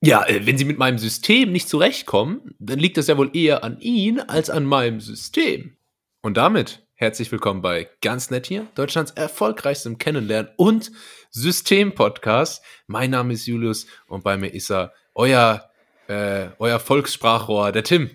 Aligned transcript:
Ja, 0.00 0.24
äh, 0.26 0.46
wenn 0.46 0.56
Sie 0.56 0.64
mit 0.64 0.78
meinem 0.78 0.98
System 0.98 1.50
nicht 1.50 1.68
zurechtkommen, 1.68 2.54
dann 2.60 2.78
liegt 2.78 2.96
das 2.96 3.08
ja 3.08 3.16
wohl 3.16 3.36
eher 3.36 3.64
an 3.64 3.80
Ihnen 3.80 4.20
als 4.20 4.48
an 4.48 4.64
meinem 4.64 5.00
System. 5.00 5.76
Und 6.22 6.36
damit 6.36 6.86
herzlich 6.94 7.32
willkommen 7.32 7.62
bei 7.62 7.88
Ganz 8.00 8.30
Nett 8.30 8.46
hier, 8.46 8.68
Deutschlands 8.76 9.10
erfolgreichstem 9.10 9.98
Kennenlernen 9.98 10.52
und 10.56 10.92
System-Podcast. 11.30 12.62
Mein 12.86 13.10
Name 13.10 13.32
ist 13.32 13.46
Julius 13.46 13.86
und 14.06 14.22
bei 14.22 14.36
mir 14.36 14.54
ist 14.54 14.70
er, 14.70 14.92
euer, 15.14 15.68
äh, 16.06 16.50
euer 16.60 16.78
Volkssprachrohr, 16.78 17.72
der 17.72 17.82
Tim. 17.82 18.10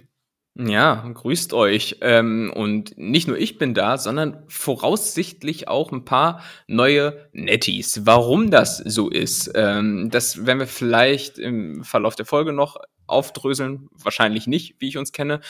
Ja, 0.56 1.04
grüßt 1.12 1.54
euch. 1.54 1.98
Ähm, 2.02 2.54
und 2.56 2.96
nicht 2.96 3.28
nur 3.28 3.38
ich 3.40 3.58
bin 3.58 3.74
da, 3.74 3.98
sondern 3.98 4.44
voraussichtlich 4.48 5.68
auch 5.68 5.92
ein 5.92 6.06
paar 6.06 6.44
neue 6.68 7.28
Netties. 7.34 8.06
Warum 8.06 8.52
das 8.52 8.78
so 8.78 9.10
ist, 9.10 9.52
ähm, 9.56 10.10
das 10.12 10.46
werden 10.46 10.60
wir 10.60 10.68
vielleicht 10.68 11.40
im 11.40 11.84
Verlauf 11.84 12.16
der 12.16 12.28
Folge 12.28 12.54
noch 12.54 12.78
aufdröseln. 13.08 13.90
Wahrscheinlich 13.92 14.48
nicht, 14.48 14.76
wie 14.80 14.88
ich 14.88 14.98
uns 14.98 15.12
kenne. 15.12 15.42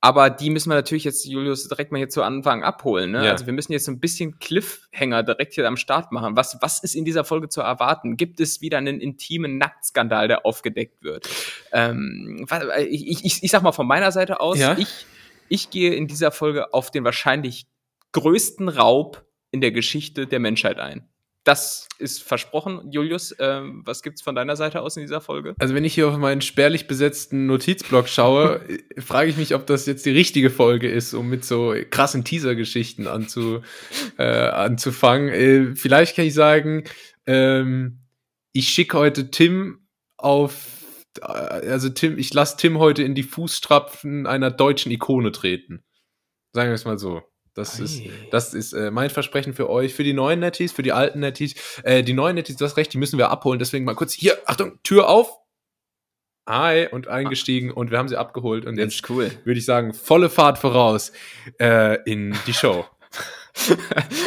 Aber 0.00 0.30
die 0.30 0.50
müssen 0.50 0.70
wir 0.70 0.74
natürlich 0.74 1.04
jetzt, 1.04 1.24
Julius, 1.24 1.68
direkt 1.68 1.90
mal 1.90 1.98
hier 1.98 2.08
zu 2.08 2.22
Anfang 2.22 2.62
abholen. 2.62 3.12
Ne? 3.12 3.24
Ja. 3.24 3.32
Also 3.32 3.46
wir 3.46 3.52
müssen 3.52 3.72
jetzt 3.72 3.86
so 3.86 3.92
ein 3.92 3.98
bisschen 3.98 4.38
Cliffhanger 4.38 5.22
direkt 5.22 5.54
hier 5.54 5.66
am 5.66 5.76
Start 5.76 6.12
machen. 6.12 6.36
Was, 6.36 6.58
was 6.60 6.82
ist 6.84 6.94
in 6.94 7.04
dieser 7.04 7.24
Folge 7.24 7.48
zu 7.48 7.60
erwarten? 7.60 8.16
Gibt 8.16 8.38
es 8.40 8.60
wieder 8.60 8.78
einen 8.78 9.00
intimen 9.00 9.58
Nacktskandal, 9.58 10.28
der 10.28 10.46
aufgedeckt 10.46 11.02
wird? 11.02 11.28
Ähm, 11.72 12.46
ich, 12.88 13.24
ich, 13.24 13.42
ich 13.42 13.50
sag 13.50 13.62
mal 13.62 13.72
von 13.72 13.86
meiner 13.86 14.12
Seite 14.12 14.40
aus, 14.40 14.58
ja? 14.58 14.76
ich, 14.78 15.06
ich 15.48 15.70
gehe 15.70 15.94
in 15.94 16.06
dieser 16.06 16.30
Folge 16.30 16.72
auf 16.72 16.90
den 16.90 17.04
wahrscheinlich 17.04 17.66
größten 18.12 18.68
Raub 18.68 19.24
in 19.50 19.60
der 19.60 19.72
Geschichte 19.72 20.26
der 20.26 20.40
Menschheit 20.40 20.78
ein 20.78 21.08
das 21.46 21.86
ist 21.98 22.24
versprochen. 22.24 22.90
Julius, 22.90 23.34
ähm, 23.38 23.82
was 23.84 24.02
gibt's 24.02 24.20
von 24.20 24.34
deiner 24.34 24.56
Seite 24.56 24.82
aus 24.82 24.96
in 24.96 25.02
dieser 25.02 25.20
Folge? 25.20 25.54
Also 25.58 25.74
wenn 25.76 25.84
ich 25.84 25.94
hier 25.94 26.08
auf 26.08 26.16
meinen 26.16 26.40
spärlich 26.40 26.88
besetzten 26.88 27.46
Notizblock 27.46 28.08
schaue, 28.08 28.66
frage 28.98 29.30
ich 29.30 29.36
mich, 29.36 29.54
ob 29.54 29.64
das 29.64 29.86
jetzt 29.86 30.04
die 30.06 30.10
richtige 30.10 30.50
Folge 30.50 30.90
ist, 30.90 31.14
um 31.14 31.28
mit 31.28 31.44
so 31.44 31.72
krassen 31.90 32.24
Teaser-Geschichten 32.24 33.06
anzu, 33.06 33.60
äh, 34.18 34.24
anzufangen. 34.24 35.28
Äh, 35.28 35.76
vielleicht 35.76 36.16
kann 36.16 36.24
ich 36.24 36.34
sagen, 36.34 36.82
ähm, 37.26 38.00
ich 38.52 38.68
schicke 38.70 38.98
heute 38.98 39.30
Tim 39.30 39.86
auf 40.16 40.76
äh, 41.20 41.26
also 41.26 41.90
Tim, 41.90 42.18
ich 42.18 42.34
lasse 42.34 42.56
Tim 42.56 42.78
heute 42.78 43.04
in 43.04 43.14
die 43.14 43.22
Fußstrapfen 43.22 44.26
einer 44.26 44.50
deutschen 44.50 44.90
Ikone 44.90 45.30
treten. 45.30 45.84
Sagen 46.52 46.70
wir 46.70 46.74
es 46.74 46.84
mal 46.84 46.98
so. 46.98 47.22
Das 47.56 47.80
Ei. 47.80 47.84
ist, 47.84 48.02
das 48.30 48.54
ist 48.54 48.72
äh, 48.74 48.90
mein 48.90 49.10
Versprechen 49.10 49.54
für 49.54 49.70
euch, 49.70 49.94
für 49.94 50.04
die 50.04 50.12
neuen 50.12 50.40
Netties, 50.40 50.72
für 50.72 50.82
die 50.82 50.92
alten 50.92 51.20
Netties. 51.20 51.54
Äh, 51.82 52.02
die 52.02 52.12
neuen 52.12 52.34
Netties, 52.34 52.56
du 52.56 52.64
hast 52.64 52.76
recht, 52.76 52.92
die 52.92 52.98
müssen 52.98 53.18
wir 53.18 53.30
abholen. 53.30 53.58
Deswegen 53.58 53.84
mal 53.84 53.94
kurz 53.94 54.12
hier, 54.12 54.38
Achtung, 54.46 54.78
Tür 54.82 55.08
auf. 55.08 55.38
Hi 56.48 56.86
und 56.92 57.08
eingestiegen 57.08 57.72
und 57.72 57.90
wir 57.90 57.98
haben 57.98 58.08
sie 58.08 58.16
abgeholt. 58.16 58.66
Und 58.66 58.78
jetzt 58.78 59.08
cool. 59.10 59.32
würde 59.44 59.58
ich 59.58 59.64
sagen, 59.64 59.94
volle 59.94 60.30
Fahrt 60.30 60.58
voraus 60.58 61.10
äh, 61.58 62.00
in 62.04 62.36
die 62.46 62.54
Show. 62.54 62.84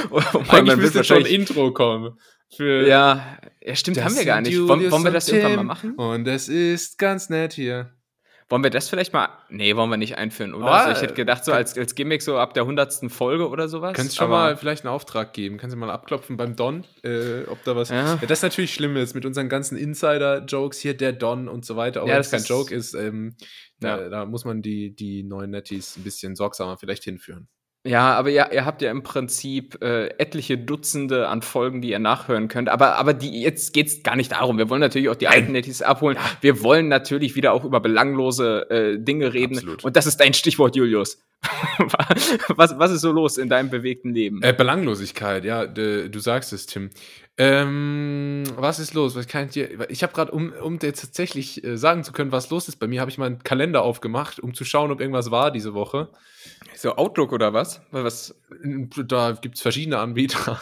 oh, 0.10 0.22
Eigentlich 0.50 0.78
müsste 0.78 1.04
schon 1.04 1.18
ein 1.18 1.26
Intro 1.26 1.72
kommen. 1.72 2.20
Ja, 2.58 3.38
ja, 3.62 3.76
stimmt, 3.76 4.04
haben 4.04 4.16
wir 4.16 4.26
gar 4.26 4.42
nicht. 4.42 4.58
Wollen, 4.68 4.92
wollen 4.92 5.04
wir 5.04 5.12
das 5.12 5.30
irgendwann 5.30 5.56
mal 5.56 5.64
machen? 5.64 5.94
Und 5.96 6.28
es 6.28 6.50
ist 6.50 6.98
ganz 6.98 7.30
nett 7.30 7.54
hier. 7.54 7.94
Wollen 8.50 8.64
wir 8.64 8.72
das 8.72 8.90
vielleicht 8.90 9.14
mal? 9.14 9.30
Nee, 9.50 9.76
wollen 9.76 9.92
wir 9.92 9.98
nicht 9.98 10.18
einführen, 10.18 10.56
oder? 10.56 10.66
Oh, 10.66 10.70
also 10.70 10.92
ich 10.94 11.02
hätte 11.04 11.14
gedacht, 11.14 11.46
so 11.46 11.54
als, 11.54 11.78
als 11.78 11.94
Gimmick 11.94 12.24
so 12.24 12.40
ab 12.40 12.56
der 12.56 12.66
hundertsten 12.66 13.12
Folge 13.12 13.48
oder 13.48 13.70
sowas. 13.70 13.94
Kannst 13.94 14.14
du 14.14 14.24
schon 14.24 14.32
mal 14.32 14.58
vielleicht 14.58 14.84
einen 14.86 14.94
Auftrag 14.94 15.34
geben? 15.34 15.58
Kannst 15.58 15.76
du 15.76 15.80
mal 15.80 15.92
abklopfen 15.92 16.36
beim 16.36 16.56
Don, 16.56 16.84
äh, 17.04 17.44
ob 17.48 17.64
da 17.64 17.76
was. 17.76 17.90
Ja. 17.90 18.16
ja. 18.16 18.16
das 18.16 18.40
ist 18.40 18.42
natürlich 18.42 18.74
schlimm 18.74 18.98
ist 18.98 19.14
mit 19.14 19.26
unseren 19.26 19.50
ganzen 19.50 19.78
Insider-Jokes 19.78 20.80
hier, 20.80 20.98
der 20.98 21.14
Don 21.14 21.48
und 21.48 21.64
so 21.64 21.76
weiter. 21.76 22.02
Auch 22.02 22.08
ja, 22.08 22.16
wenn 22.16 22.22
es 22.22 22.32
kein 22.32 22.44
Joke 22.44 22.74
ist, 22.74 22.96
ähm, 22.96 23.36
ja. 23.84 23.98
da, 23.98 24.10
da, 24.10 24.26
muss 24.26 24.46
man 24.46 24.64
die, 24.64 24.96
die 24.96 25.22
neuen 25.22 25.52
Netties 25.52 25.98
ein 25.98 26.04
bisschen 26.04 26.36
sorgsamer 26.36 26.78
vielleicht 26.78 27.04
hinführen. 27.04 27.50
Ja, 27.86 28.14
aber 28.14 28.30
ja, 28.30 28.52
ihr 28.52 28.66
habt 28.66 28.82
ja 28.82 28.92
im 28.92 29.04
Prinzip 29.04 29.82
äh, 29.82 30.08
etliche 30.18 30.58
Dutzende 30.58 31.30
an 31.30 31.42
Folgen, 31.42 31.82
die 31.82 31.92
ihr 31.92 32.00
nachhören 32.00 32.50
könnt. 32.50 32.68
Aber, 32.68 32.96
aber 32.96 33.14
die, 33.14 33.42
jetzt 33.42 33.74
geht's 33.74 34.04
gar 34.04 34.18
nicht 34.18 34.34
darum. 34.34 34.58
Wir 34.58 34.70
wollen 34.70 34.82
natürlich 34.82 35.08
auch 35.08 35.16
die 35.16 35.30
alten 35.30 35.54
Netties 35.54 35.82
abholen. 35.82 36.18
Wir 36.42 36.62
wollen 36.62 36.90
natürlich 36.90 37.36
wieder 37.36 37.54
auch 37.54 37.64
über 37.64 37.80
belanglose 37.80 38.70
äh, 38.70 39.00
Dinge 39.00 39.34
reden. 39.34 39.56
Absolut. 39.56 39.86
Und 39.86 39.96
das 39.96 40.08
ist 40.08 40.20
dein 40.20 40.34
Stichwort, 40.34 40.76
Julius. 40.76 41.24
was, 42.50 42.78
was 42.78 42.92
ist 42.92 43.00
so 43.00 43.14
los 43.14 43.38
in 43.38 43.48
deinem 43.48 43.70
bewegten 43.70 44.14
Leben? 44.14 44.44
Äh, 44.44 44.54
Belanglosigkeit, 44.54 45.46
ja, 45.46 45.66
du 45.66 46.20
sagst 46.20 46.52
es, 46.52 46.66
Tim. 46.66 46.90
Ähm, 47.42 48.44
was 48.58 48.80
ist 48.80 48.94
los? 48.94 49.16
Was 49.16 49.26
kann 49.26 49.46
ich 49.46 49.52
dir? 49.52 49.90
Ich 49.90 50.04
habe 50.04 50.12
gerade, 50.12 50.30
um, 50.34 50.52
um 50.52 50.78
dir 50.78 50.94
tatsächlich 50.94 51.64
äh, 51.64 51.78
sagen 51.78 52.04
zu 52.04 52.12
können, 52.12 52.34
was 52.34 52.50
los 52.50 52.68
ist 52.68 52.76
bei 52.76 52.88
mir, 52.88 53.00
habe 53.00 53.10
ich 53.10 53.18
meinen 53.18 53.42
Kalender 53.42 53.82
aufgemacht, 53.82 54.42
um 54.42 54.54
zu 54.54 54.66
schauen, 54.66 54.92
ob 54.92 55.00
irgendwas 55.00 55.32
war 55.32 55.50
diese 55.50 55.74
Woche. 55.74 56.10
So 56.76 56.98
Outlook 56.98 57.32
oder 57.32 57.54
was? 57.54 57.82
was? 57.92 58.36
Da 59.06 59.32
gibt 59.32 59.56
es 59.56 59.62
verschiedene 59.62 60.00
Anbieter. 60.00 60.60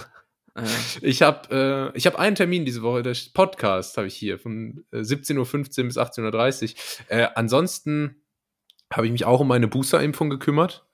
Ah, 0.53 0.63
ich 1.01 1.23
habe 1.23 1.91
äh, 1.95 1.99
hab 1.99 2.19
einen 2.19 2.35
Termin 2.35 2.63
diese 2.63 2.83
Woche, 2.83 3.01
der 3.01 3.17
Podcast 3.33 3.97
habe 3.97 4.05
ich 4.05 4.13
hier 4.15 4.37
von 4.37 4.85
äh, 4.91 4.97
17.15 4.97 5.79
Uhr 5.79 5.85
bis 5.85 5.97
18.30 5.97 6.75
Uhr. 6.75 7.17
Äh, 7.17 7.27
ansonsten 7.33 8.21
habe 8.93 9.07
ich 9.07 9.11
mich 9.11 9.25
auch 9.25 9.39
um 9.39 9.47
meine 9.47 9.67
Booster-Impfung 9.67 10.29
gekümmert. 10.29 10.85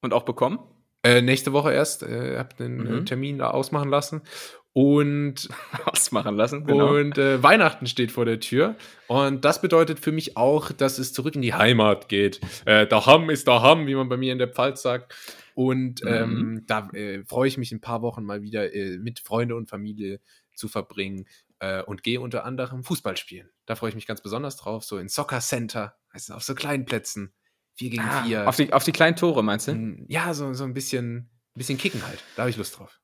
Und 0.00 0.14
auch 0.14 0.24
bekommen? 0.24 0.60
Äh, 1.02 1.20
nächste 1.20 1.52
Woche 1.52 1.72
erst. 1.72 2.02
Äh, 2.02 2.38
habe 2.38 2.54
den 2.58 2.86
äh, 2.86 2.90
mhm. 2.90 3.06
Termin 3.06 3.38
da 3.38 3.50
ausmachen 3.50 3.90
lassen 3.90 4.22
und 4.74 5.48
ausmachen 5.86 6.36
lassen. 6.36 6.66
Genau. 6.66 6.96
Und 6.96 7.16
äh, 7.16 7.42
Weihnachten 7.42 7.86
steht 7.86 8.12
vor 8.12 8.26
der 8.26 8.40
Tür. 8.40 8.76
Und 9.06 9.44
das 9.44 9.62
bedeutet 9.62 10.00
für 10.00 10.12
mich 10.12 10.36
auch, 10.36 10.72
dass 10.72 10.98
es 10.98 11.14
zurück 11.14 11.36
in 11.36 11.42
die 11.42 11.54
Heimat 11.54 12.08
geht. 12.08 12.40
Äh, 12.66 12.86
Daham 12.86 13.30
ist 13.30 13.48
Daham, 13.48 13.86
wie 13.86 13.94
man 13.94 14.08
bei 14.08 14.16
mir 14.18 14.32
in 14.32 14.38
der 14.38 14.48
Pfalz 14.48 14.82
sagt. 14.82 15.14
Und 15.54 16.02
mhm. 16.04 16.10
ähm, 16.10 16.64
da 16.66 16.88
äh, 16.90 17.24
freue 17.24 17.46
ich 17.48 17.56
mich 17.56 17.70
ein 17.70 17.80
paar 17.80 18.02
Wochen 18.02 18.24
mal 18.24 18.42
wieder 18.42 18.74
äh, 18.74 18.98
mit 18.98 19.20
Freunde 19.20 19.54
und 19.54 19.70
Familie 19.70 20.20
zu 20.56 20.66
verbringen 20.66 21.26
äh, 21.60 21.80
und 21.82 22.02
gehe 22.02 22.20
unter 22.20 22.44
anderem 22.44 22.82
Fußball 22.82 23.16
spielen. 23.16 23.48
Da 23.66 23.76
freue 23.76 23.90
ich 23.90 23.94
mich 23.94 24.08
ganz 24.08 24.20
besonders 24.20 24.56
drauf, 24.56 24.82
so 24.82 24.98
in 24.98 25.08
Soccer 25.08 25.40
Center, 25.40 25.94
also 26.10 26.34
auf 26.34 26.42
so 26.42 26.56
kleinen 26.56 26.84
Plätzen. 26.84 27.32
Vier 27.76 27.90
gegen 27.90 28.02
ah, 28.02 28.24
vier. 28.24 28.48
Auf 28.48 28.56
die, 28.56 28.72
auf 28.72 28.84
die 28.84 28.92
kleinen 28.92 29.16
Tore, 29.16 29.42
meinst 29.44 29.68
du? 29.68 30.04
Ja, 30.08 30.34
so, 30.34 30.52
so 30.54 30.64
ein 30.64 30.74
bisschen 30.74 31.30
ein 31.54 31.58
bisschen 31.58 31.78
kicken 31.78 32.04
halt. 32.04 32.18
Da 32.34 32.42
habe 32.42 32.50
ich 32.50 32.56
Lust 32.56 32.78
drauf. 32.78 32.98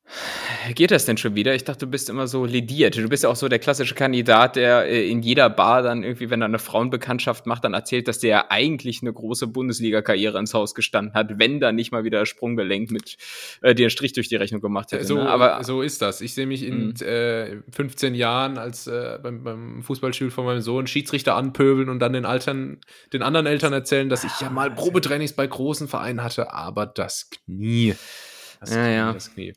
Geht 0.74 0.90
das 0.90 1.04
denn 1.04 1.16
schon 1.16 1.36
wieder? 1.36 1.54
Ich 1.54 1.62
dachte, 1.62 1.86
du 1.86 1.90
bist 1.90 2.10
immer 2.10 2.26
so 2.26 2.44
lediert. 2.44 2.96
Du 2.96 3.08
bist 3.08 3.22
ja 3.22 3.30
auch 3.30 3.36
so 3.36 3.48
der 3.48 3.60
klassische 3.60 3.94
Kandidat, 3.94 4.56
der 4.56 4.86
äh, 4.86 5.08
in 5.08 5.22
jeder 5.22 5.48
Bar 5.48 5.82
dann 5.82 6.02
irgendwie, 6.02 6.30
wenn 6.30 6.42
er 6.42 6.46
eine 6.46 6.58
Frauenbekanntschaft 6.58 7.46
macht, 7.46 7.62
dann 7.62 7.74
erzählt, 7.74 8.08
dass 8.08 8.18
der 8.18 8.30
ja 8.30 8.44
eigentlich 8.48 9.02
eine 9.02 9.12
große 9.12 9.46
Bundesliga-Karriere 9.46 10.38
ins 10.38 10.52
Haus 10.52 10.74
gestanden 10.74 11.14
hat, 11.14 11.38
wenn 11.38 11.60
da 11.60 11.70
nicht 11.70 11.92
mal 11.92 12.02
wieder 12.02 12.26
Sprunggelenk 12.26 12.90
mit 12.90 13.18
äh, 13.62 13.74
dir 13.74 13.84
einen 13.84 13.90
Strich 13.90 14.12
durch 14.12 14.28
die 14.28 14.34
Rechnung 14.34 14.60
gemacht 14.60 14.90
hätte. 14.90 15.04
So, 15.04 15.14
ne? 15.14 15.28
Aber 15.28 15.62
so 15.62 15.80
ist 15.80 16.02
das. 16.02 16.20
Ich 16.20 16.34
sehe 16.34 16.46
mich 16.46 16.64
in 16.64 16.88
mhm. 16.88 17.06
äh, 17.06 17.62
15 17.70 18.16
Jahren 18.16 18.58
als 18.58 18.88
äh, 18.88 19.18
beim, 19.22 19.44
beim 19.44 19.82
Fußballspiel 19.84 20.32
von 20.32 20.44
meinem 20.44 20.60
Sohn 20.60 20.88
Schiedsrichter 20.88 21.36
anpöbeln 21.36 21.88
und 21.88 22.00
dann 22.00 22.12
den 22.12 22.24
Eltern, 22.24 22.80
den 23.12 23.22
anderen 23.22 23.46
Eltern 23.46 23.72
erzählen, 23.72 24.08
dass 24.08 24.24
ich 24.24 24.40
ja 24.40 24.50
mal 24.50 24.72
Probetrainings 24.72 25.34
bei 25.34 25.46
großen 25.46 25.86
Vereinen 25.86 26.24
hatte, 26.24 26.52
aber 26.52 26.86
das 26.86 27.30
Knie. 27.30 27.94
Das 28.60 28.74
ja, 28.74 28.88
ja. 28.88 29.12
Das 29.12 29.32
Knie. 29.32 29.54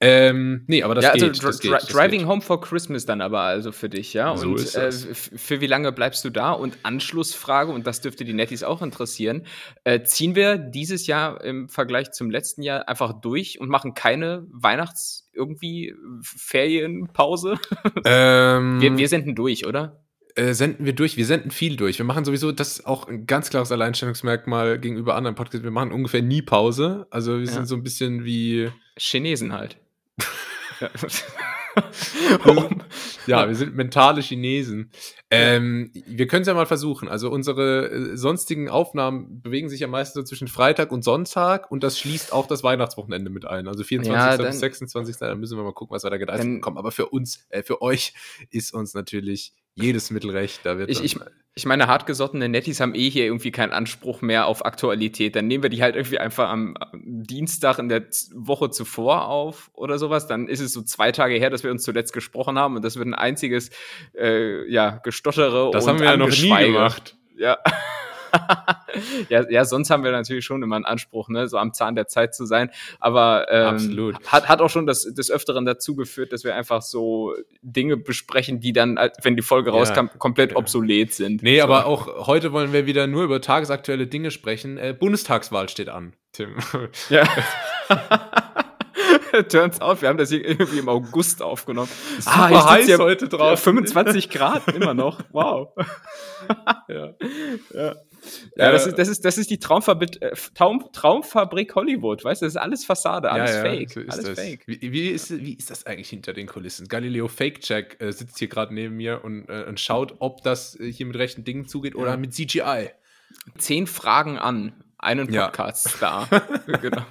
Ähm, 0.00 0.64
nee, 0.68 0.82
aber 0.84 0.94
das, 0.94 1.04
ja, 1.04 1.10
also 1.10 1.26
geht, 1.26 1.42
das 1.42 1.58
geht. 1.58 1.72
Das 1.72 1.86
Driving 1.88 2.20
geht. 2.20 2.28
Home 2.28 2.40
for 2.40 2.60
Christmas 2.60 3.04
dann 3.04 3.20
aber 3.20 3.40
also 3.40 3.72
für 3.72 3.88
dich, 3.88 4.14
ja? 4.14 4.36
So 4.36 4.50
und 4.50 4.74
äh, 4.76 4.92
für 4.92 5.60
wie 5.60 5.66
lange 5.66 5.90
bleibst 5.90 6.24
du 6.24 6.30
da? 6.30 6.52
Und 6.52 6.78
Anschlussfrage, 6.84 7.72
und 7.72 7.86
das 7.86 8.00
dürfte 8.00 8.24
die 8.24 8.32
Netties 8.32 8.62
auch 8.62 8.80
interessieren, 8.80 9.44
äh, 9.82 10.02
ziehen 10.02 10.36
wir 10.36 10.56
dieses 10.56 11.08
Jahr 11.08 11.42
im 11.42 11.68
Vergleich 11.68 12.12
zum 12.12 12.30
letzten 12.30 12.62
Jahr 12.62 12.88
einfach 12.88 13.20
durch 13.20 13.60
und 13.60 13.68
machen 13.68 13.94
keine 13.94 14.46
Weihnachts- 14.50 15.24
irgendwie 15.34 15.94
Ferienpause? 16.22 17.58
Ähm, 18.04 18.80
wir, 18.80 18.96
wir 18.96 19.08
senden 19.08 19.34
durch, 19.34 19.66
oder? 19.66 20.03
Äh, 20.36 20.52
senden 20.52 20.84
wir 20.84 20.94
durch. 20.94 21.16
Wir 21.16 21.26
senden 21.26 21.50
viel 21.50 21.76
durch. 21.76 21.98
Wir 21.98 22.04
machen 22.04 22.24
sowieso, 22.24 22.50
das 22.50 22.78
ist 22.78 22.86
auch 22.86 23.06
ein 23.06 23.26
ganz 23.26 23.50
klares 23.50 23.70
Alleinstellungsmerkmal 23.70 24.78
gegenüber 24.80 25.14
anderen 25.14 25.36
Podcasts. 25.36 25.62
Wir 25.62 25.70
machen 25.70 25.92
ungefähr 25.92 26.22
nie 26.22 26.42
Pause. 26.42 27.06
Also 27.10 27.38
wir 27.38 27.46
ja. 27.46 27.52
sind 27.52 27.66
so 27.66 27.76
ein 27.76 27.82
bisschen 27.82 28.24
wie 28.24 28.70
Chinesen 28.98 29.52
halt. 29.52 29.76
ja, 33.26 33.48
wir 33.48 33.54
sind 33.54 33.76
mentale 33.76 34.20
Chinesen. 34.22 34.90
Ähm, 35.30 35.90
wir 36.06 36.26
können 36.26 36.42
es 36.42 36.48
ja 36.48 36.54
mal 36.54 36.66
versuchen. 36.66 37.08
Also 37.08 37.30
unsere 37.30 37.90
äh, 37.90 38.16
sonstigen 38.16 38.68
Aufnahmen 38.68 39.40
bewegen 39.40 39.68
sich 39.68 39.80
ja 39.80 39.86
meistens 39.86 40.14
so 40.14 40.22
zwischen 40.22 40.48
Freitag 40.48 40.92
und 40.92 41.04
Sonntag 41.04 41.70
und 41.70 41.82
das 41.82 41.98
schließt 41.98 42.32
auch 42.32 42.46
das 42.46 42.62
Weihnachtswochenende 42.62 43.30
mit 43.30 43.44
ein. 43.44 43.68
Also 43.68 43.84
24. 43.84 44.14
Ja, 44.14 44.36
dann, 44.36 44.46
bis 44.46 44.60
26. 44.60 45.16
Da 45.16 45.34
müssen 45.34 45.56
wir 45.56 45.64
mal 45.64 45.72
gucken, 45.72 45.94
was 45.94 46.04
wir 46.04 46.10
da 46.10 46.16
geleistet 46.16 46.50
bekommen. 46.54 46.78
Aber 46.78 46.92
für 46.92 47.06
uns, 47.06 47.46
äh, 47.50 47.62
für 47.62 47.82
euch 47.82 48.14
ist 48.50 48.74
uns 48.74 48.94
natürlich 48.94 49.52
jedes 49.74 50.10
Mittel 50.10 50.30
recht. 50.30 50.60
Da 50.64 50.78
wird 50.78 50.90
ich, 50.90 51.02
ich, 51.02 51.18
ich 51.54 51.66
meine, 51.66 51.86
hartgesottene 51.86 52.48
Netties 52.48 52.80
haben 52.80 52.94
eh 52.94 53.08
hier 53.08 53.24
irgendwie 53.24 53.52
keinen 53.52 53.72
Anspruch 53.72 54.22
mehr 54.22 54.46
auf 54.46 54.64
Aktualität. 54.64 55.36
Dann 55.36 55.46
nehmen 55.46 55.62
wir 55.62 55.70
die 55.70 55.82
halt 55.82 55.94
irgendwie 55.94 56.18
einfach 56.18 56.48
am 56.48 56.74
Dienstag 56.94 57.78
in 57.78 57.88
der 57.88 58.04
Woche 58.34 58.70
zuvor 58.70 59.28
auf 59.28 59.70
oder 59.74 59.98
sowas. 59.98 60.26
Dann 60.26 60.48
ist 60.48 60.60
es 60.60 60.72
so 60.72 60.82
zwei 60.82 61.12
Tage 61.12 61.34
her, 61.34 61.50
dass 61.50 61.62
wir 61.62 61.70
uns 61.70 61.82
zuletzt 61.84 62.12
gesprochen 62.12 62.58
haben 62.58 62.76
und 62.76 62.84
das 62.84 62.96
wird 62.96 63.06
ein 63.06 63.14
einziges, 63.14 63.70
äh, 64.16 64.68
ja, 64.70 65.00
Gestottere. 65.02 65.70
Das 65.72 65.86
haben 65.86 66.00
wir 66.00 66.06
ja 66.06 66.16
noch 66.16 66.28
nie 66.28 66.66
gemacht. 66.66 67.16
Ja. 67.36 67.58
ja, 69.28 69.48
ja, 69.50 69.64
sonst 69.64 69.90
haben 69.90 70.04
wir 70.04 70.12
natürlich 70.12 70.44
schon 70.44 70.62
immer 70.62 70.76
einen 70.76 70.84
Anspruch, 70.84 71.28
ne, 71.28 71.48
so 71.48 71.58
am 71.58 71.72
Zahn 71.72 71.94
der 71.94 72.06
Zeit 72.06 72.34
zu 72.34 72.46
sein. 72.46 72.70
Aber 73.00 73.46
ähm, 73.50 73.66
Absolut. 73.66 74.26
Hat, 74.26 74.48
hat 74.48 74.60
auch 74.60 74.70
schon 74.70 74.86
das, 74.86 75.02
des 75.02 75.30
Öfteren 75.30 75.64
dazu 75.64 75.94
geführt, 75.94 76.32
dass 76.32 76.44
wir 76.44 76.54
einfach 76.54 76.82
so 76.82 77.34
Dinge 77.62 77.96
besprechen, 77.96 78.60
die 78.60 78.72
dann, 78.72 78.98
wenn 79.22 79.36
die 79.36 79.42
Folge 79.42 79.70
ja. 79.70 79.76
rauskam, 79.76 80.06
komplett 80.18 80.52
ja. 80.52 80.56
obsolet 80.56 81.12
sind. 81.12 81.42
Nee, 81.42 81.58
so. 81.58 81.64
aber 81.64 81.86
auch 81.86 82.26
heute 82.26 82.52
wollen 82.52 82.72
wir 82.72 82.86
wieder 82.86 83.06
nur 83.06 83.24
über 83.24 83.40
tagesaktuelle 83.40 84.06
Dinge 84.06 84.30
sprechen. 84.30 84.78
Äh, 84.78 84.94
Bundestagswahl 84.98 85.68
steht 85.68 85.88
an, 85.88 86.14
Tim. 86.32 86.56
Ja. 87.10 87.24
Turns 89.48 89.80
out, 89.80 90.00
wir 90.02 90.08
haben 90.08 90.18
das 90.18 90.30
hier 90.30 90.44
irgendwie 90.44 90.78
im 90.78 90.88
August 90.88 91.42
aufgenommen. 91.42 91.90
Ah, 92.24 92.48
super 92.48 92.70
heiß 92.70 92.86
hier 92.86 92.98
heute 92.98 93.28
drauf. 93.28 93.60
25 93.60 94.30
Grad 94.30 94.68
immer 94.68 94.94
noch. 94.94 95.20
Wow. 95.32 95.72
ja. 96.88 97.14
ja. 97.74 97.94
Ja, 98.56 98.72
das, 98.72 98.86
ist, 98.86 98.98
das, 98.98 99.08
ist, 99.08 99.24
das 99.24 99.38
ist 99.38 99.50
die 99.50 99.58
Traumfabrik, 99.58 100.22
äh, 100.22 100.32
Traum, 100.54 100.84
Traumfabrik 100.92 101.74
Hollywood, 101.74 102.24
weißt 102.24 102.42
du? 102.42 102.46
Das 102.46 102.54
ist 102.54 102.60
alles 102.60 102.84
Fassade, 102.84 103.30
alles 103.30 103.50
ja, 103.50 103.56
ja, 103.56 103.62
fake. 103.70 103.90
So 103.90 104.00
alles 104.00 104.24
das. 104.24 104.38
fake. 104.38 104.62
Wie, 104.66 104.92
wie, 104.92 105.08
ist, 105.08 105.30
wie 105.30 105.54
ist 105.54 105.70
das 105.70 105.86
eigentlich 105.86 106.08
hinter 106.08 106.32
den 106.32 106.46
Kulissen? 106.46 106.88
Galileo 106.88 107.28
Fake 107.28 107.60
Check 107.60 107.96
äh, 108.00 108.12
sitzt 108.12 108.38
hier 108.38 108.48
gerade 108.48 108.72
neben 108.74 108.96
mir 108.96 109.24
und, 109.24 109.48
äh, 109.48 109.64
und 109.68 109.80
schaut, 109.80 110.14
ob 110.20 110.42
das 110.42 110.78
äh, 110.78 110.90
hier 110.90 111.06
mit 111.06 111.16
rechten 111.16 111.44
Dingen 111.44 111.66
zugeht 111.66 111.94
oder 111.94 112.16
mit 112.16 112.32
CGI. 112.32 112.90
Zehn 113.58 113.86
Fragen 113.86 114.38
an, 114.38 114.72
einen 114.98 115.28
Podcast 115.28 115.96
da. 116.00 116.28
genau. 116.80 117.04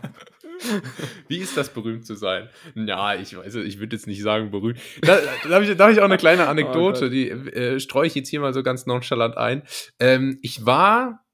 Wie 1.28 1.38
ist 1.38 1.58
das, 1.58 1.74
berühmt 1.74 2.06
zu 2.06 2.16
sein? 2.16 2.50
Ja, 2.76 3.16
ich 3.16 3.36
weiß, 3.36 3.56
ich 3.56 3.80
würde 3.80 3.96
jetzt 3.96 4.08
nicht 4.08 4.22
sagen 4.22 4.52
berühmt. 4.52 4.80
Da, 5.02 5.20
da 5.44 5.50
habe 5.50 5.66
ich, 5.66 5.78
hab 5.78 5.92
ich 5.92 6.00
auch 6.00 6.06
eine 6.06 6.18
kleine 6.18 6.44
oh 6.46 6.50
Anekdote, 6.50 7.06
oh 7.06 7.10
die 7.10 7.30
äh, 7.30 7.80
streue 7.80 8.08
ich 8.08 8.16
jetzt 8.16 8.30
hier 8.30 8.40
mal 8.40 8.54
so 8.54 8.64
ganz 8.64 8.86
nonchalant 8.86 9.38
ein. 9.38 9.64
Ähm, 10.00 10.40
ich 10.42 10.66
war 10.66 11.26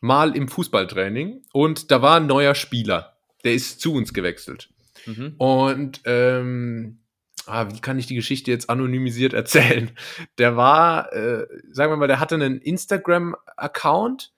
mal 0.00 0.34
im 0.34 0.48
Fußballtraining 0.48 1.42
und 1.52 1.90
da 1.90 2.02
war 2.02 2.16
ein 2.16 2.26
neuer 2.26 2.54
Spieler. 2.54 3.16
Der 3.44 3.54
ist 3.54 3.80
zu 3.80 3.94
uns 3.94 4.12
gewechselt. 4.12 4.70
Mhm. 5.06 5.34
Und 5.38 6.00
ähm, 6.04 7.00
ah, 7.46 7.68
wie 7.70 7.80
kann 7.80 7.98
ich 7.98 8.06
die 8.06 8.14
Geschichte 8.14 8.50
jetzt 8.50 8.70
anonymisiert 8.70 9.32
erzählen? 9.32 9.90
Der 10.38 10.56
war, 10.56 11.12
äh, 11.12 11.46
sagen 11.70 11.92
wir 11.92 11.96
mal, 11.96 12.06
der 12.06 12.20
hatte 12.20 12.34
einen 12.34 12.60
Instagram-Account 12.60 14.32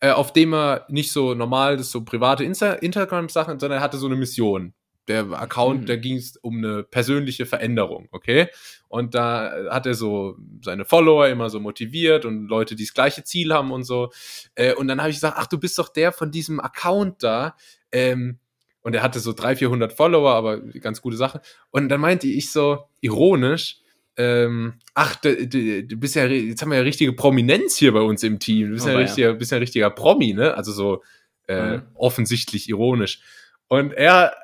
äh, 0.00 0.10
auf 0.10 0.32
dem 0.32 0.54
er 0.54 0.86
nicht 0.88 1.12
so 1.12 1.34
normal, 1.34 1.76
das 1.76 1.90
so 1.90 2.04
private 2.04 2.44
Instagram-Sachen, 2.44 3.58
sondern 3.58 3.80
er 3.80 3.82
hatte 3.82 3.98
so 3.98 4.06
eine 4.06 4.16
Mission. 4.16 4.74
Der 5.08 5.24
Account, 5.32 5.82
mhm. 5.82 5.86
da 5.86 5.96
ging 5.96 6.16
es 6.16 6.36
um 6.36 6.58
eine 6.58 6.82
persönliche 6.82 7.46
Veränderung, 7.46 8.08
okay? 8.12 8.48
Und 8.88 9.14
da 9.14 9.50
hat 9.70 9.86
er 9.86 9.94
so 9.94 10.36
seine 10.62 10.84
Follower 10.84 11.28
immer 11.28 11.48
so 11.48 11.60
motiviert 11.60 12.26
und 12.26 12.46
Leute, 12.46 12.76
die 12.76 12.84
das 12.84 12.92
gleiche 12.92 13.24
Ziel 13.24 13.52
haben 13.54 13.72
und 13.72 13.84
so. 13.84 14.10
Äh, 14.54 14.74
und 14.74 14.86
dann 14.86 15.00
habe 15.00 15.10
ich 15.10 15.16
gesagt, 15.16 15.36
ach, 15.38 15.46
du 15.46 15.58
bist 15.58 15.78
doch 15.78 15.88
der 15.88 16.12
von 16.12 16.30
diesem 16.30 16.60
Account 16.60 17.22
da. 17.22 17.56
Ähm, 17.90 18.38
und 18.82 18.94
er 18.94 19.02
hatte 19.02 19.18
so 19.20 19.32
300, 19.32 19.58
400 19.58 19.92
Follower, 19.92 20.30
aber 20.30 20.60
ganz 20.60 21.00
gute 21.00 21.16
Sache. 21.16 21.40
Und 21.70 21.88
dann 21.88 22.00
meinte 22.00 22.26
ich 22.26 22.52
so 22.52 22.84
ironisch, 23.00 23.80
ähm, 24.18 24.74
ach, 24.94 25.14
du, 25.16 25.46
du, 25.46 25.84
du, 25.84 25.96
bist 25.96 26.16
ja, 26.16 26.26
jetzt 26.26 26.60
haben 26.60 26.70
wir 26.70 26.78
ja 26.78 26.82
richtige 26.82 27.12
Prominenz 27.12 27.76
hier 27.76 27.92
bei 27.92 28.00
uns 28.00 28.24
im 28.24 28.40
Team. 28.40 28.66
Du 28.66 28.72
bist, 28.74 28.86
oh, 28.86 28.90
ja, 28.90 28.98
richtiger, 28.98 29.34
bist 29.34 29.52
ja 29.52 29.58
ein 29.58 29.62
richtiger 29.62 29.90
Promi, 29.90 30.34
ne? 30.34 30.54
Also 30.54 30.72
so 30.72 31.02
äh, 31.46 31.76
mhm. 31.76 31.82
offensichtlich 31.94 32.68
ironisch. 32.68 33.20
Und 33.68 33.92
er 33.92 34.34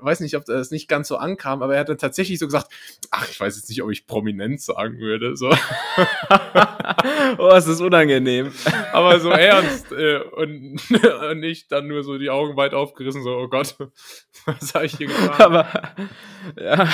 weiß 0.00 0.20
nicht, 0.20 0.36
ob 0.36 0.44
das 0.44 0.70
nicht 0.70 0.88
ganz 0.88 1.08
so 1.08 1.16
ankam, 1.16 1.62
aber 1.62 1.74
er 1.74 1.80
hat 1.80 1.88
dann 1.88 1.98
tatsächlich 1.98 2.38
so 2.38 2.46
gesagt, 2.46 2.68
ach, 3.10 3.28
ich 3.28 3.38
weiß 3.38 3.56
jetzt 3.56 3.68
nicht, 3.68 3.82
ob 3.82 3.90
ich 3.90 4.06
prominent 4.06 4.60
sagen 4.60 4.98
würde. 4.98 5.36
So. 5.36 5.50
oh, 7.38 7.50
es 7.54 7.66
ist 7.66 7.80
unangenehm. 7.80 8.52
aber 8.92 9.20
so 9.20 9.30
ernst 9.30 9.92
äh, 9.92 10.18
und, 10.18 10.80
und 11.30 11.40
nicht 11.40 11.70
dann 11.72 11.86
nur 11.86 12.02
so 12.02 12.18
die 12.18 12.30
Augen 12.30 12.56
weit 12.56 12.74
aufgerissen, 12.74 13.22
so, 13.22 13.36
oh 13.36 13.48
Gott, 13.48 13.76
was 14.46 14.74
habe 14.74 14.86
ich 14.86 14.96
hier 14.96 15.08
gemacht? 15.08 15.40
Aber, 15.40 15.66
ja, 16.60 16.88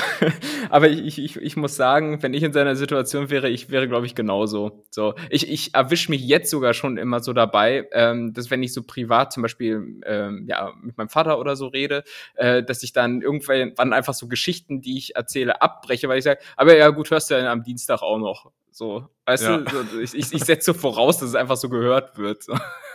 aber 0.71 0.89
ich, 0.89 1.19
ich, 1.19 1.37
ich 1.37 1.57
muss 1.57 1.77
sagen, 1.77 2.23
wenn 2.23 2.35
ich 2.35 2.43
in 2.43 2.53
seiner 2.53 2.77
Situation 2.77 3.31
wäre, 3.31 3.49
ich 3.49 3.71
wäre, 3.71 3.89
glaube 3.89 4.07
ich, 4.07 4.15
genauso. 4.15 4.85
So, 4.91 5.15
ich, 5.31 5.51
ich 5.51 5.75
erwische 5.75 6.11
mich 6.11 6.23
jetzt 6.23 6.51
sogar 6.51 6.75
schon 6.75 6.97
immer 6.97 7.21
so 7.21 7.33
dabei, 7.33 7.89
ähm, 7.93 8.33
dass 8.33 8.51
wenn 8.51 8.63
ich 8.63 8.73
so 8.73 8.83
privat 8.83 9.33
zum 9.33 9.43
Beispiel 9.43 10.01
ähm, 10.05 10.47
ja, 10.49 10.73
mit 10.83 10.97
meinem 10.97 11.09
Vater 11.09 11.39
oder 11.39 11.57
so 11.57 11.67
rede, 11.67 12.05
äh, 12.35 12.63
dass 12.63 12.83
ich 12.83 12.93
dann 12.97 13.23
irgendwann 13.23 13.93
einfach 13.93 14.15
so 14.15 14.29
Geschichten, 14.29 14.81
die 14.81 14.99
ich 14.99 15.17
erzähle, 15.17 15.61
abbreche, 15.61 16.09
weil 16.09 16.19
ich 16.19 16.25
sage, 16.25 16.41
aber 16.57 16.77
ja 16.77 16.89
gut, 16.91 17.11
hörst 17.11 17.31
du 17.31 17.35
ja 17.35 17.51
am 17.51 17.63
Dienstag 17.63 18.03
auch 18.03 18.19
noch. 18.19 18.51
So, 18.71 19.09
weißt 19.27 19.45
ja. 19.45 19.59
du, 19.59 20.01
ich, 20.01 20.15
ich, 20.15 20.33
ich 20.33 20.45
setze 20.45 20.75
voraus, 20.75 21.19
dass 21.19 21.29
es 21.29 21.35
einfach 21.35 21.57
so 21.57 21.69
gehört 21.69 22.19
wird. 22.19 22.47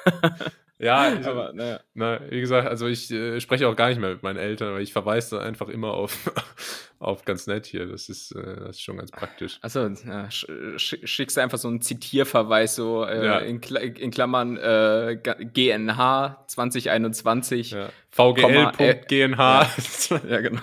Ja, 0.79 1.13
ich, 1.19 1.25
aber 1.27 1.51
naja. 1.53 1.81
Na, 1.93 2.19
wie 2.29 2.39
gesagt, 2.39 2.67
also 2.67 2.87
ich 2.87 3.11
äh, 3.11 3.39
spreche 3.41 3.67
auch 3.67 3.75
gar 3.75 3.89
nicht 3.89 3.99
mehr 3.99 4.11
mit 4.11 4.23
meinen 4.23 4.37
Eltern, 4.37 4.69
aber 4.69 4.79
ich 4.79 4.93
verweise 4.93 5.41
einfach 5.41 5.67
immer 5.67 5.93
auf, 5.93 6.31
auf 6.99 7.25
ganz 7.25 7.47
nett 7.47 7.65
hier. 7.65 7.85
Das 7.85 8.07
ist, 8.07 8.31
äh, 8.31 8.55
das 8.55 8.77
ist 8.77 8.81
schon 8.81 8.97
ganz 8.97 9.11
praktisch. 9.11 9.59
Achso, 9.61 9.87
ja, 9.87 10.31
sch 10.31 10.47
schickst 10.77 11.37
du 11.37 11.41
einfach 11.41 11.57
so 11.57 11.67
einen 11.67 11.81
Zitierverweis, 11.81 12.75
so 12.75 13.03
äh, 13.03 13.25
ja. 13.25 13.39
in, 13.39 13.59
Kla 13.59 13.81
in, 13.81 14.09
Klammern 14.11 14.57
äh, 14.57 15.17
GNH 15.21 16.45
2021. 16.47 17.71
Ja. 17.71 17.89
VGL.GNH. 18.11 19.37
Ja. 19.37 20.21
ja, 20.29 20.41
genau. 20.41 20.61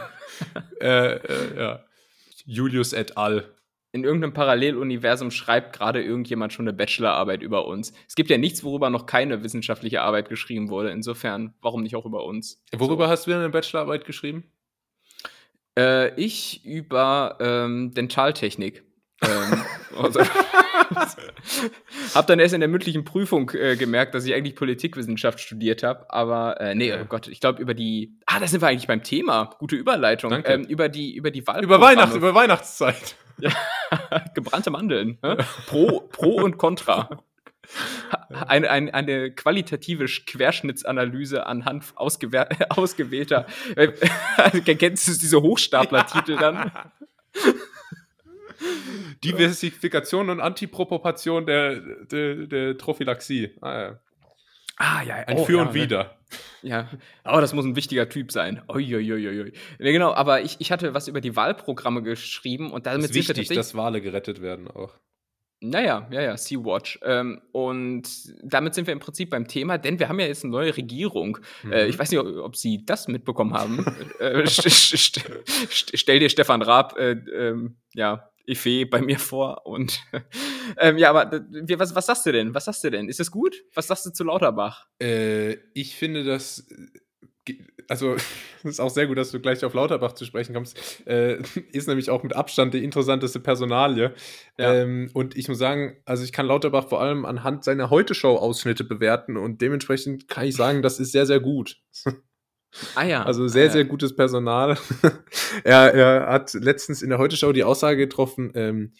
Äh, 0.80 1.14
äh, 1.16 1.58
ja. 1.58 1.84
Julius 2.46 2.92
et 2.92 3.16
al 3.18 3.44
in 3.96 4.04
irgendeinem 4.04 4.34
Paralleluniversum 4.34 5.30
schreibt 5.30 5.74
gerade 5.74 6.02
irgendjemand 6.02 6.52
schon 6.52 6.68
eine 6.68 6.76
Bachelorarbeit 6.76 7.42
über 7.42 7.66
uns. 7.66 7.94
Es 8.06 8.14
gibt 8.14 8.28
ja 8.28 8.36
nichts, 8.36 8.62
worüber 8.62 8.90
noch 8.90 9.06
keine 9.06 9.42
wissenschaftliche 9.42 10.02
Arbeit 10.02 10.28
geschrieben 10.28 10.68
wurde. 10.68 10.90
Insofern, 10.90 11.54
warum 11.62 11.82
nicht 11.82 11.96
auch 11.96 12.04
über 12.04 12.24
uns? 12.24 12.62
Worüber 12.76 13.06
so. 13.06 13.10
hast 13.10 13.26
du 13.26 13.30
denn 13.30 13.40
eine 13.40 13.48
Bachelorarbeit 13.48 14.04
geschrieben? 14.04 14.44
Äh, 15.78 16.14
ich 16.20 16.62
über 16.66 17.38
ähm, 17.40 17.94
Dentaltechnik. 17.94 18.84
ähm, 19.22 19.62
also, 19.98 20.20
hab 22.14 22.26
dann 22.26 22.38
erst 22.38 22.52
in 22.52 22.60
der 22.60 22.68
mündlichen 22.68 23.06
Prüfung 23.06 23.50
äh, 23.54 23.76
gemerkt, 23.76 24.14
dass 24.14 24.26
ich 24.26 24.34
eigentlich 24.34 24.56
Politikwissenschaft 24.56 25.40
studiert 25.40 25.82
habe, 25.82 26.10
aber 26.10 26.60
äh, 26.60 26.74
nee, 26.74 26.92
oh 26.92 27.06
Gott, 27.08 27.28
ich 27.28 27.40
glaube 27.40 27.62
über 27.62 27.72
die 27.72 28.18
Ah, 28.26 28.40
da 28.40 28.46
sind 28.46 28.60
wir 28.60 28.68
eigentlich 28.68 28.88
beim 28.88 29.02
Thema. 29.02 29.56
Gute 29.58 29.76
Überleitung. 29.76 30.42
Ähm, 30.44 30.64
über 30.64 30.90
die 30.90 31.14
über 31.14 31.30
die 31.30 31.46
Wahl 31.46 31.64
über 31.64 31.80
Weihnachts 31.80 32.14
über 32.14 32.34
Weihnachtszeit. 32.34 33.16
Ja, 33.38 33.50
gebrannte 34.34 34.70
Mandeln. 34.70 35.18
Ne? 35.22 35.38
Pro, 35.66 36.00
Pro 36.00 36.42
und 36.42 36.58
Contra. 36.58 37.22
Eine, 38.46 38.70
eine, 38.70 38.94
eine 38.94 39.30
qualitative 39.32 40.06
Querschnittsanalyse 40.06 41.46
anhand 41.46 41.92
ausgewählter. 41.96 43.46
Äh, 43.74 43.88
kennst 44.76 45.08
du 45.08 45.12
diese 45.12 45.42
Hochstapler-Titel 45.42 46.36
dann? 46.36 46.70
Diversifikation 49.24 50.30
und 50.30 50.40
Antipropopation 50.40 51.46
der, 51.46 51.80
der, 51.80 52.46
der 52.46 52.78
Trophylaxie. 52.78 53.50
Ah, 53.60 53.78
ja. 53.78 54.00
Ah, 54.76 55.02
ja. 55.02 55.14
Ein 55.16 55.38
oh, 55.38 55.44
Für 55.44 55.58
und 55.58 55.68
ja, 55.68 55.74
Wider. 55.74 56.18
Ja, 56.62 56.88
aber 57.24 57.38
oh, 57.38 57.40
das 57.40 57.52
muss 57.52 57.64
ein 57.64 57.76
wichtiger 57.76 58.08
Typ 58.08 58.32
sein. 58.32 58.62
Uiuiuiui. 58.68 59.52
Ja, 59.78 59.92
genau, 59.92 60.12
aber 60.12 60.42
ich, 60.42 60.56
ich 60.58 60.72
hatte 60.72 60.92
was 60.94 61.08
über 61.08 61.20
die 61.20 61.36
Wahlprogramme 61.36 62.02
geschrieben 62.02 62.72
und 62.72 62.86
damit 62.86 63.10
ist 63.10 63.14
wichtig, 63.14 63.48
dass 63.48 63.74
Wale 63.74 64.00
gerettet 64.00 64.42
werden 64.42 64.68
auch. 64.68 64.92
Naja, 65.60 66.06
ja, 66.10 66.20
ja, 66.20 66.36
Sea-Watch. 66.36 66.98
Ähm, 67.02 67.40
und 67.52 68.02
damit 68.42 68.74
sind 68.74 68.86
wir 68.86 68.92
im 68.92 68.98
Prinzip 68.98 69.30
beim 69.30 69.48
Thema, 69.48 69.78
denn 69.78 69.98
wir 69.98 70.08
haben 70.08 70.20
ja 70.20 70.26
jetzt 70.26 70.44
eine 70.44 70.52
neue 70.52 70.76
Regierung. 70.76 71.38
Mhm. 71.62 71.72
Äh, 71.72 71.86
ich 71.86 71.98
weiß 71.98 72.10
nicht, 72.10 72.20
ob, 72.20 72.26
ob, 72.26 72.56
Sie 72.56 72.84
das 72.84 73.08
mitbekommen 73.08 73.54
haben. 73.54 73.86
äh, 74.18 74.46
st 74.46 74.68
st 74.68 75.24
st 75.70 75.92
stell 75.94 76.18
dir 76.18 76.28
Stefan 76.28 76.60
Raab, 76.60 76.98
äh, 76.98 77.12
ähm, 77.12 77.76
ja, 77.94 78.28
Effet 78.46 78.84
bei 78.84 79.00
mir 79.00 79.18
vor. 79.18 79.66
Und 79.66 80.02
ähm, 80.78 80.98
ja, 80.98 81.10
aber 81.10 81.44
was, 81.76 81.94
was 81.94 82.06
sagst 82.06 82.26
du 82.26 82.32
denn? 82.32 82.54
Was 82.54 82.66
sagst 82.66 82.84
du 82.84 82.90
denn? 82.90 83.08
Ist 83.08 83.20
es 83.20 83.30
gut? 83.30 83.64
Was 83.74 83.86
sagst 83.86 84.06
du 84.06 84.10
zu 84.10 84.24
Lauterbach? 84.24 84.86
Äh, 85.00 85.54
ich 85.74 85.96
finde 85.96 86.24
das. 86.24 86.66
Also, 87.88 88.14
es 88.64 88.64
ist 88.64 88.80
auch 88.80 88.90
sehr 88.90 89.06
gut, 89.06 89.18
dass 89.18 89.30
du 89.30 89.40
gleich 89.40 89.64
auf 89.64 89.74
Lauterbach 89.74 90.12
zu 90.12 90.24
sprechen 90.24 90.54
kommst. 90.54 91.06
Äh, 91.06 91.40
ist 91.72 91.88
nämlich 91.88 92.10
auch 92.10 92.22
mit 92.22 92.34
Abstand 92.34 92.74
die 92.74 92.84
interessanteste 92.84 93.40
Personalie. 93.40 94.14
Ja. 94.58 94.74
Ähm, 94.74 95.10
und 95.14 95.36
ich 95.36 95.48
muss 95.48 95.58
sagen, 95.58 95.96
also 96.04 96.24
ich 96.24 96.32
kann 96.32 96.46
Lauterbach 96.46 96.88
vor 96.88 97.00
allem 97.00 97.24
anhand 97.24 97.64
seiner 97.64 97.90
Heute-Show-Ausschnitte 97.90 98.84
bewerten 98.84 99.36
und 99.36 99.60
dementsprechend 99.60 100.28
kann 100.28 100.46
ich 100.46 100.56
sagen, 100.56 100.82
das 100.82 100.98
ist 100.98 101.12
sehr, 101.12 101.26
sehr 101.26 101.40
gut. 101.40 101.76
Ah 102.94 103.04
ja. 103.04 103.22
Also 103.22 103.48
sehr, 103.48 103.62
ah, 103.62 103.66
ja. 103.66 103.72
sehr 103.72 103.84
gutes 103.84 104.14
Personal. 104.14 104.76
er, 105.64 105.94
er 105.94 106.26
hat 106.28 106.52
letztens 106.54 107.02
in 107.02 107.10
der 107.10 107.18
Heute-Show 107.18 107.52
die 107.52 107.64
Aussage 107.64 107.96
getroffen, 107.96 108.52
ähm, 108.54 108.92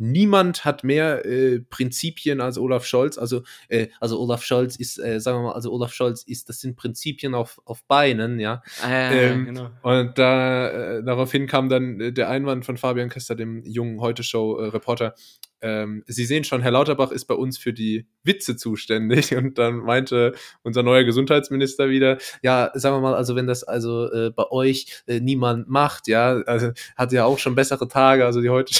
niemand 0.00 0.64
hat 0.64 0.82
mehr 0.82 1.24
äh, 1.26 1.60
Prinzipien 1.60 2.40
als 2.40 2.58
Olaf 2.58 2.84
Scholz. 2.84 3.18
Also, 3.18 3.42
äh, 3.68 3.88
also 4.00 4.18
Olaf 4.20 4.42
Scholz 4.42 4.76
ist, 4.76 4.98
äh, 4.98 5.20
sagen 5.20 5.38
wir 5.38 5.48
mal, 5.48 5.52
also 5.52 5.72
Olaf 5.72 5.92
Scholz 5.92 6.22
ist, 6.22 6.48
das 6.48 6.60
sind 6.60 6.76
Prinzipien 6.76 7.34
auf, 7.34 7.60
auf 7.64 7.84
Beinen, 7.84 8.40
ja. 8.40 8.62
Ah, 8.82 8.90
ja, 8.90 9.10
Ähm, 9.10 9.44
genau. 9.46 9.70
Und 9.82 10.18
da 10.18 10.68
äh, 10.68 11.04
daraufhin 11.04 11.46
kam 11.46 11.68
dann 11.68 12.00
äh, 12.00 12.12
der 12.12 12.28
Einwand 12.30 12.64
von 12.64 12.76
Fabian 12.76 13.10
Kester, 13.10 13.34
dem 13.34 13.62
jungen 13.64 14.00
Heute-Show-Reporter. 14.00 15.14
Ähm, 15.62 16.02
Sie 16.06 16.24
sehen 16.24 16.44
schon, 16.44 16.62
Herr 16.62 16.70
Lauterbach 16.70 17.10
ist 17.10 17.26
bei 17.26 17.34
uns 17.34 17.58
für 17.58 17.72
die 17.72 18.06
Witze 18.22 18.56
zuständig. 18.56 19.34
Und 19.36 19.58
dann 19.58 19.76
meinte 19.76 20.34
unser 20.62 20.82
neuer 20.82 21.04
Gesundheitsminister 21.04 21.88
wieder, 21.90 22.18
ja, 22.42 22.70
sagen 22.74 22.96
wir 22.96 23.00
mal, 23.00 23.14
also 23.14 23.36
wenn 23.36 23.46
das 23.46 23.64
also 23.64 24.10
äh, 24.12 24.30
bei 24.30 24.50
euch 24.50 25.02
äh, 25.06 25.20
niemand 25.20 25.68
macht, 25.68 26.08
ja, 26.08 26.40
also 26.46 26.72
hat 26.96 27.12
ja 27.12 27.24
auch 27.24 27.38
schon 27.38 27.54
bessere 27.54 27.88
Tage, 27.88 28.24
also 28.24 28.40
die 28.40 28.50
heute 28.50 28.74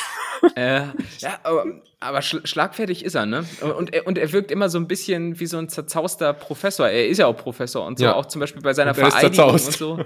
Äh, 0.54 0.82
ja, 1.18 1.38
aber, 1.42 1.64
aber 2.00 2.22
schl 2.22 2.40
schlagfertig 2.44 3.04
ist 3.04 3.14
er, 3.14 3.26
ne? 3.26 3.44
Und 3.76 3.92
er, 3.92 4.06
und 4.06 4.16
er 4.16 4.32
wirkt 4.32 4.50
immer 4.50 4.68
so 4.68 4.78
ein 4.78 4.88
bisschen 4.88 5.38
wie 5.38 5.46
so 5.46 5.58
ein 5.58 5.68
zerzauster 5.68 6.32
Professor. 6.32 6.88
Er 6.88 7.08
ist 7.08 7.18
ja 7.18 7.26
auch 7.26 7.37
Professor 7.37 7.87
und 7.87 7.99
so, 7.99 8.06
Ja. 8.06 8.14
auch 8.14 8.26
zum 8.26 8.40
Beispiel 8.40 8.62
bei 8.62 8.72
seiner 8.72 8.92
er 8.96 9.10
Vereidigung 9.10 9.50
und 9.50 9.60
so. 9.60 10.00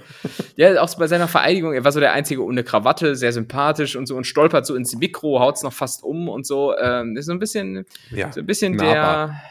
Ja, 0.57 0.81
auch 0.83 0.93
bei 0.97 1.07
seiner 1.07 1.29
Vereidigung, 1.29 1.73
er 1.73 1.85
war 1.85 1.93
so 1.93 2.01
der 2.01 2.13
Einzige 2.13 2.43
ohne 2.43 2.65
Krawatte, 2.65 3.17
sehr 3.17 3.33
sympathisch 3.33 3.97
und 3.97 4.07
so 4.07 4.17
und 4.17 4.27
stolpert 4.27 4.67
so 4.67 4.75
ins 4.75 4.97
Mikro, 4.97 5.41
haut's 5.41 5.63
noch 5.63 5.73
fast 5.73 6.03
um 6.03 6.29
und 6.29 6.47
so. 6.47 6.64
Ähm, 6.73 7.17
ist 7.17 7.27
so 7.27 7.33
ein 7.33 7.39
bisschen, 7.39 7.85
ja, 8.11 8.33
so 8.33 8.41
ein 8.41 8.47
bisschen 8.47 8.77
nahbar. 8.77 9.27
der. 9.27 9.43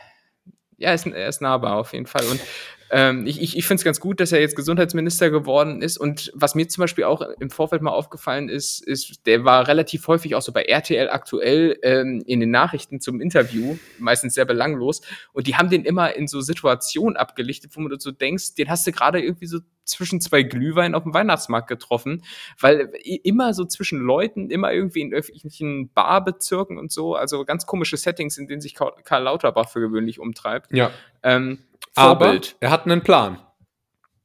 Ja, 0.78 0.90
er 0.90 0.96
ist, 0.96 1.06
er 1.06 1.28
ist 1.28 1.42
nahbar 1.42 1.78
auf 1.78 1.94
jeden 1.94 2.08
Fall. 2.08 2.26
Und 2.26 2.40
ähm, 2.96 3.26
ich, 3.26 3.42
ich, 3.42 3.58
ich 3.58 3.66
finde 3.66 3.80
es 3.80 3.84
ganz 3.84 4.00
gut, 4.00 4.20
dass 4.20 4.32
er 4.32 4.40
jetzt 4.40 4.56
Gesundheitsminister 4.56 5.32
geworden 5.32 5.82
ist. 5.82 5.98
Und 5.98 6.32
was 6.36 6.54
mir 6.54 6.68
zum 6.68 6.82
Beispiel 6.82 7.06
auch 7.06 7.22
im 7.40 7.50
Vorfeld 7.50 7.82
mal 7.82 7.90
aufgefallen 7.90 8.50
ist, 8.50 8.86
ist, 8.86 9.26
der 9.26 9.44
war 9.44 9.68
relativ 9.68 10.08
häufig 10.08 10.36
auch 10.36 10.44
so 10.44 10.52
bei 10.52 10.62
RTL 10.62 11.10
aktuell 11.10 11.80
ähm, 11.82 12.22
in 12.28 12.40
den 12.40 12.52
Nachrichten 12.52 13.02
zum 13.02 13.20
Interview, 13.20 13.78
meistens 13.98 14.36
sehr 14.36 14.46
belanglos. 14.46 15.02
Und 15.32 15.48
die 15.48 15.56
haben 15.56 15.72
den 15.72 15.86
immer 15.86 16.16
in 16.16 16.28
so 16.28 16.40
Situationen 16.42 17.18
abgelichtet, 17.18 17.72
wo 17.76 17.88
du 17.88 18.00
so 18.00 18.12
denkst, 18.12 18.54
den 18.54 18.70
hast 18.70 18.86
du 18.86 18.92
gerade 18.92 19.20
irgendwie 19.20 19.48
so 19.48 19.58
zwischen 19.86 20.22
zwei 20.22 20.44
Glühwein 20.44 20.96
auf 20.96 21.04
dem 21.04 21.14
Weihnachtsmarkt 21.14 21.68
getroffen, 21.68 22.24
weil 22.60 22.92
immer 23.24 23.54
so 23.54 23.66
zwischen 23.66 24.00
Leuten, 24.00 24.50
immer 24.50 24.72
irgendwie 24.72 25.02
in 25.02 25.14
öffentlichen 25.14 25.92
Barbezirken 25.94 26.78
und 26.78 26.92
so, 26.92 27.16
also 27.16 27.46
ganz 27.46 27.66
komische 27.66 27.98
Settings, 27.98 28.38
in 28.38 28.48
denen 28.48 28.62
sich 28.62 28.76
Karl 28.76 29.24
Lauterbach 29.24 29.70
für 29.70 29.80
gewöhnlich 29.80 30.20
umtreibt. 30.20 30.72
Ja, 30.74 30.92
Ähm, 31.24 31.60
aber 31.96 32.26
Vorbild. 32.26 32.56
er 32.60 32.72
hat 32.72 32.86
einen 32.86 33.02
Plan. 33.02 33.40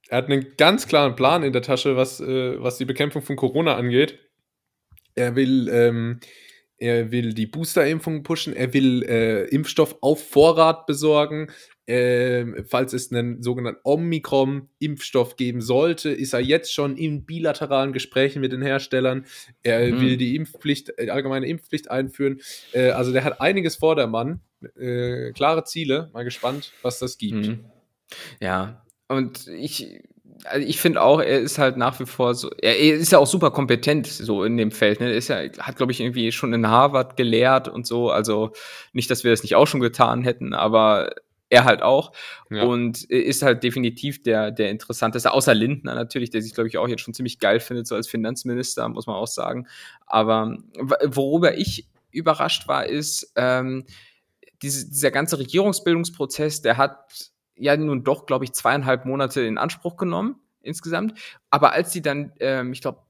Er 0.09 0.19
hat 0.19 0.27
einen 0.27 0.57
ganz 0.57 0.89
klaren 0.89 1.17
Plan 1.17 1.43
in 1.43 1.53
der 1.53 1.63
Tasche, 1.63 1.97
was, 1.97 2.21
äh, 2.21 2.63
was 2.63 2.79
die 2.79 2.87
Bekämpfung 2.87 3.23
von 3.23 3.37
Corona 3.37 3.77
angeht. 3.77 4.19
Er 5.15 5.37
will, 5.37 5.69
ähm, 5.69 6.21
er 6.79 7.11
will 7.11 7.35
die 7.35 7.47
Boosterimpfung 7.47 8.23
pushen, 8.23 8.55
er 8.55 8.73
will 8.73 9.03
äh, 9.03 9.45
Impfstoff 9.49 9.97
auf 10.01 10.27
Vorrat 10.31 10.87
besorgen. 10.87 11.51
Ähm, 11.91 12.67
falls 12.69 12.93
es 12.93 13.11
einen 13.11 13.43
sogenannten 13.43 13.81
Omikron-Impfstoff 13.83 15.37
geben 15.37 15.63
sollte, 15.63 16.11
ist 16.11 16.35
er 16.35 16.41
jetzt 16.41 16.73
schon 16.73 16.97
in 16.99 17.25
bilateralen 17.25 17.95
Gesprächen 17.95 18.41
mit 18.41 18.53
den 18.53 18.61
Herstellern. 18.61 19.25
Er 19.63 19.87
Mhm. 19.93 20.01
will 20.03 20.17
die 20.19 20.37
Impfpflicht, 20.37 20.93
äh, 20.99 21.09
allgemeine 21.09 21.47
Impfpflicht 21.47 21.91
einführen. 21.91 22.41
Äh, 22.73 22.91
also 22.91 23.13
der 23.13 23.25
hat 23.25 23.41
einiges 23.41 23.77
vor 23.77 23.97
der 23.97 24.07
Mann. 24.07 24.41
Äh, 24.79 25.33
klare 25.33 25.65
Ziele. 25.65 26.11
Mal 26.13 26.25
gespannt, 26.25 26.73
was 26.83 26.99
das 26.99 27.17
gibt. 27.17 27.47
Mhm. 27.47 27.65
Ja, 28.41 28.85
und 29.09 29.47
ich, 29.49 30.01
also 30.45 30.67
ich 30.67 30.79
finde 30.81 31.01
auch, 31.01 31.21
er 31.21 31.41
ist 31.41 31.59
halt 31.59 31.79
nach 31.79 31.99
wie 32.01 32.07
vor 32.07 32.35
so, 32.35 32.51
er, 32.61 32.79
er 32.79 32.97
ist 32.97 33.13
ja 33.13 33.19
auch 33.19 33.27
super 33.27 33.51
kompetent 33.51 34.07
so 34.07 34.45
in 34.45 34.59
dem 34.59 34.73
Feld. 34.73 35.01
Ne? 35.01 35.07
Er 35.07 35.17
ist 35.17 35.29
ja, 35.29 35.39
hat, 35.59 35.77
glaube 35.77 35.93
ich, 35.93 36.01
irgendwie 36.01 36.33
schon 36.33 36.53
in 36.53 36.69
Harvard 36.69 37.17
gelehrt 37.17 37.67
und 37.69 37.87
so. 37.87 38.11
Also 38.11 38.53
nicht, 38.93 39.11
dass 39.11 39.25
wir 39.25 39.31
das 39.31 39.43
nicht 39.43 39.55
auch 39.57 39.67
schon 39.67 39.81
getan 39.81 40.23
hätten, 40.23 40.53
aber 40.53 41.15
er 41.51 41.65
halt 41.65 41.83
auch. 41.83 42.13
Ja. 42.51 42.65
Und 42.65 43.05
ist 43.05 43.43
halt 43.43 43.63
definitiv 43.63 44.23
der, 44.23 44.51
der 44.51 44.71
interessanteste, 44.71 45.33
außer 45.33 45.55
Lindner 45.55 45.95
natürlich, 45.95 46.31
der 46.31 46.43
sich, 46.43 46.55
glaube 46.55 46.69
ich, 46.69 46.79
auch 46.79 46.89
jetzt 46.89 47.03
schon 47.03 47.15
ziemlich 47.15 47.39
geil 47.39 47.61
findet, 47.61 47.87
so 47.87 47.95
als 47.95 48.09
Finanzminister, 48.09 48.89
muss 48.89 49.07
man 49.07 49.17
auch 49.17 49.27
sagen. 49.27 49.67
Aber 50.07 50.59
worüber 51.05 51.57
ich 51.57 51.89
überrascht 52.11 52.69
war, 52.69 52.87
ist, 52.87 53.33
ähm, 53.37 53.85
diese, 54.63 54.89
dieser 54.89 55.11
ganze 55.11 55.39
Regierungsbildungsprozess, 55.39 56.63
der 56.63 56.77
hat 56.77 57.31
ja 57.57 57.77
nun 57.77 58.05
doch, 58.05 58.27
glaube 58.27 58.45
ich, 58.45 58.53
zweieinhalb 58.53 59.05
Monate 59.05 59.43
in 59.43 59.59
Anspruch 59.59 59.97
genommen 59.97 60.37
insgesamt. 60.63 61.15
Aber 61.51 61.73
als 61.73 61.91
die 61.91 62.03
dann, 62.03 62.33
ähm, 62.41 62.73
ich 62.73 62.81
glaube, 62.81 63.03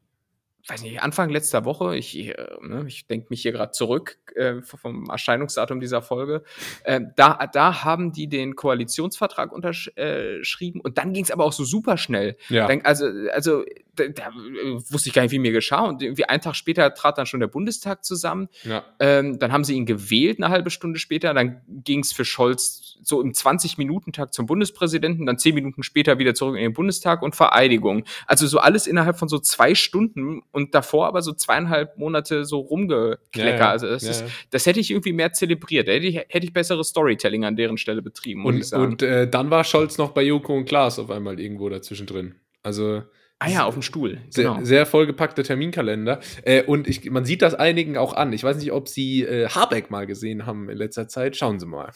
weiß 0.67 0.83
nicht, 0.83 1.03
Anfang 1.03 1.31
letzter 1.31 1.65
Woche, 1.65 1.97
ich, 1.97 2.17
äh, 2.17 2.35
ne, 2.61 2.85
ich 2.87 3.07
denke 3.07 3.29
mich 3.31 3.43
hier 3.43 3.53
gerade 3.53 3.73
zurück 3.73 4.19
äh, 4.35 4.61
vom 4.63 5.09
Erscheinungsdatum 5.09 5.81
dieser 5.81 6.03
Folge, 6.03 6.43
äh, 6.85 7.01
da, 7.17 7.47
da 7.53 7.85
haben 7.85 8.13
die 8.13 8.29
den 8.29 8.55
Koalitionsvertrag 8.57 9.53
unterschrieben 9.53 10.81
und 10.81 10.99
dann 10.99 11.13
ging 11.13 11.25
es 11.25 11.31
aber 11.31 11.45
auch 11.45 11.53
so 11.53 11.65
super 11.65 11.97
schnell. 11.97 12.37
Ja. 12.49 12.67
Dann, 12.67 12.83
also, 12.83 13.07
also 13.33 13.65
da, 13.99 14.09
da 14.09 14.29
äh, 14.29 14.81
wusste 14.91 15.09
ich 15.09 15.15
gar 15.15 15.23
nicht, 15.23 15.33
wie 15.33 15.39
mir 15.39 15.53
geschah. 15.53 15.81
Und 15.81 16.03
irgendwie 16.03 16.25
einen 16.25 16.41
Tag 16.41 16.55
später 16.55 16.93
trat 16.95 17.19
dann 17.19 17.27
schon 17.27 17.41
der 17.41 17.47
Bundestag 17.49 18.05
zusammen. 18.05 18.49
ja. 18.65 18.85
Ähm, 19.01 19.39
dann 19.39 19.53
haben 19.53 19.65
sie 19.65 19.75
ihn 19.75 19.87
gewählt 19.87 20.39
eine 20.39 20.51
halbe 20.51 20.71
Stunde 20.71 20.99
später. 20.99 21.35
Dann 21.35 21.63
ging 21.67 22.01
es 22.01 22.13
für 22.13 22.25
Scholz 22.25 22.99
so 23.03 23.21
im 23.21 23.33
20-Minuten-Tag 23.33 24.33
zum 24.35 24.47
Bundespräsidenten, 24.47 25.27
dann 25.27 25.39
zehn 25.39 25.55
Minuten 25.55 25.83
später 25.83 26.19
wieder 26.19 26.35
zurück 26.35 26.57
in 26.57 26.63
den 26.63 26.73
Bundestag 26.73 27.23
und 27.23 27.37
Vereidigung. 27.37 28.05
Also 28.27 28.47
so 28.47 28.59
alles 28.59 28.87
innerhalb 28.87 29.19
von 29.19 29.29
so 29.29 29.39
zwei 29.39 29.75
Stunden 29.75 30.43
und 30.53 30.75
davor 30.75 31.07
aber 31.07 31.23
so 31.23 31.33
zweieinhalb 31.33 31.97
Monate 31.99 32.45
so 32.45 32.61
rumgeklecker. 32.61 33.49
Ja, 33.49 33.57
ja. 33.57 33.71
Also 33.71 33.87
das, 33.89 34.03
Ja, 34.03 34.11
ist, 34.11 34.25
das 34.51 34.67
hätte 34.67 34.81
ich 34.81 34.91
irgendwie 34.91 35.13
mehr 35.13 35.33
zelebriert. 35.33 35.89
Da 35.89 35.93
hätte 35.93 36.07
ich, 36.07 36.17
hätte 36.17 36.45
ich 36.47 36.53
besseres 36.53 36.89
Storytelling 36.89 37.45
an 37.45 37.57
deren 37.57 37.79
Stelle 37.79 38.03
betrieben, 38.03 38.45
Und, 38.45 38.73
und 38.73 39.03
äh, 39.03 39.29
dann 39.29 39.51
war 39.51 39.65
Scholz 39.65 39.99
noch 39.99 40.11
bei 40.11 40.23
Joko 40.23 40.55
und 40.57 40.65
Klaas 40.65 40.99
auf 40.99 41.11
einmal 41.11 41.39
irgendwo 41.41 41.69
dazwischen 41.69 42.07
drin. 42.07 42.35
Also 42.63 43.03
ah 43.39 43.49
ja, 43.49 43.65
auf 43.65 43.75
dem 43.75 43.83
Stuhl. 43.83 44.19
sehr, 44.31 44.45
Genau. 44.53 44.65
sehr 44.65 44.85
vollgepackter 44.85 45.45
Terminkalender. 45.45 46.21
Äh, 46.43 46.65
und 46.65 46.89
ich, 46.89 47.09
man 47.11 47.25
sieht 47.25 47.43
das 47.43 47.55
einigen 47.55 47.97
auch 47.97 48.13
an. 48.15 48.33
Ich 48.33 48.43
weiß 48.43 48.57
nicht, 48.59 48.73
ob 48.73 48.89
Sie 48.89 49.23
äh, 49.23 49.49
Habeck 49.49 49.91
mal 49.91 50.07
gesehen 50.07 50.45
haben 50.47 50.69
in 50.69 50.77
letzter 50.77 51.07
Zeit. 51.09 51.37
Schauen 51.37 51.61
Sie 51.61 51.67
mal. 51.67 51.93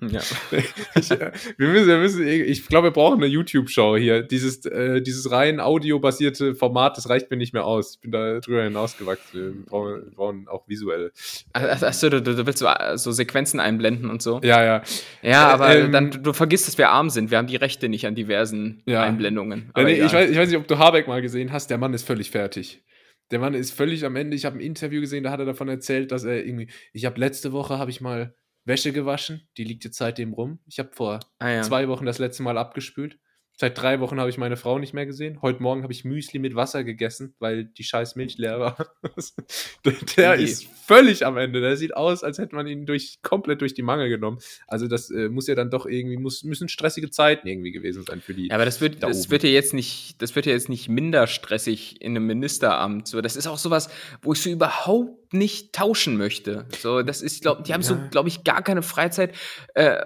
Ja. 0.00 0.20
ich, 0.94 1.10
äh, 1.10 1.32
wir 1.56 1.68
müssen, 1.68 1.88
wir 1.88 1.98
müssen, 1.98 2.26
ich 2.26 2.66
glaube, 2.66 2.88
wir 2.88 2.92
brauchen 2.92 3.16
eine 3.16 3.26
YouTube-Show 3.26 3.96
hier. 3.96 4.22
Dieses, 4.22 4.64
äh, 4.64 5.02
dieses 5.02 5.30
rein 5.32 5.58
audiobasierte 5.58 6.54
Format, 6.54 6.96
das 6.96 7.08
reicht 7.08 7.30
mir 7.30 7.36
nicht 7.36 7.52
mehr 7.52 7.64
aus. 7.64 7.94
Ich 7.96 8.00
bin 8.00 8.12
da 8.12 8.38
drüber 8.38 8.62
hinausgewachsen. 8.62 9.56
Wir 9.56 9.64
brauchen, 9.66 10.04
wir 10.04 10.14
brauchen 10.14 10.48
auch 10.48 10.68
visuell. 10.68 11.10
Ach, 11.52 11.82
Achso, 11.82 12.10
du, 12.10 12.22
du 12.22 12.46
willst 12.46 12.64
so, 12.94 13.12
Sequenzen 13.12 13.58
einblenden 13.58 14.08
und 14.08 14.22
so. 14.22 14.40
Ja, 14.44 14.62
ja. 14.64 14.82
Ja, 15.22 15.50
Äh, 15.50 15.52
aber 15.52 15.76
ähm, 15.76 15.92
dann 15.92 16.10
du, 16.10 16.32
vergisst, 16.32 16.68
dass 16.68 16.78
wir 16.78 16.90
arm 16.90 17.10
sind. 17.10 17.30
Wir 17.32 17.38
haben 17.38 17.48
die 17.48 17.56
Rechte 17.56 17.88
nicht 17.88 18.06
an 18.06 18.14
diversen 18.14 18.82
Ja. 18.86 19.02
Einblendungen. 19.02 19.72
Ja, 19.76 19.82
nee, 19.82 20.00
ich, 20.00 20.12
weiß, 20.12 20.30
ich 20.30 20.38
weiß 20.38 20.48
nicht, 20.48 20.58
ob 20.58 20.68
du 20.68 20.78
Habeck 20.78 21.08
mal 21.08 21.22
gesehen 21.22 21.52
hast. 21.52 21.70
Der 21.70 21.78
Mann 21.78 21.92
ist 21.92 22.06
völlig 22.06 22.30
fertig. 22.30 22.84
Der 23.30 23.40
Mann 23.40 23.54
ist 23.54 23.72
völlig 23.72 24.04
am 24.04 24.16
Ende. 24.16 24.36
Ich 24.36 24.44
habe 24.44 24.56
ein 24.58 24.60
Interview 24.60 25.00
gesehen, 25.00 25.24
da 25.24 25.30
hat 25.30 25.40
er 25.40 25.46
davon 25.46 25.68
erzählt, 25.68 26.12
dass 26.12 26.24
er 26.24 26.46
irgendwie. 26.46 26.68
Ich 26.92 27.04
habe 27.04 27.18
letzte 27.18 27.52
Woche 27.52 27.78
habe 27.78 27.90
ich 27.90 28.00
mal 28.00 28.34
Wäsche 28.64 28.92
gewaschen. 28.92 29.48
Die 29.56 29.64
liegt 29.64 29.84
jetzt 29.84 29.98
seitdem 29.98 30.32
rum. 30.32 30.58
Ich 30.66 30.78
habe 30.78 30.90
vor 30.92 31.20
ah, 31.38 31.48
ja. 31.48 31.62
zwei 31.62 31.88
Wochen 31.88 32.06
das 32.06 32.18
letzte 32.18 32.42
Mal 32.42 32.58
abgespült. 32.58 33.18
Seit 33.60 33.76
drei 33.76 33.98
Wochen 33.98 34.20
habe 34.20 34.30
ich 34.30 34.38
meine 34.38 34.56
Frau 34.56 34.78
nicht 34.78 34.94
mehr 34.94 35.04
gesehen. 35.04 35.42
Heute 35.42 35.60
Morgen 35.64 35.82
habe 35.82 35.92
ich 35.92 36.04
Müsli 36.04 36.38
mit 36.38 36.54
Wasser 36.54 36.84
gegessen, 36.84 37.34
weil 37.40 37.64
die 37.64 37.82
scheiß 37.82 38.14
Milch 38.14 38.38
leer 38.38 38.60
war. 38.60 38.76
der 39.84 39.94
der 40.16 40.34
ist 40.36 40.64
völlig 40.86 41.26
am 41.26 41.36
Ende. 41.36 41.60
Der 41.60 41.76
sieht 41.76 41.96
aus, 41.96 42.22
als 42.22 42.38
hätte 42.38 42.54
man 42.54 42.68
ihn 42.68 42.86
durch, 42.86 43.18
komplett 43.22 43.60
durch 43.60 43.74
die 43.74 43.82
Mangel 43.82 44.10
genommen. 44.10 44.38
Also 44.68 44.86
das 44.86 45.10
äh, 45.10 45.28
muss 45.28 45.48
ja 45.48 45.56
dann 45.56 45.70
doch 45.72 45.86
irgendwie, 45.86 46.18
muss, 46.18 46.44
müssen 46.44 46.68
stressige 46.68 47.10
Zeiten 47.10 47.48
irgendwie 47.48 47.72
gewesen 47.72 48.04
sein 48.04 48.20
für 48.20 48.32
die. 48.32 48.46
Ja, 48.46 48.54
aber 48.54 48.64
das 48.64 48.80
wird, 48.80 49.02
da 49.02 49.08
das 49.08 49.22
oben. 49.22 49.32
wird 49.32 49.42
ja 49.42 49.50
jetzt 49.50 49.74
nicht, 49.74 50.22
das 50.22 50.36
wird 50.36 50.46
ja 50.46 50.52
jetzt 50.52 50.68
nicht 50.68 50.88
minder 50.88 51.26
stressig 51.26 52.00
in 52.00 52.12
einem 52.12 52.28
Ministeramt. 52.28 53.08
So, 53.08 53.20
das 53.20 53.34
ist 53.34 53.48
auch 53.48 53.58
sowas, 53.58 53.90
wo 54.22 54.34
ich 54.34 54.40
so 54.40 54.50
überhaupt 54.50 55.34
nicht 55.34 55.72
tauschen 55.72 56.16
möchte. 56.16 56.66
So, 56.78 57.02
das 57.02 57.22
ist, 57.22 57.42
glaub, 57.42 57.64
die 57.64 57.74
haben 57.74 57.82
so, 57.82 57.94
Ja. 57.94 58.06
glaube 58.12 58.28
ich, 58.28 58.44
gar 58.44 58.62
keine 58.62 58.82
Freizeit. 58.82 59.34
Äh, 59.74 59.98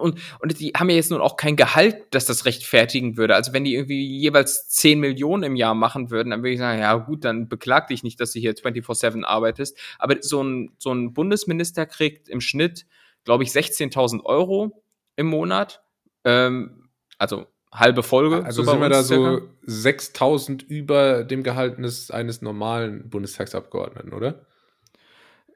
und, 0.00 0.18
und 0.40 0.60
die 0.60 0.72
haben 0.76 0.90
ja 0.90 0.96
jetzt 0.96 1.10
nun 1.10 1.20
auch 1.20 1.36
kein 1.36 1.56
Gehalt, 1.56 1.96
das 2.10 2.26
das 2.26 2.44
rechtfertigen 2.44 3.16
würde. 3.16 3.34
Also 3.34 3.52
wenn 3.52 3.64
die 3.64 3.74
irgendwie 3.74 4.18
jeweils 4.18 4.68
10 4.68 5.00
Millionen 5.00 5.42
im 5.42 5.56
Jahr 5.56 5.74
machen 5.74 6.10
würden, 6.10 6.30
dann 6.30 6.40
würde 6.40 6.52
ich 6.52 6.58
sagen, 6.58 6.80
ja 6.80 6.94
gut, 6.94 7.24
dann 7.24 7.48
beklag 7.48 7.88
dich 7.88 8.02
nicht, 8.02 8.20
dass 8.20 8.32
du 8.32 8.40
hier 8.40 8.54
24-7 8.54 9.24
arbeitest. 9.24 9.78
Aber 9.98 10.16
so 10.20 10.42
ein, 10.42 10.72
so 10.78 10.92
ein 10.92 11.12
Bundesminister 11.12 11.86
kriegt 11.86 12.28
im 12.28 12.40
Schnitt, 12.40 12.86
glaube 13.24 13.44
ich, 13.44 13.50
16.000 13.50 14.24
Euro 14.24 14.82
im 15.16 15.26
Monat. 15.26 15.82
Ähm, 16.24 16.88
also 17.18 17.46
halbe 17.72 18.02
Folge. 18.02 18.44
Also 18.44 18.64
bei 18.64 18.72
sind 18.72 18.80
wir 18.80 18.88
da 18.88 19.02
circa. 19.02 19.38
so 19.38 19.48
6000 19.62 20.62
über 20.62 21.24
dem 21.24 21.42
Gehalt 21.42 21.78
eines, 21.78 22.10
eines 22.10 22.42
normalen 22.42 23.08
Bundestagsabgeordneten, 23.08 24.12
oder? 24.12 24.46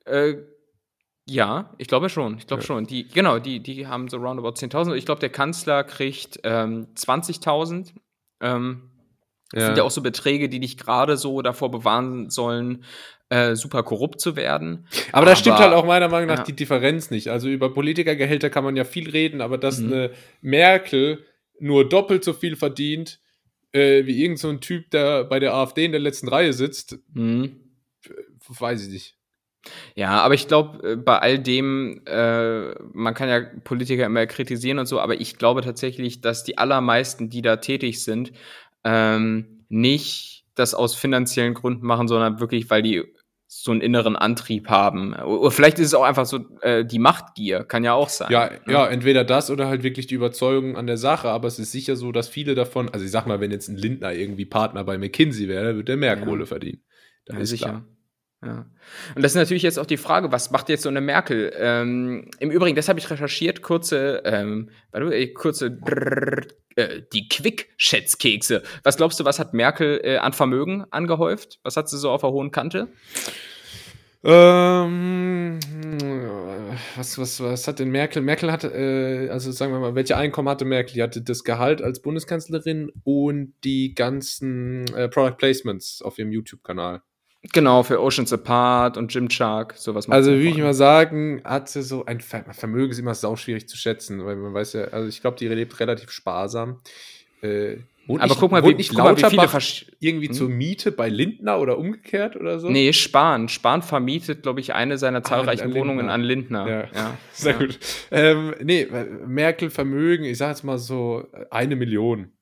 Äh, 0.04 0.36
ja, 1.30 1.74
ich 1.78 1.86
glaube 1.86 2.08
schon. 2.08 2.38
Ich 2.38 2.46
glaube 2.46 2.62
Ja. 2.62 2.66
schon. 2.66 2.86
Die, 2.86 3.06
genau, 3.08 3.38
die, 3.38 3.60
die 3.60 3.86
haben 3.86 4.08
so 4.08 4.16
roundabout 4.16 4.54
10.000. 4.54 4.94
Ich 4.94 5.04
glaube, 5.04 5.20
der 5.20 5.28
Kanzler 5.28 5.84
kriegt 5.84 6.40
ähm, 6.44 6.88
20.000. 6.96 7.92
Ähm, 8.40 8.90
Das 9.52 9.64
sind 9.66 9.78
ja 9.78 9.84
auch 9.84 9.90
so 9.90 10.00
Beträge, 10.00 10.48
die 10.48 10.60
dich 10.60 10.76
gerade 10.76 11.16
so 11.16 11.42
davor 11.42 11.70
bewahren 11.70 12.30
sollen, 12.30 12.84
äh, 13.30 13.54
super 13.54 13.82
korrupt 13.82 14.20
zu 14.20 14.36
werden. 14.36 14.86
Aber 15.12 15.26
da 15.26 15.36
stimmt 15.36 15.58
halt 15.58 15.72
auch 15.72 15.84
meiner 15.84 16.08
Meinung 16.08 16.28
nach 16.28 16.38
ja. 16.38 16.44
die 16.44 16.54
Differenz 16.54 17.10
nicht. 17.10 17.28
Also 17.28 17.48
über 17.48 17.72
Politikergehälter 17.72 18.50
kann 18.50 18.64
man 18.64 18.76
ja 18.76 18.84
viel 18.84 19.08
reden, 19.10 19.40
aber 19.40 19.58
dass 19.58 19.78
mhm. 19.78 19.92
eine 19.92 20.10
Merkel 20.40 21.24
nur 21.58 21.88
doppelt 21.88 22.24
so 22.24 22.32
viel 22.32 22.56
verdient 22.56 23.20
äh, 23.72 24.04
wie 24.06 24.22
irgend 24.22 24.38
so 24.38 24.48
ein 24.48 24.60
Typ, 24.60 24.90
der 24.90 25.24
bei 25.24 25.38
der 25.38 25.54
AfD 25.54 25.84
in 25.84 25.92
der 25.92 26.00
letzten 26.00 26.28
Reihe 26.28 26.52
sitzt, 26.52 26.98
mhm. 27.12 27.60
weiß 28.48 28.86
ich 28.86 28.92
nicht. 28.92 29.19
Ja, 29.94 30.22
aber 30.22 30.34
ich 30.34 30.48
glaube, 30.48 30.92
äh, 30.92 30.96
bei 30.96 31.18
all 31.18 31.38
dem, 31.38 32.02
äh, 32.06 32.74
man 32.92 33.14
kann 33.14 33.28
ja 33.28 33.42
Politiker 33.64 34.06
immer 34.06 34.26
kritisieren 34.26 34.78
und 34.78 34.86
so, 34.86 35.00
aber 35.00 35.20
ich 35.20 35.36
glaube 35.36 35.62
tatsächlich, 35.62 36.20
dass 36.20 36.44
die 36.44 36.58
allermeisten, 36.58 37.28
die 37.28 37.42
da 37.42 37.56
tätig 37.56 38.02
sind, 38.02 38.32
ähm, 38.84 39.64
nicht 39.68 40.44
das 40.54 40.74
aus 40.74 40.94
finanziellen 40.94 41.54
Gründen 41.54 41.86
machen, 41.86 42.08
sondern 42.08 42.40
wirklich, 42.40 42.70
weil 42.70 42.82
die 42.82 43.04
so 43.52 43.72
einen 43.72 43.80
inneren 43.80 44.14
Antrieb 44.14 44.68
haben. 44.68 45.12
Oder 45.12 45.50
vielleicht 45.50 45.80
ist 45.80 45.88
es 45.88 45.94
auch 45.94 46.04
einfach 46.04 46.24
so 46.24 46.38
äh, 46.60 46.84
die 46.84 47.00
Machtgier, 47.00 47.64
kann 47.64 47.82
ja 47.82 47.94
auch 47.94 48.08
sein. 48.08 48.30
Ja, 48.30 48.48
ne? 48.48 48.72
ja, 48.72 48.86
entweder 48.86 49.24
das 49.24 49.50
oder 49.50 49.66
halt 49.66 49.82
wirklich 49.82 50.06
die 50.06 50.14
Überzeugung 50.14 50.76
an 50.76 50.86
der 50.86 50.96
Sache, 50.96 51.28
aber 51.28 51.48
es 51.48 51.58
ist 51.58 51.72
sicher 51.72 51.96
so, 51.96 52.12
dass 52.12 52.28
viele 52.28 52.54
davon, 52.54 52.88
also 52.90 53.04
ich 53.04 53.10
sag 53.10 53.26
mal, 53.26 53.40
wenn 53.40 53.50
jetzt 53.50 53.68
ein 53.68 53.76
Lindner 53.76 54.12
irgendwie 54.12 54.44
Partner 54.44 54.84
bei 54.84 54.98
McKinsey 54.98 55.48
wäre, 55.48 55.64
dann 55.64 55.76
würde 55.76 55.92
er 55.92 55.98
mehr 55.98 56.16
ja. 56.16 56.24
Kohle 56.24 56.46
verdienen. 56.46 56.82
Da 57.26 57.38
ja, 57.38 57.44
sicher. 57.44 57.66
Klar. 57.66 57.84
Ja. 58.42 58.64
Und 59.14 59.22
das 59.22 59.32
ist 59.32 59.36
natürlich 59.36 59.62
jetzt 59.62 59.78
auch 59.78 59.86
die 59.86 59.98
Frage, 59.98 60.32
was 60.32 60.50
macht 60.50 60.70
jetzt 60.70 60.82
so 60.82 60.88
eine 60.88 61.02
Merkel? 61.02 61.52
Ähm, 61.56 62.30
Im 62.38 62.50
Übrigen, 62.50 62.74
das 62.74 62.88
habe 62.88 62.98
ich 62.98 63.10
recherchiert, 63.10 63.60
kurze, 63.60 64.22
ähm, 64.24 64.70
warte, 64.92 65.32
kurze, 65.34 65.70
drrr, 65.70 66.46
äh, 66.76 67.02
die 67.12 67.28
Quick-Schätzkekse. 67.28 68.62
Was 68.82 68.96
glaubst 68.96 69.20
du, 69.20 69.24
was 69.24 69.38
hat 69.38 69.52
Merkel 69.52 70.00
äh, 70.02 70.16
an 70.16 70.32
Vermögen 70.32 70.86
angehäuft? 70.90 71.60
Was 71.64 71.76
hat 71.76 71.90
sie 71.90 71.98
so 71.98 72.10
auf 72.10 72.22
der 72.22 72.30
hohen 72.30 72.50
Kante? 72.50 72.88
Ähm, 74.22 75.58
was, 76.96 77.18
was, 77.18 77.40
was 77.40 77.66
hat 77.66 77.78
denn 77.78 77.90
Merkel? 77.90 78.22
Merkel 78.22 78.52
hatte, 78.52 78.68
äh, 78.68 79.30
also 79.30 79.50
sagen 79.50 79.72
wir 79.72 79.80
mal, 79.80 79.94
welche 79.94 80.16
Einkommen 80.16 80.48
hatte 80.48 80.64
Merkel? 80.64 80.94
Die 80.94 81.02
hatte 81.02 81.22
das 81.22 81.44
Gehalt 81.44 81.80
als 81.82 82.00
Bundeskanzlerin 82.00 82.90
und 83.04 83.54
die 83.64 83.94
ganzen 83.94 84.86
äh, 84.94 85.08
Product 85.08 85.36
Placements 85.36 86.02
auf 86.02 86.18
ihrem 86.18 86.32
YouTube-Kanal. 86.32 87.02
Genau, 87.42 87.82
für 87.82 88.02
Oceans 88.02 88.32
Apart 88.34 88.98
und 88.98 89.12
Jim 89.14 89.30
Shark, 89.30 89.74
sowas. 89.76 90.08
Also, 90.10 90.32
würde 90.32 90.48
ich 90.48 90.58
mal 90.58 90.74
sagen, 90.74 91.40
hat 91.42 91.70
sie 91.70 91.82
so 91.82 92.04
ein 92.04 92.20
Vermögen 92.20 92.92
ist 92.92 92.98
immer 92.98 93.14
sau 93.14 93.34
schwierig 93.36 93.66
zu 93.66 93.78
schätzen, 93.78 94.24
weil 94.26 94.36
man 94.36 94.52
weiß 94.52 94.74
ja, 94.74 94.84
also 94.84 95.08
ich 95.08 95.22
glaube, 95.22 95.38
die 95.38 95.48
lebt 95.48 95.80
relativ 95.80 96.10
sparsam. 96.10 96.80
Äh, 97.40 97.78
aber 98.08 98.26
ich, 98.26 98.38
guck 98.38 98.50
mal, 98.50 98.64
wie, 98.64 98.74
nicht 98.74 98.92
mal, 98.92 99.16
wie 99.16 99.24
viele 99.24 99.48
irgendwie 100.00 100.28
hm? 100.28 100.34
zur 100.34 100.48
Miete 100.48 100.92
bei 100.92 101.08
Lindner 101.08 101.60
oder 101.60 101.78
umgekehrt 101.78 102.36
oder 102.36 102.58
so? 102.58 102.68
Nee, 102.68 102.92
Spahn. 102.92 103.48
Spahn 103.48 103.82
vermietet, 103.82 104.42
glaube 104.42 104.60
ich, 104.60 104.74
eine 104.74 104.98
seiner 104.98 105.18
ah, 105.18 105.22
zahlreichen 105.22 105.72
ah, 105.72 105.74
Wohnungen 105.74 106.10
an 106.10 106.22
Lindner. 106.22 106.68
Ja, 106.68 106.80
ja. 106.94 107.18
sehr 107.32 107.52
ja. 107.52 107.58
gut. 107.58 107.78
Ähm, 108.10 108.54
nee, 108.62 108.86
Merkel 109.26 109.70
Vermögen, 109.70 110.24
ich 110.24 110.38
sage 110.38 110.50
jetzt 110.50 110.64
mal 110.64 110.78
so 110.78 111.26
eine 111.50 111.76
Million. 111.76 112.32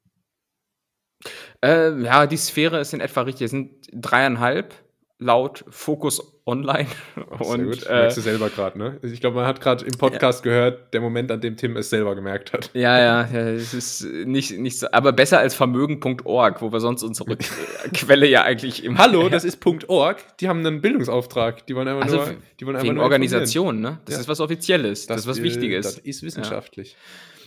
Äh, 1.63 2.01
ja, 2.03 2.27
die 2.27 2.37
Sphäre 2.37 2.81
ist 2.81 2.95
in 2.95 3.01
etwa 3.01 3.23
richtig. 3.23 3.47
Es 3.47 3.51
sind 3.51 3.89
dreieinhalb 3.93 4.75
laut 5.19 5.65
Focus 5.69 6.35
Online. 6.47 6.87
Und 7.41 7.65
gut. 7.65 7.87
Äh, 7.87 7.93
Merkst 7.93 8.17
du 8.17 8.21
selber 8.23 8.49
gerade, 8.49 8.79
ne? 8.79 8.99
Ich 9.03 9.21
glaube, 9.21 9.37
man 9.37 9.47
hat 9.47 9.61
gerade 9.61 9.85
im 9.85 9.93
Podcast 9.99 10.45
ja. 10.45 10.51
gehört, 10.51 10.95
der 10.95 11.01
Moment, 11.01 11.31
an 11.31 11.41
dem 11.41 11.57
Tim 11.57 11.77
es 11.77 11.91
selber 11.91 12.15
gemerkt 12.15 12.53
hat. 12.53 12.71
Ja, 12.73 12.99
ja, 12.99 13.29
ja 13.31 13.49
es 13.51 13.75
ist 13.75 14.05
nicht, 14.05 14.59
nicht 14.59 14.79
so, 14.79 14.87
aber 14.91 15.13
besser 15.13 15.41
als 15.41 15.55
vermögen.org, 15.55 16.63
wo 16.63 16.73
wir 16.73 16.81
sonst 16.81 17.03
unsere 17.03 17.37
Quelle 17.93 18.27
ja 18.27 18.45
eigentlich 18.45 18.83
im. 18.83 18.97
Hallo, 18.97 19.29
das 19.29 19.45
ist 19.45 19.59
.org, 19.89 20.39
die 20.39 20.49
haben 20.49 20.65
einen 20.65 20.81
Bildungsauftrag. 20.81 21.67
Die 21.67 21.77
wollen 21.77 21.89
einfach 21.89 22.05
also, 22.05 22.17
nur. 22.17 22.37
Die 22.59 22.67
wollen 22.67 22.77
einfach 22.77 22.93
nur 22.93 23.05
Organisation, 23.05 23.81
ne? 23.81 23.99
Das 24.07 24.15
ja. 24.15 24.21
ist 24.23 24.29
was 24.29 24.41
Offizielles, 24.41 25.07
das, 25.07 25.17
das 25.17 25.25
ist 25.25 25.29
was 25.29 25.43
Wichtiges. 25.43 25.85
Das 25.85 25.99
ist 25.99 26.23
wissenschaftlich. 26.23 26.93
Ja. 26.93 26.99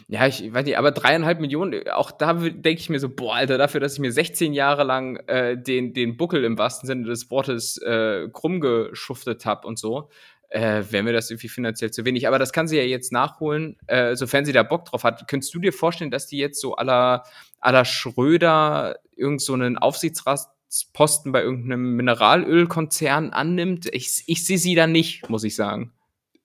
Ja, 0.07 0.27
ich 0.27 0.53
weiß 0.53 0.65
nicht, 0.65 0.77
aber 0.77 0.91
dreieinhalb 0.91 1.39
Millionen, 1.39 1.87
auch 1.89 2.11
da 2.11 2.33
denke 2.33 2.79
ich 2.79 2.89
mir 2.89 2.99
so, 2.99 3.09
boah, 3.09 3.35
Alter, 3.35 3.57
dafür, 3.57 3.79
dass 3.79 3.93
ich 3.93 3.99
mir 3.99 4.11
16 4.11 4.53
Jahre 4.53 4.83
lang 4.83 5.17
äh, 5.27 5.57
den, 5.57 5.93
den 5.93 6.17
Buckel 6.17 6.43
im 6.43 6.57
wahrsten 6.57 6.87
Sinne 6.87 7.05
des 7.05 7.29
Wortes 7.31 7.77
äh, 7.77 8.27
krumm 8.31 8.61
geschuftet 8.61 9.45
habe 9.45 9.67
und 9.67 9.79
so, 9.79 10.09
äh, 10.49 10.83
wäre 10.89 11.03
mir 11.03 11.13
das 11.13 11.31
irgendwie 11.31 11.47
finanziell 11.47 11.91
zu 11.91 12.05
wenig. 12.05 12.27
Aber 12.27 12.39
das 12.39 12.51
kann 12.51 12.67
sie 12.67 12.77
ja 12.77 12.83
jetzt 12.83 13.11
nachholen, 13.11 13.77
äh, 13.87 14.15
sofern 14.15 14.45
sie 14.45 14.53
da 14.53 14.63
Bock 14.63 14.85
drauf 14.85 15.03
hat. 15.03 15.27
Könntest 15.27 15.53
du 15.53 15.59
dir 15.59 15.73
vorstellen, 15.73 16.11
dass 16.11 16.27
die 16.27 16.37
jetzt 16.37 16.59
so 16.59 16.75
aller 16.75 17.23
aller 17.61 17.85
Schröder 17.85 18.97
irgend 19.15 19.41
so 19.41 19.53
einen 19.53 19.77
Aufsichtsratsposten 19.77 21.31
bei 21.31 21.41
irgendeinem 21.41 21.95
Mineralölkonzern 21.95 23.29
annimmt? 23.29 23.87
Ich, 23.93 24.23
ich 24.25 24.45
sehe 24.45 24.57
sie 24.57 24.75
da 24.75 24.87
nicht, 24.87 25.29
muss 25.29 25.43
ich 25.43 25.55
sagen. 25.55 25.93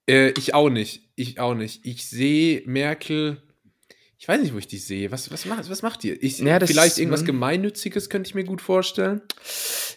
Äh, 0.07 0.29
ich 0.37 0.53
auch 0.53 0.69
nicht. 0.69 1.09
Ich 1.15 1.39
auch 1.39 1.55
nicht. 1.55 1.85
Ich 1.85 2.07
sehe 2.07 2.61
Merkel 2.65 3.41
ich 4.19 4.27
weiß 4.27 4.41
nicht, 4.41 4.53
wo 4.53 4.57
ich 4.57 4.67
die 4.67 4.77
sehe. 4.77 5.11
Was, 5.11 5.31
was, 5.31 5.45
macht, 5.45 5.69
was 5.69 5.81
macht 5.83 6.03
ihr? 6.03 6.21
Ich, 6.21 6.39
ja, 6.39 6.59
vielleicht 6.59 6.97
irgendwas 6.97 7.21
hm. 7.21 7.27
Gemeinnütziges 7.27 8.09
könnte 8.09 8.29
ich 8.29 8.35
mir 8.35 8.43
gut 8.43 8.61
vorstellen. 8.61 9.21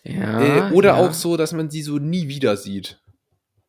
Ja. 0.05 0.69
Äh, 0.69 0.73
oder 0.73 0.91
ja. 0.91 0.97
auch 0.97 1.15
so, 1.15 1.37
dass 1.37 1.53
man 1.53 1.71
sie 1.71 1.83
so 1.83 1.99
nie 1.99 2.29
wieder 2.29 2.57
sieht. 2.57 3.01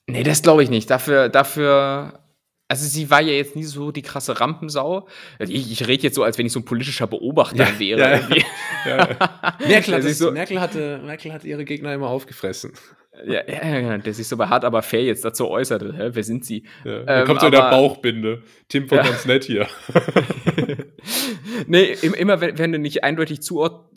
Nee, 0.07 0.23
das 0.23 0.41
glaube 0.41 0.63
ich 0.63 0.69
nicht. 0.69 0.89
Dafür, 0.89 1.29
dafür. 1.29 2.19
Also 2.67 2.85
sie 2.85 3.09
war 3.09 3.21
ja 3.21 3.33
jetzt 3.33 3.55
nie 3.55 3.63
so 3.63 3.91
die 3.91 4.01
krasse 4.01 4.39
Rampensau. 4.39 5.07
Ich, 5.39 5.71
ich 5.71 5.87
rede 5.87 6.03
jetzt 6.03 6.15
so, 6.15 6.23
als 6.23 6.37
wenn 6.37 6.45
ich 6.45 6.53
so 6.53 6.59
ein 6.59 6.65
politischer 6.65 7.07
Beobachter 7.07 7.67
ja, 7.67 7.79
wäre. 7.79 8.21
Ja, 8.85 9.17
Merkel, 9.67 9.95
hat 9.95 10.03
so, 10.15 10.31
Merkel, 10.31 10.59
hatte, 10.59 11.01
Merkel 11.03 11.33
hat 11.33 11.43
ihre 11.43 11.65
Gegner 11.65 11.93
immer 11.93 12.07
aufgefressen. 12.07 12.71
Ja, 13.25 13.41
ja, 13.45 13.79
ja, 13.79 13.97
der 13.97 14.13
sich 14.13 14.27
so 14.27 14.37
bei 14.37 14.47
hart 14.47 14.63
aber 14.63 14.81
fair 14.81 15.03
jetzt 15.03 15.25
dazu 15.25 15.49
äußerte. 15.49 15.93
Hä, 15.93 16.09
wer 16.13 16.23
sind 16.23 16.45
sie? 16.45 16.65
Ja, 16.85 17.03
ähm, 17.07 17.25
kommt 17.25 17.41
so 17.41 17.47
in 17.47 17.51
der 17.51 17.69
Bauchbinde. 17.69 18.43
Tim 18.69 18.87
von 18.87 18.99
ja. 18.99 19.03
ganz 19.03 19.25
nett 19.25 19.43
hier. 19.43 19.67
nee, 21.67 21.91
immer 22.17 22.39
wenn, 22.39 22.57
wenn 22.57 22.71
du 22.71 22.79
nicht 22.79 23.03
eindeutig 23.03 23.41
zuort, 23.41 23.91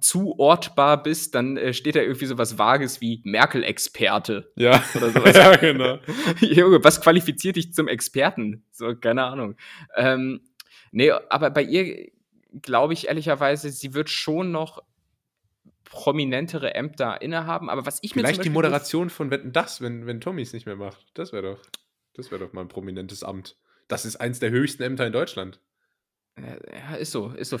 zuortbar 0.00 1.02
bist, 1.02 1.34
dann 1.34 1.56
äh, 1.56 1.72
steht 1.72 1.96
da 1.96 2.00
irgendwie 2.00 2.26
so 2.26 2.38
was 2.38 2.56
Vages 2.56 3.00
wie 3.00 3.20
Merkel-Experte. 3.24 4.52
Ja. 4.56 4.82
Oder 4.94 5.10
sowas. 5.12 5.36
ja, 5.36 5.56
genau. 5.56 5.98
Junge, 6.40 6.82
was 6.84 7.00
qualifiziert 7.00 7.56
dich 7.56 7.72
zum 7.72 7.88
Experten? 7.88 8.64
So, 8.70 8.94
keine 8.94 9.24
Ahnung. 9.24 9.56
Ähm, 9.96 10.40
nee, 10.92 11.10
aber 11.10 11.50
bei 11.50 11.62
ihr 11.62 12.10
glaube 12.60 12.92
ich 12.92 13.08
ehrlicherweise, 13.08 13.70
sie 13.70 13.94
wird 13.94 14.10
schon 14.10 14.52
noch 14.52 14.82
prominentere 15.92 16.74
Ämter 16.74 17.20
innehaben. 17.20 17.70
Aber 17.70 17.86
was 17.86 17.98
ich 18.02 18.16
mir 18.16 18.22
Vielleicht 18.22 18.44
die 18.44 18.50
Moderation 18.50 19.10
von 19.10 19.30
Wetten 19.30 19.52
das, 19.52 19.80
wenn, 19.80 20.06
wenn 20.06 20.20
Tommy 20.20 20.42
es 20.42 20.52
nicht 20.52 20.66
mehr 20.66 20.76
macht. 20.76 21.06
Das 21.14 21.32
wäre 21.32 21.42
doch, 21.42 21.62
das 22.14 22.30
wäre 22.30 22.44
doch 22.44 22.52
mal 22.52 22.62
ein 22.62 22.68
prominentes 22.68 23.22
Amt. 23.22 23.56
Das 23.88 24.04
ist 24.04 24.16
eins 24.16 24.40
der 24.40 24.50
höchsten 24.50 24.82
Ämter 24.82 25.06
in 25.06 25.12
Deutschland. 25.12 25.60
Ja, 26.38 26.94
ist 26.94 27.12
so, 27.12 27.28
ist 27.28 27.50
so. 27.50 27.58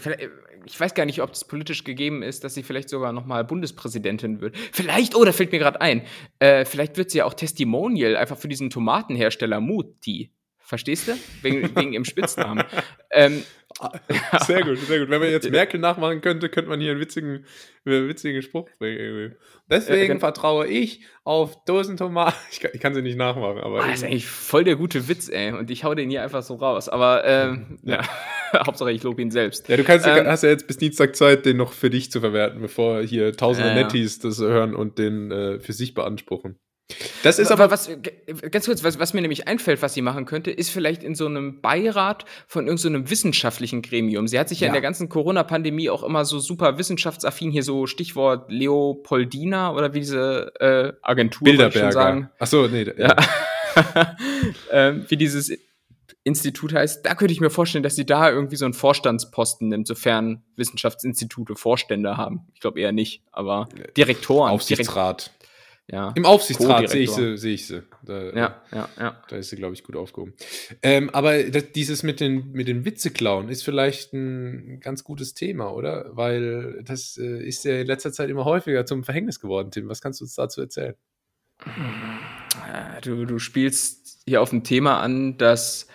Ich 0.64 0.80
weiß 0.80 0.94
gar 0.94 1.04
nicht, 1.04 1.20
ob 1.20 1.30
das 1.30 1.46
politisch 1.46 1.84
gegeben 1.84 2.22
ist, 2.22 2.42
dass 2.42 2.54
sie 2.54 2.62
vielleicht 2.62 2.88
sogar 2.88 3.12
nochmal 3.12 3.44
Bundespräsidentin 3.44 4.40
wird. 4.40 4.56
Vielleicht, 4.72 5.14
oh, 5.14 5.24
da 5.26 5.32
fällt 5.32 5.52
mir 5.52 5.58
gerade 5.58 5.82
ein, 5.82 6.02
äh, 6.38 6.64
vielleicht 6.64 6.96
wird 6.96 7.10
sie 7.10 7.18
ja 7.18 7.26
auch 7.26 7.34
Testimonial 7.34 8.16
einfach 8.16 8.38
für 8.38 8.48
diesen 8.48 8.70
Tomatenhersteller 8.70 9.60
Muti. 9.60 10.32
Verstehst 10.58 11.08
du? 11.08 11.12
Wegen, 11.42 11.76
wegen 11.76 11.92
ihrem 11.92 12.06
Spitznamen. 12.06 12.64
ähm, 13.10 13.42
sehr 14.46 14.62
gut, 14.62 14.78
sehr 14.78 15.00
gut. 15.00 15.10
Wenn 15.10 15.20
man 15.20 15.30
jetzt 15.30 15.50
Merkel 15.50 15.80
nachmachen 15.80 16.20
könnte, 16.20 16.48
könnte 16.48 16.70
man 16.70 16.80
hier 16.80 16.92
einen 16.92 17.00
witzigen, 17.00 17.44
einen 17.84 18.08
witzigen 18.08 18.42
Spruch 18.42 18.68
bringen. 18.78 19.36
Deswegen 19.70 20.14
ja, 20.14 20.18
vertraue 20.18 20.66
ich 20.66 21.04
auf 21.24 21.64
Dosentomaten. 21.64 22.34
Ich 22.50 22.60
kann, 22.60 22.70
ich 22.74 22.80
kann 22.80 22.94
sie 22.94 23.02
nicht 23.02 23.16
nachmachen, 23.16 23.58
aber. 23.58 23.82
Ah, 23.82 23.86
das 23.86 23.98
ist 23.98 24.04
eigentlich 24.04 24.26
voll 24.26 24.64
der 24.64 24.76
gute 24.76 25.08
Witz, 25.08 25.28
ey. 25.28 25.52
Und 25.52 25.70
ich 25.70 25.84
hau 25.84 25.94
den 25.94 26.10
hier 26.10 26.22
einfach 26.22 26.42
so 26.42 26.54
raus. 26.54 26.88
Aber 26.88 27.24
ähm, 27.24 27.78
ja. 27.84 28.02
Hauptsache 28.54 28.92
ich 28.92 29.02
lobe 29.02 29.22
ihn 29.22 29.30
selbst. 29.30 29.68
Ja, 29.68 29.76
du 29.76 29.84
kannst, 29.84 30.06
ähm, 30.06 30.26
hast 30.26 30.42
ja 30.42 30.50
jetzt 30.50 30.66
bis 30.66 30.76
Dienstag 30.76 31.16
Zeit, 31.16 31.46
den 31.46 31.56
noch 31.56 31.72
für 31.72 31.88
dich 31.88 32.10
zu 32.10 32.20
verwerten, 32.20 32.60
bevor 32.60 33.02
hier 33.02 33.32
tausende 33.34 33.70
äh, 33.70 33.74
Netties 33.74 34.18
das 34.18 34.38
hören 34.40 34.74
und 34.74 34.98
den 34.98 35.30
äh, 35.30 35.60
für 35.60 35.72
sich 35.72 35.94
beanspruchen. 35.94 36.58
Das 37.22 37.38
ist 37.38 37.50
aber, 37.50 37.70
was, 37.70 37.90
ganz 38.50 38.66
kurz, 38.66 38.84
was, 38.84 38.98
was, 38.98 39.14
mir 39.14 39.20
nämlich 39.20 39.48
einfällt, 39.48 39.82
was 39.82 39.94
sie 39.94 40.02
machen 40.02 40.24
könnte, 40.24 40.50
ist 40.50 40.70
vielleicht 40.70 41.02
in 41.02 41.14
so 41.14 41.26
einem 41.26 41.60
Beirat 41.60 42.24
von 42.46 42.66
irgendeinem 42.66 43.04
so 43.06 43.10
wissenschaftlichen 43.10 43.82
Gremium. 43.82 44.28
Sie 44.28 44.38
hat 44.38 44.48
sich 44.48 44.60
ja, 44.60 44.66
ja 44.66 44.68
in 44.68 44.74
der 44.74 44.82
ganzen 44.82 45.08
Corona-Pandemie 45.08 45.90
auch 45.90 46.02
immer 46.02 46.24
so 46.24 46.38
super 46.38 46.78
wissenschaftsaffin, 46.78 47.50
hier 47.50 47.62
so 47.62 47.86
Stichwort 47.86 48.50
Leopoldina 48.50 49.72
oder 49.72 49.94
wie 49.94 50.00
diese 50.00 50.52
äh, 50.60 50.92
Agentur, 51.02 51.44
Bilderberger. 51.44 51.88
Ich 51.88 51.94
sagen. 51.94 52.30
Ach 52.38 52.46
so, 52.46 52.66
nee. 52.66 52.86
Ja. 52.96 53.16
ähm, 54.70 55.06
wie 55.08 55.16
dieses 55.16 55.52
Institut 56.24 56.72
heißt, 56.72 57.04
da 57.04 57.14
könnte 57.14 57.32
ich 57.32 57.40
mir 57.40 57.50
vorstellen, 57.50 57.82
dass 57.82 57.96
sie 57.96 58.06
da 58.06 58.30
irgendwie 58.30 58.56
so 58.56 58.64
einen 58.64 58.74
Vorstandsposten 58.74 59.68
nimmt, 59.68 59.88
sofern 59.88 60.42
Wissenschaftsinstitute 60.56 61.56
Vorstände 61.56 62.16
haben. 62.16 62.46
Ich 62.54 62.60
glaube 62.60 62.80
eher 62.80 62.92
nicht, 62.92 63.22
aber 63.32 63.68
Direktoren. 63.96 64.50
Aufsichtsrat. 64.50 65.32
Ja. 65.92 66.10
Im 66.16 66.24
Aufsichtsrat 66.24 66.88
sehe 66.88 67.02
ich 67.02 67.10
sie, 67.10 67.36
sehe 67.36 67.52
ich 67.52 67.66
sie. 67.66 67.82
Da, 68.02 68.30
ja, 68.32 68.62
ja, 68.72 68.88
ja. 68.98 69.22
Da 69.28 69.36
ist 69.36 69.50
sie, 69.50 69.56
glaube 69.56 69.74
ich, 69.74 69.84
gut 69.84 69.94
aufgehoben. 69.94 70.32
Ähm, 70.82 71.10
aber 71.10 71.42
das, 71.42 71.72
dieses 71.72 72.02
mit 72.02 72.18
den, 72.18 72.50
mit 72.52 72.66
den 72.66 72.86
Witzeklauen 72.86 73.50
ist 73.50 73.62
vielleicht 73.62 74.14
ein 74.14 74.80
ganz 74.80 75.04
gutes 75.04 75.34
Thema, 75.34 75.70
oder? 75.70 76.08
Weil 76.12 76.82
das 76.82 77.18
äh, 77.18 77.46
ist 77.46 77.66
ja 77.66 77.78
in 77.78 77.86
letzter 77.86 78.10
Zeit 78.10 78.30
immer 78.30 78.46
häufiger 78.46 78.86
zum 78.86 79.04
Verhängnis 79.04 79.38
geworden, 79.38 79.70
Tim. 79.70 79.90
Was 79.90 80.00
kannst 80.00 80.20
du 80.20 80.24
uns 80.24 80.34
dazu 80.34 80.62
erzählen? 80.62 80.94
Du, 83.02 83.26
du 83.26 83.38
spielst 83.38 84.22
hier 84.26 84.40
auf 84.40 84.50
ein 84.50 84.64
Thema 84.64 84.98
an, 85.00 85.36
das 85.36 85.88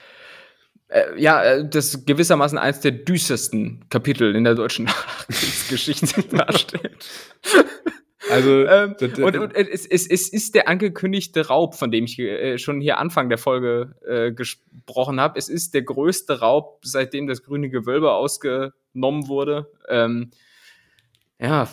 äh, 0.90 1.20
ja, 1.20 1.44
äh, 1.44 1.68
das 1.68 2.06
gewissermaßen 2.06 2.60
eines 2.60 2.82
der 2.82 2.92
düstersten 2.92 3.90
Kapitel 3.90 4.36
in 4.36 4.44
der 4.44 4.54
deutschen 4.54 4.86
Nachkriegsgeschichte 4.86 6.22
darstellt. 6.24 7.04
Also, 8.30 8.66
ähm, 8.66 8.96
und, 9.00 9.38
und 9.38 9.56
es, 9.56 9.86
es, 9.86 10.08
es, 10.08 10.30
ist 10.30 10.56
der 10.56 10.68
angekündigte 10.68 11.48
Raub, 11.48 11.76
von 11.76 11.92
dem 11.92 12.06
ich 12.06 12.20
äh, 12.20 12.58
schon 12.58 12.82
hier 12.82 12.98
Anfang 12.98 13.30
der 13.30 13.38
Folge 13.38 13.96
äh, 14.06 14.32
gesprochen 14.32 15.20
habe. 15.20 15.38
Es 15.38 15.50
ist 15.50 15.74
der 15.74 15.84
größte 15.84 16.40
Raub, 16.40 16.80
seitdem 16.84 17.28
das 17.28 17.44
grüne 17.44 17.70
Gewölbe 17.70 18.12
ausgenommen 18.14 19.28
wurde. 19.28 19.72
Ähm, 19.88 20.32
ja, 21.40 21.70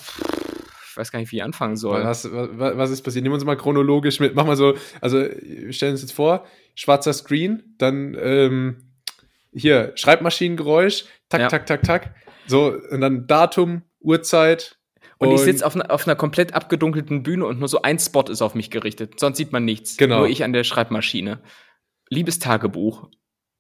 ich 0.95 0.97
weiß 0.97 1.11
gar 1.11 1.19
nicht, 1.19 1.33
wie 1.33 1.37
ich 1.37 1.43
anfangen 1.43 1.77
soll. 1.77 2.05
Was, 2.05 2.31
was, 2.31 2.77
was 2.77 2.91
ist 2.91 3.03
passiert? 3.03 3.25
Nehmen 3.25 3.33
wir 3.33 3.37
uns 3.37 3.45
mal 3.45 3.57
chronologisch 3.57 4.21
mit. 4.21 4.35
Mach 4.35 4.47
mal 4.47 4.57
so, 4.57 4.75
also 5.01 5.19
wir 5.19 5.73
stellen 5.73 5.93
uns 5.93 6.03
jetzt 6.03 6.13
vor, 6.13 6.45
schwarzer 6.75 7.13
Screen, 7.13 7.75
dann 7.79 8.17
ähm, 8.21 8.93
hier 9.53 9.93
Schreibmaschinengeräusch, 9.97 11.05
tak, 11.29 11.41
ja. 11.41 11.49
tak, 11.49 11.67
tak, 11.67 11.83
tak. 11.83 12.15
So, 12.47 12.75
und 12.91 13.01
dann 13.01 13.27
Datum, 13.27 13.83
Uhrzeit, 14.01 14.79
und, 15.19 15.29
und 15.29 15.35
ich 15.35 15.41
sitze 15.41 15.67
auf, 15.67 15.77
auf, 15.77 16.07
einer 16.07 16.17
komplett 16.17 16.55
abgedunkelten 16.55 17.23
Bühne 17.23 17.47
und 17.47 17.59
nur 17.59 17.69
so 17.69 17.83
ein 17.83 17.99
Spot 17.99 18.23
ist 18.23 18.43
auf 18.43 18.55
mich 18.55 18.71
gerichtet. 18.71 19.21
Sonst 19.21 19.37
sieht 19.37 19.53
man 19.53 19.65
nichts. 19.65 19.97
Genau. 19.97 20.19
Nur 20.19 20.29
ich 20.29 20.45
an 20.45 20.53
der 20.53 20.65
Schreibmaschine. 20.65 21.41
Liebes 22.09 22.39
Tagebuch. 22.39 23.09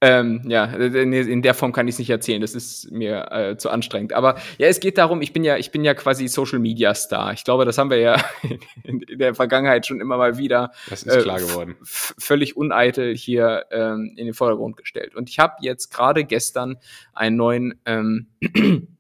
Ähm, 0.01 0.43
ja, 0.47 0.65
in 0.67 1.41
der 1.41 1.55
Form 1.55 1.73
kann 1.73 1.89
ich 1.89 1.95
es 1.95 1.99
nicht 1.99 2.11
erzählen, 2.11 2.43
das 2.43 2.55
ist 2.55 2.91
mir 2.91 3.33
äh, 3.33 3.57
zu 3.57 3.71
anstrengend. 3.71 4.13
Aber 4.13 4.37
ja, 4.59 4.67
es 4.67 4.81
geht 4.81 4.99
darum, 4.99 5.23
ich 5.23 5.33
bin 5.33 5.45
ja, 5.45 5.57
ich 5.57 5.71
bin 5.71 5.83
ja 5.83 5.95
quasi 5.95 6.29
Social 6.29 6.59
Media 6.59 6.95
Star. 6.95 7.33
Ich 7.33 7.43
glaube, 7.43 7.65
das 7.65 7.79
haben 7.79 7.89
wir 7.89 7.99
ja 7.99 8.23
in, 8.83 9.01
in 9.01 9.19
der 9.19 9.35
Vergangenheit 9.35 9.87
schon 9.87 10.03
immer 10.03 10.19
mal 10.19 10.37
wieder 10.37 10.73
das 10.91 11.05
ist 11.05 11.23
klar 11.23 11.39
äh, 11.39 11.41
geworden. 11.41 11.77
völlig 11.83 12.55
uneitel 12.55 13.17
hier 13.17 13.65
ähm, 13.71 14.13
in 14.17 14.27
den 14.27 14.35
Vordergrund 14.35 14.77
gestellt. 14.77 15.15
Und 15.15 15.31
ich 15.31 15.39
habe 15.39 15.55
jetzt 15.61 15.91
gerade 15.91 16.25
gestern 16.25 16.77
einen 17.15 17.37
neuen 17.37 17.81
ähm, 17.87 18.27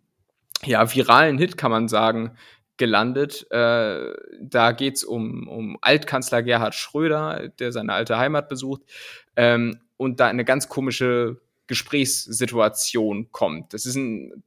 ja, 0.64 0.94
viralen 0.94 1.38
Hit, 1.38 1.56
kann 1.56 1.70
man 1.70 1.88
sagen, 1.88 2.36
gelandet. 2.76 3.46
Äh, 3.50 4.12
da 4.40 4.72
geht's 4.72 5.04
um, 5.04 5.48
um 5.48 5.78
Altkanzler 5.80 6.42
Gerhard 6.42 6.74
Schröder, 6.74 7.48
der 7.58 7.72
seine 7.72 7.92
alte 7.92 8.18
Heimat 8.18 8.48
besucht 8.48 8.82
ähm, 9.36 9.80
und 9.96 10.20
da 10.20 10.26
eine 10.26 10.44
ganz 10.44 10.68
komische 10.68 11.40
Gesprächssituation 11.66 13.30
kommt. 13.30 13.72
Das 13.74 13.86
ist 13.86 13.96
ein 13.96 14.42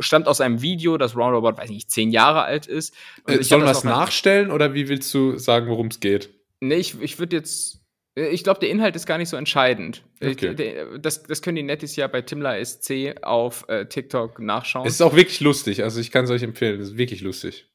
stammt 0.00 0.28
aus 0.28 0.40
einem 0.40 0.62
Video, 0.62 0.96
das 0.96 1.14
roundabout, 1.14 1.58
weiß 1.60 1.68
nicht, 1.68 1.90
zehn 1.90 2.10
Jahre 2.10 2.42
alt 2.42 2.66
ist. 2.66 2.94
Äh, 3.26 3.42
sollen 3.42 3.64
wir 3.64 3.70
es 3.70 3.84
nachstellen 3.84 4.50
oder 4.50 4.72
wie 4.72 4.88
willst 4.88 5.12
du 5.12 5.36
sagen, 5.36 5.68
worum 5.68 5.88
es 5.88 6.00
geht? 6.00 6.30
Nee, 6.60 6.76
ich, 6.76 7.00
ich 7.02 7.18
würde 7.18 7.36
jetzt 7.36 7.81
ich 8.14 8.44
glaube, 8.44 8.60
der 8.60 8.68
Inhalt 8.68 8.94
ist 8.94 9.06
gar 9.06 9.16
nicht 9.16 9.30
so 9.30 9.36
entscheidend. 9.36 10.04
Äh, 10.20 10.32
okay. 10.32 10.98
Das, 11.00 11.22
das 11.22 11.40
können 11.40 11.56
die 11.56 11.62
Nettis 11.62 11.96
ja 11.96 12.06
bei 12.08 12.20
Timla 12.20 12.62
SC 12.62 13.14
auf 13.22 13.64
äh, 13.68 13.86
TikTok 13.86 14.38
nachschauen. 14.38 14.86
Es 14.86 14.94
ist 14.94 15.00
auch 15.00 15.16
wirklich 15.16 15.40
lustig. 15.40 15.82
Also 15.82 16.00
ich 16.00 16.10
kann 16.10 16.24
es 16.24 16.30
euch 16.30 16.42
empfehlen. 16.42 16.80
Es 16.80 16.90
ist 16.90 16.98
wirklich 16.98 17.22
lustig. 17.22 17.66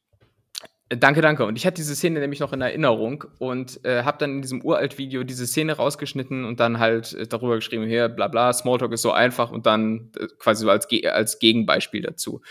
Äh, 0.89 0.97
danke, 0.97 1.21
danke. 1.21 1.45
Und 1.45 1.58
ich 1.58 1.65
hatte 1.65 1.76
diese 1.76 1.95
Szene 1.95 2.19
nämlich 2.19 2.39
noch 2.39 2.54
in 2.54 2.62
Erinnerung 2.62 3.26
und 3.39 3.84
äh, 3.84 4.04
habe 4.04 4.17
dann 4.19 4.36
in 4.36 4.41
diesem 4.41 4.62
Uralt-Video 4.62 5.23
diese 5.23 5.47
Szene 5.47 5.73
rausgeschnitten 5.73 6.45
und 6.45 6.60
dann 6.60 6.80
halt 6.80 7.13
äh, 7.13 7.28
darüber 7.28 7.56
geschrieben, 7.56 7.86
hier, 7.88 8.08
bla 8.08 8.28
bla, 8.28 8.54
Smalltalk 8.54 8.93
ist 8.93 9.02
so 9.02 9.12
einfach 9.12 9.52
und 9.52 9.65
dann 9.65 10.12
äh, 10.19 10.28
quasi 10.38 10.63
so 10.63 10.69
als, 10.69 10.88
Ge 10.88 11.08
als 11.08 11.39
Gegenbeispiel 11.39 12.02
dazu. 12.02 12.41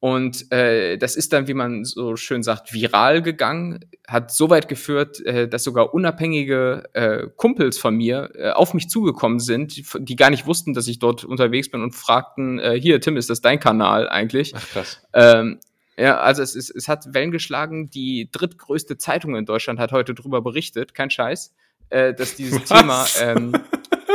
Und 0.00 0.50
äh, 0.50 0.96
das 0.96 1.14
ist 1.14 1.34
dann, 1.34 1.46
wie 1.46 1.52
man 1.52 1.84
so 1.84 2.16
schön 2.16 2.42
sagt, 2.42 2.72
viral 2.72 3.20
gegangen, 3.20 3.84
hat 4.08 4.32
so 4.32 4.48
weit 4.48 4.66
geführt, 4.66 5.20
äh, 5.26 5.46
dass 5.46 5.62
sogar 5.62 5.92
unabhängige 5.92 6.84
äh, 6.94 7.26
Kumpels 7.36 7.78
von 7.78 7.94
mir 7.94 8.30
äh, 8.34 8.50
auf 8.50 8.72
mich 8.72 8.88
zugekommen 8.88 9.40
sind, 9.40 9.76
die, 9.76 9.84
die 9.98 10.16
gar 10.16 10.30
nicht 10.30 10.46
wussten, 10.46 10.72
dass 10.72 10.88
ich 10.88 11.00
dort 11.00 11.24
unterwegs 11.24 11.70
bin 11.70 11.82
und 11.82 11.94
fragten, 11.94 12.58
äh, 12.58 12.80
hier, 12.80 12.98
Tim, 13.02 13.18
ist 13.18 13.28
das 13.28 13.42
dein 13.42 13.60
Kanal 13.60 14.08
eigentlich? 14.08 14.54
Ach 14.56 14.66
krass. 14.70 15.02
Ähm, 15.12 15.60
ja, 15.98 16.18
also 16.18 16.42
es, 16.42 16.56
ist, 16.56 16.70
es 16.70 16.88
hat 16.88 17.12
Wellen 17.12 17.30
geschlagen. 17.30 17.90
Die 17.90 18.30
drittgrößte 18.32 18.96
Zeitung 18.96 19.36
in 19.36 19.44
Deutschland 19.44 19.78
hat 19.78 19.92
heute 19.92 20.14
drüber 20.14 20.40
berichtet, 20.40 20.94
kein 20.94 21.10
Scheiß, 21.10 21.54
äh, 21.90 22.14
dass 22.14 22.36
dieses 22.36 22.70
Was? 22.70 22.78
Thema, 22.80 23.06
ähm, 23.20 23.52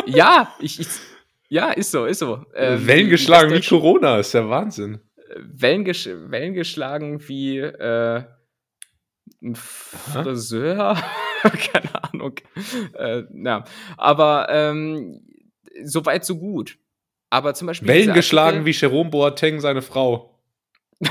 ja, 0.08 0.52
ich, 0.60 0.80
ich, 0.80 0.88
ja, 1.48 1.70
ist 1.70 1.92
so, 1.92 2.06
ist 2.06 2.20
so. 2.20 2.44
Ähm, 2.56 2.88
Wellen 2.88 3.10
geschlagen 3.12 3.54
wie 3.54 3.62
Corona, 3.62 4.18
ist 4.18 4.34
ja 4.34 4.50
Wahnsinn. 4.50 5.00
Wellen, 5.36 5.84
gesch 5.86 6.08
Wellen 6.08 6.54
geschlagen 6.54 7.28
wie 7.28 7.60
äh, 7.60 8.24
ein 9.42 9.56
Friseur. 9.56 10.98
Keine 11.44 12.04
Ahnung. 12.04 12.36
Äh, 12.94 13.24
ja. 13.34 13.64
Aber 13.98 14.48
ähm, 14.50 15.22
so 15.84 16.06
weit, 16.06 16.26
so 16.26 16.38
gut. 16.38 16.78
Aber 17.30 17.54
zum 17.54 17.68
Beispiel. 17.68 17.88
Wellen 17.88 18.14
geschlagen 18.14 18.66
wie 18.66 18.72
Jerome 18.72 19.10
Boateng 19.10 19.60
seine 19.60 19.82
Frau. 19.82 20.40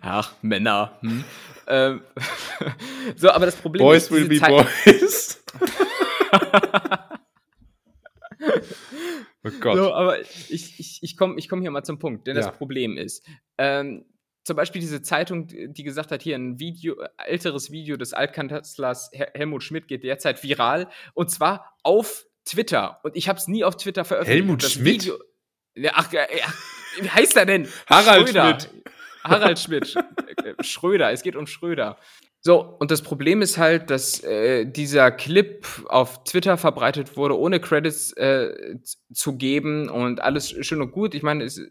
Ach, 0.00 0.32
Männer. 0.42 0.98
Hm? 1.00 1.24
ähm, 1.66 2.02
so, 3.16 3.30
aber 3.30 3.46
das 3.46 3.56
Problem 3.56 3.82
boys 3.82 4.04
ist. 4.04 4.10
Boys 4.10 4.20
will 4.20 4.28
be 4.28 4.38
Zeit 4.38 4.50
boys. 4.50 5.42
Oh 9.44 9.50
Gott. 9.60 9.76
So, 9.76 9.92
aber 9.92 10.20
ich, 10.20 10.80
ich, 10.80 10.98
ich 11.02 11.16
komme 11.16 11.34
ich 11.38 11.48
komm 11.48 11.60
hier 11.60 11.70
mal 11.70 11.84
zum 11.84 11.98
Punkt, 11.98 12.26
denn 12.26 12.36
ja. 12.36 12.42
das 12.42 12.56
Problem 12.56 12.96
ist, 12.96 13.26
ähm, 13.58 14.04
zum 14.44 14.56
Beispiel 14.56 14.80
diese 14.80 15.00
Zeitung, 15.02 15.46
die 15.48 15.84
gesagt 15.84 16.10
hat, 16.10 16.22
hier 16.22 16.36
ein 16.36 16.58
Video, 16.58 16.96
älteres 17.16 17.70
Video 17.70 17.96
des 17.96 18.12
Altkanzlers 18.12 19.10
Helmut 19.12 19.62
Schmidt 19.62 19.88
geht 19.88 20.04
derzeit 20.04 20.42
viral 20.42 20.88
und 21.14 21.30
zwar 21.30 21.76
auf 21.82 22.26
Twitter. 22.44 23.00
Und 23.04 23.16
ich 23.16 23.28
habe 23.28 23.38
es 23.38 23.48
nie 23.48 23.64
auf 23.64 23.76
Twitter 23.76 24.04
veröffentlicht. 24.04 24.44
Helmut 24.44 24.62
das 24.62 24.72
Schmidt? 24.72 25.04
Video, 25.04 25.18
ach, 25.92 26.12
ja, 26.12 26.26
wie 27.00 27.08
heißt 27.08 27.36
er 27.36 27.46
denn? 27.46 27.68
Harald 27.86 28.28
Schröder. 28.28 28.60
Schmidt. 28.60 28.84
Harald 29.24 29.58
Schmidt. 29.58 29.94
Schröder, 30.60 31.10
es 31.10 31.22
geht 31.22 31.36
um 31.36 31.46
Schröder. 31.46 31.98
So, 32.46 32.60
und 32.78 32.90
das 32.90 33.00
Problem 33.00 33.40
ist 33.40 33.56
halt, 33.56 33.88
dass 33.88 34.22
äh, 34.22 34.66
dieser 34.66 35.10
Clip 35.10 35.66
auf 35.88 36.24
Twitter 36.24 36.58
verbreitet 36.58 37.16
wurde, 37.16 37.38
ohne 37.38 37.58
Credits 37.58 38.12
äh, 38.18 38.76
zu 39.14 39.38
geben 39.38 39.88
und 39.88 40.20
alles 40.20 40.50
schön 40.50 40.82
und 40.82 40.92
gut. 40.92 41.14
Ich 41.14 41.22
meine, 41.22 41.44
es 41.44 41.56
äh, 41.56 41.64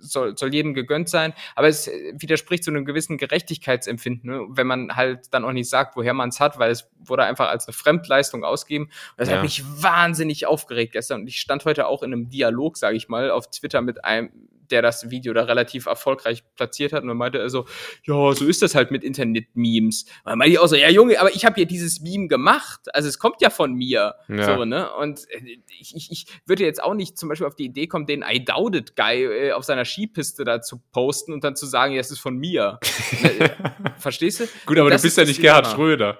soll, 0.00 0.36
soll 0.36 0.52
jedem 0.52 0.74
gegönnt 0.74 1.08
sein, 1.08 1.32
aber 1.56 1.68
es 1.68 1.86
widerspricht 1.86 2.64
zu 2.64 2.70
einem 2.70 2.84
gewissen 2.84 3.16
Gerechtigkeitsempfinden, 3.16 4.30
ne? 4.30 4.46
wenn 4.50 4.66
man 4.66 4.94
halt 4.94 5.32
dann 5.32 5.42
auch 5.42 5.52
nicht 5.52 5.70
sagt, 5.70 5.96
woher 5.96 6.12
man 6.12 6.28
es 6.28 6.38
hat, 6.38 6.58
weil 6.58 6.70
es 6.70 6.90
wurde 6.98 7.24
einfach 7.24 7.48
als 7.48 7.66
eine 7.66 7.72
Fremdleistung 7.72 8.44
ausgegeben. 8.44 8.84
Und 8.84 8.92
das 9.16 9.30
ja. 9.30 9.36
hat 9.36 9.42
mich 9.42 9.64
wahnsinnig 9.64 10.44
aufgeregt 10.44 10.92
gestern. 10.92 11.22
Und 11.22 11.28
ich 11.28 11.40
stand 11.40 11.64
heute 11.64 11.86
auch 11.86 12.02
in 12.02 12.12
einem 12.12 12.28
Dialog, 12.28 12.76
sage 12.76 12.98
ich 12.98 13.08
mal, 13.08 13.30
auf 13.30 13.48
Twitter 13.50 13.80
mit 13.80 14.04
einem 14.04 14.30
der 14.70 14.82
das 14.82 15.10
Video 15.10 15.32
da 15.32 15.44
relativ 15.44 15.86
erfolgreich 15.86 16.42
platziert 16.56 16.92
hat. 16.92 17.02
Und 17.02 17.08
dann 17.08 17.16
meinte 17.16 17.38
er 17.38 17.50
so, 17.50 17.66
ja, 18.04 18.32
so 18.32 18.46
ist 18.46 18.62
das 18.62 18.74
halt 18.74 18.90
mit 18.90 19.04
Internet-Memes. 19.04 20.04
Und 20.24 20.30
dann 20.30 20.38
meinte 20.38 20.52
ich 20.52 20.58
auch 20.58 20.66
so, 20.66 20.76
ja, 20.76 20.90
Junge, 20.90 21.20
aber 21.20 21.34
ich 21.34 21.44
habe 21.44 21.56
hier 21.56 21.66
dieses 21.66 22.00
Meme 22.00 22.28
gemacht. 22.28 22.80
Also 22.92 23.08
es 23.08 23.18
kommt 23.18 23.40
ja 23.40 23.50
von 23.50 23.74
mir. 23.74 24.14
Ja. 24.28 24.56
So, 24.56 24.64
ne? 24.64 24.92
Und 24.94 25.20
äh, 25.30 25.58
ich, 25.78 25.94
ich, 25.96 26.10
ich 26.10 26.26
würde 26.46 26.64
jetzt 26.64 26.82
auch 26.82 26.94
nicht 26.94 27.18
zum 27.18 27.28
Beispiel 27.28 27.46
auf 27.46 27.56
die 27.56 27.64
Idee 27.64 27.86
kommen, 27.86 28.06
den 28.06 28.22
I 28.22 28.44
Doubt 28.44 28.74
It 28.74 28.96
Guy 28.96 29.24
äh, 29.24 29.52
auf 29.52 29.64
seiner 29.64 29.84
Skipiste 29.84 30.44
da 30.44 30.60
zu 30.60 30.80
posten 30.92 31.32
und 31.32 31.44
dann 31.44 31.56
zu 31.56 31.66
sagen, 31.66 31.94
ja, 31.94 32.00
es 32.00 32.10
ist 32.10 32.20
von 32.20 32.36
mir. 32.36 32.78
Äh, 33.24 33.48
verstehst 33.98 34.40
du? 34.40 34.44
Gut, 34.66 34.78
aber 34.78 34.90
du 34.90 35.00
bist 35.00 35.16
ja 35.16 35.24
nicht 35.24 35.40
Gerhard 35.40 35.66
Schröder. 35.68 36.18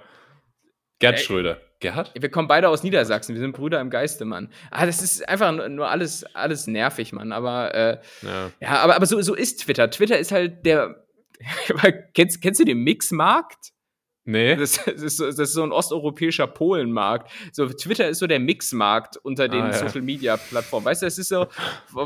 Gerd 0.98 1.20
Schröder. 1.20 1.60
Gerhard? 1.84 2.12
Wir 2.18 2.30
kommen 2.30 2.48
beide 2.48 2.70
aus 2.70 2.82
Niedersachsen, 2.82 3.34
wir 3.34 3.40
sind 3.40 3.52
Brüder 3.52 3.78
im 3.80 3.90
Geiste, 3.90 4.24
Mann. 4.24 4.48
Ah, 4.70 4.86
das 4.86 5.02
ist 5.02 5.28
einfach 5.28 5.52
nur 5.68 5.88
alles, 5.90 6.24
alles 6.34 6.66
nervig, 6.66 7.12
Mann. 7.12 7.30
Aber 7.30 7.74
äh, 7.74 7.98
ja. 8.22 8.50
ja, 8.58 8.68
aber, 8.78 8.96
aber 8.96 9.06
so, 9.06 9.20
so 9.20 9.34
ist 9.34 9.60
Twitter. 9.62 9.90
Twitter 9.90 10.18
ist 10.18 10.32
halt 10.32 10.64
der. 10.64 11.04
kennst, 12.14 12.40
kennst 12.40 12.60
du 12.60 12.64
den 12.64 12.78
Mixmarkt? 12.78 13.72
Nee. 14.24 14.56
Das, 14.56 14.82
das, 14.86 15.02
ist, 15.02 15.20
das 15.20 15.38
ist 15.38 15.52
so 15.52 15.62
ein 15.62 15.72
osteuropäischer 15.72 16.46
Polenmarkt. 16.46 17.30
So, 17.52 17.68
Twitter 17.68 18.08
ist 18.08 18.20
so 18.20 18.26
der 18.26 18.40
Mixmarkt 18.40 19.18
unter 19.18 19.48
den 19.48 19.60
ah, 19.60 19.66
ja. 19.66 19.72
Social 19.74 20.00
Media 20.00 20.38
Plattformen. 20.38 20.86
Weißt 20.86 21.02
du, 21.02 21.06
es 21.06 21.18
ist 21.18 21.28
so 21.28 21.48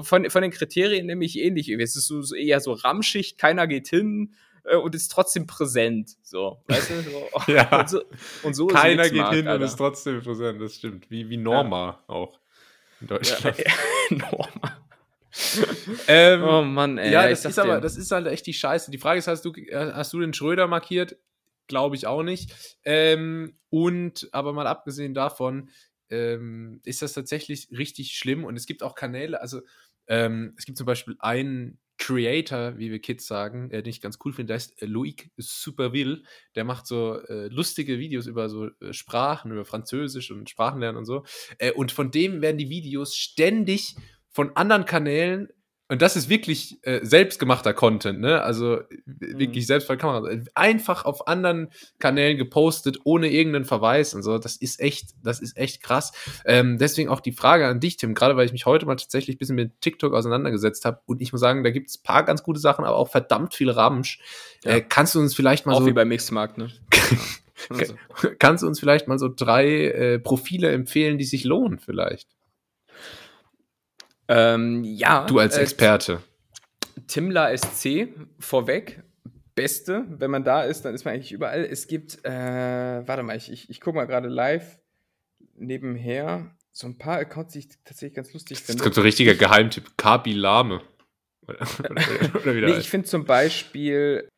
von, 0.03 0.29
von 0.29 0.43
den 0.43 0.51
Kriterien 0.51 1.07
nämlich 1.07 1.39
ähnlich. 1.39 1.69
Es 1.69 1.95
ist 1.95 2.09
so, 2.09 2.21
so 2.23 2.35
eher 2.35 2.59
so 2.59 2.73
Ramschicht, 2.73 3.39
keiner 3.39 3.69
geht 3.69 3.87
hin 3.87 4.35
und 4.77 4.95
ist 4.95 5.09
trotzdem 5.09 5.47
präsent. 5.47 6.17
So, 6.23 6.63
weißt 6.67 6.91
du? 6.91 7.03
So. 7.03 7.29
ja. 7.53 7.81
Und 7.81 7.91
so, 7.91 8.03
und 8.43 8.55
so 8.55 8.67
Keiner 8.67 9.05
geht 9.05 9.29
hin 9.29 9.49
Alter. 9.49 9.55
und 9.55 9.63
ist 9.63 9.77
trotzdem 9.77 10.21
präsent, 10.21 10.61
das 10.61 10.75
stimmt. 10.75 11.11
Wie, 11.11 11.29
wie 11.29 11.37
Norma 11.37 12.01
ja. 12.09 12.15
auch 12.15 12.39
in 13.01 13.07
Deutschland. 13.07 13.59
Ja, 13.59 13.73
Norma. 14.11 14.79
ähm, 16.09 16.43
oh 16.43 16.63
Mann, 16.63 16.99
ey. 16.99 17.13
Ja, 17.13 17.29
das 17.29 17.45
ist 17.45 17.59
aber, 17.59 17.81
das 17.81 17.97
ist 17.97 18.11
halt 18.11 18.27
echt 18.27 18.47
die 18.47 18.55
Scheiße. 18.55 18.91
Die 18.91 18.99
Frage 18.99 19.19
ist, 19.19 19.29
hast 19.29 19.45
du, 19.45 19.53
hast 19.73 20.13
du 20.13 20.21
den 20.21 20.35
Schröder 20.35 20.67
markiert? 20.67 21.17
Glaube 21.67 21.97
ich 21.97 22.07
auch 22.07 22.23
nicht. 22.23 22.79
Ähm, 22.85 23.55
und, 23.71 24.29
aber 24.33 24.53
mal 24.53 24.67
abgesehen 24.67 25.15
davon, 25.15 25.71
ähm, 26.11 26.81
ist 26.85 27.03
das 27.03 27.13
tatsächlich 27.13 27.69
richtig 27.71 28.17
schlimm 28.17 28.45
und 28.45 28.57
es 28.57 28.67
gibt 28.67 28.83
auch 28.83 28.95
Kanäle, 28.95 29.41
also 29.41 29.61
ähm, 30.07 30.55
es 30.57 30.65
gibt 30.65 30.79
zum 30.79 30.87
Beispiel 30.87 31.17
einen 31.19 31.79
Creator, 31.99 32.79
wie 32.79 32.91
wir 32.91 33.01
Kids 33.01 33.27
sagen, 33.27 33.71
äh, 33.71 33.83
den 33.83 33.91
ich 33.91 34.01
ganz 34.01 34.19
cool 34.25 34.33
finde, 34.33 34.49
der 34.49 34.55
heißt 34.57 34.81
äh, 34.83 34.87
Loic 34.87 35.31
Superville. 35.37 36.23
Der 36.55 36.65
macht 36.65 36.87
so 36.87 37.21
äh, 37.21 37.49
lustige 37.49 37.99
Videos 37.99 38.27
über 38.27 38.49
so 38.49 38.69
äh, 38.81 38.93
Sprachen, 38.93 39.51
über 39.51 39.65
Französisch 39.65 40.31
und 40.31 40.49
Sprachenlernen 40.49 40.99
und 40.99 41.05
so. 41.05 41.25
Äh, 41.59 41.73
und 41.73 41.93
von 41.93 42.11
dem 42.11 42.41
werden 42.41 42.59
die 42.59 42.71
Videos 42.71 43.15
ständig 43.17 43.97
von 44.31 44.57
anderen 44.57 44.85
Kanälen 44.85 45.49
und 45.91 46.03
das 46.03 46.17
ist 46.17 46.29
wirklich 46.29 46.79
äh, 46.83 47.01
selbstgemachter 47.03 47.73
Content, 47.73 48.21
ne? 48.21 48.43
Also 48.43 48.81
wirklich 49.07 49.65
mhm. 49.65 49.67
selbst 49.67 49.87
von 49.87 49.97
Kamera. 49.97 50.29
Einfach 50.55 51.07
auf 51.07 51.27
anderen 51.27 51.71
Kanälen 51.99 52.37
gepostet, 52.37 52.99
ohne 53.05 53.31
irgendeinen 53.31 53.65
Verweis 53.65 54.13
und 54.13 54.23
so. 54.23 54.39
Das 54.39 54.57
ist 54.57 54.81
echt, 54.81 55.15
das 55.23 55.41
ist 55.41 55.57
echt 55.57 55.83
krass. 55.83 56.13
Ähm, 56.45 56.77
deswegen 56.77 57.09
auch 57.09 57.21
die 57.21 57.33
Frage 57.33 57.67
an 57.67 57.81
dich, 57.81 57.97
Tim, 57.97 58.15
gerade 58.15 58.37
weil 58.37 58.45
ich 58.45 58.53
mich 58.53 58.67
heute 58.67 58.85
mal 58.85 58.97
tatsächlich 58.97 59.37
ein 59.37 59.39
bisschen 59.39 59.57
mit 59.57 59.81
TikTok 59.81 60.13
auseinandergesetzt 60.13 60.85
habe. 60.85 61.01
Und 61.07 61.23
ich 61.23 61.33
muss 61.33 61.41
sagen, 61.41 61.65
da 61.65 61.71
gibt 61.71 61.89
es 61.89 61.99
ein 61.99 62.03
paar 62.03 62.23
ganz 62.23 62.43
gute 62.43 62.61
Sachen, 62.61 62.85
aber 62.85 62.97
auch 62.97 63.09
verdammt 63.09 63.55
viel 63.55 63.71
Ramsch. 63.71 64.21
Ja. 64.65 64.73
Äh, 64.73 64.81
kannst 64.83 65.15
du 65.15 65.21
uns 65.21 65.35
vielleicht 65.35 65.65
mal 65.65 65.73
auch 65.73 65.81
so. 65.81 65.87
wie 65.87 65.93
beim 65.93 66.09
Mixmarkt, 66.09 66.59
ne? 66.59 66.71
also. 67.71 67.95
Kannst 68.39 68.63
du 68.63 68.67
uns 68.67 68.79
vielleicht 68.79 69.09
mal 69.09 69.19
so 69.19 69.29
drei 69.35 69.87
äh, 69.87 70.19
Profile 70.19 70.71
empfehlen, 70.71 71.17
die 71.17 71.25
sich 71.25 71.45
lohnen, 71.45 71.79
vielleicht? 71.79 72.29
Ähm, 74.29 74.85
ja. 74.85 75.27
Du 75.27 75.39
als 75.39 75.57
äh, 75.57 75.63
Experte. 75.63 76.23
Äh, 76.97 77.01
Timla 77.07 77.57
SC 77.57 78.09
vorweg. 78.39 79.03
Beste, 79.55 80.05
wenn 80.09 80.31
man 80.31 80.45
da 80.45 80.63
ist, 80.63 80.85
dann 80.85 80.95
ist 80.95 81.05
man 81.05 81.15
eigentlich 81.15 81.33
überall. 81.33 81.65
Es 81.65 81.89
gibt, 81.89 82.25
äh, 82.25 82.31
warte 82.31 83.25
mal, 83.25 83.37
ich, 83.37 83.51
ich, 83.51 83.69
ich 83.69 83.81
gucke 83.81 83.97
mal 83.97 84.05
gerade 84.05 84.29
live 84.29 84.79
nebenher 85.57 86.55
so 86.71 86.87
ein 86.87 86.97
paar 86.97 87.19
Accounts, 87.19 87.55
die 87.55 87.59
ich 87.61 87.69
tatsächlich 87.85 88.15
ganz 88.15 88.33
lustig 88.33 88.59
finde. 88.59 88.75
Das 88.75 88.85
kommt 88.85 88.95
so 88.95 89.01
ein 89.01 89.05
richtiger 89.05 89.35
Geheimtipp. 89.35 89.97
Kabi 89.97 90.33
Lame. 90.33 90.81
oder, 91.49 91.67
oder, 92.41 92.53
nee, 92.53 92.79
ich 92.79 92.89
finde 92.89 93.09
zum 93.09 93.25
Beispiel 93.25 94.29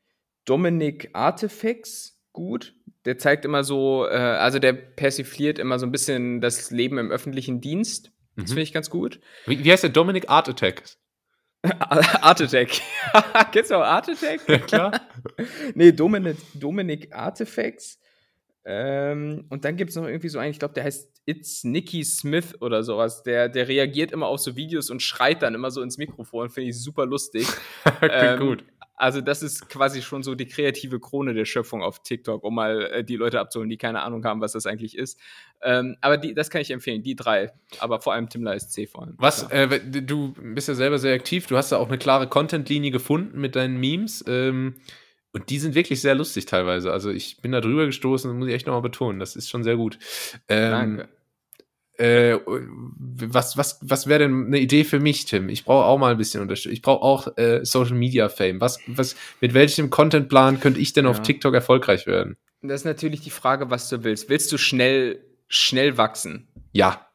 Dominik 0.47 1.11
Artifacts 1.13 2.19
gut. 2.33 2.75
Der 3.05 3.19
zeigt 3.19 3.45
immer 3.45 3.65
so, 3.65 4.07
äh, 4.07 4.15
also 4.15 4.59
der 4.59 4.73
persifliert 4.73 5.59
immer 5.59 5.79
so 5.79 5.87
ein 5.87 5.93
bisschen 5.93 6.41
das 6.41 6.71
Leben 6.71 6.99
im 6.99 7.11
öffentlichen 7.11 7.61
Dienst. 7.61 8.13
Das 8.37 8.45
mhm. 8.45 8.49
finde 8.49 8.63
ich 8.63 8.73
ganz 8.73 8.91
gut. 8.91 9.21
Wie, 9.47 9.63
wie 9.65 9.73
heißt 9.73 9.83
der? 9.83 9.91
Dominic 9.91 10.29
Art 10.29 10.49
Attack. 10.49 10.83
Art 11.79 12.41
Attack. 12.41 12.71
Kennst 13.53 13.71
du 13.71 13.75
auch 13.77 13.83
Art 13.83 14.09
Attack? 14.09 14.41
Ja, 14.49 14.59
klar. 14.59 15.01
nee, 15.75 15.93
Dominic, 15.93 16.37
Dominic 16.55 17.15
Artifacts. 17.15 17.99
Ähm, 18.65 19.47
und 19.49 19.65
dann 19.65 19.77
gibt 19.77 19.91
es 19.91 19.97
noch 19.97 20.07
irgendwie 20.07 20.29
so 20.29 20.39
einen, 20.39 20.53
ich 20.53 20.59
glaube, 20.59 20.75
der 20.75 20.85
heißt 20.85 21.11
It's 21.27 21.65
Nicky 21.65 22.05
Smith 22.05 22.57
oder 22.61 22.83
sowas. 22.83 23.23
Der, 23.23 23.49
der 23.49 23.69
reagiert 23.69 24.13
immer 24.13 24.27
auf 24.27 24.41
so 24.41 24.57
Videos 24.57 24.91
und 24.91 25.03
schreit 25.03 25.43
dann 25.43 25.55
immer 25.55 25.71
so 25.71 25.83
ins 25.83 25.99
Mikrofon. 25.99 26.51
Finde 26.51 26.71
ich 26.71 26.83
super 26.83 27.07
lustig. 27.07 27.47
ähm, 28.03 28.39
gut. 28.39 28.65
Also, 29.01 29.23
das 29.23 29.43
ist 29.43 29.71
quasi 29.71 30.03
schon 30.03 30.23
so 30.23 30.35
die 30.35 30.45
kreative 30.45 31.01
Krone 31.01 31.33
der 31.33 31.47
Schöpfung 31.47 31.83
auf 31.83 32.03
TikTok, 32.03 32.45
um 32.45 32.55
mal 32.55 32.83
äh, 32.83 33.03
die 33.03 33.17
Leute 33.17 33.41
abzuholen, 33.41 33.71
die 33.71 33.79
keine 33.79 34.03
Ahnung 34.03 34.23
haben, 34.27 34.43
was 34.43 34.53
das 34.53 34.67
eigentlich 34.67 34.95
ist. 34.95 35.19
Ähm, 35.63 35.97
aber 36.03 36.19
die, 36.19 36.35
das 36.35 36.51
kann 36.51 36.61
ich 36.61 36.71
empfehlen, 36.71 37.03
die 37.03 37.17
drei. 37.17 37.51
Aber 37.79 38.03
vor 38.03 38.13
allem 38.13 38.29
Timler 38.29 38.61
SC 38.61 38.87
vor 38.87 39.05
allem. 39.05 39.15
Was, 39.17 39.51
äh, 39.51 39.81
du 39.81 40.35
bist 40.43 40.69
ja 40.69 40.75
selber 40.75 40.99
sehr 40.99 41.15
aktiv, 41.15 41.47
du 41.47 41.57
hast 41.57 41.73
ja 41.73 41.79
auch 41.79 41.89
eine 41.89 41.97
klare 41.97 42.29
Content-Linie 42.29 42.91
gefunden 42.91 43.41
mit 43.41 43.57
deinen 43.57 43.81
Memes. 43.81 44.23
Ähm, 44.29 44.75
und 45.33 45.49
die 45.49 45.59
sind 45.59 45.75
wirklich 45.75 46.03
sehr 46.03 46.15
lustig 46.15 46.45
teilweise. 46.45 46.93
Also, 46.93 47.09
ich 47.09 47.41
bin 47.41 47.53
da 47.53 47.63
drüber 47.63 47.87
gestoßen, 47.87 48.31
muss 48.39 48.49
ich 48.49 48.55
echt 48.55 48.67
nochmal 48.67 48.83
betonen. 48.83 49.19
Das 49.19 49.35
ist 49.35 49.49
schon 49.49 49.65
sehr 49.65 49.77
gut. 49.77 49.99
Ähm, 50.47 50.71
Danke. 50.71 51.09
Äh, 52.01 52.41
was, 52.47 53.59
was, 53.59 53.79
was 53.83 54.07
wäre 54.07 54.21
denn 54.21 54.47
eine 54.47 54.59
Idee 54.59 54.85
für 54.85 55.01
mich, 55.01 55.27
Tim? 55.27 55.51
Ich 55.51 55.67
brauche 55.67 55.85
auch 55.85 55.99
mal 55.99 56.13
ein 56.13 56.17
bisschen 56.17 56.41
Unterstützung. 56.41 56.73
Ich 56.73 56.81
brauche 56.81 57.03
auch 57.03 57.37
äh, 57.37 57.61
Social 57.63 57.95
Media 57.95 58.31
Fame. 58.31 58.59
Was, 58.59 58.79
was, 58.87 59.17
mit 59.43 59.53
welchem 59.53 59.91
Contentplan 59.91 60.61
könnte 60.61 60.81
ich 60.81 60.95
denn 60.95 61.05
ja. 61.05 61.11
auf 61.11 61.21
TikTok 61.21 61.53
erfolgreich 61.53 62.07
werden? 62.07 62.39
Das 62.63 62.81
ist 62.81 62.85
natürlich 62.87 63.21
die 63.21 63.31
Frage, 63.31 63.69
was 63.69 63.91
du 63.91 64.03
willst. 64.03 64.31
Willst 64.31 64.51
du 64.51 64.57
schnell, 64.57 65.23
schnell 65.49 65.99
wachsen? 65.99 66.49
Ja. 66.73 67.07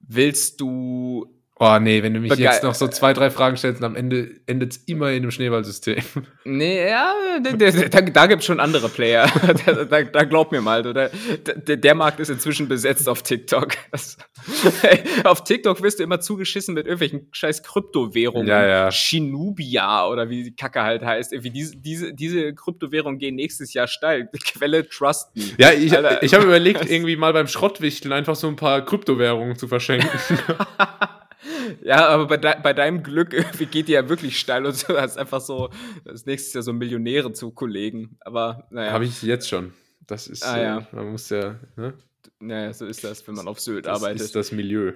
Willst 0.00 0.60
du 0.60 1.32
Oh 1.64 1.78
nee, 1.78 2.02
wenn 2.02 2.12
du 2.12 2.18
mich 2.18 2.30
Bege 2.30 2.42
jetzt 2.42 2.64
noch 2.64 2.74
so 2.74 2.88
zwei, 2.88 3.12
drei 3.12 3.30
Fragen 3.30 3.56
stellst 3.56 3.80
und 3.80 3.86
am 3.86 3.94
Ende 3.94 4.40
endet 4.46 4.72
es 4.72 4.78
immer 4.78 5.10
in 5.10 5.22
einem 5.22 5.30
Schneeballsystem. 5.30 6.02
Nee, 6.44 6.88
ja, 6.88 7.14
da, 7.40 8.00
da 8.00 8.26
gibt 8.26 8.40
es 8.40 8.46
schon 8.46 8.58
andere 8.58 8.88
Player. 8.88 9.30
da, 9.64 9.84
da, 9.84 10.02
da, 10.02 10.24
glaub 10.24 10.50
mir 10.50 10.60
mal, 10.60 10.82
der, 10.82 11.10
der, 11.38 11.76
der, 11.76 11.94
Markt 11.94 12.18
ist 12.18 12.30
inzwischen 12.30 12.66
besetzt 12.66 13.08
auf 13.08 13.22
TikTok. 13.22 13.74
Das, 13.92 14.18
auf 15.24 15.44
TikTok 15.44 15.80
wirst 15.82 16.00
du 16.00 16.02
immer 16.02 16.18
zugeschissen 16.18 16.74
mit 16.74 16.86
irgendwelchen 16.86 17.28
scheiß 17.30 17.62
Kryptowährungen. 17.62 18.48
Ja, 18.48 18.66
ja. 18.66 18.90
Shinubia 18.90 20.08
oder 20.08 20.30
wie 20.30 20.42
die 20.42 20.56
Kacke 20.56 20.82
halt 20.82 21.04
heißt. 21.04 21.32
Irgendwie 21.32 21.50
diese, 21.50 21.76
diese, 21.76 22.12
diese 22.12 22.52
Kryptowährungen 22.54 23.20
gehen 23.20 23.36
nächstes 23.36 23.72
Jahr 23.72 23.86
steil. 23.86 24.28
Quelle 24.44 24.88
Trust 24.88 25.36
Me. 25.36 25.44
Ja, 25.58 25.70
ich, 25.70 25.92
ich 26.22 26.34
habe 26.34 26.44
überlegt, 26.44 26.90
irgendwie 26.90 27.14
mal 27.14 27.32
beim 27.32 27.46
Schrottwichteln 27.46 28.12
einfach 28.12 28.34
so 28.34 28.48
ein 28.48 28.56
paar 28.56 28.84
Kryptowährungen 28.84 29.56
zu 29.56 29.68
verschenken. 29.68 30.10
Ja, 31.82 32.08
aber 32.08 32.26
bei, 32.26 32.36
de 32.36 32.54
bei 32.62 32.72
deinem 32.72 33.02
Glück 33.02 33.32
irgendwie 33.32 33.66
geht 33.66 33.88
die 33.88 33.92
ja 33.92 34.08
wirklich 34.08 34.38
steil 34.38 34.64
und 34.66 34.88
du 34.88 35.00
hast 35.00 35.18
einfach 35.18 35.40
so 35.40 35.70
das 36.04 36.26
nächste 36.26 36.58
Jahr 36.58 36.62
so 36.62 36.72
Millionäre 36.72 37.32
zu 37.32 37.50
Kollegen. 37.50 38.16
Aber 38.20 38.66
naja. 38.70 38.92
Habe 38.92 39.04
ich 39.04 39.22
jetzt 39.22 39.48
schon. 39.48 39.72
Das 40.06 40.26
ist, 40.26 40.44
ah, 40.44 40.60
ja. 40.60 40.78
Äh, 40.78 40.86
man 40.92 41.12
muss 41.12 41.30
ja, 41.30 41.58
ne? 41.76 41.94
Naja, 42.38 42.72
so 42.72 42.86
ist 42.86 43.04
das, 43.04 43.26
wenn 43.26 43.34
man 43.34 43.48
auf 43.48 43.60
Sylt 43.60 43.86
das 43.86 43.98
arbeitet. 43.98 44.20
Das 44.20 44.26
ist 44.26 44.36
das 44.36 44.52
Milieu. 44.52 44.92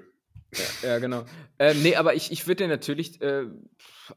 Ja, 0.54 0.88
ja 0.88 0.98
genau. 0.98 1.24
Ähm, 1.58 1.82
nee, 1.82 1.96
aber 1.96 2.14
ich, 2.14 2.32
ich 2.32 2.46
würde 2.46 2.64
dir 2.64 2.68
natürlich 2.68 3.20
äh, 3.20 3.46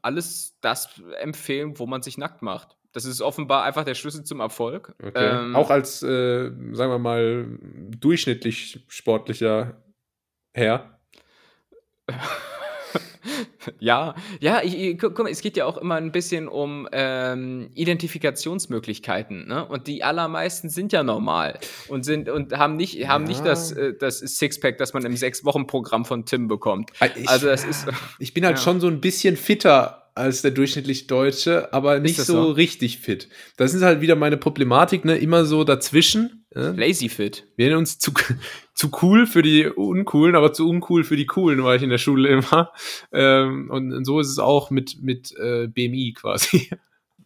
alles 0.02 0.56
das 0.60 1.00
empfehlen, 1.20 1.78
wo 1.78 1.86
man 1.86 2.02
sich 2.02 2.18
nackt 2.18 2.42
macht. 2.42 2.76
Das 2.92 3.04
ist 3.04 3.20
offenbar 3.20 3.64
einfach 3.64 3.84
der 3.84 3.94
Schlüssel 3.94 4.24
zum 4.24 4.40
Erfolg. 4.40 4.94
Okay. 5.00 5.42
Ähm, 5.42 5.54
Auch 5.54 5.70
als, 5.70 6.02
äh, 6.02 6.50
sagen 6.72 6.90
wir 6.90 6.98
mal, 6.98 7.46
durchschnittlich 7.96 8.84
sportlicher 8.88 9.80
Herr. 10.52 10.99
ja, 13.80 14.14
ja, 14.40 14.62
ich, 14.62 14.78
ich, 14.78 14.98
guck 14.98 15.18
mal, 15.18 15.30
es 15.30 15.40
geht 15.40 15.56
ja 15.56 15.66
auch 15.66 15.76
immer 15.76 15.96
ein 15.96 16.12
bisschen 16.12 16.48
um 16.48 16.88
ähm, 16.92 17.70
Identifikationsmöglichkeiten, 17.74 19.46
ne? 19.46 19.64
Und 19.66 19.86
die 19.86 20.02
allermeisten 20.02 20.68
sind 20.68 20.92
ja 20.92 21.02
normal 21.02 21.58
und 21.88 22.04
sind 22.04 22.28
und 22.28 22.56
haben 22.56 22.76
nicht, 22.76 23.08
haben 23.08 23.24
ja. 23.24 23.28
nicht 23.28 23.44
das, 23.44 23.72
äh, 23.72 23.94
das 23.98 24.18
Sixpack, 24.18 24.78
das 24.78 24.92
man 24.94 25.04
im 25.04 25.16
Sechs-Wochen-Programm 25.16 26.04
von 26.04 26.24
Tim 26.24 26.48
bekommt. 26.48 26.90
Ich, 27.16 27.28
also 27.28 27.46
das 27.46 27.64
ist. 27.64 27.86
Ich 28.18 28.34
bin 28.34 28.44
halt 28.44 28.56
ja. 28.58 28.62
schon 28.62 28.80
so 28.80 28.88
ein 28.88 29.00
bisschen 29.00 29.36
fitter 29.36 30.09
als 30.14 30.42
der 30.42 30.50
durchschnittlich 30.50 31.06
Deutsche, 31.06 31.72
aber 31.72 31.98
nicht 32.00 32.16
so, 32.16 32.32
so, 32.32 32.50
richtig 32.50 32.98
fit. 32.98 33.28
Das 33.56 33.74
ist 33.74 33.82
halt 33.82 34.00
wieder 34.00 34.16
meine 34.16 34.36
Problematik, 34.36 35.04
ne? 35.04 35.16
Immer 35.16 35.44
so 35.44 35.64
dazwischen. 35.64 36.44
Ne? 36.54 36.74
Lazy 36.76 37.08
fit. 37.08 37.46
Wir 37.56 37.66
nennen 37.66 37.78
uns 37.78 37.98
zu, 37.98 38.12
zu 38.74 38.90
cool 39.02 39.26
für 39.26 39.42
die 39.42 39.66
Uncoolen, 39.66 40.34
aber 40.34 40.52
zu 40.52 40.68
uncool 40.68 41.04
für 41.04 41.16
die 41.16 41.26
Coolen, 41.26 41.62
war 41.62 41.76
ich 41.76 41.82
in 41.82 41.90
der 41.90 41.98
Schule 41.98 42.28
immer. 42.28 42.72
Ähm, 43.12 43.70
und, 43.70 43.92
und, 43.92 44.04
so 44.04 44.20
ist 44.20 44.28
es 44.28 44.38
auch 44.38 44.70
mit, 44.70 45.02
mit 45.02 45.32
äh, 45.38 45.68
BMI 45.68 46.14
quasi. 46.18 46.70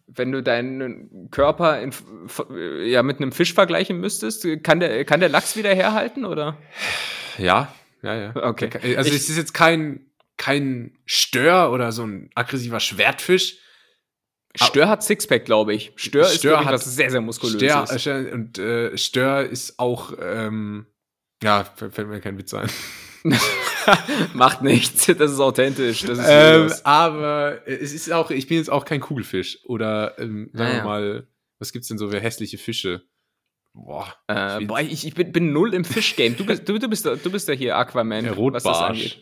Wenn 0.07 0.31
du 0.31 0.43
deinen 0.43 1.29
Körper 1.31 1.81
in, 1.81 1.91
ja, 2.85 3.01
mit 3.01 3.17
einem 3.17 3.31
Fisch 3.31 3.53
vergleichen 3.53 3.99
müsstest, 3.99 4.47
kann 4.63 4.79
der, 4.79 5.03
kann 5.03 5.19
der 5.19 5.29
Lachs 5.29 5.57
wieder 5.57 5.73
herhalten, 5.73 6.25
oder? 6.25 6.57
Ja, 7.39 7.73
ja, 8.03 8.15
ja. 8.15 8.35
Okay. 8.35 8.69
Also 8.95 9.09
ich, 9.09 9.17
es 9.17 9.29
ist 9.29 9.37
jetzt 9.37 9.53
kein 9.53 10.04
kein 10.37 10.97
Stör 11.05 11.71
oder 11.71 11.91
so 11.91 12.03
ein 12.03 12.29
aggressiver 12.35 12.79
Schwertfisch. 12.79 13.57
Stör 14.55 14.87
hat 14.87 15.03
Sixpack, 15.03 15.45
glaube 15.45 15.73
ich. 15.73 15.91
Stör, 15.95 16.25
Stör 16.25 16.59
ist 16.59 16.65
ich, 16.65 16.71
was 16.71 16.85
sehr, 16.95 17.11
sehr 17.11 17.21
muskulöses. 17.21 18.01
Stör, 18.01 18.31
und 18.31 18.57
äh, 18.57 18.97
Stör 18.97 19.43
ist 19.43 19.79
auch, 19.79 20.13
ähm, 20.21 20.85
ja, 21.43 21.63
fällt 21.63 22.07
mir 22.07 22.21
kein 22.21 22.37
Witz 22.37 22.53
ein. 22.53 22.69
Macht 24.33 24.61
nichts, 24.61 25.05
das 25.05 25.31
ist 25.31 25.39
authentisch. 25.39 26.01
Das 26.01 26.19
ist 26.19 26.25
ähm, 26.27 26.71
aber 26.83 27.67
es 27.67 27.93
ist 27.93 28.11
auch, 28.11 28.31
ich 28.31 28.47
bin 28.47 28.57
jetzt 28.57 28.69
auch 28.69 28.85
kein 28.85 29.01
Kugelfisch. 29.01 29.59
Oder 29.65 30.17
ähm, 30.19 30.49
sagen 30.53 30.69
naja. 30.69 30.75
wir 30.75 30.83
mal, 30.83 31.27
was 31.59 31.73
gibt's 31.73 31.87
denn 31.87 31.97
so 31.97 32.09
für 32.09 32.19
hässliche 32.19 32.57
Fische? 32.57 33.03
Boah, 33.73 34.13
äh, 34.27 34.63
boah 34.63 34.79
ich, 34.79 35.05
ich 35.05 35.15
bin, 35.15 35.31
bin, 35.33 35.51
null 35.51 35.73
im 35.73 35.83
Fischgame. 35.83 36.35
Du 36.35 36.45
bist, 36.45 36.67
du, 36.69 36.79
du 36.79 36.87
bist, 36.87 37.05
du 37.05 37.31
bist 37.31 37.47
ja 37.47 37.53
hier 37.53 37.75
Aquaman, 37.77 38.23
der 38.23 38.37
was 38.37 38.63
das 38.63 38.77
angeht. 38.77 39.21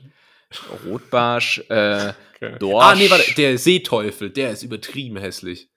Rotbarsch, 0.85 1.59
äh. 1.69 2.13
Dorsch. 2.59 2.85
Ah, 2.85 2.95
nee, 2.95 3.09
warte, 3.09 3.33
der 3.35 3.57
Seeteufel, 3.57 4.29
der 4.29 4.51
ist 4.51 4.63
übertrieben 4.63 5.17
hässlich. 5.17 5.69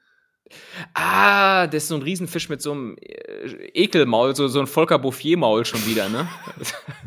Ah, 0.94 1.66
das 1.66 1.84
ist 1.84 1.88
so 1.88 1.96
ein 1.96 2.02
Riesenfisch 2.02 2.48
mit 2.48 2.62
so 2.62 2.72
einem 2.72 2.96
äh, 2.98 3.68
Ekelmaul, 3.74 4.36
so, 4.36 4.46
so 4.48 4.60
ein 4.60 4.66
Volker 4.66 4.98
Bouffier-Maul 4.98 5.64
schon 5.64 5.84
wieder, 5.86 6.08
ne? 6.08 6.28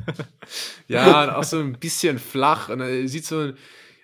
ja, 0.88 1.38
auch 1.38 1.44
so 1.44 1.60
ein 1.60 1.74
bisschen 1.74 2.20
flach. 2.20 2.70
Und 2.70 2.82
er 2.82 3.08
sieht 3.08 3.26
so, 3.26 3.54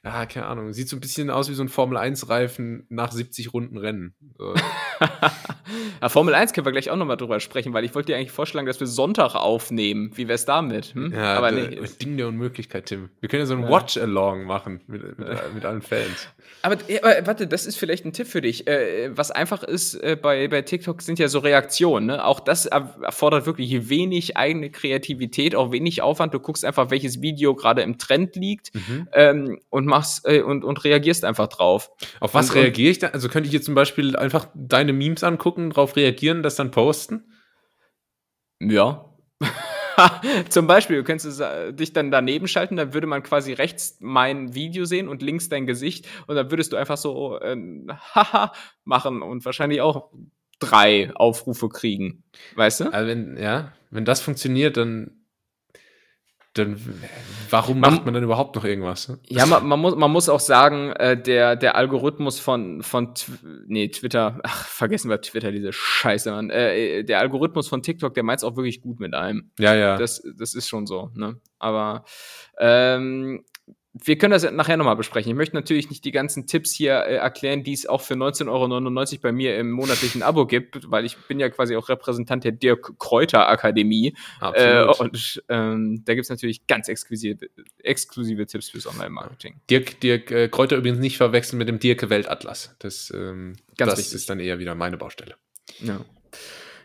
ja, 0.06 0.28
keine 0.28 0.46
Ahnung, 0.46 0.72
sieht 0.72 0.88
so 0.88 0.96
ein 0.96 1.00
bisschen 1.00 1.32
aus 1.32 1.50
wie 1.50 1.56
so 1.56 1.64
ein 1.64 1.68
Formel-1-Reifen 1.68 2.86
nach 2.90 3.12
70 3.12 3.54
Runden 3.54 3.76
Rennen. 3.76 4.14
So. 4.38 4.54
ja, 6.02 6.10
Formel 6.10 6.36
1 6.36 6.54
können 6.54 6.66
wir 6.66 6.72
gleich 6.72 6.92
auch 6.92 6.96
nochmal 6.96 7.18
drüber 7.18 7.40
sprechen, 7.40 7.74
weil 7.74 7.84
ich 7.86 7.96
wollte 7.96 8.12
dir 8.12 8.18
eigentlich 8.18 8.32
vorschlagen, 8.32 8.68
dass 8.68 8.80
wir 8.80 8.86
Sonntag 8.86 9.34
aufnehmen. 9.34 10.12
Wie 10.14 10.28
wär's 10.28 10.46
damit? 10.46 10.94
Hm? 10.94 11.12
Ja, 11.12 11.36
aber 11.36 11.50
nee. 11.50 11.80
Ding 12.00 12.18
der 12.18 12.28
Unmöglichkeit, 12.28 12.86
Tim. 12.86 13.10
Wir 13.20 13.30
können 13.30 13.42
ja 13.42 13.46
so 13.48 13.56
ein 13.56 13.64
ja. 13.64 13.70
Watch-Along 13.72 14.44
machen 14.44 14.82
mit, 14.86 15.02
mit, 15.18 15.28
mit, 15.56 15.66
allen 15.66 15.82
Fans. 15.82 16.28
Aber, 16.62 16.76
aber, 17.02 17.26
warte, 17.26 17.48
das 17.48 17.66
ist 17.66 17.76
vielleicht 17.76 18.06
ein 18.06 18.14
Tipp 18.14 18.28
für 18.28 18.42
dich. 18.42 18.68
Äh, 18.68 19.10
was 19.18 19.32
einfach 19.32 19.64
ist, 19.64 19.96
äh, 19.96 20.16
bei, 20.22 20.48
bei 20.50 20.62
TikTok 20.62 21.02
sind 21.02 21.18
ja 21.18 21.30
so 21.30 21.40
Reaktionen. 21.40 22.06
Ne? 22.06 22.24
Auch 22.24 22.40
das 22.40 22.68
erfordert 22.68 23.48
wirklich 23.48 23.90
wenig 23.90 24.38
eigene 24.38 24.70
Kreativität, 24.70 25.56
auch 25.56 25.72
wenig 25.72 26.04
Aufwand. 26.04 26.32
Du 26.32 26.40
guckst 26.40 26.64
einfach, 26.64 26.92
welches 26.92 27.24
Video 27.24 27.56
gerade 27.56 27.82
im 27.82 27.98
Trend 27.98 28.36
liegt 28.36 28.72
mhm. 28.76 29.08
ähm, 29.14 29.60
und 29.72 29.88
machst 29.88 29.95
äh, 30.24 30.42
und, 30.42 30.64
und 30.64 30.84
reagierst 30.84 31.26
einfach 31.26 31.48
drauf. 31.48 31.92
Auf 32.20 32.34
was 32.34 32.50
und, 32.50 32.56
reagiere 32.58 32.92
ich 32.92 33.00
da? 33.00 33.08
Also 33.08 33.30
könnte 33.30 33.48
ich 33.48 33.54
jetzt 33.54 33.66
zum 33.66 33.76
Beispiel 33.76 34.16
einfach 34.16 34.48
deine 34.54 34.94
Memes 34.94 35.24
angucken, 35.24 35.70
darauf 35.70 35.96
reagieren, 35.96 36.44
das 36.44 36.56
dann 36.56 36.72
posten? 36.72 37.32
Ja. 38.60 39.14
Zum 40.50 40.68
Beispiel, 40.68 40.98
du 40.98 41.04
könntest 41.04 41.42
dich 41.72 41.94
dann 41.94 42.12
daneben 42.12 42.48
schalten, 42.48 42.76
dann 42.76 42.94
würde 42.94 43.08
man 43.08 43.24
quasi 43.24 43.54
rechts 43.54 43.98
mein 44.02 44.54
Video 44.54 44.86
sehen 44.86 45.08
und 45.08 45.22
links 45.22 45.48
dein 45.48 45.66
Gesicht 45.66 46.08
und 46.28 46.36
dann 46.36 46.52
würdest 46.52 46.74
du 46.74 46.78
einfach 46.78 46.98
so 46.98 47.40
äh, 47.40 47.56
Haha 48.14 48.52
machen 48.84 49.22
und 49.22 49.46
wahrscheinlich 49.46 49.82
auch 49.82 50.12
drei 50.60 51.14
Aufrufe 51.16 51.70
kriegen. 51.70 52.24
Weißt 52.56 52.82
du? 52.82 52.94
Also 52.94 53.08
wenn, 53.08 53.38
ja, 53.38 53.72
wenn 53.90 54.06
das 54.06 54.22
funktioniert, 54.22 54.78
dann 54.78 55.25
dann 56.56 56.80
warum 57.50 57.80
man, 57.80 57.94
macht 57.94 58.06
man 58.06 58.14
dann 58.14 58.24
überhaupt 58.24 58.56
noch 58.56 58.64
irgendwas? 58.64 59.10
Ne? 59.10 59.20
Ja, 59.28 59.46
man, 59.46 59.66
man, 59.68 59.80
muss, 59.80 59.96
man 59.96 60.12
muss 60.12 60.30
auch 60.30 60.40
sagen, 60.40 60.92
äh, 60.94 61.22
der, 61.22 61.56
der 61.56 61.76
Algorithmus 61.76 62.40
von, 62.40 62.82
von 62.82 63.14
nee, 63.68 63.90
Twitter, 63.90 64.40
ach, 64.44 64.66
vergessen 64.66 65.10
wir 65.10 65.22
Twitter, 65.22 65.52
diese 65.52 65.74
Scheiße, 65.74 66.32
Mann. 66.32 66.50
Äh, 66.50 67.04
der 67.04 67.20
Algorithmus 67.20 67.68
von 67.68 67.82
TikTok, 67.82 68.14
der 68.14 68.24
meint 68.24 68.40
es 68.40 68.44
auch 68.44 68.56
wirklich 68.56 68.82
gut 68.82 69.00
mit 69.00 69.14
einem. 69.14 69.52
Ja, 69.60 69.76
ja. 69.76 69.98
Das, 69.98 70.24
das 70.38 70.56
ist 70.56 70.68
schon 70.68 70.88
so, 70.88 71.12
ne? 71.14 71.40
Aber 71.60 72.06
ähm, 72.58 73.44
wir 74.04 74.18
können 74.18 74.32
das 74.32 74.50
nachher 74.52 74.76
nochmal 74.76 74.98
besprechen. 74.98 75.32
Ich 75.32 75.38
möchte 75.38 75.56
natürlich 75.56 75.90
nicht 75.90 76.04
die 76.04 76.12
ganzen 76.12 76.48
Tipps 76.48 76.72
hier 76.72 77.06
äh, 77.06 77.16
erklären, 77.16 77.64
die 77.64 77.72
es 77.72 77.86
auch 77.86 78.02
für 78.02 78.16
19,99 78.16 78.50
Euro 79.14 79.22
bei 79.22 79.32
mir 79.32 79.58
im 79.58 79.72
monatlichen 79.72 80.22
Abo 80.22 80.46
gibt, 80.46 80.92
weil 80.92 81.06
ich 81.06 81.16
bin 81.28 81.40
ja 81.40 81.50
quasi 81.50 81.78
auch 81.78 81.88
Repräsentant 81.88 82.44
der 82.44 82.52
Dirk 82.52 83.00
Kräuter 83.00 83.48
Akademie. 83.48 84.14
Äh, 84.42 84.84
und 84.84 85.44
ähm, 85.48 86.04
da 86.04 86.14
gibt 86.14 86.26
es 86.26 86.30
natürlich 86.30 86.68
ganz 86.68 86.90
exklusive, 86.90 87.48
exklusive 87.84 88.46
Tipps 88.46 88.70
fürs 88.70 88.86
Online-Marketing. 88.86 89.62
Dirk, 89.70 90.02
Dirk 90.02 90.30
äh, 90.32 90.50
Kräuter 90.50 90.76
übrigens 90.76 91.00
nicht 91.00 91.16
verwechseln 91.16 91.58
mit 91.58 91.70
dem 91.70 91.80
Dirk 91.80 92.10
Weltatlas. 92.10 92.76
Das, 92.80 93.14
ähm, 93.16 93.56
das 93.78 94.14
ist 94.14 94.30
dann 94.30 94.42
eher 94.42 94.60
wieder 94.60 94.76
meine 94.76 94.98
Baustelle. 94.98 95.36
Ja. 95.80 96.02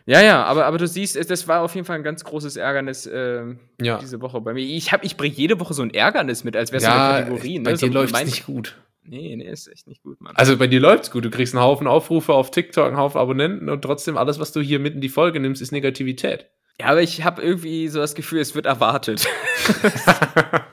Ja, 0.05 0.21
ja, 0.21 0.43
aber, 0.43 0.65
aber 0.65 0.77
du 0.77 0.87
siehst, 0.87 1.29
das 1.29 1.47
war 1.47 1.61
auf 1.61 1.75
jeden 1.75 1.85
Fall 1.85 1.97
ein 1.97 2.03
ganz 2.03 2.23
großes 2.23 2.55
Ärgernis 2.55 3.05
äh, 3.05 3.43
ja. 3.81 3.97
diese 3.97 4.21
Woche 4.21 4.41
bei 4.41 4.53
mir. 4.53 4.61
Ich, 4.61 4.91
hab, 4.91 5.03
ich 5.03 5.17
bringe 5.17 5.35
jede 5.35 5.59
Woche 5.59 5.73
so 5.73 5.83
ein 5.83 5.93
Ärgernis 5.93 6.43
mit, 6.43 6.55
als 6.55 6.71
wäre 6.71 6.77
es 6.77 6.83
ja, 6.83 6.91
so 6.91 6.97
eine 6.97 7.25
Kategorie. 7.25 7.59
Bei 7.59 7.71
ne? 7.71 7.77
dir 7.77 7.87
so 7.87 7.93
läuft 7.93 8.15
es 8.15 8.25
nicht 8.25 8.45
gut. 8.45 8.77
Nee, 9.03 9.35
nee, 9.35 9.49
ist 9.49 9.67
echt 9.67 9.87
nicht 9.87 10.03
gut, 10.03 10.21
Mann. 10.21 10.35
Also 10.35 10.57
bei 10.57 10.67
dir 10.67 10.79
läuft's 10.79 11.11
gut. 11.11 11.25
Du 11.25 11.31
kriegst 11.31 11.55
einen 11.55 11.63
Haufen 11.63 11.87
Aufrufe 11.87 12.33
auf 12.33 12.51
TikTok, 12.51 12.87
einen 12.87 12.97
Haufen 12.97 13.19
Abonnenten 13.19 13.69
und 13.69 13.81
trotzdem 13.81 14.17
alles, 14.17 14.39
was 14.39 14.51
du 14.51 14.61
hier 14.61 14.79
mitten 14.79 14.97
in 14.97 15.01
die 15.01 15.09
Folge 15.09 15.39
nimmst, 15.39 15.61
ist 15.61 15.71
Negativität. 15.71 16.47
Ja, 16.79 16.87
aber 16.87 17.01
ich 17.01 17.23
habe 17.23 17.41
irgendwie 17.41 17.87
so 17.87 17.99
das 17.99 18.15
Gefühl, 18.15 18.39
es 18.39 18.55
wird 18.55 18.65
erwartet. 18.65 19.27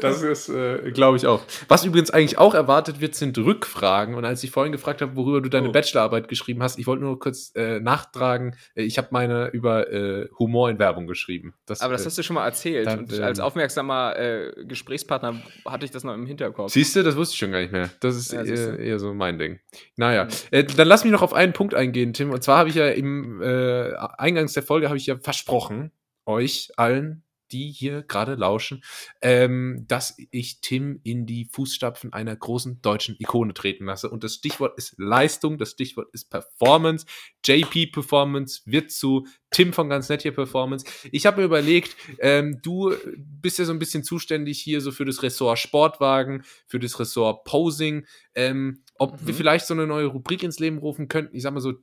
Das 0.00 0.22
ist, 0.22 0.48
äh, 0.48 0.90
glaube 0.92 1.16
ich, 1.16 1.26
auch. 1.26 1.42
Was 1.68 1.84
übrigens 1.84 2.10
eigentlich 2.10 2.38
auch 2.38 2.54
erwartet 2.54 3.00
wird, 3.00 3.14
sind 3.14 3.36
Rückfragen. 3.38 4.14
Und 4.14 4.24
als 4.24 4.42
ich 4.44 4.50
vorhin 4.50 4.72
gefragt 4.72 5.02
habe, 5.02 5.16
worüber 5.16 5.40
du 5.40 5.48
deine 5.48 5.68
oh. 5.68 5.72
Bachelorarbeit 5.72 6.28
geschrieben 6.28 6.62
hast, 6.62 6.78
ich 6.78 6.86
wollte 6.86 7.02
nur 7.02 7.18
kurz 7.18 7.52
äh, 7.54 7.80
nachtragen, 7.80 8.56
äh, 8.74 8.82
ich 8.82 8.98
habe 8.98 9.08
meine 9.10 9.48
über 9.48 9.90
äh, 9.92 10.28
Humor 10.38 10.70
in 10.70 10.78
Werbung 10.78 11.06
geschrieben. 11.06 11.54
Das, 11.66 11.80
Aber 11.80 11.92
das 11.92 12.02
äh, 12.02 12.06
hast 12.06 12.18
du 12.18 12.22
schon 12.22 12.34
mal 12.34 12.44
erzählt. 12.44 12.86
Dann, 12.86 13.00
und 13.00 13.20
als 13.20 13.38
ähm, 13.38 13.44
aufmerksamer 13.44 14.16
äh, 14.16 14.64
Gesprächspartner 14.64 15.42
hatte 15.66 15.84
ich 15.84 15.90
das 15.90 16.04
noch 16.04 16.14
im 16.14 16.26
Hinterkopf. 16.26 16.72
Siehst 16.72 16.96
du, 16.96 17.02
das 17.02 17.16
wusste 17.16 17.34
ich 17.34 17.38
schon 17.38 17.52
gar 17.52 17.60
nicht 17.60 17.72
mehr. 17.72 17.90
Das 18.00 18.16
ist 18.16 18.32
ja, 18.32 18.42
eher, 18.42 18.78
eher, 18.78 18.98
so 18.98 19.12
mein 19.14 19.38
Ding. 19.38 19.60
Naja, 19.96 20.24
mhm. 20.24 20.66
dann 20.76 20.88
lass 20.88 21.04
mich 21.04 21.12
noch 21.12 21.22
auf 21.22 21.34
einen 21.34 21.52
Punkt 21.52 21.74
eingehen, 21.74 22.12
Tim. 22.12 22.30
Und 22.30 22.42
zwar 22.42 22.58
habe 22.58 22.68
ich 22.68 22.74
ja 22.74 22.88
im 22.88 23.40
Eingangs 23.42 24.52
der 24.52 24.62
Folge 24.62 24.88
habe 24.88 24.96
ich 24.96 25.06
ja 25.06 25.16
versprochen, 25.18 25.90
euch 26.26 26.70
allen 26.76 27.24
die 27.52 27.70
hier 27.70 28.02
gerade 28.02 28.34
lauschen, 28.34 28.82
ähm, 29.20 29.84
dass 29.88 30.16
ich 30.30 30.60
Tim 30.60 31.00
in 31.02 31.26
die 31.26 31.46
Fußstapfen 31.46 32.12
einer 32.12 32.34
großen 32.36 32.80
deutschen 32.82 33.16
Ikone 33.18 33.54
treten 33.54 33.86
lasse. 33.86 34.10
Und 34.10 34.24
das 34.24 34.34
Stichwort 34.34 34.76
ist 34.78 34.94
Leistung, 34.98 35.58
das 35.58 35.70
Stichwort 35.72 36.08
ist 36.12 36.30
Performance. 36.30 37.06
JP 37.44 37.88
Performance 37.88 38.62
wird 38.64 38.90
zu 38.90 39.26
Tim 39.50 39.72
von 39.72 39.88
ganz 39.88 40.08
nett 40.08 40.22
hier 40.22 40.34
Performance. 40.34 40.86
Ich 41.10 41.26
habe 41.26 41.40
mir 41.40 41.46
überlegt, 41.46 41.96
ähm, 42.20 42.60
du 42.62 42.94
bist 43.16 43.58
ja 43.58 43.64
so 43.64 43.72
ein 43.72 43.78
bisschen 43.78 44.04
zuständig 44.04 44.60
hier 44.60 44.80
so 44.80 44.92
für 44.92 45.04
das 45.04 45.22
Ressort 45.22 45.58
Sportwagen, 45.58 46.44
für 46.66 46.78
das 46.78 46.98
Ressort 47.00 47.44
Posing, 47.44 48.06
ähm, 48.34 48.82
ob 48.94 49.20
mhm. 49.20 49.26
wir 49.26 49.34
vielleicht 49.34 49.66
so 49.66 49.74
eine 49.74 49.86
neue 49.86 50.06
Rubrik 50.06 50.42
ins 50.42 50.60
Leben 50.60 50.78
rufen 50.78 51.08
könnten. 51.08 51.34
Ich 51.34 51.42
sag 51.42 51.52
mal 51.52 51.60
so 51.60 51.74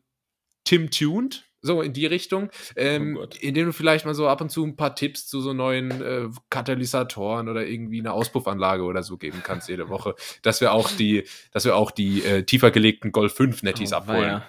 Tim 0.64 0.90
tuned 0.92 1.47
so 1.62 1.82
in 1.82 1.93
die 1.93 2.06
Richtung, 2.06 2.50
ähm, 2.76 3.17
oh 3.22 3.28
indem 3.41 3.67
du 3.67 3.74
vielleicht 3.74 4.06
mal 4.06 4.13
so 4.13 4.28
ab 4.28 4.41
und 4.41 4.50
zu 4.50 4.63
ein 4.63 4.76
paar 4.76 4.96
Tipps 4.96 5.28
zu 5.28 5.41
so 5.41 5.54
neuen 5.54 6.02
äh, 6.02 6.28
Katalysatoren 6.50 7.50
oder 7.50 7.65
irgendwie 7.65 8.00
eine 8.00 8.13
Auspuffanlage 8.13 8.84
oder 8.84 9.04
so 9.04 9.17
geben 9.17 9.41
kannst 9.43 9.70
jede 9.70 9.89
Woche, 9.89 10.15
dass 10.41 10.62
wir 10.62 10.74
auch 10.74 10.89
die, 10.91 11.24
dass 11.52 11.65
wir 11.65 11.76
auch 11.76 11.91
die 11.91 12.24
äh, 12.24 12.43
tiefer 12.43 12.72
gelegten 12.72 13.12
Golf 13.12 13.34
5 13.36 13.63
Netties 13.63 13.93
oh, 13.93 13.98
abholen. 13.98 14.30
Ja. 14.30 14.46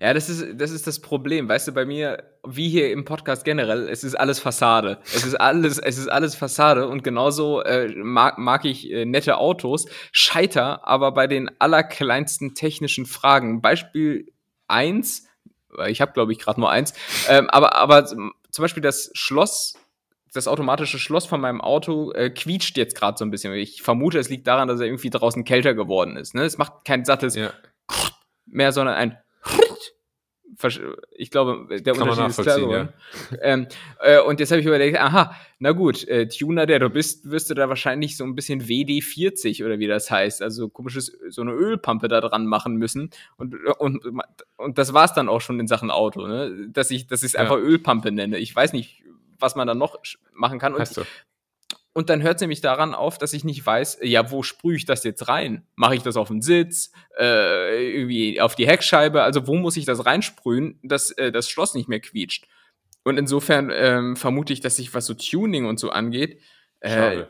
Ja, 0.00 0.12
das 0.12 0.28
ist, 0.28 0.60
das 0.60 0.70
ist 0.70 0.86
das 0.86 1.00
Problem. 1.00 1.48
Weißt 1.48 1.68
du, 1.68 1.72
bei 1.72 1.86
mir, 1.86 2.24
wie 2.46 2.68
hier 2.68 2.92
im 2.92 3.04
Podcast 3.04 3.44
generell, 3.44 3.88
es 3.88 4.04
ist 4.04 4.14
alles 4.14 4.38
Fassade. 4.38 4.98
Es 5.04 5.24
ist 5.24 5.34
alles, 5.34 5.78
es 5.78 5.98
ist 5.98 6.08
alles 6.08 6.34
Fassade 6.34 6.86
und 6.86 7.02
genauso 7.02 7.62
äh, 7.62 7.88
mag, 7.88 8.38
mag 8.38 8.64
ich 8.64 8.90
äh, 8.90 9.06
nette 9.06 9.38
Autos, 9.38 9.86
scheiter 10.12 10.86
aber 10.86 11.12
bei 11.12 11.26
den 11.26 11.50
allerkleinsten 11.58 12.54
technischen 12.54 13.06
Fragen. 13.06 13.62
Beispiel 13.62 14.30
eins 14.68 15.26
ich 15.88 16.00
habe, 16.00 16.12
glaube 16.12 16.32
ich, 16.32 16.38
gerade 16.38 16.60
nur 16.60 16.70
eins. 16.70 16.94
Ähm, 17.28 17.48
aber, 17.50 17.76
aber 17.76 18.06
zum 18.06 18.32
Beispiel 18.58 18.82
das 18.82 19.10
Schloss, 19.14 19.74
das 20.32 20.48
automatische 20.48 20.98
Schloss 20.98 21.26
von 21.26 21.40
meinem 21.40 21.60
Auto 21.60 22.12
äh, 22.12 22.30
quietscht 22.30 22.76
jetzt 22.76 22.96
gerade 22.96 23.18
so 23.18 23.24
ein 23.24 23.30
bisschen. 23.30 23.52
Ich 23.54 23.82
vermute, 23.82 24.18
es 24.18 24.28
liegt 24.28 24.46
daran, 24.46 24.68
dass 24.68 24.80
er 24.80 24.86
irgendwie 24.86 25.10
draußen 25.10 25.44
kälter 25.44 25.74
geworden 25.74 26.16
ist. 26.16 26.34
Ne? 26.34 26.42
Es 26.42 26.58
macht 26.58 26.84
kein 26.84 27.04
sattes 27.04 27.34
ja. 27.34 27.52
mehr, 28.46 28.72
sondern 28.72 28.94
ein 28.94 29.18
ich 31.12 31.30
glaube, 31.30 31.80
der 31.80 31.94
Kann 31.94 32.08
Unterschied 32.08 32.28
ist 32.28 32.42
klar 32.42 32.60
geworden. 32.60 32.88
Ja. 33.30 33.38
Ähm, 33.42 33.66
äh, 34.00 34.20
und 34.20 34.40
jetzt 34.40 34.50
habe 34.50 34.60
ich 34.60 34.66
überlegt, 34.66 34.98
aha, 34.98 35.34
na 35.58 35.72
gut, 35.72 36.06
äh, 36.08 36.28
Tuner, 36.28 36.66
der 36.66 36.78
du 36.78 36.90
bist, 36.90 37.30
wirst 37.30 37.50
du 37.50 37.54
da 37.54 37.68
wahrscheinlich 37.68 38.16
so 38.16 38.24
ein 38.24 38.34
bisschen 38.34 38.62
WD-40 38.62 39.64
oder 39.64 39.78
wie 39.78 39.86
das 39.86 40.10
heißt, 40.10 40.42
also 40.42 40.68
komisches, 40.68 41.12
so 41.28 41.42
eine 41.42 41.52
Ölpampe 41.52 42.08
da 42.08 42.20
dran 42.20 42.46
machen 42.46 42.76
müssen. 42.76 43.10
Und, 43.36 43.54
und, 43.78 44.04
und 44.56 44.78
das 44.78 44.92
war's 44.92 45.14
dann 45.14 45.28
auch 45.28 45.40
schon 45.40 45.60
in 45.60 45.66
Sachen 45.66 45.90
Auto, 45.90 46.26
ne? 46.26 46.68
dass 46.68 46.90
ich 46.90 47.06
dass 47.06 47.22
ich 47.22 47.28
es 47.28 47.32
ja. 47.34 47.40
einfach 47.40 47.56
Ölpampe 47.56 48.12
nenne. 48.12 48.38
Ich 48.38 48.54
weiß 48.54 48.72
nicht, 48.72 49.02
was 49.38 49.56
man 49.56 49.66
da 49.66 49.74
noch 49.74 49.98
machen 50.32 50.58
kann. 50.58 50.74
Und 50.74 50.80
und 51.92 52.08
dann 52.08 52.22
hört 52.22 52.36
es 52.36 52.40
nämlich 52.40 52.60
daran 52.60 52.94
auf, 52.94 53.18
dass 53.18 53.32
ich 53.32 53.44
nicht 53.44 53.64
weiß, 53.64 53.98
ja, 54.02 54.30
wo 54.30 54.42
sprühe 54.42 54.76
ich 54.76 54.84
das 54.84 55.02
jetzt 55.02 55.26
rein? 55.28 55.66
Mache 55.74 55.96
ich 55.96 56.02
das 56.02 56.16
auf 56.16 56.28
den 56.28 56.40
Sitz, 56.40 56.92
äh, 57.18 57.92
irgendwie 57.94 58.40
auf 58.40 58.54
die 58.54 58.66
Heckscheibe? 58.66 59.22
Also 59.22 59.46
wo 59.48 59.56
muss 59.56 59.76
ich 59.76 59.86
das 59.86 60.06
reinsprühen, 60.06 60.78
dass 60.82 61.10
äh, 61.12 61.32
das 61.32 61.48
Schloss 61.48 61.74
nicht 61.74 61.88
mehr 61.88 62.00
quietscht? 62.00 62.46
Und 63.02 63.18
insofern 63.18 63.70
ähm, 63.74 64.16
vermute 64.16 64.52
ich, 64.52 64.60
dass 64.60 64.76
sich 64.76 64.94
was 64.94 65.06
so 65.06 65.14
Tuning 65.14 65.66
und 65.66 65.80
so 65.80 65.90
angeht, 65.90 66.40
äh, 66.80 67.24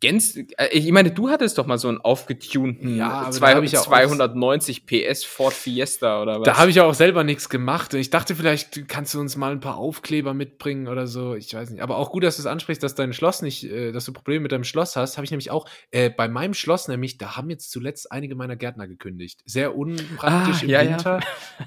äh, 0.00 0.68
ich 0.72 0.90
meine, 0.90 1.10
du 1.10 1.28
hattest 1.28 1.58
doch 1.58 1.66
mal 1.66 1.78
so 1.78 1.88
einen 1.88 2.00
aufgetunten 2.00 2.96
ja, 2.96 3.30
200, 3.30 3.70
ja 3.70 3.82
290 3.82 4.86
PS 4.86 5.24
Ford 5.24 5.52
Fiesta 5.52 6.22
oder 6.22 6.40
was? 6.40 6.44
Da 6.44 6.58
habe 6.58 6.70
ich 6.70 6.76
ja 6.76 6.84
auch 6.84 6.94
selber 6.94 7.24
nichts 7.24 7.48
gemacht. 7.48 7.94
Ich 7.94 8.10
dachte, 8.10 8.34
vielleicht 8.34 8.88
kannst 8.88 9.14
du 9.14 9.20
uns 9.20 9.36
mal 9.36 9.52
ein 9.52 9.60
paar 9.60 9.76
Aufkleber 9.76 10.34
mitbringen 10.34 10.88
oder 10.88 11.06
so. 11.06 11.34
Ich 11.34 11.54
weiß 11.54 11.70
nicht. 11.70 11.82
Aber 11.82 11.98
auch 11.98 12.10
gut, 12.10 12.24
dass 12.24 12.36
du 12.36 12.42
es 12.42 12.46
ansprichst, 12.46 12.82
dass 12.82 12.94
dein 12.94 13.12
Schloss 13.12 13.42
nicht, 13.42 13.64
äh, 13.64 13.92
dass 13.92 14.04
du 14.04 14.12
Probleme 14.12 14.42
mit 14.42 14.52
deinem 14.52 14.64
Schloss 14.64 14.96
hast. 14.96 15.16
Habe 15.18 15.24
ich 15.24 15.30
nämlich 15.30 15.50
auch 15.50 15.68
äh, 15.90 16.10
bei 16.10 16.28
meinem 16.28 16.54
Schloss 16.54 16.88
nämlich, 16.88 17.18
da 17.18 17.36
haben 17.36 17.50
jetzt 17.50 17.70
zuletzt 17.70 18.10
einige 18.10 18.34
meiner 18.34 18.56
Gärtner 18.56 18.88
gekündigt. 18.88 19.40
Sehr 19.44 19.76
unpraktisch 19.76 20.60
ah, 20.60 20.64
im 20.64 20.70
ja, 20.70 20.80
Winter. 20.82 21.20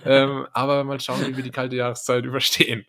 Ja. 0.03 0.23
ähm, 0.23 0.47
aber 0.51 0.83
mal 0.83 0.99
schauen, 0.99 1.25
wie 1.27 1.38
wir 1.38 1.43
die 1.43 1.51
kalte 1.51 1.75
Jahreszeit 1.75 2.25
überstehen. 2.25 2.85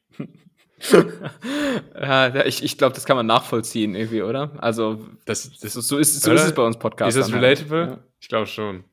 ja, 2.00 2.44
ich, 2.44 2.62
ich 2.62 2.78
glaube, 2.78 2.94
das 2.94 3.04
kann 3.04 3.16
man 3.16 3.26
nachvollziehen 3.26 3.94
irgendwie, 3.94 4.22
oder? 4.22 4.52
Also, 4.58 5.06
das, 5.24 5.50
das 5.60 5.76
ist, 5.76 5.88
so, 5.88 5.98
ist, 5.98 6.22
so 6.22 6.32
ist 6.32 6.44
es 6.44 6.54
bei 6.54 6.62
uns 6.62 6.78
Podcast. 6.78 7.16
Ist 7.16 7.28
das 7.28 7.34
relatable? 7.34 7.80
Ja. 7.80 7.98
Ich 8.20 8.28
glaube 8.28 8.46
schon. 8.46 8.84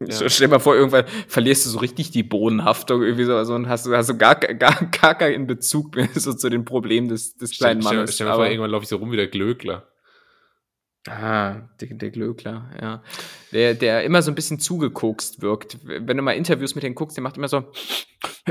Ja. 0.00 0.28
Stell 0.28 0.48
dir 0.48 0.52
mal 0.52 0.58
vor, 0.58 0.74
irgendwann 0.74 1.04
verlierst 1.28 1.66
du 1.66 1.70
so 1.70 1.78
richtig 1.78 2.10
die 2.10 2.22
Bodenhaftung 2.22 3.02
irgendwie 3.02 3.24
so, 3.24 3.36
also 3.36 3.54
und 3.54 3.68
hast, 3.68 3.88
hast 3.88 4.10
du 4.10 4.18
gar, 4.18 4.34
gar, 4.34 4.86
gar 4.86 5.14
keinen 5.14 5.46
Bezug 5.46 5.94
mehr 5.94 6.08
so 6.14 6.32
zu 6.32 6.50
den 6.50 6.64
Problemen 6.64 7.08
des, 7.08 7.36
des 7.36 7.56
kleinen 7.56 7.80
stell, 7.80 7.96
Mannes. 7.96 8.14
Stell, 8.14 8.14
stell 8.14 8.26
dir 8.26 8.30
mal 8.30 8.36
vor, 8.36 8.46
irgendwann 8.46 8.70
laufe 8.70 8.82
ich 8.82 8.88
so 8.88 8.96
rum 8.96 9.12
wie 9.12 9.16
der 9.16 9.28
Glöckler. 9.28 9.86
Ah, 11.06 11.68
der, 11.80 11.88
der 11.88 12.10
Glöckler, 12.10 12.70
ja. 12.80 13.02
Der, 13.52 13.74
der 13.74 14.04
immer 14.04 14.22
so 14.22 14.30
ein 14.30 14.34
bisschen 14.34 14.58
zugekokst 14.58 15.42
wirkt. 15.42 15.78
Wenn 15.84 16.16
du 16.16 16.22
mal 16.22 16.32
Interviews 16.32 16.74
mit 16.74 16.82
dem 16.82 16.94
guckst, 16.94 17.16
der 17.16 17.22
macht 17.22 17.36
immer 17.36 17.48
so. 17.48 17.64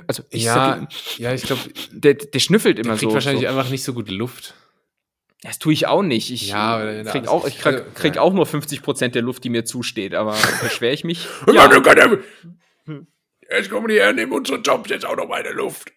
Also 0.08 0.24
ich 0.30 0.44
ja, 0.44 0.54
sag, 0.54 1.18
ja, 1.18 1.34
ich 1.34 1.44
glaube, 1.44 1.62
der, 1.92 2.14
der 2.14 2.40
schnüffelt 2.40 2.78
immer 2.78 2.90
der 2.90 2.98
kriegt 2.98 3.12
so. 3.12 3.16
wahrscheinlich 3.16 3.44
so. 3.44 3.50
einfach 3.50 3.70
nicht 3.72 3.84
so 3.84 3.94
gute 3.94 4.14
Luft. 4.14 4.54
Das 5.42 5.60
tue 5.60 5.74
ich 5.74 5.88
auch 5.88 6.04
nicht. 6.04 6.32
Ich, 6.32 6.50
ja, 6.50 7.04
krieg, 7.04 7.28
auch, 7.28 7.46
ich 7.46 7.60
krieg, 7.60 7.96
krieg 7.96 8.18
auch 8.18 8.34
nur 8.34 8.46
50% 8.46 9.10
der 9.10 9.22
Luft, 9.24 9.44
die 9.44 9.50
mir 9.50 9.66
zusteht, 9.66 10.14
aber 10.14 10.38
beschwere 10.62 10.94
ich 10.94 11.04
mich. 11.04 11.28
ja. 11.52 11.70
Jetzt 13.50 13.70
kommen 13.70 13.88
die 13.88 13.96
her, 13.96 14.14
nehmen 14.14 14.32
unsere 14.32 14.60
Jobs 14.60 14.90
jetzt 14.90 15.06
auch 15.06 15.18
noch 15.18 15.28
meine 15.28 15.52
Luft. 15.52 15.92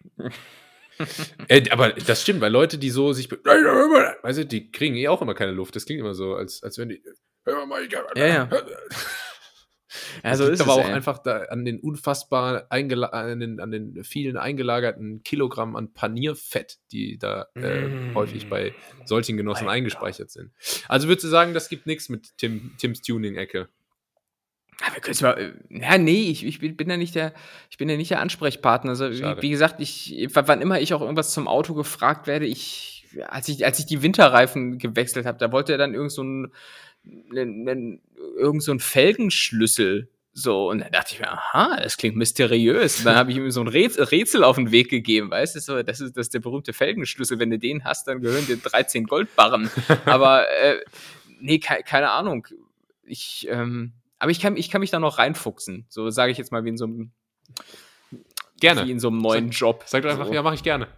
Äh, 1.47 1.69
aber 1.69 1.89
das 1.93 2.21
stimmt, 2.21 2.41
weil 2.41 2.51
Leute, 2.51 2.77
die 2.77 2.89
so 2.89 3.13
sich. 3.13 3.31
Weißt 3.31 4.39
du, 4.39 4.45
die 4.45 4.71
kriegen 4.71 4.95
eh 4.95 5.07
auch 5.07 5.21
immer 5.21 5.33
keine 5.33 5.51
Luft. 5.51 5.75
Das 5.75 5.85
klingt 5.85 6.01
immer 6.01 6.13
so, 6.13 6.35
als, 6.35 6.63
als 6.63 6.77
wenn 6.77 6.89
die. 6.89 7.01
Hör 7.45 7.65
mal, 7.65 7.83
ich, 7.83 7.91
ja, 7.91 8.27
ja. 8.27 8.49
Also 10.23 10.45
das 10.45 10.55
ist 10.55 10.61
aber 10.61 10.73
auch 10.73 10.85
ey. 10.85 10.93
einfach 10.93 11.19
da 11.19 11.43
an 11.43 11.65
den 11.65 11.79
unfassbar 11.79 12.67
an 12.69 12.89
den, 12.89 13.59
an 13.59 13.71
den 13.71 14.03
vielen 14.03 14.37
eingelagerten 14.37 15.23
Kilogramm 15.23 15.75
an 15.75 15.93
Panierfett, 15.93 16.77
die 16.91 17.17
da 17.17 17.47
äh, 17.55 17.87
mm. 17.87 18.15
häufig 18.15 18.49
bei 18.49 18.73
solchen 19.05 19.37
Genossen 19.37 19.67
Alter. 19.67 19.71
eingespeichert 19.71 20.29
sind. 20.29 20.51
Also 20.87 21.07
würdest 21.07 21.25
du 21.25 21.29
sagen, 21.29 21.53
das 21.53 21.69
gibt 21.69 21.87
nichts 21.87 22.09
mit 22.09 22.37
Tim, 22.37 22.75
Tims 22.77 23.01
Tuning-Ecke? 23.01 23.69
Ja, 24.79 24.93
wir 24.93 25.01
können 25.01 25.17
mal, 25.21 25.37
äh, 25.37 25.81
ja, 25.81 25.97
nee, 25.97 26.29
ich, 26.29 26.45
ich 26.45 26.59
bin 26.59 26.89
ja 26.89 26.97
nicht 26.97 27.15
der, 27.15 27.33
ich 27.69 27.77
bin 27.77 27.89
ja 27.89 27.97
nicht 27.97 28.11
der 28.11 28.21
Ansprechpartner. 28.21 28.91
Also, 28.91 29.09
wie, 29.09 29.41
wie, 29.41 29.49
gesagt, 29.49 29.79
ich, 29.79 30.27
wann 30.33 30.61
immer 30.61 30.79
ich 30.79 30.93
auch 30.93 31.01
irgendwas 31.01 31.31
zum 31.31 31.47
Auto 31.47 31.73
gefragt 31.73 32.27
werde, 32.27 32.45
ich, 32.45 33.07
als 33.27 33.47
ich, 33.49 33.65
als 33.65 33.79
ich 33.79 33.87
die 33.87 34.03
Winterreifen 34.03 34.77
gewechselt 34.77 35.25
habe, 35.25 35.39
da 35.39 35.51
wollte 35.51 35.71
er 35.71 35.77
dann 35.79 35.95
irgend 35.95 36.11
so 36.11 36.23
ein, 36.23 36.51
irgend 37.33 38.63
so 38.63 38.71
ein 38.71 38.79
Felgenschlüssel. 38.79 40.09
So, 40.33 40.69
und 40.69 40.79
dann 40.79 40.91
dachte 40.91 41.15
ich 41.15 41.19
mir, 41.19 41.31
aha, 41.31 41.79
das 41.81 41.97
klingt 41.97 42.15
mysteriös. 42.15 42.99
Und 42.99 43.05
dann 43.05 43.15
habe 43.15 43.31
ich 43.31 43.37
ihm 43.37 43.49
so 43.49 43.61
ein 43.61 43.67
Rätsel 43.67 44.43
auf 44.43 44.57
den 44.57 44.71
Weg 44.71 44.89
gegeben, 44.89 45.31
weißt 45.31 45.55
du, 45.55 45.59
so, 45.59 45.81
das 45.81 45.99
ist, 45.99 46.15
das 46.15 46.27
ist 46.27 46.35
der 46.35 46.41
berühmte 46.41 46.73
Felgenschlüssel. 46.73 47.39
Wenn 47.39 47.49
du 47.49 47.57
den 47.57 47.83
hast, 47.83 48.07
dann 48.07 48.21
gehören 48.21 48.45
dir 48.45 48.57
13 48.57 49.05
Goldbarren. 49.05 49.71
Aber, 50.05 50.47
äh, 50.61 50.77
nee, 51.39 51.57
ke 51.57 51.81
keine 51.83 52.11
Ahnung. 52.11 52.45
Ich, 53.03 53.47
ähm, 53.49 53.93
aber 54.19 54.31
ich 54.31 54.39
kann, 54.39 54.57
ich 54.57 54.69
kann 54.69 54.81
mich 54.81 54.91
da 54.91 54.99
noch 54.99 55.17
reinfuchsen. 55.17 55.85
So 55.89 56.09
sage 56.09 56.31
ich 56.31 56.37
jetzt 56.37 56.51
mal 56.51 56.63
wie 56.65 56.69
in 56.69 56.77
so 56.77 56.85
einem, 56.85 57.11
gerne. 58.59 58.85
Wie 58.85 58.91
in 58.91 58.99
so 58.99 59.09
einem 59.09 59.19
neuen 59.19 59.51
sag, 59.51 59.59
Job. 59.59 59.83
Sag 59.85 60.03
doch 60.03 60.09
einfach, 60.09 60.27
so. 60.27 60.33
ja, 60.33 60.41
mache 60.41 60.55
ich 60.55 60.63
gerne. 60.63 60.87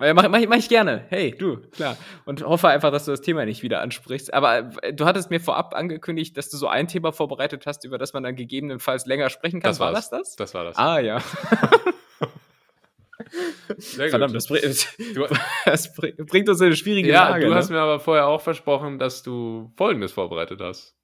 Ja, 0.00 0.14
mach, 0.14 0.28
mach, 0.28 0.40
mach 0.48 0.56
ich 0.56 0.68
gerne. 0.68 1.04
Hey, 1.08 1.32
du, 1.36 1.58
klar. 1.70 1.96
Und 2.24 2.42
hoffe 2.42 2.68
einfach, 2.68 2.90
dass 2.90 3.04
du 3.04 3.10
das 3.10 3.20
Thema 3.20 3.44
nicht 3.44 3.62
wieder 3.62 3.80
ansprichst. 3.80 4.32
Aber 4.32 4.70
äh, 4.82 4.92
du 4.94 5.04
hattest 5.04 5.30
mir 5.30 5.40
vorab 5.40 5.74
angekündigt, 5.74 6.36
dass 6.36 6.48
du 6.48 6.56
so 6.56 6.68
ein 6.68 6.88
Thema 6.88 7.12
vorbereitet 7.12 7.66
hast, 7.66 7.84
über 7.84 7.98
das 7.98 8.12
man 8.12 8.22
dann 8.22 8.36
gegebenenfalls 8.36 9.06
länger 9.06 9.30
sprechen 9.30 9.60
kann. 9.60 9.70
Das 9.70 9.80
war 9.80 9.92
das 9.92 10.10
das? 10.10 10.36
Das 10.36 10.54
war 10.54 10.64
das. 10.64 10.76
Ah, 10.76 11.00
ja. 11.00 11.20
Verdammt, 13.96 14.34
das, 14.34 14.46
bring, 14.46 14.62
das, 14.62 15.94
bringt 16.26 16.48
uns 16.48 16.60
in 16.60 16.66
eine 16.66 16.76
schwierige 16.76 17.08
ja, 17.08 17.28
Lage. 17.28 17.42
Ja, 17.42 17.48
du 17.48 17.52
ne? 17.52 17.58
hast 17.58 17.70
mir 17.70 17.78
aber 17.78 18.00
vorher 18.00 18.26
auch 18.26 18.40
versprochen, 18.40 18.98
dass 18.98 19.22
du 19.22 19.70
Folgendes 19.76 20.12
vorbereitet 20.12 20.60
hast. 20.60 20.97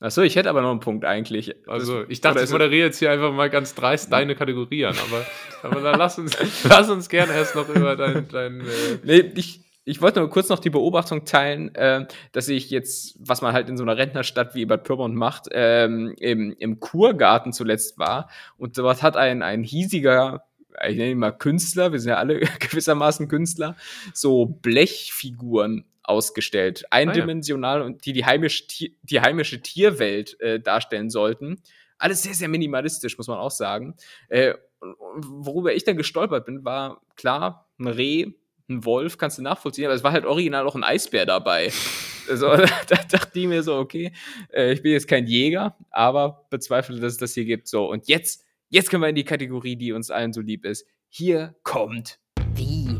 Achso, 0.00 0.22
ich 0.22 0.36
hätte 0.36 0.48
aber 0.48 0.62
noch 0.62 0.70
einen 0.70 0.80
Punkt 0.80 1.04
eigentlich. 1.04 1.56
Also, 1.66 2.04
ich 2.08 2.20
dachte, 2.20 2.42
ich 2.42 2.50
moderiere 2.50 2.86
jetzt 2.86 3.00
hier 3.00 3.10
einfach 3.10 3.32
mal 3.32 3.50
ganz 3.50 3.74
dreist 3.74 4.12
deine 4.12 4.36
Kategorie 4.36 4.84
an, 4.84 4.94
aber, 5.08 5.26
aber 5.62 5.80
dann 5.80 5.98
lass 5.98 6.18
uns, 6.18 6.36
lass 6.68 6.88
uns 6.88 7.08
gerne 7.08 7.32
erst 7.32 7.56
noch 7.56 7.68
über 7.68 7.96
dein. 7.96 8.28
dein 8.28 8.60
äh 8.60 8.64
nee, 9.02 9.32
ich, 9.34 9.60
ich 9.84 10.00
wollte 10.00 10.20
nur 10.20 10.30
kurz 10.30 10.50
noch 10.50 10.60
die 10.60 10.70
Beobachtung 10.70 11.24
teilen, 11.24 11.74
äh, 11.74 12.06
dass 12.30 12.48
ich 12.48 12.70
jetzt, 12.70 13.16
was 13.18 13.42
man 13.42 13.54
halt 13.54 13.68
in 13.68 13.76
so 13.76 13.82
einer 13.82 13.96
Rentnerstadt 13.96 14.54
wie 14.54 14.66
Bad 14.66 14.84
Pyrmont 14.84 15.16
macht, 15.16 15.48
ähm, 15.50 16.14
im, 16.20 16.54
im 16.58 16.78
Kurgarten 16.78 17.52
zuletzt 17.52 17.98
war. 17.98 18.28
Und 18.56 18.78
dort 18.78 19.02
hat 19.02 19.16
ein, 19.16 19.42
ein 19.42 19.64
hiesiger 19.64 20.44
ich 20.86 20.96
nenne 20.96 21.10
ihn 21.10 21.18
mal 21.18 21.32
Künstler, 21.32 21.90
wir 21.90 21.98
sind 21.98 22.10
ja 22.10 22.18
alle 22.18 22.38
gewissermaßen 22.60 23.26
Künstler, 23.26 23.74
so 24.14 24.46
Blechfiguren 24.46 25.84
ausgestellt. 26.08 26.84
Eindimensional 26.90 27.78
ah, 27.78 27.80
ja. 27.80 27.86
und 27.86 28.04
die 28.06 28.12
die 28.12 28.24
heimische, 28.24 28.64
die 29.02 29.20
heimische 29.20 29.60
Tierwelt 29.60 30.40
äh, 30.40 30.60
darstellen 30.60 31.10
sollten. 31.10 31.62
Alles 31.98 32.22
sehr, 32.22 32.34
sehr 32.34 32.48
minimalistisch, 32.48 33.18
muss 33.18 33.28
man 33.28 33.38
auch 33.38 33.50
sagen. 33.50 33.96
Äh, 34.28 34.54
worüber 34.80 35.74
ich 35.74 35.84
dann 35.84 35.96
gestolpert 35.96 36.46
bin, 36.46 36.64
war 36.64 37.02
klar, 37.16 37.68
ein 37.78 37.88
Reh, 37.88 38.26
ein 38.68 38.84
Wolf, 38.84 39.18
kannst 39.18 39.38
du 39.38 39.42
nachvollziehen, 39.42 39.86
aber 39.86 39.94
es 39.94 40.04
war 40.04 40.12
halt 40.12 40.24
original 40.24 40.66
auch 40.66 40.74
ein 40.74 40.84
Eisbär 40.84 41.26
dabei. 41.26 41.70
Also, 42.30 42.54
da 42.88 42.96
dachte 43.10 43.38
ich 43.40 43.46
mir 43.46 43.62
so, 43.62 43.76
okay, 43.76 44.12
äh, 44.52 44.74
ich 44.74 44.82
bin 44.82 44.92
jetzt 44.92 45.08
kein 45.08 45.26
Jäger, 45.26 45.78
aber 45.88 46.44
bezweifle, 46.50 47.00
dass 47.00 47.14
es 47.14 47.18
das 47.18 47.32
hier 47.32 47.46
gibt. 47.46 47.68
So, 47.68 47.90
und 47.90 48.06
jetzt, 48.06 48.44
jetzt 48.68 48.90
können 48.90 49.02
wir 49.02 49.08
in 49.08 49.14
die 49.14 49.24
Kategorie, 49.24 49.76
die 49.76 49.92
uns 49.92 50.10
allen 50.10 50.34
so 50.34 50.42
lieb 50.42 50.66
ist. 50.66 50.86
Hier 51.08 51.54
kommt. 51.62 52.18
Wie? 52.54 52.98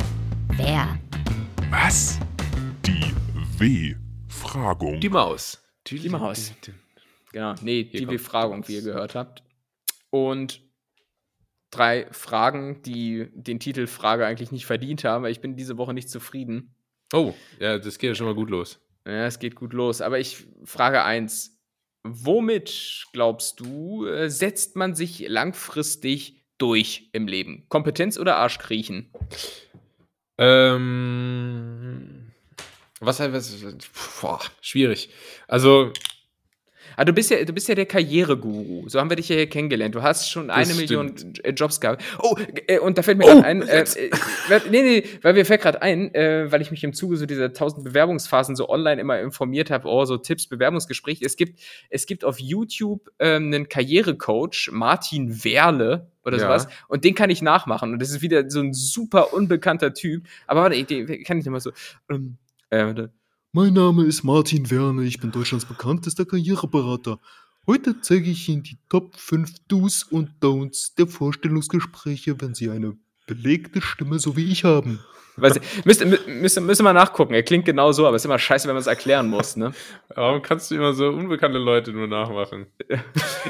Wer? 0.57 0.99
Was? 1.71 2.19
W-Fragung. 3.59 5.01
Die 5.01 5.09
Maus. 5.09 5.61
Die, 5.89 5.99
die 5.99 6.09
Maus. 6.09 6.53
Genau, 7.33 7.55
nee, 7.61 7.85
die 7.85 8.09
W-Fragung, 8.09 8.67
wie 8.69 8.77
ihr 8.77 8.83
gehört 8.83 9.17
habt. 9.17 9.43
Und 10.11 10.63
drei 11.71 12.07
Fragen, 12.13 12.83
die 12.83 13.29
den 13.35 13.59
Titel 13.59 13.87
Frage 13.87 14.27
eigentlich 14.27 14.53
nicht 14.53 14.67
verdient 14.67 15.03
haben, 15.05 15.25
weil 15.25 15.33
ich 15.33 15.41
bin 15.41 15.57
diese 15.57 15.77
Woche 15.77 15.93
nicht 15.93 16.09
zufrieden. 16.09 16.75
Oh, 17.13 17.35
ja, 17.59 17.79
das 17.79 17.99
geht 17.99 18.09
ja 18.09 18.15
schon 18.15 18.27
mal 18.27 18.35
gut 18.35 18.51
los. 18.51 18.81
Ja, 19.05 19.27
es 19.27 19.39
geht 19.39 19.57
gut 19.57 19.73
los. 19.73 20.01
Aber 20.01 20.19
ich 20.19 20.47
frage 20.65 21.03
eins. 21.03 21.57
Womit, 22.05 23.07
glaubst 23.13 23.59
du, 23.59 24.07
äh, 24.07 24.31
setzt 24.31 24.77
man 24.77 24.95
sich 24.95 25.27
langfristig 25.29 26.45
durch 26.57 27.11
im 27.13 27.27
Leben? 27.27 27.67
Kompetenz 27.69 28.19
oder 28.19 28.37
Arschkriechen? 28.37 29.11
Ähm, 30.39 31.98
was 33.01 33.21
was, 33.21 33.57
boah, 34.21 34.41
schwierig. 34.61 35.11
Also. 35.47 35.93
Ah, 36.97 37.05
du 37.05 37.13
bist 37.13 37.31
ja, 37.31 37.45
du 37.45 37.53
bist 37.53 37.69
ja 37.69 37.77
der 37.77 37.87
Karriereguru. 37.87 38.89
So 38.89 38.99
haben 38.99 39.09
wir 39.09 39.15
dich 39.15 39.29
ja 39.29 39.37
hier 39.37 39.49
kennengelernt. 39.49 39.95
Du 39.95 40.03
hast 40.03 40.29
schon 40.29 40.51
eine 40.51 40.65
stimmt. 40.65 40.91
Million 40.91 41.35
Jobs 41.55 41.81
gehabt. 41.81 42.03
Oh, 42.19 42.35
äh, 42.67 42.81
und 42.81 42.99
da 42.99 43.03
fällt 43.03 43.19
mir 43.19 43.27
oh, 43.27 43.41
ein, 43.41 43.63
äh, 43.63 43.83
äh, 43.83 44.11
nee, 44.69 44.83
nee, 44.83 45.05
weil 45.23 45.35
mir 45.35 45.45
fällt 45.45 45.63
gerade 45.63 45.81
ein, 45.81 46.13
äh, 46.13 46.51
weil 46.51 46.61
ich 46.61 46.73
mich 46.73 46.83
im 46.83 46.93
Zuge 46.93 47.17
so 47.17 47.25
dieser 47.25 47.53
tausend 47.53 47.85
Bewerbungsphasen 47.85 48.57
so 48.57 48.69
online 48.69 49.01
immer 49.01 49.21
informiert 49.21 49.71
habe, 49.71 49.87
oh, 49.87 50.05
so 50.07 50.17
Tipps, 50.17 50.49
Bewerbungsgespräch. 50.49 51.23
Es 51.23 51.37
gibt, 51.37 51.61
es 51.89 52.07
gibt 52.07 52.25
auf 52.25 52.41
YouTube 52.41 53.09
ähm, 53.21 53.47
einen 53.47 53.69
Karrierecoach, 53.69 54.71
Martin 54.73 55.45
Werle, 55.45 56.11
oder 56.25 56.37
ja. 56.37 56.43
sowas. 56.43 56.69
Und 56.89 57.05
den 57.05 57.15
kann 57.15 57.31
ich 57.31 57.43
nachmachen. 57.43 57.93
Und 57.93 58.01
das 58.01 58.11
ist 58.11 58.23
wieder 58.23 58.51
so 58.51 58.61
ein 58.61 58.75
super 58.75 59.33
unbekannter 59.33 59.95
Typ. 59.95 60.27
Aber 60.47 60.63
warte, 60.63 60.83
den 60.83 61.23
kann 61.23 61.39
ich 61.39 61.47
immer 61.47 61.61
so. 61.61 61.71
Ähm, 62.11 62.39
äh, 62.71 63.09
mein 63.53 63.73
Name 63.73 64.05
ist 64.05 64.25
Martin 64.25 64.71
Werner, 64.71 65.03
ich 65.03 65.21
bin 65.21 65.31
Deutschlands 65.31 65.65
bekanntester 65.65 66.25
Karriereberater. 66.25 67.19
Heute 67.67 68.01
zeige 68.01 68.31
ich 68.31 68.49
Ihnen 68.49 68.63
die 68.63 68.79
Top 68.89 69.17
5 69.17 69.55
Do's 69.69 70.03
und 70.03 70.31
Don'ts 70.41 70.95
der 70.97 71.07
Vorstellungsgespräche, 71.07 72.41
wenn 72.41 72.55
Sie 72.55 72.71
eine 72.71 72.97
belegte 73.27 73.81
Stimme 73.81 74.19
so 74.19 74.37
wie 74.37 74.51
ich 74.51 74.65
haben. 74.65 75.01
Weiß 75.37 75.61
müsste, 75.85 76.07
müsste, 76.07 76.61
müsste 76.61 76.83
mal 76.83 76.93
nachgucken. 76.93 77.35
Er 77.35 77.43
klingt 77.43 77.65
genau 77.65 77.93
so, 77.93 78.07
aber 78.07 78.17
es 78.17 78.23
ist 78.23 78.27
immer 78.27 78.39
scheiße, 78.39 78.67
wenn 78.67 78.75
man 78.75 78.81
es 78.81 78.87
erklären 78.87 79.29
muss. 79.29 79.57
Ne? 79.57 79.73
Warum 80.15 80.43
kannst 80.43 80.71
du 80.71 80.75
immer 80.75 80.95
so 80.95 81.09
unbekannte 81.09 81.59
Leute 81.59 81.93
nur 81.93 82.07
nachmachen? 82.07 82.67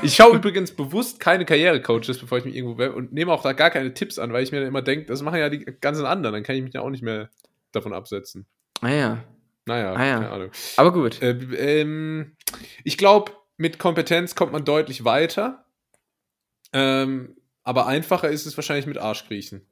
Ich 0.03 0.15
schaue 0.15 0.37
übrigens 0.37 0.71
bewusst 0.71 1.19
keine 1.19 1.45
Karrierecoaches, 1.45 2.19
bevor 2.19 2.39
ich 2.39 2.45
mich 2.45 2.55
irgendwo 2.55 2.79
werbe 2.79 2.95
und 2.95 3.13
nehme 3.13 3.33
auch 3.33 3.43
da 3.43 3.53
gar 3.53 3.71
keine 3.71 3.95
Tipps 3.95 4.19
an, 4.19 4.33
weil 4.33 4.45
ich 4.45 4.53
mir 4.53 4.61
dann 4.61 4.69
immer 4.69 4.83
denke, 4.83 5.07
das 5.07 5.23
machen 5.23 5.39
ja 5.41 5.49
die 5.49 5.65
ganzen 5.81 6.05
anderen. 6.05 6.35
Dann 6.35 6.43
kann 6.45 6.55
ich 6.55 6.63
mich 6.63 6.75
ja 6.75 6.83
auch 6.83 6.91
nicht 6.91 7.03
mehr 7.03 7.31
davon 7.73 7.93
absetzen. 7.93 8.47
Ah 8.81 8.89
ja. 8.89 9.25
Naja, 9.67 9.93
ah, 9.93 10.07
ja. 10.07 10.15
keine 10.15 10.31
Ahnung. 10.31 10.51
Aber 10.77 10.93
gut. 10.93 11.21
Äh, 11.21 11.33
ähm, 11.81 12.37
ich 12.85 12.97
glaube, 12.97 13.33
mit 13.59 13.79
Kompetenz 13.79 14.35
kommt 14.35 14.53
man 14.53 14.65
deutlich 14.65 15.05
weiter. 15.05 15.67
Ähm, 16.73 17.37
aber 17.65 17.87
einfacher 17.87 18.31
ist 18.31 18.47
es 18.47 18.57
wahrscheinlich 18.57 18.87
mit 18.87 18.99
Arschkriechen. 18.99 19.67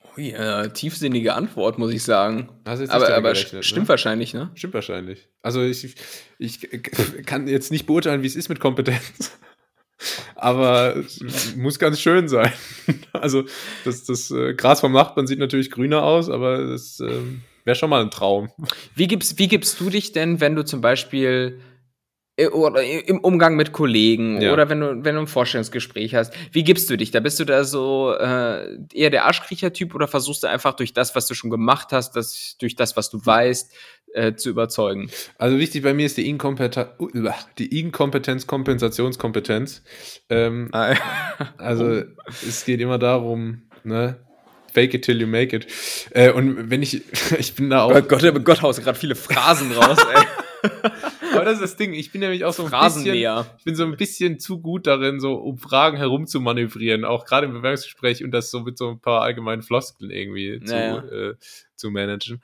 Oh 0.00 0.20
ja, 0.20 0.68
tiefsinnige 0.68 1.34
Antwort, 1.34 1.78
muss 1.78 1.92
ich 1.92 2.02
sagen. 2.02 2.48
aber 2.64 3.14
aber 3.14 3.34
stimmt 3.34 3.76
ne? 3.76 3.88
wahrscheinlich, 3.88 4.34
ne? 4.34 4.50
Stimmt 4.54 4.74
wahrscheinlich. 4.74 5.28
Also 5.42 5.62
ich, 5.62 5.94
ich 6.38 6.68
kann 7.26 7.48
jetzt 7.48 7.70
nicht 7.70 7.86
beurteilen, 7.86 8.22
wie 8.22 8.26
es 8.26 8.36
ist 8.36 8.48
mit 8.48 8.60
Kompetenz. 8.60 9.38
aber 10.34 10.96
es 10.96 11.56
muss 11.56 11.78
ganz 11.78 12.00
schön 12.00 12.28
sein. 12.28 12.52
also 13.12 13.44
das, 13.84 14.04
das 14.04 14.30
äh, 14.30 14.54
Gras 14.54 14.80
vom 14.80 14.92
Nachbarn 14.92 15.26
sieht 15.26 15.38
natürlich 15.38 15.70
grüner 15.70 16.02
aus, 16.02 16.28
aber 16.28 16.58
das 16.66 17.00
ähm, 17.00 17.42
Wäre 17.64 17.74
schon 17.74 17.90
mal 17.90 18.02
ein 18.02 18.10
Traum. 18.10 18.50
Wie 18.94 19.06
gibst, 19.06 19.38
wie 19.38 19.48
gibst 19.48 19.80
du 19.80 19.90
dich 19.90 20.12
denn, 20.12 20.40
wenn 20.40 20.56
du 20.56 20.64
zum 20.64 20.80
Beispiel 20.80 21.60
äh, 22.36 22.48
oder 22.48 22.82
im 22.82 23.20
Umgang 23.20 23.56
mit 23.56 23.72
Kollegen 23.72 24.40
ja. 24.40 24.52
oder 24.52 24.68
wenn 24.68 24.80
du, 24.80 25.04
wenn 25.04 25.14
du 25.14 25.22
ein 25.22 25.26
Vorstellungsgespräch 25.26 26.14
hast, 26.14 26.34
wie 26.50 26.64
gibst 26.64 26.88
du 26.90 26.96
dich? 26.96 27.10
Da 27.10 27.20
bist 27.20 27.38
du 27.40 27.44
da 27.44 27.64
so 27.64 28.14
äh, 28.18 28.78
eher 28.92 29.10
der 29.10 29.26
Arschkriecher-Typ 29.26 29.94
oder 29.94 30.08
versuchst 30.08 30.42
du 30.42 30.48
einfach 30.48 30.74
durch 30.74 30.92
das, 30.92 31.14
was 31.14 31.26
du 31.26 31.34
schon 31.34 31.50
gemacht 31.50 31.88
hast, 31.92 32.16
das, 32.16 32.56
durch 32.58 32.74
das, 32.74 32.96
was 32.96 33.10
du 33.10 33.24
weißt, 33.24 33.72
äh, 34.14 34.34
zu 34.34 34.50
überzeugen. 34.50 35.10
Also 35.38 35.58
wichtig 35.58 35.82
bei 35.82 35.94
mir 35.94 36.06
ist 36.06 36.16
die 36.16 36.28
Inkompetenz, 36.28 36.88
die 37.58 37.80
Inkompetenz, 37.80 38.46
Kompensationskompetenz. 38.46 39.82
Ähm, 40.28 40.70
also 41.58 42.02
es 42.46 42.64
geht 42.64 42.80
immer 42.80 42.98
darum, 42.98 43.62
ne? 43.84 44.18
Fake 44.72 44.94
it 44.94 45.04
till 45.04 45.20
you 45.20 45.26
make 45.26 45.54
it. 45.54 45.66
Äh, 46.10 46.30
und 46.32 46.70
wenn 46.70 46.82
ich, 46.82 47.02
ich 47.38 47.54
bin 47.54 47.70
da 47.70 47.82
auch. 47.82 47.94
Oh 47.94 48.02
Gott, 48.02 48.22
der 48.22 48.32
Gotthaus 48.32 48.80
gerade 48.80 48.98
viele 48.98 49.14
Phrasen 49.14 49.72
raus, 49.76 49.98
ey. 50.14 50.24
Aber 51.34 51.44
das 51.44 51.54
ist 51.54 51.62
das 51.62 51.76
Ding, 51.76 51.92
ich 51.94 52.12
bin 52.12 52.20
nämlich 52.20 52.44
auch 52.44 52.52
so 52.52 52.64
ein 52.66 52.70
bisschen, 52.70 53.14
ich 53.14 53.64
bin 53.64 53.74
so 53.74 53.84
ein 53.84 53.96
bisschen 53.96 54.38
zu 54.38 54.60
gut 54.60 54.86
darin, 54.86 55.18
so 55.18 55.34
um 55.34 55.58
Fragen 55.58 55.96
herum 55.96 56.26
zu 56.26 56.40
manövrieren, 56.40 57.04
auch 57.04 57.24
gerade 57.24 57.46
im 57.46 57.52
Bewerbungsgespräch 57.54 58.22
und 58.22 58.30
das 58.32 58.50
so 58.50 58.60
mit 58.60 58.78
so 58.78 58.90
ein 58.90 59.00
paar 59.00 59.22
allgemeinen 59.22 59.62
Floskeln 59.62 60.10
irgendwie 60.10 60.60
zu, 60.64 60.74
Naja. 60.74 60.98
äh, 61.04 61.34
zu 61.74 61.90
managen. 61.90 62.42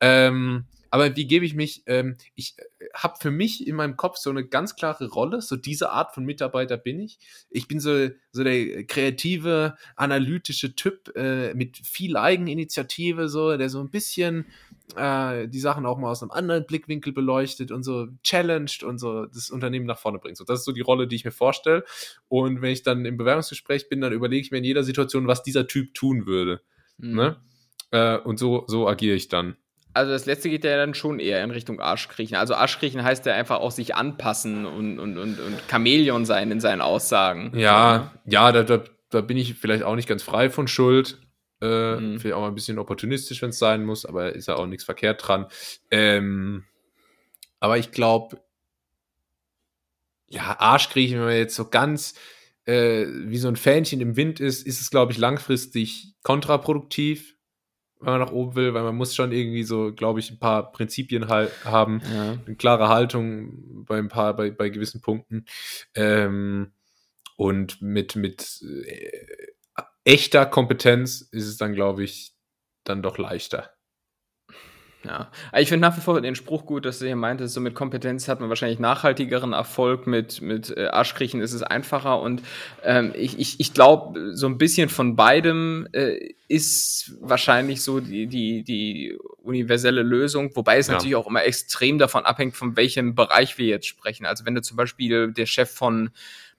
Ähm, 0.00 0.64
aber 0.94 1.16
wie 1.16 1.26
gebe 1.26 1.44
ich 1.44 1.56
mich? 1.56 1.82
Ähm, 1.86 2.16
ich 2.36 2.54
habe 2.94 3.16
für 3.20 3.32
mich 3.32 3.66
in 3.66 3.74
meinem 3.74 3.96
Kopf 3.96 4.16
so 4.16 4.30
eine 4.30 4.46
ganz 4.46 4.76
klare 4.76 5.08
Rolle. 5.08 5.40
So 5.42 5.56
diese 5.56 5.90
Art 5.90 6.14
von 6.14 6.24
Mitarbeiter 6.24 6.76
bin 6.76 7.00
ich. 7.00 7.18
Ich 7.50 7.66
bin 7.66 7.80
so, 7.80 8.10
so 8.30 8.44
der 8.44 8.84
kreative, 8.84 9.76
analytische 9.96 10.76
Typ 10.76 11.10
äh, 11.16 11.52
mit 11.54 11.78
viel 11.78 12.16
Eigeninitiative, 12.16 13.28
so 13.28 13.56
der 13.56 13.70
so 13.70 13.80
ein 13.80 13.90
bisschen 13.90 14.46
äh, 14.94 15.48
die 15.48 15.58
Sachen 15.58 15.84
auch 15.84 15.98
mal 15.98 16.12
aus 16.12 16.22
einem 16.22 16.30
anderen 16.30 16.64
Blickwinkel 16.64 17.12
beleuchtet 17.12 17.72
und 17.72 17.82
so 17.82 18.06
challenged 18.22 18.84
und 18.84 18.98
so 18.98 19.26
das 19.26 19.50
Unternehmen 19.50 19.86
nach 19.86 19.98
vorne 19.98 20.20
bringt. 20.20 20.36
So, 20.36 20.44
das 20.44 20.60
ist 20.60 20.64
so 20.64 20.70
die 20.70 20.80
Rolle, 20.80 21.08
die 21.08 21.16
ich 21.16 21.24
mir 21.24 21.32
vorstelle. 21.32 21.84
Und 22.28 22.62
wenn 22.62 22.70
ich 22.70 22.84
dann 22.84 23.04
im 23.04 23.16
Bewerbungsgespräch 23.16 23.88
bin, 23.88 24.00
dann 24.00 24.12
überlege 24.12 24.42
ich 24.42 24.52
mir 24.52 24.58
in 24.58 24.64
jeder 24.64 24.84
Situation, 24.84 25.26
was 25.26 25.42
dieser 25.42 25.66
Typ 25.66 25.92
tun 25.92 26.26
würde. 26.26 26.60
Mhm. 26.98 27.16
Ne? 27.16 27.36
Äh, 27.90 28.18
und 28.18 28.38
so, 28.38 28.62
so 28.68 28.86
agiere 28.86 29.16
ich 29.16 29.26
dann. 29.26 29.56
Also 29.94 30.12
das 30.12 30.26
letzte 30.26 30.50
geht 30.50 30.64
ja 30.64 30.76
dann 30.76 30.94
schon 30.94 31.20
eher 31.20 31.42
in 31.44 31.50
Richtung 31.50 31.80
Arschkriechen. 31.80 32.36
Also 32.36 32.54
Arschkriechen 32.54 33.02
heißt 33.02 33.24
ja 33.26 33.34
einfach 33.34 33.60
auch 33.60 33.70
sich 33.70 33.94
anpassen 33.94 34.66
und, 34.66 34.98
und, 34.98 35.16
und, 35.18 35.38
und 35.38 35.56
Chamäleon 35.70 36.24
sein 36.24 36.50
in 36.50 36.60
seinen 36.60 36.80
Aussagen. 36.80 37.52
Ja, 37.56 38.12
ja, 38.26 38.52
da, 38.52 38.64
da, 38.64 38.82
da 39.10 39.20
bin 39.20 39.36
ich 39.36 39.54
vielleicht 39.54 39.84
auch 39.84 39.94
nicht 39.94 40.08
ganz 40.08 40.22
frei 40.22 40.50
von 40.50 40.68
Schuld. 40.68 41.18
Äh, 41.62 41.96
Mhm. 41.96 42.18
Vielleicht 42.18 42.34
auch 42.34 42.40
mal 42.40 42.48
ein 42.48 42.54
bisschen 42.54 42.78
opportunistisch, 42.78 43.40
wenn 43.40 43.50
es 43.50 43.58
sein 43.58 43.84
muss, 43.84 44.04
aber 44.04 44.34
ist 44.34 44.48
ja 44.48 44.56
auch 44.56 44.66
nichts 44.66 44.84
verkehrt 44.84 45.26
dran. 45.26 45.46
Ähm, 45.90 46.64
aber 47.60 47.78
ich 47.78 47.92
glaube, 47.92 48.40
ja, 50.28 50.58
Arschkriechen, 50.58 51.18
wenn 51.18 51.26
man 51.26 51.36
jetzt 51.36 51.54
so 51.54 51.68
ganz 51.68 52.14
äh, 52.66 53.06
wie 53.08 53.38
so 53.38 53.48
ein 53.48 53.56
Fähnchen 53.56 54.00
im 54.00 54.16
Wind 54.16 54.40
ist, 54.40 54.66
ist 54.66 54.80
es, 54.80 54.90
glaube 54.90 55.12
ich, 55.12 55.18
langfristig 55.18 56.14
kontraproduktiv, 56.22 57.36
wenn 58.04 58.12
man 58.12 58.20
nach 58.20 58.32
oben 58.32 58.54
will, 58.54 58.74
weil 58.74 58.82
man 58.82 58.96
muss 58.96 59.14
schon 59.14 59.32
irgendwie 59.32 59.64
so, 59.64 59.92
glaube 59.92 60.20
ich, 60.20 60.30
ein 60.30 60.38
paar 60.38 60.72
Prinzipien 60.72 61.28
halt 61.28 61.50
haben 61.64 62.00
Ja. 62.12 62.38
eine 62.46 62.56
klare 62.56 62.88
Haltung 62.88 63.84
bei 63.86 63.98
ein 63.98 64.08
paar, 64.08 64.34
bei, 64.34 64.50
bei 64.50 64.68
gewissen 64.68 65.00
Punkten. 65.00 65.46
Ähm, 65.94 66.72
und 67.36 67.82
mit, 67.82 68.14
mit 68.16 68.62
äh, 68.62 69.10
echter 70.04 70.46
Kompetenz 70.46 71.20
ist 71.20 71.46
es 71.46 71.56
dann, 71.56 71.74
glaube 71.74 72.04
ich, 72.04 72.32
dann 72.84 73.02
doch 73.02 73.18
leichter. 73.18 73.73
Ja, 75.04 75.30
ich 75.58 75.68
finde 75.68 75.86
nach 75.86 75.96
wie 75.96 76.00
vor 76.00 76.18
den 76.20 76.34
Spruch 76.34 76.64
gut, 76.64 76.86
dass 76.86 76.98
du 76.98 77.04
hier 77.06 77.14
meintest, 77.16 77.52
so 77.52 77.60
mit 77.60 77.74
Kompetenz 77.74 78.26
hat 78.26 78.40
man 78.40 78.48
wahrscheinlich 78.48 78.78
nachhaltigeren 78.78 79.52
Erfolg, 79.52 80.06
mit, 80.06 80.40
mit 80.40 80.74
äh, 80.76 80.86
Arschkriechen 80.86 81.42
ist 81.42 81.52
es 81.52 81.62
einfacher 81.62 82.20
und 82.20 82.40
ähm, 82.82 83.12
ich, 83.14 83.38
ich, 83.38 83.60
ich 83.60 83.74
glaube, 83.74 84.34
so 84.34 84.46
ein 84.46 84.56
bisschen 84.56 84.88
von 84.88 85.14
beidem 85.14 85.86
äh, 85.92 86.30
ist 86.48 87.12
wahrscheinlich 87.20 87.82
so 87.82 88.00
die, 88.00 88.26
die, 88.26 88.64
die 88.64 89.18
universelle 89.42 90.02
Lösung, 90.02 90.56
wobei 90.56 90.78
es 90.78 90.86
Ja. 90.86 90.94
natürlich 90.94 91.16
auch 91.16 91.26
immer 91.26 91.44
extrem 91.44 91.98
davon 91.98 92.24
abhängt, 92.24 92.56
von 92.56 92.76
welchem 92.76 93.14
Bereich 93.14 93.58
wir 93.58 93.66
jetzt 93.66 93.86
sprechen. 93.86 94.24
Also 94.24 94.46
wenn 94.46 94.54
du 94.54 94.62
zum 94.62 94.76
Beispiel 94.78 95.32
der 95.32 95.46
Chef 95.46 95.70
von 95.70 96.10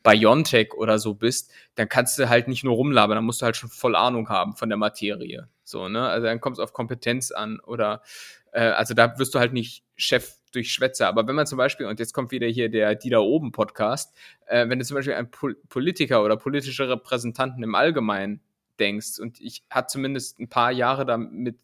Biontech 0.04 0.74
oder 0.76 1.00
so 1.00 1.16
bist, 1.16 1.52
dann 1.74 1.90
kannst 1.90 2.20
du 2.20 2.30
halt 2.30 2.48
nicht 2.48 2.64
nur 2.64 2.76
rumlabern, 2.76 3.16
dann 3.16 3.26
musst 3.26 3.42
du 3.42 3.46
halt 3.46 3.58
schon 3.58 3.70
voll 3.70 3.96
Ahnung 3.96 4.30
haben 4.30 4.56
von 4.56 4.70
der 4.70 4.78
Materie. 4.78 5.48
So, 5.66 5.90
ne? 5.90 6.08
Also 6.08 6.28
dann 6.28 6.40
kommt 6.40 6.58
es 6.58 6.64
auf 6.64 6.72
Kompetenz 6.72 7.32
an 7.32 7.60
oder 7.60 8.02
äh, 8.54 8.62
also 8.62 8.94
da 8.94 9.20
wirst 9.20 9.36
du 9.36 9.40
halt 9.40 9.52
nicht 9.52 9.84
Chef 9.96 10.36
durch 10.54 10.72
Schwätzer. 10.72 11.08
Aber 11.08 11.28
wenn 11.28 11.36
man 11.36 11.48
zum 11.48 11.58
Beispiel, 11.58 11.88
und 11.88 12.00
jetzt 12.00 12.14
kommt 12.14 12.32
wieder 12.32 12.48
hier 12.48 12.70
der 12.70 12.96
Die 12.96 13.10
da 13.10 13.20
oben 13.20 13.52
Podcast, 13.52 14.16
äh, 14.46 14.70
wenn 14.70 14.80
du 14.80 14.86
zum 14.86 14.96
Beispiel 14.96 15.16
an 15.16 15.30
Pol 15.30 15.56
Politiker 15.68 16.24
oder 16.24 16.38
politische 16.38 16.88
Repräsentanten 16.88 17.64
im 17.64 17.76
Allgemeinen 17.76 18.42
denkst, 18.80 19.20
und 19.20 19.42
ich 19.42 19.64
hatte 19.70 19.88
zumindest 19.88 20.40
ein 20.40 20.50
paar 20.50 20.72
Jahre 20.72 21.06
damit 21.06 21.58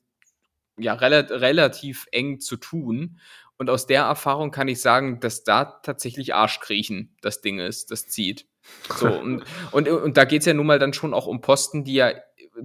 ja 0.78 0.93
rela 0.93 1.20
relativ 1.20 2.08
eng 2.12 2.39
zu 2.39 2.58
tun. 2.58 3.20
Und 3.58 3.70
aus 3.70 3.86
der 3.86 4.04
Erfahrung 4.04 4.49
kann 4.49 4.68
ich 4.68 4.82
sagen, 4.82 5.20
dass 5.20 5.43
da 5.43 5.66
tatsächlich 5.66 6.34
Arschkriechen 6.34 7.16
das 7.22 7.41
Ding 7.41 7.60
ist, 7.60 7.91
das 7.91 8.08
zieht. 8.08 8.47
So, 8.95 9.08
und, 9.08 9.43
und, 9.72 9.88
und 9.88 10.18
da 10.18 10.26
geht's 10.26 10.45
ja 10.45 10.54
nun 10.54 10.66
mal 10.66 10.80
dann 10.80 10.93
schon 10.93 11.14
auch 11.14 11.28
um 11.28 11.41
Posten, 11.41 11.84
die 11.84 11.93
ja 11.93 12.12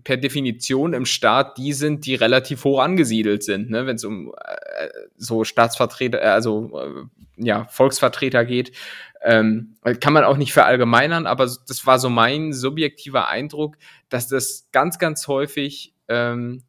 per 0.04 0.16
Definition 0.16 0.92
im 0.92 1.06
Staat 1.06 1.58
die 1.58 1.72
sind, 1.72 2.06
die 2.06 2.14
relativ 2.14 2.64
hoch 2.64 2.80
angesiedelt 2.80 3.42
sind, 3.42 3.70
ne? 3.70 3.86
wenn 3.86 3.96
es 3.96 4.04
um 4.04 4.32
äh, 4.44 4.88
so 5.16 5.44
Staatsvertreter, 5.44 6.22
äh, 6.22 6.26
also 6.26 6.70
äh, 6.78 7.44
ja, 7.44 7.66
Volksvertreter 7.66 8.44
geht. 8.44 8.72
Ähm, 9.22 9.76
kann 10.00 10.12
man 10.12 10.24
auch 10.24 10.36
nicht 10.36 10.52
verallgemeinern, 10.52 11.26
aber 11.26 11.44
das 11.44 11.86
war 11.86 11.98
so 11.98 12.10
mein 12.10 12.52
subjektiver 12.52 13.28
Eindruck, 13.28 13.76
dass 14.08 14.28
das 14.28 14.68
ganz, 14.72 14.98
ganz 14.98 15.26
häufig 15.26 15.94
ähm, 16.08 16.62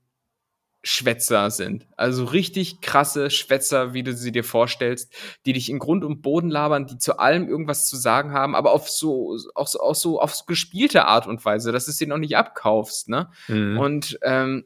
Schwätzer 0.88 1.51
sind. 1.51 1.85
Also 1.97 2.23
richtig 2.23 2.79
krasse 2.79 3.29
Schwätzer, 3.29 3.93
wie 3.93 4.03
du 4.03 4.13
sie 4.13 4.31
dir 4.31 4.45
vorstellst, 4.45 5.13
die 5.45 5.51
dich 5.51 5.69
in 5.69 5.79
Grund 5.79 6.05
und 6.05 6.21
Boden 6.21 6.49
labern, 6.49 6.88
die 6.88 6.97
zu 6.97 7.19
allem 7.19 7.49
irgendwas 7.49 7.88
zu 7.88 7.97
sagen 7.97 8.31
haben, 8.31 8.55
aber 8.55 8.71
auf 8.71 8.89
so, 8.89 9.38
auch 9.53 9.67
so, 9.67 9.81
auch 9.81 9.95
so, 9.95 10.21
auf 10.21 10.33
so 10.33 10.45
gespielte 10.45 11.03
Art 11.03 11.27
und 11.27 11.43
Weise, 11.43 11.73
dass 11.73 11.85
du 11.85 11.91
es 11.91 11.97
dir 11.97 12.07
noch 12.07 12.17
nicht 12.17 12.38
abkaufst, 12.38 13.09
ne? 13.09 13.29
Mhm. 13.49 13.77
Und 13.77 14.17
ähm, 14.21 14.63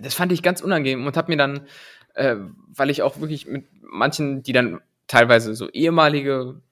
das 0.00 0.14
fand 0.14 0.32
ich 0.32 0.42
ganz 0.42 0.62
unangenehm 0.62 1.06
und 1.06 1.18
habe 1.18 1.30
mir 1.30 1.36
dann, 1.36 1.66
äh, 2.14 2.36
weil 2.74 2.88
ich 2.88 3.02
auch 3.02 3.20
wirklich 3.20 3.46
mit 3.46 3.66
manchen, 3.82 4.42
die 4.42 4.54
dann 4.54 4.80
teilweise 5.06 5.54
so 5.54 5.68
ehemalige 5.68 6.62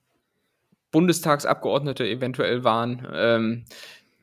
Bundestagsabgeordnete 0.90 2.08
eventuell 2.08 2.64
waren, 2.64 3.06
ähm, 3.12 3.64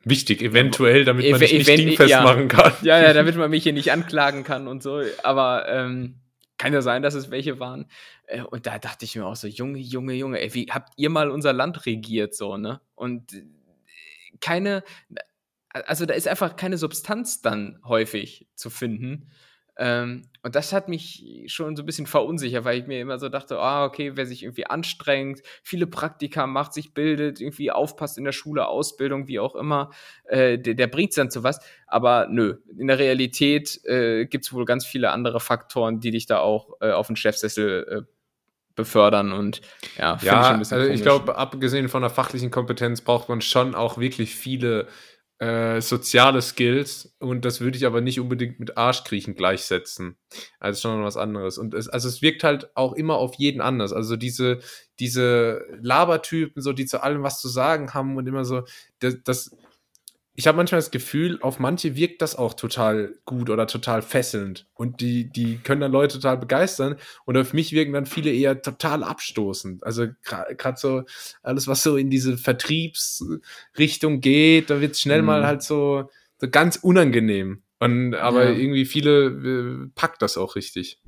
Wichtig, 0.08 0.40
eventuell, 0.40 1.04
damit 1.04 1.28
man 1.28 1.40
Ev- 1.40 1.52
nicht 1.52 1.66
dingfest 1.68 2.10
ja. 2.10 2.22
machen 2.22 2.46
kann. 2.46 2.72
ja, 2.82 3.02
ja, 3.02 3.12
damit 3.12 3.34
man 3.36 3.50
mich 3.50 3.64
hier 3.64 3.72
nicht 3.72 3.90
anklagen 3.90 4.44
kann 4.44 4.68
und 4.68 4.80
so. 4.80 5.02
Aber 5.24 5.68
ähm, 5.68 6.20
kann 6.58 6.72
ja 6.72 6.80
sein, 6.80 7.02
dass 7.02 7.14
es 7.14 7.32
welche 7.32 7.58
waren. 7.58 7.90
Äh, 8.26 8.42
und 8.42 8.66
da 8.66 8.78
dachte 8.78 9.04
ich 9.04 9.16
mir 9.16 9.26
auch 9.26 9.34
so, 9.34 9.48
Junge, 9.48 9.80
Junge, 9.80 10.14
Junge, 10.14 10.40
ey, 10.40 10.54
wie 10.54 10.66
habt 10.70 10.92
ihr 10.96 11.10
mal 11.10 11.28
unser 11.28 11.52
Land 11.52 11.86
regiert 11.86 12.36
so, 12.36 12.56
ne? 12.56 12.80
Und 12.94 13.32
äh, 13.32 13.42
keine, 14.40 14.84
also 15.72 16.06
da 16.06 16.14
ist 16.14 16.28
einfach 16.28 16.54
keine 16.54 16.78
Substanz 16.78 17.42
dann 17.42 17.80
häufig 17.84 18.46
zu 18.54 18.70
finden. 18.70 19.28
Ähm, 19.78 20.22
und 20.42 20.54
das 20.54 20.72
hat 20.72 20.88
mich 20.88 21.44
schon 21.48 21.76
so 21.76 21.82
ein 21.82 21.86
bisschen 21.86 22.06
verunsichert, 22.06 22.64
weil 22.64 22.78
ich 22.78 22.86
mir 22.86 23.00
immer 23.00 23.18
so 23.18 23.28
dachte, 23.28 23.58
ah, 23.58 23.84
okay, 23.84 24.12
wer 24.14 24.24
sich 24.24 24.42
irgendwie 24.42 24.66
anstrengt, 24.66 25.42
viele 25.62 25.86
Praktika 25.86 26.46
macht, 26.46 26.72
sich 26.72 26.94
bildet, 26.94 27.40
irgendwie 27.40 27.70
aufpasst 27.70 28.16
in 28.16 28.24
der 28.24 28.32
Schule, 28.32 28.68
Ausbildung, 28.68 29.28
wie 29.28 29.40
auch 29.40 29.54
immer, 29.54 29.90
äh, 30.24 30.58
der, 30.58 30.74
der 30.74 30.86
bringt's 30.86 31.16
dann 31.16 31.30
zu 31.30 31.42
was. 31.42 31.60
Aber 31.86 32.28
nö, 32.30 32.56
in 32.78 32.86
der 32.86 32.98
Realität 32.98 33.80
äh, 33.84 34.26
gibt's 34.26 34.52
wohl 34.52 34.64
ganz 34.64 34.86
viele 34.86 35.10
andere 35.10 35.40
Faktoren, 35.40 36.00
die 36.00 36.10
dich 36.10 36.26
da 36.26 36.38
auch 36.38 36.80
äh, 36.80 36.92
auf 36.92 37.08
den 37.08 37.16
Chefsessel 37.16 38.06
äh, 38.06 38.12
befördern 38.76 39.32
und 39.32 39.62
ja, 39.98 40.18
Ja, 40.22 40.50
ein 40.50 40.58
bisschen 40.58 40.78
also 40.78 40.92
ich 40.92 41.02
glaube, 41.02 41.36
abgesehen 41.36 41.88
von 41.88 42.02
der 42.02 42.10
fachlichen 42.10 42.50
Kompetenz 42.50 43.00
braucht 43.00 43.28
man 43.28 43.40
schon 43.40 43.74
auch 43.74 43.98
wirklich 43.98 44.36
viele 44.36 44.86
äh, 45.38 45.80
soziale 45.82 46.40
Skills 46.40 47.14
und 47.18 47.44
das 47.44 47.60
würde 47.60 47.76
ich 47.76 47.84
aber 47.84 48.00
nicht 48.00 48.20
unbedingt 48.20 48.58
mit 48.58 48.78
Arschkriechen 48.78 49.34
gleichsetzen. 49.34 50.16
Also 50.60 50.80
schon 50.80 51.04
was 51.04 51.18
anderes. 51.18 51.58
Und 51.58 51.74
es, 51.74 51.88
also 51.88 52.08
es 52.08 52.22
wirkt 52.22 52.42
halt 52.42 52.74
auch 52.74 52.94
immer 52.94 53.16
auf 53.16 53.34
jeden 53.34 53.60
anders. 53.60 53.92
Also 53.92 54.16
diese, 54.16 54.60
diese 54.98 55.62
Labertypen, 55.80 56.62
so 56.62 56.72
die 56.72 56.86
zu 56.86 57.02
allem 57.02 57.22
was 57.22 57.40
zu 57.40 57.48
sagen 57.48 57.92
haben 57.92 58.16
und 58.16 58.26
immer 58.26 58.46
so, 58.46 58.62
das, 59.00 59.16
das 59.24 59.56
ich 60.38 60.46
habe 60.46 60.56
manchmal 60.56 60.80
das 60.80 60.90
Gefühl, 60.90 61.38
auf 61.40 61.58
manche 61.58 61.96
wirkt 61.96 62.20
das 62.20 62.36
auch 62.36 62.52
total 62.54 63.14
gut 63.24 63.48
oder 63.48 63.66
total 63.66 64.02
fesselnd. 64.02 64.66
Und 64.74 65.00
die, 65.00 65.24
die 65.32 65.56
können 65.58 65.80
dann 65.80 65.92
Leute 65.92 66.16
total 66.16 66.36
begeistern. 66.36 66.96
Und 67.24 67.38
auf 67.38 67.54
mich 67.54 67.72
wirken 67.72 67.94
dann 67.94 68.04
viele 68.04 68.30
eher 68.30 68.60
total 68.60 69.02
abstoßend. 69.02 69.82
Also 69.82 70.06
gerade 70.22 70.78
so 70.78 71.04
alles, 71.42 71.66
was 71.66 71.82
so 71.82 71.96
in 71.96 72.10
diese 72.10 72.36
Vertriebsrichtung 72.36 74.20
geht, 74.20 74.68
da 74.68 74.80
wird 74.80 74.96
schnell 74.98 75.22
Mhm. 75.22 75.26
mal 75.26 75.46
halt 75.46 75.62
so, 75.62 76.10
so 76.38 76.48
ganz 76.50 76.76
unangenehm. 76.76 77.62
Und, 77.78 78.14
aber 78.14 78.44
Ja. 78.44 78.50
irgendwie 78.50 78.84
viele 78.84 79.26
äh, 79.26 79.88
packt 79.94 80.20
das 80.20 80.36
auch 80.36 80.54
richtig. 80.54 81.00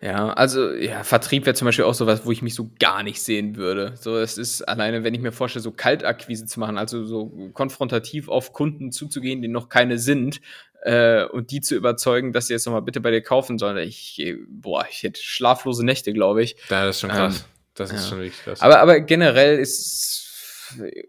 Ja, 0.00 0.28
also 0.28 0.72
ja, 0.72 1.02
Vertrieb 1.04 1.46
wäre 1.46 1.54
zum 1.54 1.66
Beispiel 1.66 1.84
auch 1.84 1.94
sowas, 1.94 2.26
wo 2.26 2.32
ich 2.32 2.42
mich 2.42 2.54
so 2.54 2.70
gar 2.78 3.02
nicht 3.02 3.22
sehen 3.22 3.56
würde. 3.56 3.94
So, 3.98 4.16
es 4.18 4.36
ist 4.36 4.62
alleine, 4.62 5.04
wenn 5.04 5.14
ich 5.14 5.20
mir 5.20 5.32
vorstelle, 5.32 5.62
so 5.62 5.72
Kaltakquise 5.72 6.46
zu 6.46 6.60
machen, 6.60 6.76
also 6.76 7.04
so 7.04 7.50
konfrontativ 7.54 8.28
auf 8.28 8.52
Kunden 8.52 8.92
zuzugehen, 8.92 9.40
die 9.40 9.48
noch 9.48 9.68
keine 9.68 9.98
sind, 9.98 10.40
äh, 10.82 11.24
und 11.24 11.50
die 11.50 11.60
zu 11.60 11.74
überzeugen, 11.74 12.32
dass 12.32 12.46
sie 12.46 12.52
jetzt 12.52 12.66
nochmal 12.66 12.82
bitte 12.82 13.00
bei 13.00 13.10
dir 13.10 13.22
kaufen 13.22 13.58
sollen. 13.58 13.76
Ich, 13.78 14.22
boah, 14.48 14.86
ich 14.88 15.02
hätte 15.02 15.20
schlaflose 15.20 15.84
Nächte, 15.84 16.12
glaube 16.12 16.42
ich. 16.42 16.56
Ja, 16.70 16.84
das 16.84 16.96
ist 16.96 17.00
schon 17.00 17.10
krass. 17.10 17.38
Ähm, 17.38 17.44
das 17.74 17.92
ist 17.92 18.04
ja. 18.04 18.08
schon 18.08 18.18
wirklich 18.18 18.42
krass. 18.42 18.60
Aber, 18.60 18.80
aber 18.80 19.00
generell 19.00 19.58
ist 19.58 20.24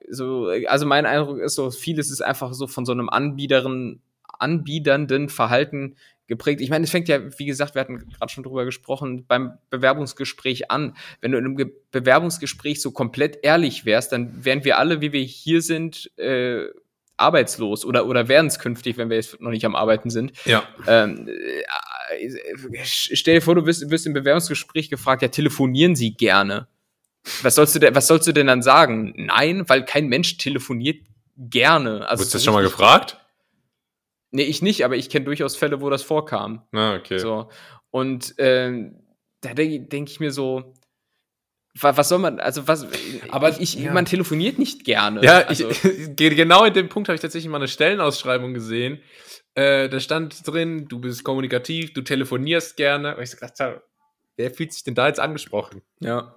so, 0.10 0.50
also 0.68 0.86
mein 0.86 1.06
Eindruck 1.06 1.40
ist 1.40 1.56
so, 1.56 1.72
vieles 1.72 2.12
ist 2.12 2.22
einfach 2.22 2.54
so 2.54 2.68
von 2.68 2.86
so 2.86 2.92
einem 2.92 3.10
Anbieterin, 3.10 4.02
anbiedernden 4.40 5.30
Verhalten 5.30 5.96
geprägt. 6.28 6.62
Ich 6.62 6.70
meine, 6.70 6.84
es 6.84 6.92
fängt 6.92 7.08
ja, 7.08 7.20
wie 7.40 7.46
gesagt, 7.46 7.76
wir 7.76 7.82
hatten 7.82 8.00
gerade 8.00 8.32
schon 8.32 8.44
drüber 8.44 8.66
gesprochen, 8.66 9.26
beim 9.28 9.54
Bewerbungsgespräch 9.70 10.70
an. 10.70 10.96
Wenn 11.22 11.32
du 11.32 11.38
in 11.38 11.46
einem 11.46 11.56
Ge 11.56 11.72
Bewerbungsgespräch 11.92 12.82
so 12.82 12.92
komplett 12.92 13.40
ehrlich 13.44 13.86
wärst, 13.86 14.12
dann 14.12 14.44
wären 14.46 14.64
wir 14.66 14.78
alle, 14.78 15.02
wie 15.02 15.14
wir 15.14 15.22
hier 15.22 15.62
sind, 15.62 16.12
äh, 16.18 16.66
arbeitslos 17.16 17.84
oder, 17.84 18.06
oder 18.06 18.28
werden 18.28 18.48
es 18.48 18.60
künftig, 18.60 18.98
wenn 18.98 19.10
wir 19.10 19.16
jetzt 19.16 19.42
noch 19.42 19.50
nicht 19.50 19.66
am 19.66 19.76
Arbeiten 19.76 20.10
sind. 20.10 20.34
ja. 20.46 20.64
Ähm, 20.86 21.28
äh, 21.28 22.84
stell 22.84 23.36
dir 23.36 23.42
vor, 23.42 23.56
du 23.56 23.66
wirst, 23.66 23.90
wirst 23.90 24.06
im 24.06 24.14
Bewerbungsgespräch 24.14 24.90
gefragt, 24.90 25.22
ja, 25.22 25.28
telefonieren 25.30 25.96
Sie 25.96 26.14
gerne. 26.14 26.68
Was 27.42 27.56
sollst 27.56 27.76
du 27.76 27.80
denn, 27.80 27.96
was 27.96 28.08
sollst 28.08 28.28
du 28.28 28.32
denn 28.32 28.48
dann 28.48 28.62
sagen? 28.62 29.14
Nein, 29.18 29.68
weil 29.68 29.84
kein 29.84 30.08
Mensch 30.08 30.38
telefoniert 30.38 31.02
gerne. 31.38 32.08
Also 32.08 32.22
Wurdest 32.22 32.34
du 32.34 32.38
das 32.38 32.46
schon 32.46 32.54
mal 32.54 32.64
gefragt? 32.64 33.18
Nee, 34.32 34.44
ich 34.44 34.62
nicht, 34.62 34.84
aber 34.86 34.96
ich 34.98 35.10
kenne 35.10 35.26
durchaus 35.26 35.56
Fälle, 35.56 35.82
wo 35.82 35.90
das 35.90 36.04
vorkam. 36.04 36.64
Na, 36.72 36.96
okay. 36.96 37.18
So. 37.20 37.50
Und 37.92 38.36
ähm, 38.38 39.02
da 39.42 39.54
denke 39.54 39.80
denk 39.88 40.10
ich 40.10 40.20
mir 40.20 40.32
so, 40.32 40.74
wa- 41.80 41.96
was 41.96 42.10
soll 42.10 42.20
man, 42.20 42.40
also 42.40 42.68
was, 42.68 42.88
Aber, 43.30 43.50
ich, 43.60 43.76
ja. 43.76 43.94
man 43.94 44.06
telefoniert 44.06 44.60
nicht 44.60 44.84
gerne. 44.84 45.24
Ja, 45.24 45.40
also, 45.48 45.70
ich, 45.72 45.82
ge- 46.16 46.36
genau 46.36 46.66
in 46.66 46.74
dem 46.74 46.90
Punkt 46.90 47.08
habe 47.10 47.16
ich 47.16 47.22
tatsächlich 47.22 47.50
mal 47.50 47.58
eine 47.58 47.68
Stellenausschreibung 47.68 48.54
gesehen. 48.54 49.00
Äh, 49.56 49.90
da 49.90 50.00
stand 50.00 50.46
drin, 50.46 50.88
du 50.88 51.00
bist 51.00 51.24
kommunikativ, 51.24 51.94
du 51.94 52.02
telefonierst 52.02 52.76
gerne. 52.78 53.16
Und 53.16 53.24
ich 53.24 53.32
so 53.32 53.38
gedacht 53.38 53.82
wer 54.36 54.52
fühlt 54.52 54.72
sich 54.74 54.84
denn 54.84 54.94
da 54.96 55.08
jetzt 55.08 55.20
angesprochen? 55.20 55.82
ja. 56.00 56.34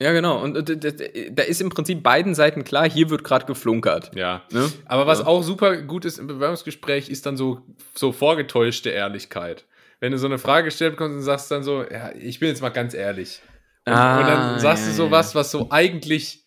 Ja, 0.00 0.12
genau. 0.12 0.40
Und, 0.40 0.56
und 0.56 0.84
da 0.84 1.42
ist 1.42 1.60
im 1.60 1.70
Prinzip 1.70 2.02
beiden 2.04 2.34
Seiten 2.36 2.62
klar, 2.62 2.88
hier 2.88 3.10
wird 3.10 3.24
gerade 3.24 3.46
geflunkert. 3.46 4.12
Ja. 4.14 4.44
Ne? 4.52 4.70
Aber 4.86 5.06
was 5.08 5.18
Ja. 5.20 5.26
auch 5.26 5.42
super 5.42 5.76
gut 5.82 6.04
ist 6.04 6.18
im 6.18 6.28
Bewerbungsgespräch, 6.28 7.08
ist 7.08 7.26
dann 7.26 7.36
so, 7.36 7.62
so 7.96 8.12
vorgetäuschte 8.12 8.90
Ehrlichkeit. 8.90 9.64
Wenn 9.98 10.12
du 10.12 10.18
so 10.18 10.26
eine 10.26 10.38
Frage 10.38 10.66
gestellt 10.66 10.92
bekommst 10.92 11.16
und 11.16 11.22
sagst 11.22 11.50
dann 11.50 11.64
so, 11.64 11.82
ja, 11.82 12.12
ich 12.14 12.38
bin 12.38 12.48
jetzt 12.48 12.62
mal 12.62 12.68
ganz 12.68 12.94
ehrlich. 12.94 13.42
Und, 13.86 13.92
Ah, 13.94 14.20
und 14.20 14.26
dann 14.28 14.60
sagst 14.60 14.84
ja, 14.84 14.90
du 14.90 14.94
so 14.96 15.10
was, 15.10 15.34
was 15.34 15.50
so 15.50 15.66
eigentlich, 15.70 16.44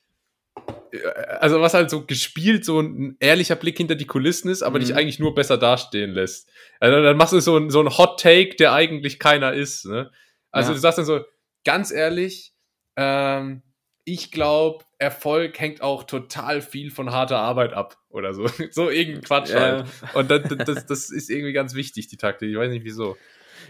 äh, 0.94 1.06
also 1.42 1.60
was 1.60 1.74
halt 1.74 1.90
so 1.90 2.06
gespielt, 2.06 2.64
so 2.64 2.80
ein 2.80 3.18
ehrlicher 3.20 3.56
Blick 3.58 3.76
hinter 3.76 3.96
die 3.96 4.06
Kulissen 4.08 4.50
ist, 4.50 4.62
aber 4.64 4.80
Mhm. 4.80 4.84
dich 4.84 4.96
eigentlich 4.96 5.20
nur 5.20 5.36
besser 5.36 5.58
dastehen 5.58 6.12
lässt. 6.12 6.50
Also 6.80 7.02
dann 7.04 7.18
machst 7.18 7.34
du 7.34 7.42
so 7.42 7.58
ein, 7.58 7.70
so 7.70 7.82
ein 7.82 7.98
Hot 7.98 8.22
Take, 8.22 8.56
der 8.56 8.72
eigentlich 8.72 9.20
keiner 9.20 9.52
ist. 9.54 9.86
Ne? 9.86 10.10
Also 10.52 10.70
Ja. 10.70 10.76
du 10.76 10.80
sagst 10.80 11.00
dann 11.00 11.06
so, 11.06 11.20
ganz 11.66 11.92
ehrlich, 11.92 12.54
ähm, 12.96 13.62
ich 14.04 14.32
glaube, 14.32 14.84
Erfolg 14.98 15.60
hängt 15.60 15.82
auch 15.82 16.04
total 16.04 16.62
viel 16.62 16.90
von 16.92 17.12
harter 17.12 17.38
Arbeit 17.40 17.74
ab 17.74 17.98
oder 18.10 18.34
so. 18.34 18.48
so 18.72 18.90
irgendein 18.90 19.24
Quatsch 19.24 19.50
Ja. 19.52 19.60
halt. 19.60 19.86
Und 20.14 20.32
das, 20.32 20.42
das, 20.66 20.86
das 20.86 21.10
ist 21.12 21.30
irgendwie 21.30 21.54
ganz 21.54 21.76
wichtig, 21.76 22.08
die 22.08 22.18
Taktik. 22.18 22.50
Ich 22.50 22.58
weiß 22.58 22.72
nicht 22.72 22.84
wieso. 22.86 23.18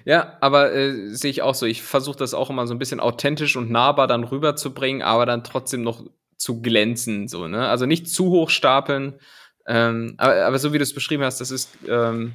Ja, 0.05 0.37
aber 0.41 0.71
äh, 0.73 1.09
sehe 1.13 1.29
ich 1.31 1.41
auch 1.41 1.53
so. 1.53 1.65
Ich 1.65 1.81
versuche 1.81 2.17
das 2.17 2.33
auch 2.33 2.49
immer 2.49 2.65
so 2.65 2.73
ein 2.73 2.79
bisschen 2.79 2.99
authentisch 3.01 3.55
und 3.57 3.69
nahbar 3.69 4.07
dann 4.07 4.23
rüberzubringen, 4.23 5.01
aber 5.01 5.25
dann 5.25 5.43
trotzdem 5.43 5.83
noch 5.83 6.03
zu 6.37 6.61
glänzen, 6.61 7.27
so, 7.27 7.47
ne? 7.47 7.67
Also 7.67 7.85
nicht 7.85 8.09
zu 8.09 8.29
hoch 8.31 8.49
stapeln. 8.49 9.19
Ähm, 9.67 10.15
aber, 10.17 10.45
aber 10.45 10.57
so 10.57 10.73
wie 10.73 10.79
du 10.79 10.83
es 10.83 10.93
beschrieben 10.93 11.23
hast, 11.23 11.39
das 11.39 11.51
ist 11.51 11.77
ähm, 11.87 12.33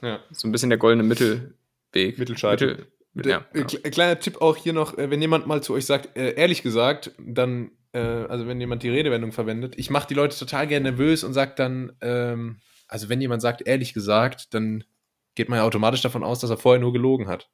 Ja. 0.00 0.20
so 0.30 0.46
ein 0.46 0.52
bisschen 0.52 0.68
der 0.70 0.78
goldene 0.78 1.02
Mittelweg. 1.02 2.18
Mittelscheitel. 2.18 2.68
Mittel, 2.68 2.86
ja, 3.26 3.44
Äh, 3.54 3.60
kle- 3.60 3.90
Kleiner 3.90 4.18
Tipp 4.18 4.40
auch 4.40 4.56
hier 4.56 4.72
noch, 4.72 4.96
äh, 4.98 5.10
wenn 5.10 5.20
jemand 5.20 5.46
mal 5.46 5.62
zu 5.62 5.74
euch 5.74 5.86
sagt, 5.86 6.16
äh, 6.16 6.34
ehrlich 6.34 6.62
gesagt, 6.62 7.12
dann, 7.18 7.70
äh, 7.92 7.98
also 8.00 8.46
wenn 8.46 8.60
jemand 8.60 8.82
die 8.82 8.90
Redewendung 8.90 9.32
verwendet, 9.32 9.74
ich 9.76 9.90
mache 9.90 10.08
die 10.08 10.14
Leute 10.14 10.38
total 10.38 10.66
gerne 10.66 10.90
nervös 10.90 11.24
und 11.24 11.32
sage 11.34 11.52
dann, 11.56 11.92
ähm, 12.00 12.58
also 12.86 13.08
wenn 13.08 13.20
jemand 13.20 13.42
sagt, 13.42 13.66
ehrlich 13.66 13.94
gesagt, 13.94 14.54
dann 14.54 14.84
geht 15.34 15.48
man 15.48 15.58
ja 15.58 15.64
automatisch 15.64 16.00
davon 16.02 16.24
aus, 16.24 16.40
dass 16.40 16.50
er 16.50 16.56
vorher 16.56 16.80
nur 16.80 16.92
gelogen 16.92 17.28
hat. 17.28 17.48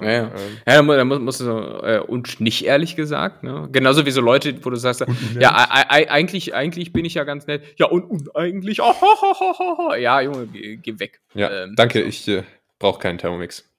Ja, 0.00 0.10
ja. 0.10 0.24
Ähm, 0.34 0.58
Ja, 0.66 0.74
da 0.74 0.82
mu- 0.82 0.92
da 0.94 1.04
muss, 1.04 1.18
musst 1.20 1.40
du 1.40 1.44
so, 1.44 1.82
äh, 1.82 2.00
und 2.00 2.38
nicht 2.40 2.64
ehrlich 2.66 2.96
gesagt, 2.96 3.42
ne? 3.42 3.68
Genauso 3.72 4.04
wie 4.04 4.10
so 4.10 4.20
Leute, 4.20 4.62
wo 4.62 4.68
du 4.68 4.76
sagst, 4.76 5.00
ja, 5.38 5.54
ei- 5.56 5.86
ei- 5.88 6.10
eigentlich, 6.10 6.54
eigentlich 6.54 6.92
bin 6.92 7.06
ich 7.06 7.14
ja 7.14 7.24
ganz 7.24 7.46
nett. 7.46 7.62
Ja, 7.78 7.86
und, 7.86 8.04
und 8.04 8.36
eigentlich, 8.36 8.82
oh, 8.82 8.92
ho, 8.92 9.16
ho, 9.22 9.78
ho. 9.78 9.94
ja, 9.94 10.20
Junge, 10.20 10.48
geh, 10.48 10.76
geh 10.76 10.98
weg. 10.98 11.20
ja, 11.34 11.50
Ähm, 11.64 11.74
danke, 11.76 12.00
so. 12.02 12.06
ich 12.06 12.28
äh, 12.28 12.42
brauche 12.78 12.98
keinen 13.00 13.16
Thermomix. 13.16 13.69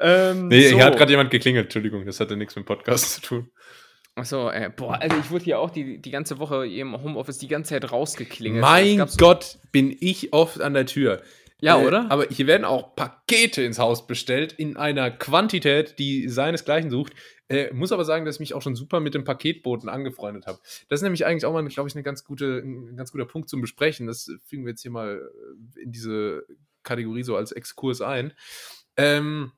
Ähm, 0.00 0.48
Nee, 0.48 0.68
so. 0.68 0.76
hier 0.76 0.84
hat 0.84 0.96
gerade 0.96 1.12
jemand 1.12 1.30
geklingelt, 1.30 1.66
Entschuldigung, 1.66 2.04
das 2.04 2.20
hatte 2.20 2.36
nichts 2.36 2.56
mit 2.56 2.64
dem 2.64 2.66
Podcast 2.66 3.14
zu 3.14 3.20
tun. 3.20 3.50
Achso, 4.16 4.48
äh, 4.50 4.70
boah, 4.74 5.00
Alter, 5.00 5.18
ich 5.18 5.30
wurde 5.30 5.44
hier 5.44 5.58
auch 5.58 5.70
die, 5.70 6.00
die 6.00 6.10
ganze 6.10 6.38
Woche 6.38 6.64
hier 6.64 6.82
im 6.82 7.00
Homeoffice 7.02 7.38
die 7.38 7.48
ganze 7.48 7.70
Zeit 7.70 7.90
rausgeklingelt. 7.90 8.62
Es 8.62 8.70
Mein 8.70 9.06
Gott, 9.18 9.58
bin 9.72 9.96
ich 9.98 10.32
oft 10.32 10.60
an 10.60 10.74
der 10.74 10.86
Tür. 10.86 11.22
Ja, 11.60 11.80
Äh, 11.80 11.86
oder? 11.86 12.10
Aber 12.10 12.26
hier 12.28 12.46
werden 12.46 12.64
auch 12.64 12.94
Pakete 12.94 13.62
ins 13.62 13.78
Haus 13.78 14.06
bestellt 14.06 14.52
in 14.52 14.76
einer 14.76 15.10
Quantität, 15.10 15.98
die 15.98 16.28
seinesgleichen 16.28 16.90
sucht. 16.90 17.12
Äh, 17.48 17.72
muss 17.72 17.90
aber 17.92 18.04
sagen, 18.04 18.24
dass 18.24 18.36
ich 18.36 18.40
mich 18.40 18.54
auch 18.54 18.62
schon 18.62 18.76
super 18.76 19.00
mit 19.00 19.14
dem 19.14 19.24
Paketboten 19.24 19.88
angefreundet 19.88 20.46
habe. 20.46 20.58
Das 20.88 21.00
ist 21.00 21.02
nämlich 21.02 21.26
eigentlich 21.26 21.44
auch 21.44 21.52
mal, 21.52 21.66
glaube 21.66 21.88
ich, 21.88 21.94
eine 21.94 22.02
ganz 22.04 22.24
gute, 22.24 22.58
ein 22.64 22.96
ganz 22.96 23.10
guter 23.10 23.26
Punkt 23.26 23.48
zum 23.48 23.60
Besprechen. 23.60 24.06
Das 24.06 24.30
fügen 24.44 24.64
wir 24.64 24.70
jetzt 24.70 24.82
hier 24.82 24.90
mal 24.92 25.20
äh, 25.76 25.82
in 25.82 25.90
diese 25.92 26.46
Kategorie 26.84 27.22
so 27.22 27.36
als 27.36 27.52
Exkurs 27.52 28.00
ein. 28.00 28.32
Ähm, 28.96 29.52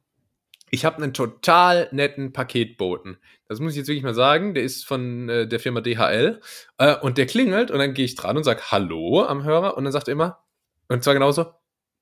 ich 0.70 0.84
habe 0.84 1.02
einen 1.02 1.14
total 1.14 1.88
netten 1.92 2.32
Paketboten. 2.32 3.18
Das 3.48 3.60
muss 3.60 3.72
ich 3.72 3.78
jetzt 3.78 3.88
wirklich 3.88 4.02
mal 4.02 4.14
sagen. 4.14 4.54
Der 4.54 4.64
ist 4.64 4.84
von 4.84 5.28
äh, 5.28 5.46
der 5.46 5.60
Firma 5.60 5.80
DHL. 5.80 6.40
Äh, 6.78 6.96
und 6.96 7.18
der 7.18 7.26
klingelt 7.26 7.70
und 7.70 7.78
dann 7.78 7.94
gehe 7.94 8.04
ich 8.04 8.16
dran 8.16 8.36
und 8.36 8.44
sage 8.44 8.62
Hallo 8.70 9.24
am 9.24 9.44
Hörer. 9.44 9.76
Und 9.76 9.84
dann 9.84 9.92
sagt 9.92 10.08
er 10.08 10.12
immer, 10.12 10.44
und 10.88 11.04
zwar 11.04 11.14
genauso, 11.14 11.52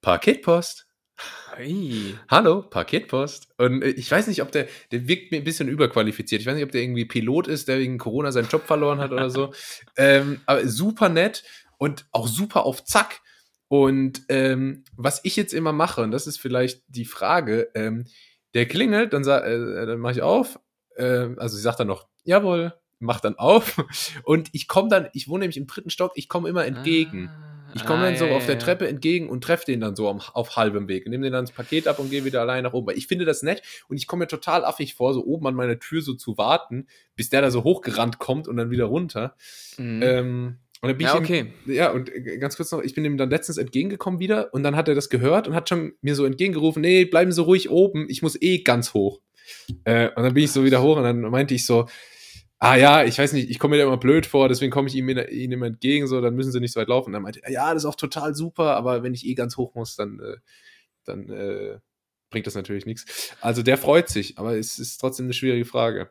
Paketpost. 0.00 0.86
Ei. 1.56 2.14
Hallo, 2.28 2.62
Paketpost. 2.62 3.48
Und 3.58 3.82
äh, 3.82 3.90
ich 3.90 4.10
weiß 4.10 4.26
nicht, 4.26 4.42
ob 4.42 4.50
der, 4.50 4.66
der 4.90 5.06
wirkt 5.06 5.30
mir 5.30 5.38
ein 5.38 5.44
bisschen 5.44 5.68
überqualifiziert. 5.68 6.40
Ich 6.40 6.46
weiß 6.46 6.54
nicht, 6.54 6.64
ob 6.64 6.72
der 6.72 6.82
irgendwie 6.82 7.04
Pilot 7.04 7.48
ist, 7.48 7.68
der 7.68 7.78
wegen 7.78 7.98
Corona 7.98 8.32
seinen 8.32 8.48
Job 8.48 8.66
verloren 8.66 8.98
hat 8.98 9.12
oder 9.12 9.30
so. 9.30 9.52
Ähm, 9.96 10.40
aber 10.46 10.66
super 10.66 11.08
nett 11.08 11.44
und 11.78 12.06
auch 12.10 12.26
super 12.26 12.64
auf 12.64 12.84
Zack. 12.84 13.20
Und 13.74 14.22
ähm, 14.28 14.84
was 14.96 15.20
ich 15.24 15.34
jetzt 15.34 15.52
immer 15.52 15.72
mache, 15.72 16.02
und 16.02 16.12
das 16.12 16.28
ist 16.28 16.38
vielleicht 16.38 16.84
die 16.86 17.04
Frage, 17.04 17.70
ähm, 17.74 18.04
der 18.54 18.66
klingelt, 18.68 19.12
dann, 19.12 19.24
sa- 19.24 19.40
äh, 19.44 19.84
dann 19.86 19.98
mache 19.98 20.12
ich 20.12 20.22
auf. 20.22 20.60
Äh, 20.94 21.30
also 21.38 21.56
sie 21.56 21.62
sagt 21.62 21.80
dann 21.80 21.88
noch, 21.88 22.06
jawohl, 22.22 22.72
mach 23.00 23.18
dann 23.18 23.36
auf. 23.36 23.84
Und 24.22 24.48
ich 24.52 24.68
komme 24.68 24.88
dann, 24.90 25.08
ich 25.12 25.26
wohne 25.26 25.40
nämlich 25.40 25.56
im 25.56 25.66
dritten 25.66 25.90
Stock, 25.90 26.12
ich 26.14 26.28
komme 26.28 26.48
immer 26.48 26.64
entgegen. 26.64 27.32
Ich 27.72 27.84
komme 27.84 28.02
Ah, 28.02 28.04
dann 28.10 28.16
so 28.16 28.26
ja, 28.26 28.36
auf 28.36 28.46
der. 28.46 28.60
Treppe 28.60 28.86
entgegen 28.86 29.28
und 29.28 29.42
treffe 29.42 29.64
den 29.66 29.80
dann 29.80 29.96
so 29.96 30.08
am, 30.08 30.20
auf 30.20 30.54
halbem 30.54 30.86
Weg. 30.86 31.08
Nehme 31.08 31.24
den 31.24 31.32
dann 31.32 31.46
das 31.46 31.52
Paket 31.52 31.88
ab 31.88 31.98
und 31.98 32.10
gehe 32.10 32.24
wieder 32.24 32.42
allein 32.42 32.62
nach 32.62 32.74
oben. 32.74 32.86
Weil 32.86 32.96
ich 32.98 33.08
finde 33.08 33.24
das 33.24 33.42
nett 33.42 33.62
und 33.88 33.96
ich 33.96 34.06
komme 34.06 34.20
mir 34.20 34.28
total 34.28 34.64
affig 34.64 34.94
vor, 34.94 35.12
so 35.14 35.24
oben 35.24 35.48
an 35.48 35.56
meiner 35.56 35.80
Tür 35.80 36.00
so 36.00 36.14
zu 36.14 36.38
warten, 36.38 36.86
bis 37.16 37.30
der 37.30 37.40
da 37.42 37.50
so 37.50 37.64
hochgerannt 37.64 38.20
kommt 38.20 38.46
und 38.46 38.56
dann 38.58 38.70
wieder 38.70 38.84
runter. 38.84 39.34
Mhm. 39.76 40.02
Ähm, 40.04 40.58
und 40.84 40.88
dann 40.90 40.98
bin 40.98 41.06
ja, 41.06 41.14
ich 41.14 41.18
ihm- 41.18 41.24
okay. 41.24 41.74
ja, 41.74 41.90
und 41.90 42.14
äh, 42.14 42.38
ganz 42.38 42.56
kurz 42.56 42.70
noch, 42.70 42.82
ich 42.82 42.94
bin 42.94 43.04
ihm 43.04 43.16
dann 43.16 43.30
letztens 43.30 43.58
entgegengekommen 43.58 44.20
wieder 44.20 44.52
und 44.52 44.62
dann 44.62 44.76
hat 44.76 44.88
er 44.88 44.94
das 44.94 45.08
gehört 45.08 45.48
und 45.48 45.54
hat 45.54 45.68
schon 45.68 45.94
mir 46.02 46.14
so 46.14 46.24
entgegengerufen, 46.24 46.82
nee, 46.82 47.04
bleiben 47.04 47.32
Sie 47.32 47.42
ruhig 47.42 47.70
oben, 47.70 48.06
ich 48.08 48.22
muss 48.22 48.40
eh 48.40 48.58
ganz 48.58 48.94
hoch. 48.94 49.20
Äh, 49.84 50.08
und 50.14 50.22
dann 50.22 50.34
bin 50.34 50.44
ich 50.44 50.52
so 50.52 50.64
wieder 50.64 50.82
hoch 50.82 50.96
und 50.96 51.02
dann 51.02 51.20
meinte 51.22 51.54
ich 51.54 51.66
so, 51.66 51.86
ah 52.58 52.76
ja, 52.76 53.04
ich 53.04 53.18
weiß 53.18 53.32
nicht, 53.34 53.50
ich 53.50 53.58
komme 53.58 53.76
mir 53.76 53.82
da 53.82 53.86
immer 53.86 53.98
blöd 53.98 54.24
vor, 54.26 54.48
deswegen 54.48 54.70
komme 54.70 54.88
ich 54.88 54.94
ihm, 54.94 55.08
ihnen 55.08 55.52
immer 55.52 55.66
entgegen, 55.66 56.06
so, 56.06 56.20
dann 56.20 56.34
müssen 56.34 56.52
Sie 56.52 56.60
nicht 56.60 56.72
so 56.72 56.80
weit 56.80 56.88
laufen. 56.88 57.08
Und 57.08 57.12
dann 57.14 57.22
meinte 57.22 57.40
er, 57.42 57.50
ja, 57.50 57.74
das 57.74 57.82
ist 57.82 57.86
auch 57.86 57.94
total 57.94 58.34
super, 58.34 58.76
aber 58.76 59.02
wenn 59.02 59.12
ich 59.14 59.26
eh 59.26 59.34
ganz 59.34 59.56
hoch 59.56 59.74
muss, 59.74 59.96
dann, 59.96 60.18
äh, 60.20 60.36
dann 61.04 61.28
äh, 61.30 61.78
bringt 62.30 62.46
das 62.46 62.54
natürlich 62.54 62.86
nichts. 62.86 63.34
Also 63.40 63.62
der 63.62 63.76
freut 63.76 64.08
sich, 64.08 64.38
aber 64.38 64.56
es 64.56 64.78
ist 64.78 64.98
trotzdem 64.98 65.26
eine 65.26 65.34
schwierige 65.34 65.64
Frage. 65.66 66.10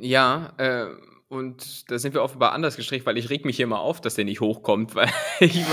Ja, 0.00 0.54
äh, 0.58 0.86
und 1.30 1.88
da 1.92 2.00
sind 2.00 2.12
wir 2.12 2.22
offenbar 2.24 2.50
anders 2.50 2.74
gestrickt, 2.74 3.06
weil 3.06 3.16
ich 3.16 3.30
reg 3.30 3.44
mich 3.44 3.54
hier 3.54 3.62
immer 3.62 3.78
auf, 3.78 4.00
dass 4.00 4.16
der 4.16 4.24
nicht 4.24 4.40
hochkommt, 4.40 4.94
weil 4.96 5.08
ich, 5.38 5.64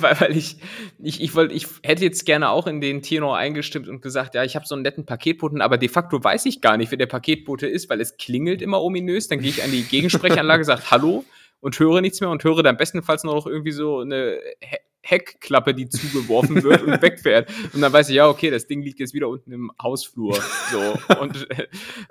weil, 0.00 0.20
weil 0.20 0.36
ich, 0.36 0.58
ich, 1.02 1.20
ich, 1.20 1.34
wollte, 1.34 1.54
ich 1.54 1.66
hätte 1.82 2.04
jetzt 2.04 2.24
gerne 2.24 2.50
auch 2.50 2.68
in 2.68 2.80
den 2.80 3.02
Tenor 3.02 3.36
eingestimmt 3.36 3.88
und 3.88 4.00
gesagt, 4.00 4.36
ja, 4.36 4.44
ich 4.44 4.54
habe 4.54 4.64
so 4.64 4.76
einen 4.76 4.82
netten 4.82 5.04
Paketboten, 5.04 5.60
aber 5.60 5.76
de 5.76 5.88
facto 5.88 6.22
weiß 6.22 6.46
ich 6.46 6.60
gar 6.60 6.76
nicht, 6.76 6.92
wer 6.92 6.98
der 6.98 7.06
Paketbote 7.06 7.66
ist, 7.66 7.90
weil 7.90 8.00
es 8.00 8.16
klingelt 8.16 8.62
immer 8.62 8.80
ominös. 8.80 9.26
Dann 9.26 9.40
gehe 9.40 9.50
ich 9.50 9.64
an 9.64 9.72
die 9.72 9.82
Gegensprechanlage, 9.82 10.62
sage 10.62 10.88
Hallo 10.92 11.24
und 11.58 11.80
höre 11.80 12.00
nichts 12.00 12.20
mehr 12.20 12.30
und 12.30 12.44
höre 12.44 12.62
dann 12.62 12.76
bestenfalls 12.76 13.24
nur 13.24 13.34
noch 13.34 13.48
irgendwie 13.48 13.72
so 13.72 13.98
eine 13.98 14.38
he 14.60 14.76
Heckklappe, 15.04 15.74
die 15.74 15.88
zugeworfen 15.88 16.62
wird 16.62 16.82
und 16.84 17.02
wegfährt. 17.02 17.50
Und 17.72 17.80
dann 17.80 17.92
weiß 17.92 18.08
ich, 18.08 18.14
ja, 18.14 18.28
okay, 18.28 18.50
das 18.50 18.68
Ding 18.68 18.82
liegt 18.82 19.00
jetzt 19.00 19.14
wieder 19.14 19.28
unten 19.28 19.50
im 19.50 19.72
Hausflur. 19.82 20.38
So. 20.70 20.96
Und 21.20 21.50
äh, 21.50 21.66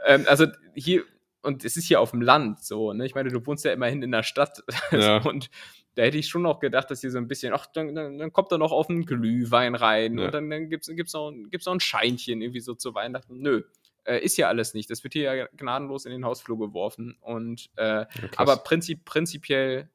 ähm, 0.05 0.25
also 0.27 0.47
hier, 0.75 1.05
und 1.41 1.65
es 1.65 1.77
ist 1.77 1.85
hier 1.87 1.99
auf 2.01 2.11
dem 2.11 2.21
Land 2.21 2.63
so, 2.63 2.93
ne? 2.93 3.05
Ich 3.05 3.15
meine, 3.15 3.29
du 3.29 3.45
wohnst 3.45 3.65
ja 3.65 3.71
immerhin 3.73 4.01
in 4.03 4.11
der 4.11 4.23
Stadt. 4.23 4.63
Ja. 4.91 5.17
Und 5.17 5.49
da 5.95 6.03
hätte 6.03 6.17
ich 6.17 6.27
schon 6.27 6.41
noch 6.43 6.59
gedacht, 6.59 6.89
dass 6.89 7.01
hier 7.01 7.11
so 7.11 7.17
ein 7.17 7.27
bisschen, 7.27 7.53
ach, 7.53 7.65
dann, 7.67 7.93
dann, 7.95 8.17
dann 8.17 8.31
kommt 8.31 8.51
da 8.51 8.57
noch 8.57 8.71
auf 8.71 8.89
einen 8.89 9.05
Glühwein 9.05 9.75
rein 9.75 10.17
Ja. 10.17 10.25
und 10.25 10.33
dann, 10.33 10.49
dann 10.49 10.69
gibt's, 10.69 10.87
gibt's, 10.87 11.13
noch, 11.13 11.33
gibt's 11.49 11.65
noch 11.65 11.73
ein 11.73 11.79
Scheinchen 11.79 12.41
irgendwie 12.41 12.61
so 12.61 12.75
zu 12.75 12.93
Weihnachten. 12.93 13.39
Nö. 13.39 13.63
Äh, 14.03 14.19
ist 14.19 14.37
ja 14.37 14.47
alles 14.47 14.73
nicht. 14.73 14.89
Das 14.89 15.03
wird 15.03 15.13
hier 15.13 15.33
ja 15.33 15.47
gnadenlos 15.57 16.05
in 16.05 16.11
den 16.11 16.25
Hausflur 16.25 16.57
geworfen. 16.57 17.17
Und 17.21 17.69
äh, 17.75 18.05
aber 18.35 18.57
prinzip, 18.57 19.05
prinzipiell, 19.05 19.89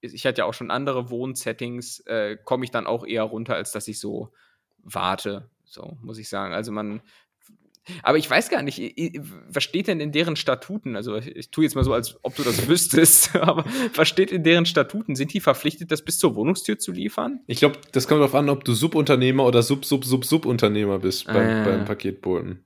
ich 0.00 0.26
hatte 0.26 0.40
ja 0.40 0.44
auch 0.44 0.54
schon 0.54 0.70
andere 0.70 1.10
Wohnsettings, 1.10 2.00
äh, 2.00 2.36
komme 2.44 2.64
ich 2.64 2.70
dann 2.70 2.86
auch 2.86 3.06
eher 3.06 3.22
runter, 3.22 3.54
als 3.54 3.72
dass 3.72 3.88
ich 3.88 3.98
so 3.98 4.32
warte. 4.78 5.48
So, 5.64 5.96
muss 6.02 6.18
ich 6.18 6.28
sagen. 6.28 6.52
Also 6.54 6.72
man. 6.72 7.00
Aber 8.02 8.16
ich 8.18 8.28
weiß 8.30 8.48
gar 8.48 8.62
nicht, 8.62 8.78
was 9.48 9.62
steht 9.62 9.88
denn 9.88 10.00
in 10.00 10.10
deren 10.10 10.36
Statuten? 10.36 10.96
Also 10.96 11.16
ich, 11.16 11.36
ich 11.36 11.50
tue 11.50 11.64
jetzt 11.64 11.74
mal 11.74 11.84
so, 11.84 11.92
als 11.92 12.16
ob 12.22 12.34
du 12.36 12.42
das 12.42 12.66
wüsstest, 12.68 13.36
aber 13.36 13.64
was 13.94 14.08
steht 14.08 14.32
in 14.32 14.42
deren 14.42 14.64
Statuten? 14.66 15.16
Sind 15.16 15.34
die 15.34 15.40
verpflichtet, 15.40 15.90
das 15.90 16.02
bis 16.02 16.18
zur 16.18 16.34
Wohnungstür 16.34 16.78
zu 16.78 16.92
liefern? 16.92 17.40
Ich 17.46 17.58
glaube, 17.58 17.78
das 17.92 18.08
kommt 18.08 18.20
darauf 18.20 18.34
an, 18.34 18.48
ob 18.48 18.64
du 18.64 18.72
Subunternehmer 18.74 19.44
oder 19.44 19.62
Sub-Sub-Sub-Subunternehmer 19.62 20.98
bist 20.98 21.26
beim, 21.26 21.36
Ah. 21.48 21.64
beim 21.64 21.84
Paketboten. 21.84 22.64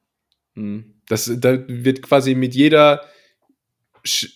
Hm. 0.54 0.94
Das, 1.08 1.30
da 1.38 1.58
wird 1.66 2.02
quasi 2.02 2.34
mit 2.34 2.54
jeder, 2.54 3.02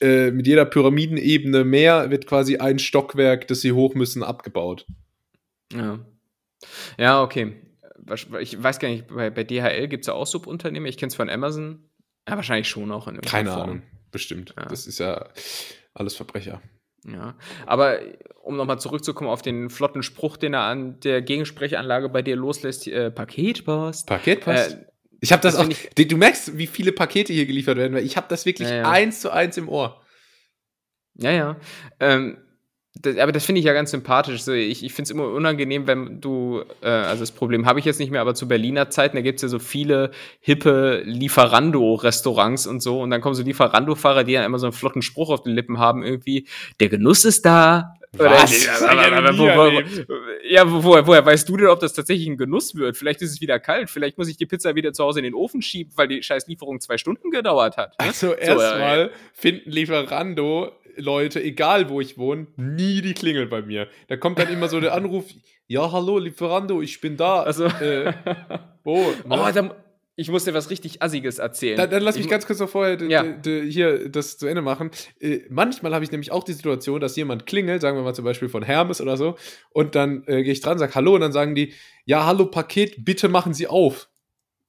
äh, 0.01 0.31
mit 0.31 0.47
jeder 0.47 0.65
Pyramidenebene 0.65 1.65
mehr, 1.65 2.11
wird 2.11 2.27
quasi 2.27 2.57
ein 2.57 2.79
Stockwerk, 2.79 3.47
das 3.49 3.61
sie 3.61 3.73
hoch 3.73 3.95
müssen, 3.95 4.23
abgebaut. 4.23 4.87
Ja. 5.73 6.01
Ja, 6.99 7.23
okay. 7.23 7.55
Ich 8.41 8.63
weiß 8.63 8.79
gar 8.79 8.89
nicht, 8.89 9.07
bei, 9.09 9.31
bei 9.31 9.45
DHL 9.45 9.89
gibt 9.89 10.03
es 10.03 10.07
ja 10.09 10.15
auch 10.15 10.27
Subunternehmer. 10.27 10.89
Ich 10.89 10.97
kenne 10.99 11.09
es 11.09 11.15
von 11.17 11.29
Amazon. 11.31 11.89
Ja, 12.29 12.37
wahrscheinlich 12.37 12.69
schon 12.69 12.91
auch 12.93 13.09
in 13.09 13.21
Keine 13.21 13.51
Form. 13.51 13.63
Ahnung, 13.63 13.83
bestimmt. 14.11 14.55
Ja. 14.57 14.67
Das 14.67 14.87
ist 14.87 14.99
ja 14.99 15.29
alles 15.95 16.15
Verbrecher. 16.15 16.63
Ja, 17.05 17.35
aber 17.67 17.99
um 18.45 18.57
nochmal 18.57 18.79
zurückzukommen 18.79 19.29
auf 19.29 19.43
den 19.43 19.71
flotten 19.71 20.05
Spruch, 20.05 20.37
den 20.37 20.55
er 20.55 20.61
an 20.63 21.01
der 21.01 21.21
Gegensprechanlage 21.21 22.09
bei 22.09 22.23
dir 22.23 22.37
loslässt, 22.37 22.87
äh, 22.87 23.11
Paketpost. 23.11 24.07
Paketpost? 24.07 24.75
Äh, 24.75 24.87
ich 25.21 25.33
habe 25.33 25.43
das, 25.43 25.55
das 25.57 25.65
auch. 25.65 25.73
find 25.73 25.99
Du- 25.99 26.07
du 26.07 26.17
merkst, 26.17 26.57
wie 26.59 26.69
viele 26.69 26.93
Pakete 26.93 27.33
hier 27.33 27.47
geliefert 27.47 27.77
werden, 27.77 27.95
weil 27.95 28.05
ich 28.05 28.17
habe 28.17 28.27
das 28.29 28.47
wirklich 28.47 28.69
Ja, 28.69 28.77
ja. 28.77 28.91
eins 28.91 29.21
zu 29.21 29.31
eins 29.31 29.57
im 29.57 29.69
Ohr. 29.69 30.01
Ja, 31.15 31.31
ja. 31.33 31.57
Ähm, 32.01 32.39
das, 32.95 33.17
aber 33.17 33.33
das 33.33 33.45
finde 33.47 33.61
ich 33.61 33.65
ja 33.65 33.73
ganz 33.73 33.91
sympathisch. 33.91 34.43
So, 34.43 34.53
ich 34.53 34.85
ich 34.85 34.93
finde 34.93 35.05
es 35.05 35.11
immer 35.11 35.27
unangenehm, 35.29 35.87
wenn 35.87 36.21
du, 36.21 36.63
äh, 36.83 36.89
also 36.89 37.21
das 37.21 37.33
Problem 37.33 37.65
habe 37.65 37.79
ich 37.79 37.87
jetzt 37.87 37.99
nicht 37.99 38.11
mehr, 38.11 38.21
aber 38.21 38.35
zu 38.35 38.47
Berliner 38.47 38.91
Zeiten, 38.91 39.17
da 39.17 39.23
gibt 39.23 39.37
es 39.37 39.43
ja 39.43 39.49
so 39.49 39.59
viele 39.59 40.11
hippe 40.41 41.03
Lieferando-Restaurants 41.07 42.67
und 42.67 42.83
so. 42.83 43.01
Und 43.01 43.11
dann 43.11 43.23
kommen 43.23 43.35
so 43.35 43.43
Lieferando-Fahrer, 43.43 44.25
die 44.25 44.35
dann 44.35 44.45
immer 44.45 44.59
so 44.59 44.67
einen 44.67 44.75
flotten 44.75 45.01
Spruch 45.01 45.31
auf 45.31 45.43
den 45.43 45.55
Lippen 45.55 45.79
haben, 45.79 46.03
irgendwie, 46.03 46.47
der 46.81 46.91
Genuss 46.91 47.25
ist 47.25 47.47
da. 47.47 47.95
Was? 48.15 48.69
Oder, 48.83 49.39
wo, 49.39 49.45
wo, 49.45 49.83
ja, 50.47 50.71
wo, 50.71 50.85
woher, 50.85 51.07
woher 51.07 51.25
weißt 51.25 51.49
du 51.49 51.57
denn, 51.57 51.69
ob 51.69 51.81
das 51.81 51.95
tatsächlich 51.95 52.29
ein 52.29 52.37
Genuss 52.37 52.75
wird? 52.75 52.99
Vielleicht 52.99 53.23
ist 53.23 53.31
es 53.31 53.41
wieder 53.41 53.59
kalt, 53.59 53.89
vielleicht 53.89 54.19
muss 54.19 54.29
ich 54.29 54.37
die 54.37 54.45
Pizza 54.45 54.75
wieder 54.75 54.93
zu 54.93 55.03
Hause 55.03 55.21
in 55.21 55.25
den 55.25 55.35
Ofen 55.35 55.63
schieben, 55.63 55.95
weil 55.97 56.09
die 56.09 56.23
scheiß 56.23 56.47
Lieferung 56.47 56.79
zwei 56.81 56.99
Stunden 56.99 57.31
gedauert 57.31 57.79
hat. 57.79 57.99
ne? 57.99 58.07
Also 58.07 58.33
ja, 58.33 58.39
erstmal 58.39 59.11
finden 59.33 59.71
Lieferando 59.71 60.73
Leute, 60.97 61.43
egal 61.43 61.89
wo 61.89 62.01
ich 62.01 62.19
wohne, 62.19 62.47
nie 62.57 63.01
die 63.03 63.15
Klingel 63.15 63.47
bei 63.47 63.63
mir. 63.63 63.89
Da 64.09 64.17
kommt 64.17 64.39
dann 64.39 64.49
immer 64.53 64.69
so 64.69 64.81
der 64.81 64.95
Anruf, 64.95 65.27
ja, 65.67 65.91
hallo 65.93 66.19
Lieferando, 66.19 66.83
ich 66.83 67.01
bin 67.01 67.17
da. 67.17 67.43
Also, 67.43 67.65
Äh, 67.67 68.13
oh, 68.85 69.07
ne? 69.29 69.53
da, 69.53 69.77
ich 70.15 70.29
muss 70.31 70.45
dir 70.45 70.53
was 70.53 70.69
richtig 70.69 71.01
Assiges 71.03 71.39
erzählen. 71.39 71.79
dann, 71.79 71.89
dann 71.91 72.03
lass 72.03 72.17
mich 72.17 72.27
ich, 72.27 72.31
ganz 72.31 72.47
kurz 72.47 72.61
noch 72.61 72.69
vorher 72.69 73.01
Ja. 73.03 73.25
hier 73.45 74.11
das 74.11 74.37
zu 74.37 74.47
Ende 74.47 74.61
machen. 74.61 74.91
Äh, 75.21 75.41
manchmal 75.49 75.95
habe 75.95 76.05
ich 76.05 76.11
nämlich 76.13 76.31
auch 76.31 76.45
die 76.45 76.53
Situation, 76.53 77.01
dass 77.01 77.17
jemand 77.17 77.47
klingelt, 77.47 77.81
sagen 77.81 77.97
wir 77.97 78.03
mal 78.05 78.15
zum 78.15 78.27
Beispiel 78.27 78.51
von 78.51 78.63
Hermes 78.63 79.01
oder 79.01 79.17
so, 79.17 79.37
und 79.71 79.95
dann 79.95 80.25
äh, 80.27 80.43
gehe 80.43 80.53
ich 80.53 80.61
dran, 80.61 80.79
sage 80.79 80.95
Hallo, 80.95 81.15
und 81.15 81.23
dann 81.23 81.33
sagen 81.33 81.55
die, 81.55 81.73
ja, 82.05 82.27
hallo 82.27 82.47
Paket, 82.47 83.05
bitte 83.05 83.29
machen 83.29 83.55
Sie 83.55 83.67
auf. 83.67 84.09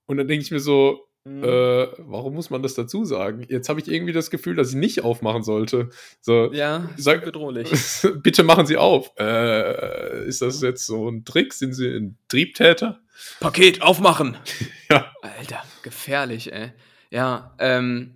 Und 0.05 0.17
dann 0.17 0.27
denke 0.27 0.43
ich 0.45 0.51
mir 0.51 0.59
so, 0.61 1.07
Mhm. 1.25 1.43
äh, 1.43 1.87
warum 1.99 2.33
muss 2.33 2.49
man 2.49 2.61
das 2.61 2.73
dazu 2.73 3.05
sagen? 3.05 3.45
Jetzt 3.47 3.69
habe 3.69 3.79
ich 3.79 3.87
irgendwie 3.89 4.11
das 4.11 4.29
Gefühl, 4.29 4.55
dass 4.55 4.69
ich 4.69 4.75
nicht 4.75 5.03
aufmachen 5.05 5.43
sollte. 5.43 5.89
So, 6.19 6.51
ja, 6.51 6.89
sag- 6.97 7.23
bedrohlich. 7.23 7.69
bitte 8.23 8.43
machen 8.43 8.65
Sie 8.65 8.75
auf. 8.77 9.11
Äh, 9.17 10.25
ist 10.27 10.41
das 10.41 10.61
jetzt 10.61 10.85
so 10.85 11.09
ein 11.09 11.23
Trick? 11.23 11.53
Sind 11.53 11.73
Sie 11.73 11.87
ein 11.87 12.17
Triebtäter? 12.27 12.99
Paket 13.39 13.81
aufmachen. 13.81 14.37
Ja. 14.91 15.11
Alter, 15.21 15.63
gefährlich, 15.81 16.51
ey. 16.53 16.71
Ja, 17.09 17.55
ähm. 17.57 18.15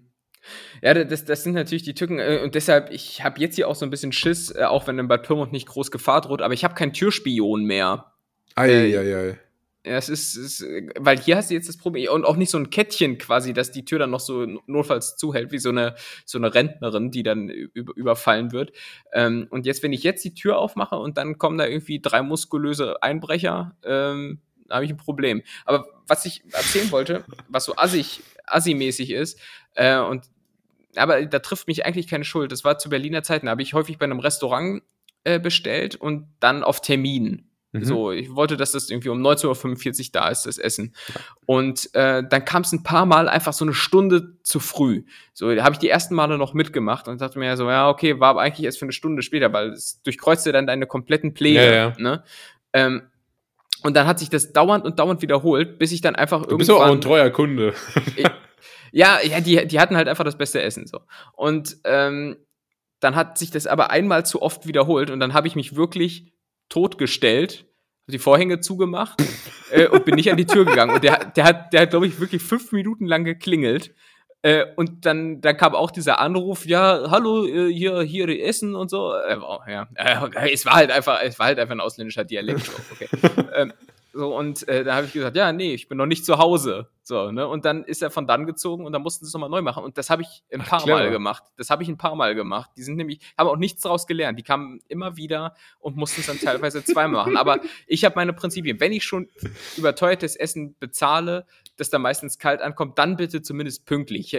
Ja, 0.84 0.94
das, 0.94 1.26
das 1.26 1.44
sind 1.44 1.54
natürlich 1.54 1.82
die 1.84 1.96
Tücken 1.96 2.20
äh, 2.20 2.42
und 2.44 2.54
deshalb, 2.56 2.92
ich 2.92 3.24
habe 3.24 3.40
jetzt 3.40 3.56
hier 3.56 3.68
auch 3.68 3.74
so 3.76 3.86
ein 3.86 3.90
bisschen 3.90 4.12
Schiss, 4.12 4.52
äh, 4.54 4.64
auch 4.66 4.86
wenn 4.86 5.00
in 5.00 5.08
Bad 5.08 5.24
Pyrmont 5.24 5.52
nicht 5.52 5.68
groß 5.68 5.90
Gefahr 5.92 6.22
droht, 6.22 6.42
aber 6.42 6.54
ich 6.54 6.64
habe 6.64 6.76
keinen 6.76 6.94
Türspion 6.94 7.64
mehr. 7.66 8.12
Eieiei. 8.56 9.30
Ist, 9.30 9.38
es, 9.88 10.10
ist- 10.10 10.64
weil 11.00 11.20
hier 11.20 11.38
hast 11.38 11.50
du 11.50 11.54
jetzt 11.54 11.70
das 11.70 11.78
Problem 11.78 12.12
und 12.12 12.26
auch 12.26 12.36
nicht 12.36 12.50
so 12.52 12.58
ein 12.58 12.70
Kettchen 12.70 13.18
quasi, 13.18 13.54
dass 13.54 13.72
die 13.72 13.86
Tür 13.86 14.00
dann 14.00 14.12
noch 14.12 14.20
so 14.20 14.46
notfalls 14.68 15.16
zuhält, 15.18 15.52
wie 15.52 15.60
so 15.60 15.70
eine, 15.70 15.96
so 16.26 16.38
eine 16.38 16.54
Rentnerin, 16.54 17.12
die 17.12 17.24
dann 17.24 17.50
über, 17.50 17.96
überfallen 17.96 18.52
wird. 18.52 18.72
Ähm, 19.14 19.48
und 19.50 19.66
jetzt, 19.66 19.84
wenn 19.84 19.94
ich 19.94 20.04
jetzt 20.04 20.24
die 20.24 20.34
Tür 20.34 20.58
aufmache 20.60 20.96
und 20.98 21.18
dann 21.18 21.38
kommen 21.38 21.58
da 21.58 21.66
irgendwie 21.66 22.00
drei 22.02 22.22
muskulöse 22.22 23.02
Einbrecher, 23.02 23.76
ähm, 23.84 24.42
habe 24.70 24.86
ich 24.86 24.92
ein 24.92 24.98
Problem. 24.98 25.42
Aber 25.66 25.88
was 26.08 26.26
ich 26.26 26.44
erzählen 26.54 26.92
wollte, 26.92 27.24
was 27.48 27.66
so 27.66 27.76
assig, 27.78 28.22
assi-mäßig 28.46 29.12
ist, 29.12 29.40
äh, 29.76 29.98
und 29.98 30.26
aber 30.96 31.26
da 31.26 31.40
trifft 31.40 31.68
mich 31.68 31.86
eigentlich 31.86 32.08
keine 32.08 32.24
Schuld. 32.26 32.52
Das 32.52 32.64
war 32.64 32.80
zu 32.80 32.90
Berliner 32.90 33.22
Zeiten, 33.22 33.46
da 33.46 33.52
habe 33.52 33.62
ich 33.62 33.74
häufig 33.74 33.98
bei 34.00 34.06
einem 34.06 34.20
Restaurant 34.20 34.82
äh, 35.26 35.40
bestellt 35.40 35.96
und 35.96 36.28
dann 36.40 36.64
auf 36.64 36.82
Termin. 36.82 37.47
Mhm. 37.74 37.84
So, 37.84 38.12
ich 38.12 38.34
wollte, 38.34 38.56
dass 38.56 38.72
das 38.72 38.90
irgendwie 38.90 39.10
um 39.10 39.22
19.45 39.22 40.00
Uhr 40.00 40.06
da 40.14 40.30
ist, 40.30 40.46
das 40.46 40.58
Essen. 40.58 40.94
Und 41.46 41.94
äh, 41.96 42.24
dann 42.28 42.46
kam 42.46 42.62
es 42.62 42.72
ein 42.72 42.84
paar 42.84 43.06
Mal 43.06 43.28
einfach 43.28 43.54
so 43.54 43.66
eine 43.66 43.74
Stunde 43.74 44.38
zu 44.44 44.60
früh. 44.60 45.04
So, 45.34 45.54
da 45.54 45.64
habe 45.64 45.74
ich 45.74 45.80
die 45.80 45.90
ersten 45.90 46.16
Male 46.16 46.38
noch 46.38 46.54
mitgemacht 46.54 47.08
und 47.08 47.20
dachte 47.20 47.40
mir 47.40 47.58
so, 47.58 47.70
ja, 47.70 47.90
okay, 47.90 48.20
war 48.20 48.30
aber 48.30 48.42
eigentlich 48.42 48.66
erst 48.66 48.80
für 48.80 48.86
eine 48.86 48.94
Stunde 48.94 49.22
später, 49.22 49.52
weil 49.52 49.70
es 49.72 50.02
durchkreuzte 50.04 50.52
dann 50.52 50.66
deine 50.66 50.88
kompletten 50.88 51.34
Pläne. 51.34 51.66
Ja, 51.66 51.74
ja. 51.74 51.94
Ne? 51.98 52.24
Ähm, 52.74 53.02
und 53.84 53.96
dann 53.96 54.08
hat 54.08 54.20
sich 54.20 54.30
das 54.30 54.54
dauernd 54.54 54.86
und 54.86 55.00
dauernd 55.00 55.22
wiederholt, 55.22 55.78
bis 55.78 55.92
ich 55.92 56.02
dann 56.02 56.16
einfach 56.16 56.46
Du 56.46 56.58
bist 56.58 56.70
doch 56.70 56.78
auch 56.78 56.82
ein 56.82 56.90
irgendwann 56.90 57.10
treuer 57.10 57.30
Kunde. 57.30 57.74
ja, 58.92 59.20
ja, 59.22 59.40
die, 59.40 59.68
die 59.68 59.80
hatten 59.80 59.96
halt 59.96 60.08
einfach 60.08 60.24
das 60.24 60.38
beste 60.38 60.62
Essen 60.62 60.88
so. 60.88 61.02
Und 61.34 61.78
ähm, 61.84 62.38
dann 63.00 63.16
hat 63.16 63.38
sich 63.38 63.52
das 63.52 63.68
aber 63.68 63.92
einmal 63.92 64.26
zu 64.26 64.42
oft 64.42 64.68
wiederholt 64.68 65.12
und 65.12 65.20
dann 65.20 65.34
habe 65.34 65.48
ich 65.48 65.56
mich 65.56 65.76
wirklich 65.76 66.34
totgestellt, 66.70 67.66
hab 68.06 68.12
die 68.12 68.20
Vorhänge 68.20 68.60
zugemacht 68.60 69.22
äh, 69.72 69.88
und 69.88 70.06
bin 70.06 70.16
nicht 70.16 70.32
an 70.32 70.38
die 70.38 70.46
Tür 70.46 70.66
gegangen. 70.66 70.96
Und 70.96 71.04
der, 71.04 71.26
der 71.26 71.44
hat, 71.44 71.74
der 71.74 71.82
hat, 71.82 71.90
glaube 71.92 72.08
ich, 72.08 72.20
wirklich 72.20 72.42
fünf 72.42 72.72
Minuten 72.72 73.06
lang 73.06 73.24
geklingelt. 73.24 73.94
Äh, 74.44 74.66
und 74.76 75.06
dann, 75.06 75.42
dann 75.42 75.58
kam 75.58 75.74
auch 75.74 75.92
dieser 75.92 76.20
Anruf, 76.20 76.66
ja, 76.66 77.10
hallo, 77.10 77.46
äh, 77.46 77.74
hier, 77.74 78.02
hier 78.02 78.30
Essen 78.30 78.76
und 78.76 78.90
so. 78.90 79.14
Äh, 79.14 79.38
oh, 79.42 79.60
ja, 79.68 79.88
äh, 79.96 80.54
es 80.54 80.66
war 80.66 80.76
halt 80.76 80.92
einfach, 80.92 81.22
es 81.24 81.40
war 81.40 81.48
halt 81.48 81.60
einfach 81.60 81.74
ein 81.74 81.82
ausländischer 81.82 82.24
Dialekt. 82.24 82.72
Okay. 82.92 83.10
ähm, 83.56 83.74
so, 84.18 84.36
und 84.36 84.68
äh, 84.68 84.84
da 84.84 84.96
habe 84.96 85.06
ich 85.06 85.14
gesagt, 85.14 85.38
ja, 85.38 85.52
nee, 85.52 85.76
ich 85.76 85.88
bin 85.88 86.00
noch 86.00 86.08
nicht 86.08 86.26
zu 86.26 86.40
Hause. 86.40 86.90
So, 87.04 87.30
ne? 87.32 87.48
Und 87.48 87.66
dann 87.66 87.84
ist 87.84 88.02
er 88.02 88.10
von 88.10 88.26
dann 88.26 88.48
gezogen 88.48 88.84
und 88.84 88.92
dann 88.92 89.04
mussten 89.04 89.26
sie 89.26 89.30
es 89.30 89.34
nochmal 89.36 89.52
neu 89.52 89.62
machen. 89.62 89.84
Und 89.84 90.00
das 90.00 90.10
habe 90.10 90.24
ich 90.24 90.44
ein 90.52 90.62
Ach, 90.62 90.70
paar 90.70 90.82
clever. 90.82 90.98
Mal 90.98 91.12
gemacht. 91.12 91.44
Das 91.56 91.70
habe 91.70 91.84
ich 91.84 91.90
ein 91.90 92.00
paar 92.00 92.16
Mal 92.16 92.34
gemacht. 92.34 92.72
Die 92.78 92.82
sind 92.82 92.96
nämlich, 92.96 93.20
haben 93.38 93.48
auch 93.48 93.58
nichts 93.58 93.84
daraus 93.84 94.08
gelernt. 94.08 94.40
Die 94.40 94.44
kamen 94.44 94.80
immer 94.88 95.18
wieder 95.18 95.54
und 95.78 95.98
mussten 95.98 96.22
es 96.22 96.28
dann 96.28 96.40
teilweise 96.40 96.84
zweimal 96.84 97.26
machen. 97.26 97.38
Aber 97.38 97.60
ich 97.86 98.04
habe 98.06 98.16
meine 98.16 98.34
Prinzipien. 98.34 98.80
Wenn 98.80 98.92
ich 98.92 99.04
schon 99.04 99.30
überteuertes 99.78 100.36
Essen 100.36 100.76
bezahle, 100.80 101.46
das 101.76 101.92
dann 101.92 102.02
meistens 102.02 102.40
kalt 102.40 102.62
ankommt, 102.62 102.98
dann 102.98 103.18
bitte 103.18 103.44
zumindest 103.44 103.86
pünktlich. 103.86 104.36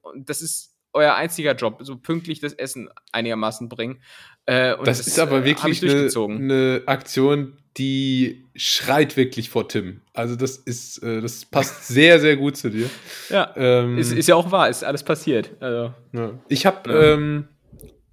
Und 0.00 0.30
das 0.30 0.40
ist 0.40 0.74
euer 0.92 1.14
einziger 1.14 1.54
Job, 1.54 1.78
so 1.82 1.96
pünktlich 1.96 2.40
das 2.40 2.52
Essen 2.52 2.88
einigermaßen 3.12 3.68
bringen. 3.68 4.00
Äh, 4.46 4.74
und 4.74 4.86
Das, 4.86 5.06
ist 5.06 5.18
aber 5.18 5.38
äh, 5.38 5.44
wirklich 5.44 5.82
eine, 5.82 6.08
eine 6.16 6.82
Aktion, 6.86 7.58
die 7.76 8.46
schreit 8.56 9.16
wirklich 9.16 9.50
vor 9.50 9.68
Tim. 9.68 10.00
Also 10.12 10.34
das 10.36 10.56
ist, 10.56 11.02
äh, 11.02 11.20
das 11.20 11.44
passt 11.44 11.86
sehr, 11.88 12.18
sehr 12.20 12.36
gut 12.36 12.56
zu 12.56 12.70
dir. 12.70 12.88
Ja. 13.28 13.52
Ähm, 13.56 13.98
Ist, 13.98 14.12
ist 14.12 14.28
ja 14.28 14.34
auch 14.34 14.50
wahr, 14.50 14.68
ist 14.68 14.84
alles 14.84 15.02
passiert. 15.04 15.50
Also, 15.60 15.92
ja. 16.12 16.32
Ich 16.48 16.66
habe 16.66 16.90
Ja. 16.90 17.02
ähm, 17.14 17.48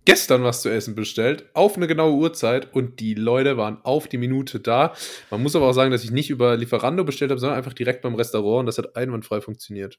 gestern 0.06 0.44
was 0.44 0.62
zu 0.62 0.70
essen 0.70 0.94
bestellt, 0.94 1.46
auf 1.54 1.78
eine 1.78 1.88
genaue 1.88 2.14
Uhrzeit 2.14 2.74
und 2.76 3.00
die 3.00 3.16
Leute 3.16 3.58
waren 3.58 3.80
auf 3.84 4.08
die 4.08 4.18
Minute 4.20 4.60
da. 4.60 4.94
Man 5.32 5.42
muss 5.42 5.56
aber 5.56 5.68
auch 5.68 5.74
sagen, 5.74 5.90
dass 5.92 6.04
ich 6.04 6.12
nicht 6.12 6.30
über 6.30 6.56
Lieferando 6.58 7.04
bestellt 7.04 7.32
habe, 7.32 7.40
sondern 7.40 7.58
einfach 7.58 7.74
direkt 7.74 8.04
beim 8.04 8.14
Restaurant 8.14 8.60
und 8.62 8.66
das 8.68 8.78
hat 8.78 8.96
einwandfrei 8.96 9.42
funktioniert. 9.42 9.98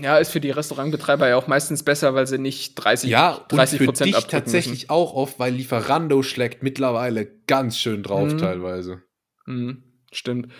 Ja, 0.00 0.18
ist 0.18 0.30
für 0.30 0.40
die 0.40 0.50
Restaurantbetreiber 0.50 1.28
ja 1.28 1.36
auch 1.36 1.46
meistens 1.46 1.82
besser, 1.82 2.14
weil 2.14 2.26
sie 2.26 2.38
nicht 2.38 2.74
30, 2.74 3.08
Ja, 3.10 3.32
und 3.34 3.52
30 3.52 3.78
für 3.78 3.84
Prozent 3.86 4.14
dich 4.14 4.26
tatsächlich 4.26 4.90
auch 4.90 5.14
oft, 5.14 5.38
weil 5.38 5.54
Lieferando 5.54 6.22
schlägt 6.22 6.62
mittlerweile 6.62 7.26
ganz 7.46 7.78
schön 7.78 8.02
drauf 8.02 8.32
Mhm. 8.34 8.38
teilweise. 8.38 9.02
müssen. 9.46 9.64
Mhm, 9.66 9.82
stimmt. 10.12 10.52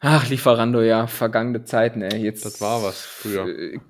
Ach, 0.00 0.28
Lieferando, 0.28 0.80
ja, 0.82 1.06
vergangene 1.06 1.64
Zeiten, 1.64 2.02
ey. 2.02 2.22
Jetzt 2.22 2.44
Das 2.44 2.60
war 2.60 2.82
was 2.82 3.00
früher. 3.04 3.46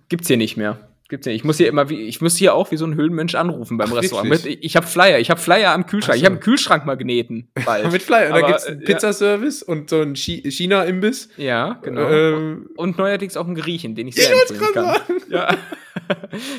gibt's 0.09 0.29
hier 0.29 0.37
nicht 0.37 0.57
mehr. 0.57 0.89
Gibt's 1.09 1.25
hier. 1.27 1.35
Ich 1.35 1.45
muss 1.45 1.57
hier 1.57 1.69
immer 1.69 1.89
wie 1.89 2.03
ich 2.09 2.21
muss 2.21 2.37
hier 2.37 2.55
auch 2.55 2.71
wie 2.73 2.77
so 2.77 2.85
ein 2.85 2.95
Höhlenmensch 2.97 3.35
anrufen 3.37 3.77
beim 3.79 3.91
Ach, 3.93 3.97
Restaurant. 3.97 4.29
Mit, 4.29 4.45
ich 4.45 4.75
habe 4.77 4.87
Flyer, 4.87 5.19
ich 5.21 5.31
habe 5.31 5.41
Flyer 5.41 5.71
am 5.73 5.87
Kühlschrank. 5.87 6.15
Ach 6.15 6.17
Ich 6.17 6.21
so. 6.21 6.27
habe 6.27 6.35
einen 6.35 6.43
Kühlschrankmagneten 6.43 7.49
bald. 7.65 7.93
Mit 7.93 8.03
Flyer. 8.03 8.27
Und 8.29 8.33
da 8.33 8.39
Aber, 8.39 8.47
gibt's 8.49 8.67
einen 8.67 8.81
Pizzaservice 8.85 9.63
und 9.63 9.89
so 9.91 10.01
einen 10.01 10.15
Chi- 10.15 10.43
China-Imbiss. 10.51 11.29
Ja, 11.37 11.79
genau. 11.83 12.09
Ähm, 12.11 12.71
Und 12.77 12.99
neuerdings 12.99 13.37
auch 13.37 13.47
einen 13.47 13.55
Griechen, 13.55 13.95
den 13.95 14.09
ich 14.09 14.17
Ich 14.17 14.25
sehr 14.27 14.35
wollt's 14.35 14.51
empfehlen 14.51 14.75
kann. 14.75 14.85
grad 14.85 15.03
Ja. 15.29 15.57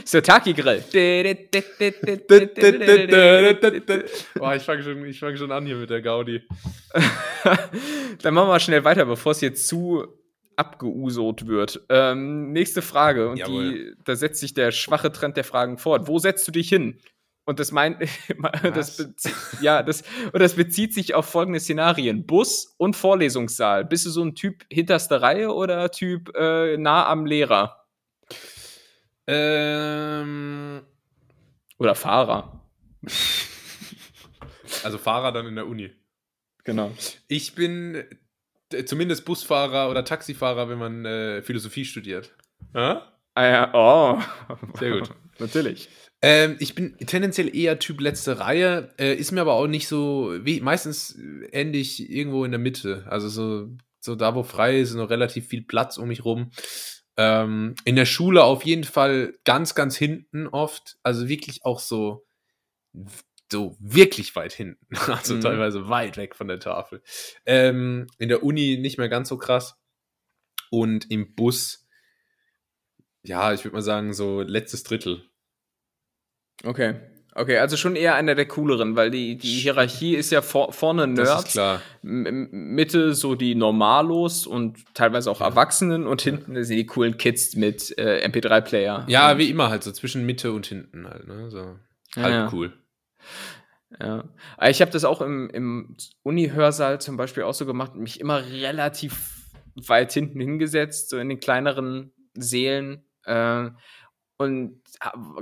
so 0.05 0.21
Taki 0.21 0.53
Grill. 0.53 0.81
Boah, 4.35 4.55
ich 4.55 4.63
fange 4.63 4.83
schon, 4.83 5.05
ich 5.05 5.19
fang 5.19 5.35
schon 5.37 5.51
an 5.51 5.65
hier 5.65 5.75
mit 5.75 5.89
der 5.89 6.01
Gaudi. 6.01 6.41
Dann 8.21 8.33
machen 8.33 8.47
wir 8.47 8.53
mal 8.53 8.59
schnell 8.59 8.83
weiter, 8.83 9.05
bevor 9.05 9.31
es 9.33 9.41
jetzt 9.41 9.67
zu 9.67 10.05
abgeusot 10.57 11.47
wird. 11.47 11.85
Ähm, 11.89 12.51
nächste 12.51 12.81
Frage. 12.81 13.29
Und 13.29 13.47
die, 13.47 13.93
da 14.03 14.15
setzt 14.15 14.41
sich 14.41 14.53
der 14.53 14.71
schwache 14.71 15.11
Trend 15.11 15.37
der 15.37 15.43
Fragen 15.43 15.77
fort. 15.77 16.07
Wo 16.07 16.19
setzt 16.19 16.47
du 16.47 16.51
dich 16.51 16.67
hin? 16.67 16.99
Und 17.45 17.59
das 17.61 17.71
meint, 17.71 18.01
das, 18.63 18.97
bezieht, 18.97 19.33
ja, 19.61 19.81
das, 19.81 20.03
und 20.33 20.39
das 20.39 20.55
bezieht 20.55 20.93
sich 20.93 21.13
auf 21.13 21.25
folgende 21.25 21.61
Szenarien: 21.61 22.25
Bus 22.25 22.75
und 22.77 22.95
Vorlesungssaal. 22.95 23.85
Bist 23.85 24.05
du 24.05 24.09
so 24.09 24.21
ein 24.21 24.35
Typ 24.35 24.65
hinterste 24.69 25.21
Reihe 25.21 25.53
oder 25.53 25.89
Typ 25.89 26.35
äh, 26.35 26.75
nah 26.75 27.07
am 27.07 27.25
Lehrer 27.25 27.85
Ähm, 29.27 30.81
oder 31.77 31.95
Fahrer? 31.95 32.61
also 34.83 34.97
Fahrer 34.97 35.31
dann 35.31 35.47
in 35.47 35.55
der 35.55 35.67
Uni. 35.67 35.91
Genau. 36.65 36.91
Ich 37.29 37.55
bin 37.55 38.03
zumindest 38.85 39.25
Busfahrer 39.25 39.89
oder 39.89 40.03
Taxifahrer, 40.03 40.69
wenn 40.69 40.77
man 40.77 41.05
äh, 41.05 41.41
Philosophie 41.41 41.85
studiert. 41.85 42.33
Ja? 42.73 43.13
Ah 43.33 43.45
ja, 43.45 43.71
oh. 43.73 44.21
Sehr 44.79 44.91
gut. 44.91 45.11
Natürlich. 45.39 45.89
Ähm, 46.21 46.55
ich 46.59 46.73
bin 46.73 46.97
tendenziell 46.97 47.55
eher 47.55 47.77
Typ 47.77 48.01
letzte 48.01 48.39
Reihe, 48.39 48.91
äh, 48.97 49.13
ist 49.13 49.31
mir 49.31 49.41
aber 49.41 49.53
auch 49.53 49.67
nicht 49.67 49.87
so, 49.87 50.33
wie, 50.41 50.61
meistens 50.61 51.15
äh, 51.15 51.47
ende 51.51 51.77
ich 51.77 52.09
irgendwo 52.09 52.43
in 52.43 52.51
der 52.51 52.59
Mitte. 52.59 53.05
Also 53.07 53.29
so, 53.29 53.69
so 53.99 54.15
da, 54.15 54.33
wo 54.33 54.41
frei 54.41 54.79
ist, 54.79 54.95
noch 54.95 55.11
relativ 55.11 55.47
viel 55.47 55.61
Platz 55.61 55.97
um 55.97 56.07
mich 56.07 56.25
rum. 56.25 56.49
Ähm, 57.17 57.75
in 57.85 57.95
der 57.95 58.05
Schule 58.05 58.43
auf 58.43 58.63
jeden 58.63 58.83
Fall 58.83 59.35
ganz, 59.43 59.75
ganz 59.75 59.95
hinten 59.95 60.47
oft. 60.47 60.97
Also 61.03 61.27
wirklich 61.27 61.65
auch 61.65 61.79
so, 61.79 62.25
so 63.51 63.75
wirklich 63.79 64.35
weit 64.35 64.53
hinten. 64.53 64.85
Also 65.07 65.35
Mhm. 65.35 65.41
teilweise 65.41 65.89
weit 65.89 66.17
weg 66.17 66.35
von 66.35 66.47
der 66.47 66.59
Tafel. 66.59 67.01
Ähm, 67.45 68.07
in 68.17 68.29
der 68.29 68.43
Uni 68.43 68.77
nicht 68.77 68.97
mehr 68.97 69.09
ganz 69.09 69.29
so 69.29 69.37
krass. 69.37 69.75
Und 70.69 71.09
im 71.09 71.33
Bus, 71.35 71.87
ja, 73.23 73.53
ich 73.53 73.63
würde 73.63 73.75
mal 73.77 73.81
sagen, 73.81 74.13
so 74.13 74.41
letztes 74.41 74.83
Drittel. 74.83 75.23
Okay. 76.63 76.95
Okay, 77.35 77.59
also 77.59 77.77
schon 77.77 77.95
eher 77.95 78.15
einer 78.15 78.33
der 78.33 78.47
cooleren, 78.47 78.95
weil 78.95 79.11
die, 79.11 79.37
die 79.37 79.59
Hierarchie 79.59 80.15
ist 80.15 80.31
ja 80.31 80.41
vor, 80.41 80.73
vorne 80.73 81.05
Nerds, 81.05 81.55
Mitte 82.01 83.13
so 83.13 83.35
die 83.35 83.53
Normalos 83.53 84.47
und 84.47 84.79
teilweise 84.95 85.29
auch 85.29 85.39
Erwachsenen 85.39 86.07
und 86.07 86.23
hinten 86.23 86.63
sind 86.63 86.75
die 86.77 86.87
coolen 86.87 87.17
Kids 87.17 87.55
mit 87.55 87.95
äh, 87.99 88.27
MP3-Player. 88.27 89.05
Ja, 89.07 89.37
wie 89.37 89.51
immer 89.51 89.69
halt, 89.69 89.83
so 89.83 89.91
zwischen 89.91 90.25
Mitte 90.25 90.51
und 90.51 90.65
hinten 90.65 91.07
halt, 91.07 91.27
ne? 91.27 91.51
So. 91.51 91.77
Ja, 92.15 92.23
Halt 92.23 92.33
ja. 92.33 92.49
cool. 92.51 92.73
Ja. 93.99 94.25
Ich 94.67 94.81
habe 94.81 94.91
das 94.91 95.05
auch 95.05 95.21
im, 95.21 95.49
im 95.49 95.95
Uni-Hörsaal 96.23 96.99
zum 96.99 97.15
Beispiel 97.17 97.43
auch 97.43 97.53
so 97.53 97.65
gemacht, 97.65 97.95
mich 97.95 98.19
immer 98.19 98.43
relativ 98.45 99.45
weit 99.87 100.11
hinten 100.11 100.39
hingesetzt, 100.39 101.09
so 101.09 101.17
in 101.17 101.29
den 101.29 101.39
kleineren 101.39 102.11
Sälen. 102.35 103.05
Äh, 103.23 103.69
und 104.37 104.81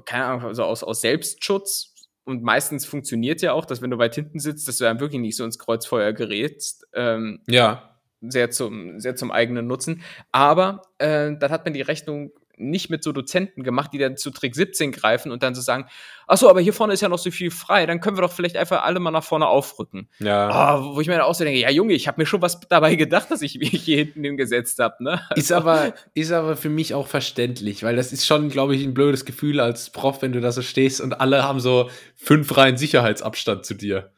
keine 0.06 0.26
Ahnung, 0.26 0.42
also 0.44 0.64
aus, 0.64 0.84
aus 0.84 1.02
Selbstschutz. 1.02 1.94
Und 2.24 2.44
meistens 2.44 2.86
funktioniert 2.86 3.42
ja 3.42 3.54
auch, 3.54 3.66
dass 3.66 3.82
wenn 3.82 3.92
du 3.92 3.98
weit 3.98 4.16
hinten 4.16 4.40
sitzt, 4.40 4.68
dass 4.68 4.78
du 4.78 4.84
dann 4.84 5.00
wirklich 5.00 5.22
nicht 5.22 5.38
so 5.38 5.44
ins 5.44 5.60
Kreuzfeuer 5.60 6.14
gerätst. 6.14 6.88
Ähm, 6.94 7.42
Ja. 7.48 7.98
sehr 8.22 8.50
zum, 8.52 9.00
sehr 9.00 9.16
zum 9.16 9.32
eigenen 9.32 9.68
Nutzen. 9.68 10.02
Aber 10.32 10.82
äh, 10.98 11.36
dann 11.38 11.52
hat 11.52 11.66
man 11.66 11.74
die 11.74 11.82
Rechnung 11.82 12.32
nicht 12.58 12.90
mit 12.90 13.04
so 13.04 13.12
Dozenten 13.12 13.64
gemacht, 13.64 13.92
die 13.94 13.98
dann 13.98 14.18
zu 14.18 14.32
Trick 14.32 14.56
17 14.56 14.92
greifen 14.92 15.32
und 15.32 15.44
dann 15.44 15.56
so 15.56 15.62
sagen, 15.62 15.88
ach 16.28 16.38
so, 16.38 16.50
aber 16.50 16.62
hier 16.62 16.74
vorne 16.74 16.94
ist 16.94 17.02
ja 17.02 17.10
noch 17.10 17.20
so 17.20 17.32
viel 17.32 17.52
frei, 17.52 17.86
dann 17.86 18.00
können 18.00 18.18
wir 18.18 18.22
doch 18.22 18.32
vielleicht 18.32 18.58
einfach 18.58 18.84
alle 18.84 19.00
mal 19.00 19.12
nach 19.12 19.24
vorne 19.24 19.48
aufrücken. 19.48 20.10
Ja. 20.20 20.50
Ah, 20.50 20.84
wo 20.84 21.02
ich 21.02 21.08
mir 21.08 21.14
dann 21.14 21.24
auch 21.24 21.36
so 21.36 21.44
denke, 21.44 21.60
ja 21.60 21.70
Junge, 21.70 21.94
ich 21.94 22.08
habe 22.08 22.22
mir 22.22 22.26
schon 22.26 22.42
was 22.42 22.60
dabei 22.62 22.96
gedacht, 22.96 23.32
dass 23.32 23.42
ich 23.42 23.58
mich 23.58 23.70
hier 23.84 23.98
hinten 23.98 24.24
hingesetzt 24.24 24.80
habe, 24.80 25.04
ne? 25.04 25.22
Ist 25.36 25.52
aber, 25.52 25.94
ist 26.14 26.32
aber 26.32 26.56
für 26.56 26.70
mich 26.70 26.94
auch 26.94 27.08
verständlich, 27.08 27.84
weil 27.84 27.96
das 27.96 28.14
ist 28.14 28.26
schon, 28.26 28.50
glaube 28.50 28.76
ich, 28.76 28.84
ein 28.84 28.94
blödes 28.94 29.26
Gefühl 29.26 29.60
als 29.60 29.90
Prof, 29.90 30.22
wenn 30.22 30.32
du 30.32 30.42
da 30.42 30.52
so 30.52 30.62
stehst 30.62 31.02
und 31.02 31.20
alle 31.20 31.44
haben 31.44 31.60
so 31.60 31.90
fünf 32.16 32.56
Reihen 32.58 32.78
Sicherheitsabstand 32.78 33.66
zu 33.66 33.74
dir. 33.74 34.12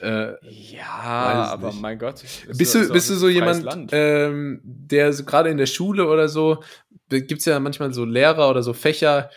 Äh, 0.00 0.34
Ja, 0.72 1.48
aber 1.52 1.68
nicht. 1.68 1.80
mein 1.80 1.98
Gott. 1.98 2.22
ist 2.24 2.46
bist 2.58 2.72
so- 2.72 2.78
du, 2.80 2.84
so 2.86 2.92
bist 2.92 3.10
du 3.10 3.14
so 3.14 3.28
jemand, 3.28 3.66
ähm, 3.92 4.60
der 4.64 5.12
so 5.12 5.24
gerade 5.24 5.50
in 5.50 5.58
der 5.58 5.66
Schule 5.66 6.06
oder 6.08 6.28
so, 6.28 6.62
da 7.08 7.18
gibt's 7.18 7.44
ja 7.44 7.58
manchmal 7.60 7.92
so 7.92 8.04
Lehrer 8.04 8.48
oder 8.50 8.62
so 8.62 8.72
Fächer, 8.72 9.30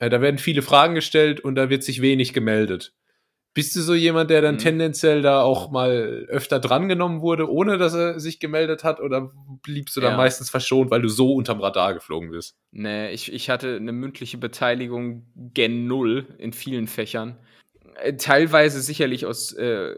äh, 0.00 0.10
da 0.10 0.20
werden 0.20 0.38
viele 0.38 0.62
Fragen 0.62 0.94
gestellt 0.94 1.40
und 1.40 1.54
da 1.54 1.70
wird 1.70 1.84
sich 1.84 2.02
wenig 2.02 2.32
gemeldet. 2.32 2.92
Bist 3.54 3.74
du 3.74 3.80
so 3.80 3.94
jemand, 3.94 4.30
der 4.30 4.40
dann 4.40 4.54
Mhm. 4.54 4.58
tendenziell 4.60 5.20
da 5.22 5.40
auch 5.42 5.70
mal 5.70 6.26
öfter 6.28 6.60
drangenommen 6.60 7.22
wurde, 7.22 7.50
ohne 7.50 7.76
dass 7.76 7.92
er 7.94 8.20
sich 8.20 8.38
gemeldet 8.38 8.84
hat? 8.84 9.00
Oder 9.00 9.32
bliebst 9.62 9.96
du 9.96 10.00
da 10.00 10.10
Ja. 10.10 10.16
meistens 10.16 10.48
verschont, 10.50 10.90
weil 10.92 11.02
du 11.02 11.08
so 11.08 11.32
unterm 11.34 11.60
Radar 11.60 11.94
geflogen 11.94 12.30
bist? 12.30 12.56
Nee, 12.70 13.10
ich, 13.10 13.32
ich 13.32 13.50
hatte 13.50 13.74
eine 13.76 13.90
mündliche 13.92 14.38
Beteiligung 14.38 15.26
gen 15.54 15.86
Null 15.88 16.26
in 16.38 16.52
vielen 16.52 16.86
Fächern. 16.86 17.36
Äh, 18.00 18.12
Teilweise 18.16 18.80
sicherlich 18.80 19.26
aus 19.26 19.52
äh, 19.54 19.96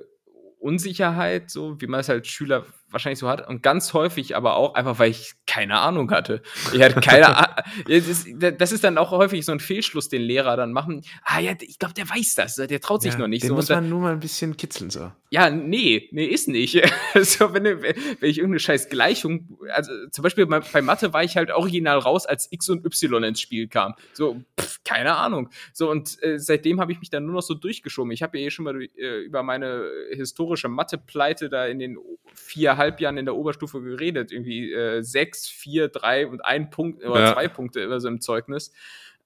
Unsicherheit, 0.61 1.51
so 1.51 1.81
wie 1.81 1.87
man 1.87 2.01
es 2.01 2.11
als 2.11 2.29
Schüler 2.29 2.67
wahrscheinlich 2.91 3.19
so 3.19 3.29
hat. 3.29 3.47
Und 3.47 3.63
ganz 3.63 3.93
häufig 3.93 4.37
aber 4.37 4.57
auch 4.57 4.75
einfach, 4.75 4.99
weil 4.99 5.11
ich 5.11 5.33
keine 5.47 5.79
Ahnung 5.79 6.11
hatte. 6.11 6.43
Ich 6.73 6.83
hatte 6.83 7.01
keine 7.01 7.37
Ahnung. 7.37 8.57
Das 8.59 8.73
ist, 8.73 8.85
dann 8.85 8.99
auch 8.99 9.11
häufig 9.11 9.45
so 9.45 9.53
ein 9.53 9.61
Fehlschluss, 9.61 10.09
den 10.09 10.23
Lehrer 10.23 10.57
dann 10.57 10.73
machen. 10.73 11.03
Ah 11.25 11.41
ja, 11.41 11.53
ich 11.61 11.79
glaube, 11.79 11.95
der 11.95 12.09
weiß 12.09 12.35
das. 12.35 12.57
Der 12.57 12.81
traut 12.81 13.03
sich 13.03 13.17
noch 13.19 13.29
nicht. 13.29 13.43
Den 13.43 13.49
so. 13.49 13.55
muss 13.55 13.69
man 13.69 13.89
nur 13.89 14.01
mal 14.01 14.13
ein 14.13 14.21
bisschen 14.21 14.57
kitzeln, 14.57 14.91
so. 14.91 15.13
ja, 15.31 15.51
nee, 15.51 16.09
nee, 16.13 16.27
ist 16.27 16.49
nicht. 16.49 16.75
so, 17.21 17.53
wenn, 17.53 17.65
wenn 17.65 17.95
ich 18.21 18.39
irgendeine 18.39 18.61
scheiß 18.61 18.89
Gleichung, 18.89 19.59
also 19.73 19.93
zum 20.11 20.23
Beispiel 20.23 20.47
bei, 20.47 20.61
bei 20.61 20.83
Mathe 20.83 21.13
war 21.13 21.25
ich 21.25 21.37
halt 21.37 21.51
original 21.51 21.99
raus, 21.99 22.27
als 22.27 22.51
X 22.51 22.69
und 22.69 22.85
Y 22.85 23.23
ins 23.25 23.41
Spiel 23.41 23.69
kam. 23.69 23.95
So, 24.13 24.43
pff, 24.59 24.81
keine 24.85 25.15
Ahnung. 25.17 25.51
So, 25.73 25.91
und 25.91 26.23
äh, 26.23 26.39
seitdem 26.39 26.81
habe 26.81 26.93
ich 26.93 27.01
mich 27.01 27.11
dann 27.11 27.25
nur 27.25 27.35
noch 27.35 27.43
so 27.43 27.55
durchgeschoben. 27.55 28.13
Ich 28.13 28.23
habe 28.23 28.39
ja 28.39 28.47
eh 28.47 28.51
schon 28.51 28.65
mal 28.65 28.83
äh, 28.83 29.21
über 29.21 29.43
meine 29.43 29.85
historische 30.13 30.69
Mathe-Pleite 30.69 31.49
da 31.49 31.67
in 31.67 31.79
den 31.79 31.99
vier 32.35 32.77
Halbjahren 32.81 33.17
in 33.17 33.27
der 33.27 33.37
Oberstufe 33.37 33.81
geredet. 33.81 34.33
Irgendwie 34.33 34.73
äh, 34.73 35.03
sechs, 35.03 35.47
vier, 35.49 35.87
drei 35.87 36.27
und 36.27 36.45
ein 36.45 36.71
Punkt 36.71 37.05
oder 37.05 37.21
Ja. 37.27 37.33
zwei 37.35 37.47
Punkte 37.47 37.79
immer 37.81 38.01
so 38.01 38.09
im 38.09 38.21
Zeugnis. 38.21 38.73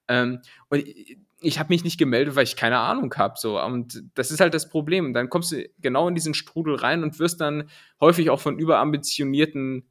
Ähm, 0.07 0.41
und 0.69 0.87
ich, 0.87 1.17
ich 1.41 1.57
habe 1.59 1.73
mich 1.73 1.83
nicht 1.83 1.97
gemeldet, 1.97 2.35
weil 2.35 2.43
ich 2.43 2.55
keine 2.55 2.77
Ahnung 2.77 3.11
habe. 3.17 3.33
So. 3.39 3.59
Und 3.59 4.03
das 4.13 4.29
ist 4.29 4.39
halt 4.39 4.53
das 4.53 4.69
Problem. 4.69 5.13
Dann 5.15 5.29
kommst 5.29 5.51
du 5.51 5.67
genau 5.81 6.07
in 6.07 6.13
diesen 6.13 6.35
Strudel 6.35 6.75
rein 6.75 7.01
und 7.01 7.17
wirst 7.19 7.41
dann 7.41 7.69
häufig 7.99 8.29
auch 8.29 8.39
von 8.39 8.59
überambitionierten 8.59 9.85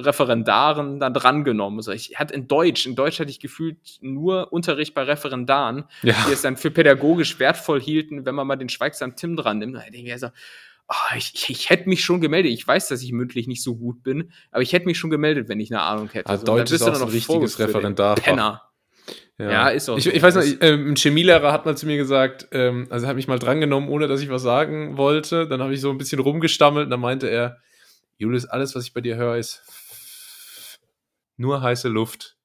Referendaren 0.00 1.00
dann 1.00 1.12
drangenommen. 1.12 1.80
Also 1.80 1.90
ich 1.90 2.16
hatte 2.18 2.32
in 2.34 2.46
Deutsch, 2.46 2.86
in 2.86 2.94
Deutsch 2.94 3.18
hatte 3.18 3.30
ich 3.30 3.40
gefühlt 3.40 3.98
nur 4.00 4.52
Unterricht 4.52 4.94
bei 4.94 5.02
Referendaren, 5.02 5.84
Ja. 6.02 6.14
die 6.28 6.32
es 6.32 6.42
dann 6.42 6.56
für 6.56 6.70
pädagogisch 6.70 7.38
wertvoll 7.40 7.80
hielten, 7.80 8.24
wenn 8.24 8.34
man 8.36 8.46
mal 8.46 8.54
den 8.56 8.68
schweigsamen 8.68 9.16
Tim 9.16 9.36
dran 9.36 9.58
nimmt. 9.58 9.74
Da 9.74 9.80
denke 9.80 9.96
ich 9.98 10.04
mir 10.04 10.18
so, 10.18 10.28
oh, 10.88 11.14
ich, 11.16 11.32
ich, 11.34 11.50
ich 11.50 11.70
hätte 11.70 11.88
mich 11.88 12.04
schon 12.04 12.20
gemeldet. 12.20 12.52
Ich 12.52 12.66
weiß, 12.66 12.88
dass 12.88 13.02
ich 13.02 13.12
mündlich 13.12 13.46
nicht 13.46 13.62
so 13.62 13.76
gut 13.76 14.02
bin, 14.02 14.32
aber 14.50 14.62
ich 14.62 14.72
hätte 14.72 14.86
mich 14.86 14.98
schon 14.98 15.10
gemeldet, 15.10 15.48
wenn 15.48 15.60
ich 15.60 15.70
eine 15.70 15.82
Ahnung 15.82 16.08
hätte. 16.12 16.28
Ah, 16.30 16.36
So, 16.36 16.40
und 16.40 16.48
dann 16.48 16.56
Deutsch 16.58 16.70
bist 16.70 16.82
ist 16.82 16.88
auch 16.88 16.94
ein 16.94 17.00
noch 17.00 17.12
richtiges. 17.12 17.58
Referendarfach. 17.58 18.22
Penner. 18.22 18.62
Ja, 19.40 19.68
ist 19.68 19.88
auch 19.88 19.96
Ich, 19.96 20.04
so. 20.04 20.10
ich 20.10 20.20
weiß 20.20 20.34
noch, 20.34 20.42
ich, 20.42 20.58
ähm, 20.62 20.90
ein 20.90 20.96
Chemielehrer 20.96 21.52
hat 21.52 21.64
mal 21.64 21.76
zu 21.76 21.86
mir 21.86 21.96
gesagt, 21.96 22.48
ähm, 22.50 22.88
also 22.90 23.06
hat 23.06 23.14
mich 23.14 23.28
mal 23.28 23.38
drangenommen, 23.38 23.88
ohne 23.88 24.08
dass 24.08 24.20
ich 24.20 24.28
was 24.30 24.42
sagen 24.42 24.96
wollte. 24.96 25.46
Dann 25.46 25.62
habe 25.62 25.72
ich 25.72 25.80
so 25.80 25.90
ein 25.90 25.98
bisschen 25.98 26.18
rumgestammelt 26.18 26.86
und 26.86 26.90
dann 26.90 26.98
meinte 27.00 27.28
er, 27.28 27.58
Julius, 28.16 28.46
alles, 28.46 28.74
was 28.74 28.84
ich 28.84 28.92
bei 28.94 29.00
dir 29.00 29.14
höre, 29.16 29.36
ist 29.36 29.62
nur 31.36 31.62
heiße 31.62 31.88
Luft. 31.88 32.36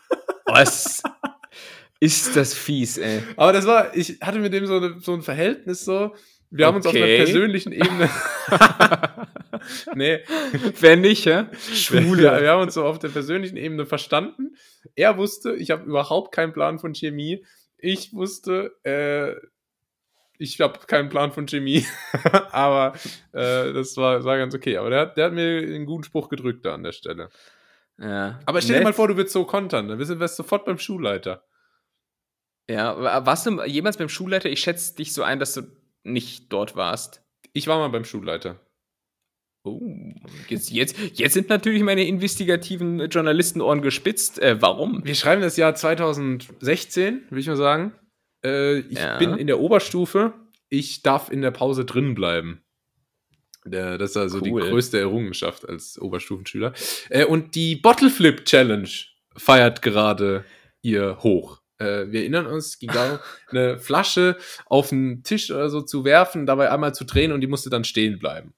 Was 0.46 1.02
ist 2.00 2.34
das 2.34 2.54
fies, 2.54 2.96
ey. 2.96 3.22
Aber 3.36 3.52
das 3.52 3.66
war, 3.66 3.94
ich 3.94 4.18
hatte 4.22 4.38
mit 4.38 4.54
dem 4.54 4.64
so, 4.66 4.78
eine, 4.78 4.98
so 5.00 5.12
ein 5.12 5.20
Verhältnis 5.20 5.84
so, 5.84 6.14
Wir 6.50 6.66
haben 6.66 6.76
uns 6.76 6.86
auf 6.86 6.94
einer 6.94 7.04
Okay. 7.04 7.16
persönlichen 7.18 7.72
Ebene. 7.72 8.08
nee, 9.94 10.20
Wenn 10.80 11.00
nicht, 11.02 11.26
hä? 11.26 11.46
Schule. 11.74 12.22
Wir, 12.22 12.40
wir 12.42 12.50
haben 12.50 12.62
uns 12.62 12.74
so 12.74 12.84
auf 12.84 12.98
der 12.98 13.08
persönlichen 13.08 13.56
Ebene 13.56 13.86
verstanden. 13.86 14.56
Er 14.94 15.16
wusste, 15.18 15.54
ich 15.54 15.70
habe 15.70 15.84
überhaupt 15.84 16.34
keinen 16.34 16.52
Plan 16.52 16.78
von 16.78 16.94
Chemie. 16.94 17.44
Ich 17.76 18.12
wusste, 18.12 18.72
äh, 18.84 19.34
ich 20.38 20.60
habe 20.60 20.78
keinen 20.86 21.08
Plan 21.08 21.32
von 21.32 21.46
Chemie. 21.46 21.84
aber 22.50 22.94
äh, 23.32 23.72
das 23.72 23.96
war, 23.96 24.24
war 24.24 24.38
ganz 24.38 24.54
okay. 24.54 24.76
Aber 24.78 24.90
der, 24.90 25.00
hat- 25.00 25.16
der 25.16 25.26
hat 25.26 25.32
mir 25.32 25.58
einen 25.58 25.86
guten 25.86 26.04
Spruch 26.04 26.28
gedrückt 26.28 26.64
da 26.64 26.74
an 26.74 26.82
der 26.82 26.92
Stelle. 26.92 27.28
Ja. 27.98 28.38
Aber 28.46 28.60
stell 28.62 28.74
dir 28.74 28.78
Nett. 28.80 28.84
mal 28.84 28.92
vor, 28.92 29.08
du 29.08 29.16
würdest 29.16 29.32
so 29.34 29.44
kontern. 29.44 29.88
Dann 29.88 29.98
bist 29.98 30.10
du 30.10 30.28
sofort 30.28 30.64
beim 30.64 30.78
Schulleiter. 30.78 31.44
Ja, 32.70 32.96
wa- 33.00 33.26
warst 33.26 33.46
du 33.46 33.62
jemals 33.64 33.96
beim 33.96 34.08
Schulleiter? 34.08 34.48
Ich 34.48 34.60
schätze 34.60 34.94
dich 34.94 35.12
so 35.12 35.22
ein, 35.24 35.38
dass 35.40 35.54
du 35.54 35.62
nicht 36.12 36.52
dort 36.52 36.76
warst. 36.76 37.22
Ich 37.52 37.66
war 37.66 37.78
mal 37.78 37.88
beim 37.88 38.04
Schulleiter. 38.04 38.60
Oh, 39.64 39.80
jetzt, 40.48 40.70
jetzt, 40.70 40.96
jetzt 41.14 41.34
sind 41.34 41.48
natürlich 41.48 41.82
meine 41.82 42.06
investigativen 42.06 43.08
Journalistenohren 43.10 43.82
gespitzt. 43.82 44.38
Äh, 44.38 44.62
warum? 44.62 45.04
Wir 45.04 45.14
schreiben 45.14 45.42
das 45.42 45.56
Jahr 45.56 45.74
2016, 45.74 47.22
würde 47.28 47.40
ich 47.40 47.46
mal 47.48 47.56
sagen. 47.56 47.92
Äh, 48.44 48.78
ich 48.80 48.98
Ja. 48.98 49.18
bin 49.18 49.36
in 49.36 49.46
der 49.46 49.58
Oberstufe. 49.60 50.32
Ich 50.68 51.02
darf 51.02 51.30
in 51.30 51.42
der 51.42 51.50
Pause 51.50 51.84
drin 51.84 52.14
bleiben. 52.14 52.62
Der, 53.64 53.98
das 53.98 54.10
ist 54.10 54.16
also 54.16 54.38
Cool. 54.38 54.62
die 54.62 54.68
größte 54.70 54.98
Errungenschaft 54.98 55.68
als 55.68 55.98
Oberstufenschüler. 56.00 56.72
Äh, 57.10 57.24
und 57.24 57.54
die 57.54 57.76
Bottle 57.76 58.10
Flip 58.10 58.44
Challenge 58.44 58.88
feiert 59.36 59.82
gerade 59.82 60.44
ihr 60.82 61.18
Hoch. 61.22 61.60
Äh, 61.78 62.10
wir 62.10 62.20
erinnern 62.20 62.46
uns, 62.46 62.66
es 62.66 62.78
ging 62.78 62.90
darum, 62.90 63.18
eine 63.50 63.78
Flasche 63.78 64.36
auf 64.66 64.90
den 64.90 65.22
Tisch 65.22 65.50
oder 65.50 65.70
so 65.70 65.80
zu 65.80 66.04
werfen, 66.04 66.46
dabei 66.46 66.70
einmal 66.70 66.94
zu 66.94 67.04
drehen 67.04 67.32
und 67.32 67.40
die 67.40 67.46
musste 67.46 67.70
dann 67.70 67.84
stehen 67.84 68.18
bleiben. 68.18 68.54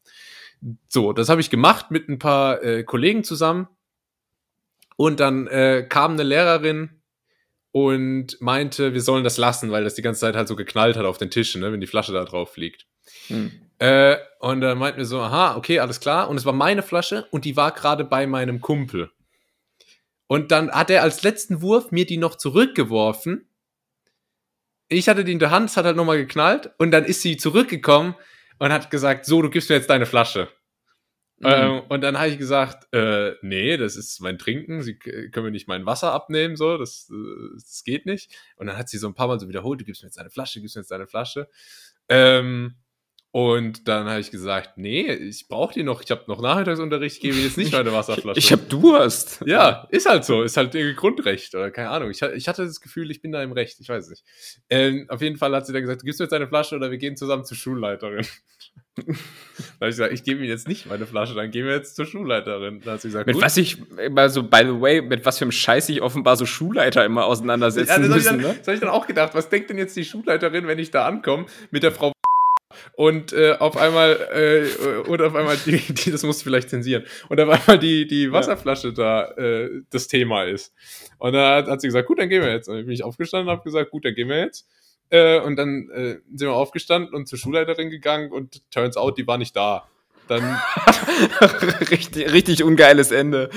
So, 0.88 1.12
das 1.12 1.28
habe 1.28 1.40
ich 1.40 1.50
gemacht 1.50 1.90
mit 1.90 2.08
ein 2.08 2.18
paar 2.18 2.62
äh, 2.62 2.84
Kollegen 2.84 3.24
zusammen. 3.24 3.68
Und 4.96 5.18
dann 5.18 5.46
äh, 5.46 5.86
kam 5.88 6.12
eine 6.12 6.24
Lehrerin 6.24 7.00
und 7.72 8.38
meinte, 8.40 8.92
wir 8.92 9.00
sollen 9.00 9.24
das 9.24 9.38
lassen, 9.38 9.70
weil 9.70 9.84
das 9.84 9.94
die 9.94 10.02
ganze 10.02 10.20
Zeit 10.20 10.36
halt 10.36 10.48
so 10.48 10.56
geknallt 10.56 10.96
hat 10.96 11.06
auf 11.06 11.16
den 11.16 11.30
Tischen, 11.30 11.62
ne, 11.62 11.72
wenn 11.72 11.80
die 11.80 11.86
Flasche 11.86 12.12
da 12.12 12.24
drauf 12.24 12.56
liegt. 12.56 12.86
Hm. 13.28 13.50
Äh, 13.78 14.18
und 14.40 14.60
dann 14.60 14.76
meinten 14.76 14.98
wir 14.98 15.06
so, 15.06 15.20
aha, 15.20 15.56
okay, 15.56 15.78
alles 15.78 16.00
klar. 16.00 16.28
Und 16.28 16.36
es 16.36 16.44
war 16.44 16.52
meine 16.52 16.82
Flasche 16.82 17.26
und 17.30 17.46
die 17.46 17.56
war 17.56 17.72
gerade 17.72 18.04
bei 18.04 18.26
meinem 18.26 18.60
Kumpel. 18.60 19.10
Und 20.30 20.52
dann 20.52 20.70
hat 20.70 20.90
er 20.90 21.02
als 21.02 21.24
letzten 21.24 21.60
Wurf 21.60 21.90
mir 21.90 22.06
die 22.06 22.16
noch 22.16 22.36
zurückgeworfen. 22.36 23.48
Ich 24.86 25.08
hatte 25.08 25.24
die 25.24 25.32
in 25.32 25.40
der 25.40 25.50
Hand, 25.50 25.70
es 25.70 25.76
hat 25.76 25.86
halt 25.86 25.96
nochmal 25.96 26.18
geknallt. 26.18 26.70
Und 26.78 26.92
dann 26.92 27.04
ist 27.04 27.22
sie 27.22 27.36
zurückgekommen 27.36 28.14
und 28.60 28.72
hat 28.72 28.92
gesagt, 28.92 29.26
so, 29.26 29.42
du 29.42 29.50
gibst 29.50 29.70
mir 29.70 29.74
jetzt 29.74 29.90
deine 29.90 30.06
Flasche. 30.06 30.48
Mhm. 31.38 31.46
Ähm, 31.48 31.82
und 31.88 32.00
dann 32.02 32.16
habe 32.16 32.28
ich 32.28 32.38
gesagt, 32.38 32.86
äh, 32.94 33.32
nee, 33.42 33.76
das 33.76 33.96
ist 33.96 34.20
mein 34.20 34.38
Trinken, 34.38 34.82
sie 34.82 34.94
können 34.94 35.46
mir 35.46 35.50
nicht 35.50 35.66
mein 35.66 35.84
Wasser 35.84 36.12
abnehmen, 36.12 36.54
so, 36.54 36.78
das, 36.78 37.10
äh, 37.10 37.54
das 37.54 37.82
geht 37.82 38.06
nicht. 38.06 38.32
Und 38.54 38.68
dann 38.68 38.78
hat 38.78 38.88
sie 38.88 38.98
so 38.98 39.08
ein 39.08 39.14
paar 39.14 39.26
Mal 39.26 39.40
so 39.40 39.48
wiederholt, 39.48 39.80
du 39.80 39.84
gibst 39.84 40.04
mir 40.04 40.10
jetzt 40.10 40.18
deine 40.18 40.30
Flasche, 40.30 40.60
du 40.60 40.62
gibst 40.62 40.76
mir 40.76 40.82
jetzt 40.82 40.92
deine 40.92 41.08
Flasche. 41.08 41.48
Ähm, 42.08 42.76
und 43.32 43.86
dann 43.86 44.08
habe 44.08 44.18
ich 44.20 44.30
gesagt, 44.32 44.76
nee, 44.76 45.10
ich 45.12 45.46
brauche 45.46 45.72
die 45.72 45.84
noch, 45.84 46.02
ich 46.02 46.10
habe 46.10 46.24
noch 46.26 46.40
Nachmittagsunterricht, 46.42 47.16
ich 47.16 47.22
gebe 47.22 47.36
jetzt 47.36 47.56
nicht 47.56 47.72
meine 47.72 47.92
Wasserflasche. 47.92 48.38
Ich 48.38 48.50
hab 48.52 48.68
Durst. 48.68 49.40
Ja, 49.46 49.86
ist 49.90 50.08
halt 50.08 50.24
so. 50.24 50.42
Ist 50.42 50.56
halt 50.56 50.74
irgendwie 50.74 50.96
Grundrecht 50.96 51.54
oder 51.54 51.70
keine 51.70 51.90
Ahnung. 51.90 52.10
Ich, 52.10 52.20
ich 52.22 52.48
hatte 52.48 52.64
das 52.64 52.80
Gefühl, 52.80 53.08
ich 53.10 53.22
bin 53.22 53.30
da 53.30 53.40
im 53.42 53.52
Recht. 53.52 53.78
Ich 53.80 53.88
weiß 53.88 54.10
nicht. 54.10 54.24
Ähm, 54.68 55.06
auf 55.08 55.22
jeden 55.22 55.36
Fall 55.36 55.54
hat 55.54 55.64
sie 55.66 55.72
dann 55.72 55.82
gesagt, 55.82 56.02
du 56.02 56.06
gibst 56.06 56.18
mir 56.18 56.24
jetzt 56.24 56.32
deine 56.32 56.48
Flasche 56.48 56.74
oder 56.74 56.90
wir 56.90 56.98
gehen 56.98 57.16
zusammen 57.16 57.44
zur 57.44 57.56
Schulleiterin. 57.56 58.26
da 58.96 59.02
habe 59.04 59.14
ich 59.82 59.88
gesagt, 59.90 60.12
ich 60.12 60.24
gebe 60.24 60.40
ihm 60.42 60.48
jetzt 60.48 60.66
nicht 60.66 60.86
meine 60.86 61.06
Flasche, 61.06 61.34
dann 61.34 61.52
gehen 61.52 61.66
wir 61.66 61.74
jetzt 61.74 61.94
zur 61.94 62.06
Schulleiterin. 62.06 62.80
Dann 62.80 62.94
hat 62.94 63.00
sie 63.02 63.08
gesagt, 63.08 63.26
Mit 63.28 63.34
gut. 63.34 63.44
was 63.44 63.56
ich 63.56 63.78
immer 63.98 64.28
so, 64.28 64.42
by 64.42 64.62
the 64.64 64.80
way, 64.80 65.02
mit 65.02 65.24
was 65.24 65.38
für 65.38 65.44
einem 65.44 65.52
Scheiß 65.52 65.86
sich 65.86 66.02
offenbar 66.02 66.36
so 66.36 66.46
Schulleiter 66.46 67.04
immer 67.04 67.20
Ja, 67.22 67.26
auseinandersetzen 67.28 67.86
das 67.86 67.96
habe 67.96 68.06
ich, 68.08 68.12
müssen, 68.12 68.26
dann- 68.42 68.50
ne? 68.52 68.56
das 68.58 68.66
hab 68.66 68.74
ich 68.74 68.80
dann 68.80 68.88
auch 68.90 69.06
gedacht. 69.06 69.34
Was 69.34 69.48
denkt 69.48 69.70
denn 69.70 69.78
jetzt 69.78 69.96
die 69.96 70.04
Schulleiterin, 70.04 70.66
wenn 70.66 70.80
ich 70.80 70.90
da 70.90 71.06
ankomme 71.06 71.46
mit 71.70 71.84
der 71.84 71.92
Frau 71.92 72.12
und 72.92 73.32
äh, 73.32 73.52
auf 73.58 73.76
einmal 73.76 74.28
äh, 74.32 75.08
und 75.08 75.20
auf 75.22 75.34
einmal 75.34 75.56
die, 75.56 75.78
die 75.78 76.10
das 76.10 76.22
musst 76.22 76.40
du 76.40 76.44
vielleicht 76.44 76.70
zensieren. 76.70 77.04
Und 77.28 77.40
auf 77.40 77.48
einmal 77.48 77.78
die 77.78 78.06
die 78.06 78.32
Wasserflasche 78.32 78.92
da 78.92 79.30
äh, 79.32 79.82
das 79.90 80.08
Thema 80.08 80.44
ist. 80.44 80.74
Und 81.18 81.32
dann 81.32 81.64
hat, 81.64 81.66
hat 81.68 81.80
sie 81.80 81.88
gesagt 81.88 82.08
gut 82.08 82.18
dann 82.18 82.28
gehen 82.28 82.42
wir 82.42 82.52
jetzt. 82.52 82.68
Und 82.68 82.76
dann 82.76 82.84
bin 82.86 82.94
ich 82.94 83.04
aufgestanden 83.04 83.48
und 83.48 83.52
habe 83.52 83.64
gesagt 83.64 83.90
gut 83.90 84.04
dann 84.04 84.14
gehen 84.14 84.28
wir 84.28 84.38
jetzt. 84.38 84.68
Äh, 85.10 85.40
und 85.40 85.56
dann 85.56 85.88
äh, 85.90 86.18
sind 86.34 86.48
wir 86.48 86.54
aufgestanden 86.54 87.14
und 87.14 87.26
zur 87.26 87.38
Schulleiterin 87.38 87.90
gegangen 87.90 88.30
und 88.30 88.62
turns 88.70 88.96
out 88.96 89.18
die 89.18 89.26
war 89.26 89.38
nicht 89.38 89.56
da 89.56 89.88
dann 90.30 90.42
richtig, 91.90 92.32
richtig 92.32 92.62
ungeiles 92.64 93.10
Ende. 93.10 93.50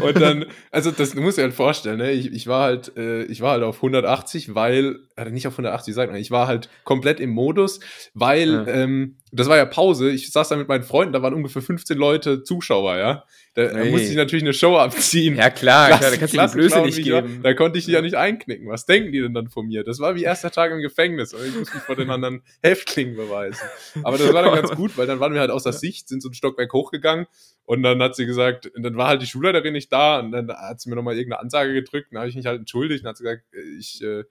Und 0.00 0.20
dann, 0.20 0.46
also 0.70 0.90
das 0.90 1.12
du 1.12 1.20
musst 1.20 1.38
dir 1.38 1.42
halt 1.42 1.54
vorstellen, 1.54 1.98
ne? 1.98 2.12
ich, 2.12 2.32
ich 2.32 2.46
war 2.46 2.64
halt, 2.64 2.96
äh, 2.96 3.24
ich 3.24 3.40
war 3.40 3.52
halt 3.52 3.62
auf 3.62 3.76
180, 3.76 4.54
weil, 4.54 4.96
also 5.16 5.32
nicht 5.32 5.46
auf 5.46 5.54
180, 5.54 5.94
sagt 5.94 6.10
man, 6.12 6.20
ich 6.20 6.30
war 6.30 6.46
halt 6.46 6.68
komplett 6.84 7.20
im 7.20 7.30
Modus, 7.30 7.80
weil, 8.14 8.50
Ja. 8.50 8.66
ähm, 8.66 9.16
das 9.32 9.48
war 9.48 9.56
ja 9.56 9.64
Pause, 9.64 10.10
ich 10.10 10.30
saß 10.32 10.48
da 10.48 10.56
mit 10.56 10.68
meinen 10.68 10.82
Freunden, 10.82 11.12
da 11.12 11.22
waren 11.22 11.34
ungefähr 11.34 11.62
15 11.62 11.96
Leute 11.96 12.42
Zuschauer, 12.42 12.96
ja. 12.96 13.24
Da, 13.54 13.64
da 13.66 13.78
Ey. 13.80 13.90
musste 13.90 14.08
ich 14.08 14.16
natürlich 14.16 14.44
eine 14.44 14.52
Show 14.54 14.76
abziehen. 14.76 15.36
Ja, 15.36 15.50
klar, 15.50 15.88
Klasse- 15.88 16.00
klar 16.00 16.10
da 16.10 16.16
kannst 16.18 16.34
du 16.34 16.38
die 16.58 16.68
Blöße 16.68 16.80
nicht 16.82 16.98
ich 16.98 17.12
war. 17.12 17.22
geben. 17.22 17.40
Da 17.42 17.54
konnte 17.54 17.78
ich 17.78 17.84
die 17.84 17.92
ja 17.92 18.00
nicht 18.00 18.14
einknicken. 18.16 18.68
Was 18.68 18.86
denken 18.86 19.12
die 19.12 19.20
denn 19.20 19.34
dann 19.34 19.48
von 19.48 19.66
mir? 19.66 19.82
Das 19.84 19.98
war 20.00 20.14
wie 20.14 20.22
erster 20.22 20.50
Tag 20.50 20.70
im 20.72 20.80
Gefängnis 20.80 21.34
und 21.34 21.44
ich 21.46 21.54
muss 21.56 21.72
mich 21.74 21.82
vor 21.82 21.96
den 21.96 22.10
anderen 22.10 22.42
Häftlingen 22.62 23.16
beweisen. 23.16 23.60
Aber 24.04 24.18
das 24.18 24.32
war 24.32 24.42
dann 24.42 24.54
ganz 24.54 24.70
gut, 24.72 24.96
weil 24.96 25.06
dann 25.06 25.20
waren 25.20 25.32
wir 25.34 25.40
halt 25.40 25.50
außer 25.50 25.72
Sicht, 25.72 26.08
sind 26.08 26.22
so 26.22 26.28
ein 26.28 26.34
Stockwerk 26.34 26.72
hochgegangen 26.72 27.26
und 27.64 27.82
dann 27.82 28.00
hat 28.02 28.16
sie 28.16 28.26
gesagt, 28.26 28.70
dann 28.76 28.96
war 28.96 29.08
halt 29.08 29.22
die 29.22 29.26
Schulleiterin 29.26 29.72
nicht 29.72 29.92
da 29.92 30.20
und 30.20 30.32
dann 30.32 30.48
hat 30.50 30.80
sie 30.80 30.88
mir 30.90 30.96
nochmal 30.96 31.16
irgendeine 31.16 31.40
Ansage 31.40 31.72
gedrückt 31.72 32.10
und 32.10 32.14
dann 32.14 32.20
habe 32.22 32.30
ich 32.30 32.36
mich 32.36 32.46
halt 32.46 32.58
entschuldigt 32.60 33.04
und 33.04 33.08
hat 33.10 33.16
sie 33.16 33.24
gesagt, 33.24 33.42
ich 33.78 34.02
äh, 34.02 34.24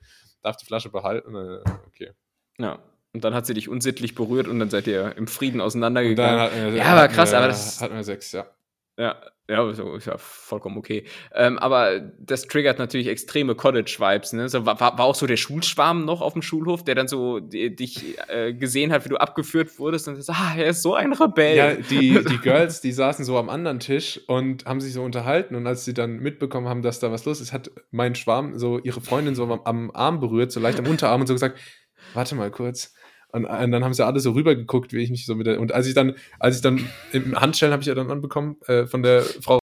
darf 0.44 0.56
die 0.58 0.66
Flasche 0.66 0.90
behalten. 0.90 1.36
Äh, 1.36 1.60
okay. 1.88 2.12
Ja. 2.58 2.80
Und 3.14 3.24
dann 3.24 3.34
hat 3.34 3.46
sie 3.46 3.54
dich 3.56 3.70
unsittlich 3.70 4.14
berührt 4.14 4.48
und 4.48 4.60
dann 4.60 4.70
seid 4.70 4.86
ihr 4.88 5.16
im 5.18 5.28
Frieden 5.28 5.62
auseinandergegangen. 5.62 6.38
dann 6.52 6.74
wir, 6.74 6.78
Ja, 6.80 6.86
aber 6.86 7.02
hatten 7.02 7.14
krass, 7.16 7.32
wir, 7.32 7.38
aber 7.40 7.48
das- 7.48 7.82
hatten 7.82 7.96
wir 7.96 8.04
sechs, 8.04 8.32
ja. 8.32 8.46
Ja, 9.00 9.16
ja, 9.48 9.68
ist 9.70 10.06
ja 10.06 10.18
vollkommen 10.18 10.78
okay. 10.78 11.06
Ähm, 11.34 11.58
aber 11.58 12.02
das 12.20 12.44
triggert 12.48 12.80
natürlich 12.80 13.08
extreme 13.08 13.56
College-Vibes. 13.56 14.34
Ne? 14.34 14.50
So, 14.50 14.66
war, 14.66 14.78
war 14.80 15.00
auch 15.00 15.16
so 15.16 15.26
der 15.26 15.38
Schulschwarm 15.38 16.04
noch 16.04 16.20
auf 16.22 16.34
dem 16.34 16.42
Schulhof, 16.42 16.84
der 16.84 16.96
dann 16.96 17.08
so 17.08 17.40
die, 17.40 17.74
dich 17.74 18.18
äh, 18.28 18.54
gesehen 18.54 18.92
hat, 18.92 19.06
wie 19.06 19.10
du 19.10 19.16
abgeführt 19.16 19.80
wurdest 19.80 20.10
und 20.10 20.22
so, 20.22 20.34
ah, 20.34 20.54
er 20.58 20.68
ist 20.68 20.82
so 20.84 20.96
ein 20.96 21.14
Rebell. 21.14 21.56
Ja, 21.56 21.74
die, 21.76 22.22
die 22.30 22.38
Girls, 22.40 22.82
die 22.82 22.92
saßen 22.92 23.24
so 23.24 23.38
am 23.38 23.50
anderen 23.50 23.80
Tisch 23.80 24.20
und 24.28 24.66
haben 24.66 24.82
sich 24.82 24.92
so 24.92 25.02
unterhalten 25.02 25.56
und 25.56 25.66
als 25.66 25.86
sie 25.86 25.94
dann 25.94 26.18
mitbekommen 26.20 26.68
haben, 26.68 26.82
dass 26.82 27.00
da 27.00 27.10
was 27.10 27.24
los 27.24 27.40
ist, 27.40 27.54
hat 27.54 27.72
mein 27.92 28.16
Schwarm 28.16 28.60
so 28.60 28.80
ihre 28.80 29.00
Freundin 29.00 29.34
so 29.34 29.46
am, 29.46 29.62
am 29.64 29.92
Arm 29.96 30.20
berührt, 30.20 30.52
so 30.52 30.60
leicht 30.60 30.78
am 30.78 30.88
Unterarm 30.88 31.22
und 31.22 31.28
so 31.28 31.34
gesagt, 31.34 31.58
warte 32.14 32.36
mal 32.36 32.52
kurz. 32.52 32.94
Und, 33.32 33.46
und 33.46 33.72
dann 33.72 33.84
haben 33.84 33.94
sie 33.94 34.06
alle 34.06 34.20
so 34.20 34.32
rübergeguckt, 34.32 34.92
wie 34.94 35.04
ich 35.04 35.12
mich 35.12 35.26
so 35.26 35.36
mit 35.36 35.46
der, 35.48 35.60
und 35.60 35.72
als 35.72 35.86
ich 35.88 35.94
dann, 35.94 36.16
als 36.40 36.56
ich 36.56 36.62
dann 36.64 36.90
im 37.12 37.40
Handschellen 37.40 37.72
habe 37.72 37.82
ich 37.82 37.88
ja 37.88 37.94
dann 37.96 38.10
anbekommen, 38.10 38.58
äh, 38.68 38.88
von 38.88 39.04
der 39.04 39.22
Frau 39.22 39.60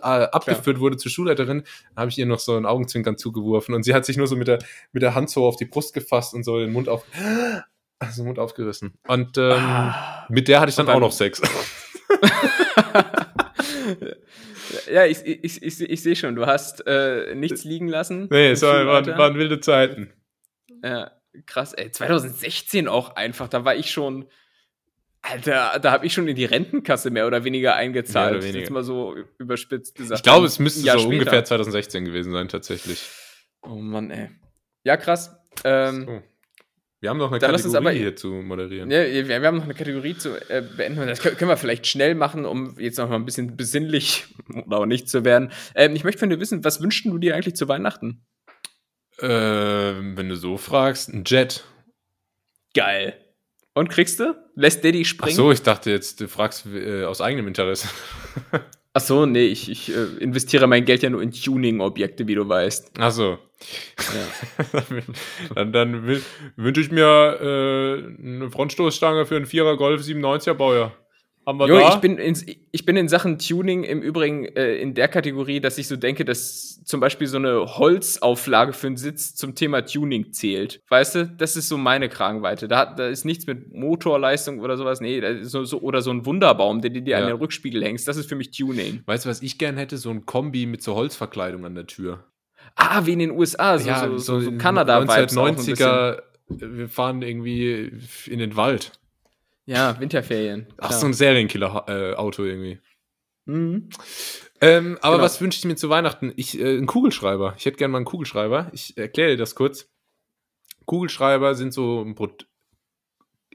äh, 0.00 0.04
abgeführt 0.06 0.80
wurde 0.80 0.96
zur 0.96 1.10
Schulleiterin, 1.12 1.62
habe 1.96 2.10
ich 2.10 2.18
ihr 2.18 2.26
noch 2.26 2.40
so 2.40 2.56
ein 2.56 2.66
Augenzwinkern 2.66 3.16
zugeworfen 3.16 3.74
und 3.74 3.84
sie 3.84 3.94
hat 3.94 4.04
sich 4.04 4.16
nur 4.16 4.26
so 4.26 4.34
mit 4.36 4.48
der, 4.48 4.58
mit 4.92 5.02
der 5.02 5.14
Hand 5.14 5.30
so 5.30 5.46
auf 5.46 5.56
die 5.56 5.64
Brust 5.64 5.94
gefasst 5.94 6.34
und 6.34 6.42
so 6.44 6.58
den 6.58 6.72
Mund 6.72 6.88
auf, 6.88 7.04
also 8.00 8.22
den 8.22 8.26
Mund 8.26 8.38
aufgerissen. 8.40 8.94
Und 9.06 9.38
ähm, 9.38 9.52
Ah. 9.52 10.26
mit 10.28 10.48
der 10.48 10.60
hatte 10.60 10.70
ich 10.70 10.76
dann 10.76 10.86
dann- 10.86 10.96
auch 10.96 11.00
noch 11.00 11.12
Sex. 11.12 11.40
ja, 14.92 15.04
ich, 15.06 15.24
ich, 15.24 15.62
ich, 15.62 15.80
ich 15.80 16.02
sehe 16.02 16.16
schon, 16.16 16.34
du 16.34 16.46
hast 16.46 16.86
äh, 16.86 17.34
nichts 17.34 17.64
liegen 17.64 17.88
lassen. 17.88 18.28
Nee, 18.30 18.50
es 18.50 18.62
war, 18.62 18.86
waren, 18.86 19.06
waren 19.06 19.34
wilde 19.36 19.60
Zeiten. 19.60 20.10
Ja, 20.82 21.10
krass, 21.46 21.72
ey. 21.72 21.90
2016 21.90 22.88
auch 22.88 23.16
einfach, 23.16 23.48
da 23.48 23.64
war 23.64 23.74
ich 23.76 23.90
schon. 23.90 24.26
Alter, 25.22 25.78
da 25.80 25.90
habe 25.92 26.04
ich 26.04 26.12
schon 26.12 26.28
in 26.28 26.36
die 26.36 26.44
Rentenkasse 26.44 27.10
mehr 27.10 27.26
oder 27.26 27.44
weniger 27.44 27.74
eingezahlt. 27.76 28.32
Mehr 28.32 28.38
oder 28.38 28.44
weniger. 28.46 28.60
Jetzt 28.60 28.70
mal 28.70 28.84
so 28.84 29.14
überspitzt 29.38 29.94
gesagt. 29.94 30.18
Ich 30.18 30.22
glaube, 30.22 30.46
es 30.46 30.58
müsste 30.58 30.80
so 30.80 30.88
später. 30.90 31.08
ungefähr 31.08 31.44
2016 31.44 32.04
gewesen 32.04 32.32
sein, 32.32 32.48
tatsächlich. 32.48 33.08
Oh 33.62 33.76
Mann, 33.76 34.10
ey. 34.10 34.28
Ja, 34.82 34.98
krass. 34.98 35.34
Ähm, 35.64 36.04
So. 36.06 36.22
Wir 37.00 37.10
haben 37.10 37.18
noch 37.18 37.30
eine 37.32 37.38
Kategorie 37.40 37.76
aber- 37.76 37.90
hier 37.92 38.16
zu 38.16 38.28
moderieren. 38.28 38.90
ja, 38.90 39.02
wir, 39.04 39.28
wir 39.28 39.42
haben 39.46 39.56
noch 39.58 39.64
eine 39.64 39.74
Kategorie 39.74 40.16
zu 40.16 40.36
äh, 40.50 40.62
beenden. 40.76 41.06
Das 41.06 41.20
können, 41.20 41.36
können 41.38 41.50
wir 41.50 41.56
vielleicht 41.58 41.86
schnell 41.86 42.14
machen, 42.14 42.44
um 42.46 42.78
jetzt 42.78 42.96
noch 42.98 43.08
mal 43.08 43.16
ein 43.16 43.24
bisschen 43.26 43.56
besinnlich 43.56 44.26
oder 44.66 44.78
auch 44.78 44.86
nicht 44.86 45.08
zu 45.08 45.24
werden. 45.24 45.52
Ähm, 45.74 45.96
ich 45.96 46.04
möchte 46.04 46.18
von 46.20 46.28
dir 46.30 46.40
wissen, 46.40 46.64
was 46.64 46.82
wünschst 46.82 47.04
du 47.06 47.16
dir 47.18 47.34
eigentlich 47.34 47.56
zu 47.56 47.66
Weihnachten? 47.68 48.24
Ähm, 49.20 50.16
wenn 50.16 50.28
du 50.28 50.36
so 50.36 50.56
fragst, 50.56 51.12
ein 51.12 51.24
Jet. 51.26 51.64
Geil. 52.74 53.14
Und 53.74 53.88
kriegst 53.88 54.20
du? 54.20 54.34
Lässt 54.54 54.84
Daddy 54.84 55.02
Ach 55.02 55.06
springen? 55.08 55.36
so, 55.36 55.50
ich 55.52 55.62
dachte 55.62 55.90
jetzt, 55.90 56.20
du 56.20 56.28
fragst 56.28 56.66
äh, 56.66 57.04
aus 57.04 57.20
eigenem 57.20 57.48
Interesse. 57.48 57.88
Ach 58.96 59.00
so, 59.00 59.26
nee, 59.26 59.46
ich, 59.46 59.68
ich 59.68 59.92
äh, 59.92 60.04
investiere 60.20 60.68
mein 60.68 60.84
Geld 60.84 61.02
ja 61.02 61.10
nur 61.10 61.20
in 61.22 61.32
Tuning-Objekte, 61.32 62.28
wie 62.28 62.36
du 62.36 62.48
weißt. 62.48 62.92
Ach 62.98 63.10
so. 63.10 63.38
dann 65.54 65.72
dann 65.72 66.06
wün- 66.06 66.22
wünsche 66.56 66.80
ich 66.80 66.90
mir 66.92 67.02
äh, 67.40 68.04
eine 68.22 68.50
Frontstoßstange 68.50 69.26
für 69.26 69.36
einen 69.36 69.46
Vierer 69.46 69.76
Golf 69.76 70.02
97er 70.02 70.54
Baujahr. 70.54 70.92
Haben 71.46 71.58
wir 71.58 71.66
Jo, 71.68 71.78
da? 71.78 71.88
ich 71.90 71.96
bin, 71.96 72.16
in, 72.18 72.36
ich 72.72 72.84
bin 72.86 72.96
in 72.96 73.08
Sachen 73.08 73.38
Tuning 73.38 73.84
im 73.84 74.00
Übrigen 74.02 74.44
äh, 74.46 74.76
in 74.76 74.94
der 74.94 75.08
Kategorie, 75.08 75.60
dass 75.60 75.76
ich 75.78 75.86
so 75.88 75.96
denke, 75.96 76.24
dass 76.24 76.82
zum 76.84 77.00
Beispiel 77.00 77.26
so 77.26 77.36
eine 77.36 77.76
Holzauflage 77.76 78.72
für 78.72 78.86
einen 78.86 78.96
Sitz 78.96 79.34
zum 79.34 79.54
Thema 79.54 79.82
Tuning 79.84 80.32
zählt. 80.32 80.80
Weißt 80.88 81.14
du, 81.14 81.26
das 81.26 81.56
ist 81.56 81.68
so 81.68 81.76
meine 81.76 82.08
Kragenweite. 82.08 82.66
Da, 82.68 82.86
da 82.86 83.08
ist 83.08 83.24
nichts 83.24 83.46
mit 83.46 83.72
Motorleistung 83.74 84.60
oder 84.60 84.76
sowas. 84.76 85.00
Nee, 85.00 85.42
so, 85.42 85.64
so, 85.64 85.80
oder 85.80 86.00
so 86.02 86.10
ein 86.10 86.24
Wunderbaum, 86.26 86.80
den 86.80 86.94
du 86.94 87.02
dir 87.02 87.16
an 87.18 87.24
Ja. 87.24 87.28
den 87.30 87.36
Rückspiegel 87.38 87.84
hängst. 87.84 88.08
Das 88.08 88.16
ist 88.16 88.28
für 88.28 88.36
mich 88.36 88.50
Tuning. 88.50 89.02
weißt 89.06 89.24
du, 89.26 89.28
was 89.28 89.42
ich 89.42 89.58
gern 89.58 89.76
hätte? 89.76 89.96
So 89.98 90.10
ein 90.10 90.26
Kombi 90.26 90.66
mit 90.66 90.82
so 90.82 90.94
Holzverkleidung 90.94 91.64
an 91.64 91.74
der 91.74 91.86
Tür. 91.86 92.24
Ah, 92.76 93.06
wie 93.06 93.12
in 93.12 93.18
den 93.20 93.30
USA, 93.30 93.78
so, 93.78 93.90
so, 93.92 94.18
so, 94.18 94.40
so 94.40 94.50
in 94.50 94.58
Kanada-Vibes. 94.58 95.36
auch 95.36 95.46
ein 95.46 95.54
bisschen. 95.56 95.76
1990er, 95.76 96.22
wir 96.48 96.88
fahren 96.88 97.22
irgendwie 97.22 97.92
in 98.26 98.38
den 98.38 98.56
Wald. 98.56 98.92
Ja, 99.66 99.98
Winterferien. 99.98 100.66
Ach, 100.78 100.88
klar. 100.88 101.00
so 101.00 101.06
ein 101.06 101.14
Serienkiller-Auto 101.14 102.44
irgendwie. 102.44 102.80
Mhm. 103.46 103.88
Ähm, 104.60 104.98
aber 105.02 105.16
Genau. 105.16 105.24
was 105.24 105.40
wünsche 105.40 105.58
ich 105.58 105.64
mir 105.64 105.76
zu 105.76 105.88
Weihnachten? 105.90 106.32
Ich, 106.36 106.58
äh, 106.58 106.76
einen 106.76 106.86
Kugelschreiber. 106.86 107.54
Ich 107.58 107.66
hätte 107.66 107.76
gerne 107.76 107.92
mal 107.92 107.98
einen 107.98 108.04
Kugelschreiber. 108.06 108.70
Ich 108.72 108.96
erkläre 108.96 109.30
dir 109.32 109.36
das 109.36 109.54
kurz. 109.54 109.90
Kugelschreiber 110.86 111.54
sind 111.54 111.72
so 111.72 112.02
ein 112.02 112.14
Produkt. 112.14 112.46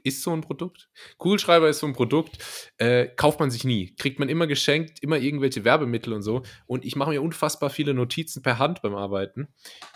Ist 0.04 0.22
so 0.22 0.32
ein 0.32 0.40
Produkt? 0.40 0.88
Kugelschreiber 1.18 1.68
ist 1.68 1.80
so 1.80 1.86
ein 1.86 1.92
Produkt, 1.92 2.38
äh, 2.78 3.06
kauft 3.06 3.40
man 3.40 3.50
sich 3.50 3.64
nie. 3.64 3.94
Kriegt 3.96 4.18
man 4.18 4.28
immer 4.28 4.46
geschenkt, 4.46 5.02
immer 5.02 5.18
irgendwelche 5.18 5.64
Werbemittel 5.64 6.12
und 6.12 6.22
so. 6.22 6.42
Und 6.66 6.84
ich 6.84 6.96
mache 6.96 7.10
mir 7.10 7.22
unfassbar 7.22 7.70
viele 7.70 7.94
Notizen 7.94 8.42
per 8.42 8.58
Hand 8.58 8.82
beim 8.82 8.94
Arbeiten. 8.94 9.48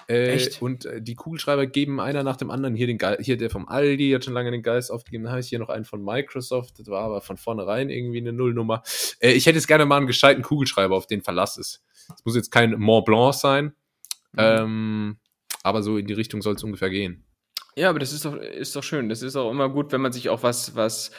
Äh, 0.09 0.34
Echt? 0.34 0.62
Und 0.62 0.84
äh, 0.84 1.02
die 1.02 1.14
Kugelschreiber 1.14 1.66
geben 1.66 2.00
einer 2.00 2.22
nach 2.22 2.36
dem 2.36 2.50
anderen. 2.50 2.74
Hier, 2.74 2.86
den 2.86 2.98
Ge 2.98 3.16
hier 3.20 3.36
der 3.36 3.50
vom 3.50 3.68
Aldi 3.68 4.11
hat 4.11 4.24
schon 4.24 4.34
lange 4.34 4.50
den 4.50 4.62
Geist 4.62 4.90
aufgegeben. 4.90 5.24
Dann 5.24 5.32
habe 5.32 5.40
ich 5.40 5.48
hier 5.48 5.59
noch 5.59 5.68
einen 5.68 5.84
von 5.84 6.05
Microsoft. 6.05 6.78
Das 6.78 6.86
war 6.88 7.02
aber 7.02 7.20
von 7.20 7.36
vornherein 7.36 7.90
irgendwie 7.90 8.18
eine 8.18 8.32
Nullnummer. 8.32 8.82
Äh, 9.20 9.32
ich 9.32 9.46
hätte 9.46 9.57
jetzt 9.57 9.68
gerne 9.68 9.86
mal 9.86 9.96
einen 9.96 10.07
gescheiten 10.07 10.42
Kugelschreiber, 10.42 10.96
auf 10.96 11.07
den 11.07 11.22
Verlass 11.22 11.57
ist. 11.57 11.82
Es 12.14 12.24
muss 12.24 12.36
jetzt 12.36 12.50
kein 12.50 12.78
Mont 12.78 13.07
Blanc 13.07 13.34
sein. 13.34 13.74
Ähm, 14.36 15.18
aber 15.62 15.82
so 15.82 15.96
in 15.96 16.07
die 16.07 16.12
Richtung 16.12 16.42
soll 16.42 16.55
es 16.55 16.64
ungefähr 16.64 16.90
gehen. 16.90 17.24
Ja, 17.77 17.91
aber 17.91 17.99
das 17.99 18.12
ist 18.12 18.25
doch, 18.25 18.37
ist 18.37 18.77
doch 18.77 18.83
schön. 18.83 19.09
Das 19.09 19.22
ist 19.22 19.37
auch 19.37 19.51
immer 19.51 19.68
gut, 19.68 19.93
wenn 19.93 20.01
man 20.01 20.12
sich 20.12 20.29
auch 20.29 20.43
was, 20.43 20.77
was 20.77 21.11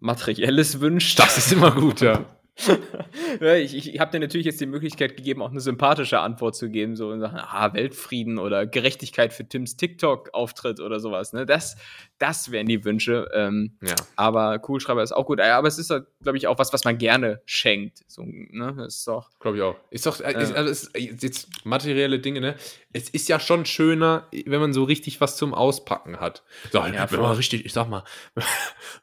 Materielles 0.00 0.80
wünscht. 0.80 1.18
Das 1.18 1.38
ist 1.38 1.52
immer 1.52 1.72
gut, 1.72 2.00
ja. 2.00 2.24
ich 3.40 3.74
ich 3.94 4.00
habe 4.00 4.10
dir 4.10 4.20
natürlich 4.20 4.46
jetzt 4.46 4.60
die 4.60 4.66
Möglichkeit 4.66 5.16
gegeben, 5.16 5.42
auch 5.42 5.50
eine 5.50 5.60
sympathische 5.60 6.20
Antwort 6.20 6.56
zu 6.56 6.68
geben, 6.70 6.96
so 6.96 7.12
in 7.12 7.20
Sachen, 7.20 7.38
ah, 7.38 7.72
Weltfrieden 7.74 8.38
oder 8.38 8.66
Gerechtigkeit 8.66 9.32
für 9.32 9.48
Tims 9.48 9.76
TikTok-Auftritt 9.76 10.80
oder 10.80 11.00
sowas. 11.00 11.32
Ne? 11.32 11.46
Das, 11.46 11.76
das 12.18 12.50
wären 12.50 12.66
die 12.66 12.84
Wünsche. 12.84 13.28
Ähm, 13.34 13.76
ja. 13.82 13.94
aber 14.16 14.58
Kugelschreiber 14.58 15.02
ist 15.02 15.12
auch 15.12 15.26
gut. 15.26 15.40
Aber 15.40 15.68
es 15.68 15.78
ist, 15.78 15.92
glaube 16.22 16.38
ich, 16.38 16.46
auch 16.46 16.58
was, 16.58 16.72
was 16.72 16.84
man 16.84 16.98
gerne 16.98 17.40
schenkt. 17.46 18.02
So, 18.06 18.22
ne? 18.26 18.74
Das 18.76 18.96
ist 18.96 19.08
doch. 19.08 19.30
Glaube 19.40 19.56
ich 19.58 19.62
auch. 19.62 19.76
Ist 19.90 20.06
doch, 20.06 20.20
äh, 20.20 20.32
ist, 20.42 20.52
also 20.52 20.70
ist, 20.70 20.96
äh, 20.96 21.00
jetzt 21.20 21.64
materielle 21.64 22.18
Dinge, 22.18 22.40
ne? 22.40 22.54
Es 22.92 23.10
ist 23.10 23.28
ja 23.28 23.38
schon 23.38 23.66
schöner, 23.66 24.26
wenn 24.46 24.60
man 24.60 24.72
so 24.72 24.82
richtig 24.84 25.20
was 25.20 25.36
zum 25.36 25.52
Auspacken 25.54 26.20
hat. 26.20 26.42
So, 26.72 26.78
Ja, 26.78 27.10
wenn 27.10 27.20
man 27.20 27.36
richtig, 27.36 27.66
ich 27.66 27.72
sag 27.72 27.88
mal, 27.88 28.02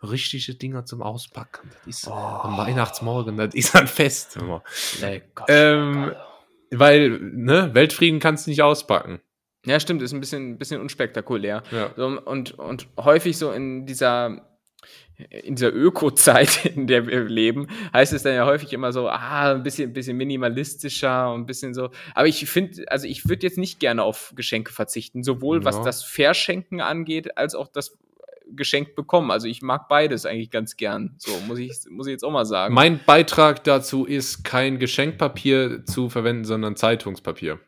richtige 0.01 0.55
Dinger 0.55 0.85
zum 0.85 1.01
Auspacken. 1.01 1.69
Das 1.85 1.97
ist 1.97 2.07
Oh. 2.07 2.11
am 2.13 2.57
Weihnachtsmorgen, 2.57 3.37
das 3.37 3.44
ist 3.53 3.75
ein 3.75 3.87
Fest. 3.87 4.37
Lecker. 5.01 5.45
Ähm, 5.47 6.11
weil, 6.71 7.09
ne, 7.19 7.69
Weltfrieden 7.73 8.19
kannst 8.19 8.47
du 8.47 8.51
nicht 8.51 8.61
auspacken. 8.61 9.21
Ja, 9.65 9.79
stimmt, 9.79 10.01
ist 10.01 10.13
ein 10.13 10.19
bisschen, 10.19 10.57
bisschen 10.57 10.79
unspektakulär. 10.81 11.63
Ja. 11.71 11.91
So, 11.95 12.05
und, 12.07 12.51
und 12.59 12.87
häufig 12.99 13.37
so 13.37 13.51
in 13.51 13.85
dieser, 13.87 14.45
in 15.29 15.55
dieser 15.55 15.73
Öko-Zeit, 15.73 16.65
in 16.75 16.85
der 16.87 17.07
wir 17.07 17.23
leben, 17.23 17.67
heißt 17.93 18.13
es 18.13 18.23
dann 18.23 18.35
ja 18.35 18.45
häufig 18.45 18.73
immer 18.73 18.91
so, 18.91 19.07
ah, 19.09 19.53
ein 19.53 19.63
bisschen, 19.63 19.91
bisschen 19.93 20.17
minimalistischer 20.17 21.31
und 21.33 21.41
ein 21.41 21.45
bisschen 21.47 21.73
so. 21.73 21.89
Aber 22.13 22.27
ich 22.27 22.47
finde, 22.47 22.83
also 22.91 23.07
ich 23.07 23.27
würde 23.27 23.47
jetzt 23.47 23.57
nicht 23.57 23.79
gerne 23.79 24.03
auf 24.03 24.33
Geschenke 24.35 24.71
verzichten, 24.71 25.23
sowohl 25.23 25.65
was 25.65 25.77
Ja. 25.77 25.83
das 25.83 26.03
Verschenken 26.03 26.81
angeht, 26.81 27.37
als 27.37 27.55
auch 27.55 27.67
das 27.67 27.97
Geschenk 28.51 28.95
bekommen. 28.95 29.31
Also 29.31 29.47
ich 29.47 29.61
mag 29.61 29.87
beides 29.87 30.25
eigentlich 30.25 30.51
ganz 30.51 30.75
gern. 30.77 31.15
So, 31.17 31.31
muss 31.47 31.59
ich, 31.59 31.71
muss 31.89 32.07
ich 32.07 32.11
jetzt 32.11 32.23
auch 32.23 32.31
mal 32.31 32.45
sagen. 32.45 32.73
Mein 32.73 32.99
Beitrag 33.05 33.63
dazu 33.63 34.05
ist, 34.05 34.43
kein 34.43 34.79
Geschenkpapier 34.79 35.85
zu 35.85 36.09
verwenden, 36.09 36.45
sondern 36.45 36.75
Zeitungspapier. 36.75 37.59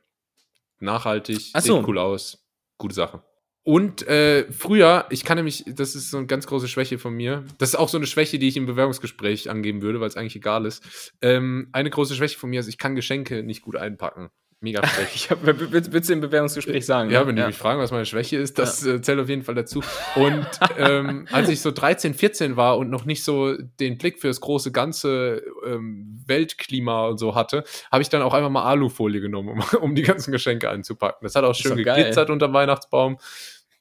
Nachhaltig, 0.80 1.52
Ach 1.54 1.62
so. 1.62 1.78
sieht 1.78 1.88
cool 1.88 1.98
aus. 1.98 2.46
Gute 2.78 2.96
Sache. 2.96 3.24
Und 3.64 4.08
äh, 4.08 4.50
früher, 4.50 5.08
ich 5.10 5.26
kann 5.26 5.36
nämlich, 5.36 5.66
das 5.68 5.94
ist 5.94 6.10
so 6.10 6.18
eine 6.18 6.26
ganz 6.26 6.48
große 6.48 6.70
Schwäche 6.70 6.98
von 6.98 7.14
mir. 7.14 7.44
Das 7.58 7.70
ist 7.70 7.76
auch 7.76 7.90
so 7.90 7.98
eine 7.98 8.08
Schwäche, 8.08 8.40
die 8.40 8.48
ich 8.48 8.56
im 8.56 8.66
Bewerbungsgespräch 8.66 9.50
angeben 9.50 9.82
würde, 9.82 10.00
weil 10.00 10.08
es 10.08 10.16
eigentlich 10.16 10.38
egal 10.38 10.66
ist. 10.66 11.12
Ähm, 11.22 11.68
eine 11.74 11.90
große 11.90 12.16
Schwäche 12.16 12.40
von 12.40 12.50
mir 12.50 12.62
ist, 12.62 12.70
ich 12.70 12.78
kann 12.78 12.96
Geschenke 12.96 13.44
nicht 13.44 13.62
gut 13.62 13.76
einpacken. 13.76 14.30
Mega 14.60 14.86
schlecht. 14.88 15.16
ich 15.16 15.30
hab, 15.30 15.40
willst, 15.44 16.10
du 16.10 16.14
im 16.14 16.22
Bewerbungsgespräch 16.22 16.86
sagen? 16.86 17.12
Ja, 17.12 17.22
ne? 17.22 17.28
wenn 17.28 17.36
die 17.36 17.44
mich 17.44 17.56
fragen, 17.58 17.80
was 17.80 17.92
meine 17.92 18.08
Schwäche 18.08 18.38
ist, 18.38 18.58
das 18.58 18.84
äh, 18.86 19.02
zählt 19.02 19.20
auf 19.20 19.30
jeden 19.30 19.44
Fall 19.44 19.54
dazu. 19.54 19.84
Und 20.16 20.48
ähm, 20.78 21.28
als 21.32 21.50
ich 21.50 21.62
so 21.62 21.70
13, 21.72 22.16
14 22.16 22.56
war 22.58 22.78
und 22.80 22.90
noch 22.90 23.06
nicht 23.06 23.24
so 23.24 23.56
den 23.56 24.00
Blick 24.00 24.20
für 24.20 24.28
das 24.28 24.42
große 24.42 24.72
ganze 24.72 25.44
ähm, 25.64 26.24
Weltklima 26.26 27.06
und 27.08 27.20
so 27.20 27.36
hatte, 27.36 27.64
habe 27.92 28.02
ich 28.02 28.10
dann 28.10 28.24
auch 28.24 28.34
einfach 28.34 28.50
mal 28.50 28.64
Alufolie 28.64 29.22
genommen, 29.22 29.50
um, 29.50 29.64
um 29.82 29.94
die 29.96 30.02
ganzen 30.02 30.32
Geschenke 30.32 30.70
einzupacken. 30.72 31.20
Das 31.22 31.36
hat 31.36 31.44
auch 31.44 31.54
schön 31.54 31.84
geil. 31.84 31.96
geglitzert 31.98 32.32
unter 32.32 32.48
dem 32.48 32.54
Weihnachtsbaum. 32.54 33.18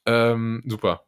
Ähm, 0.05 0.61
super. 0.67 1.01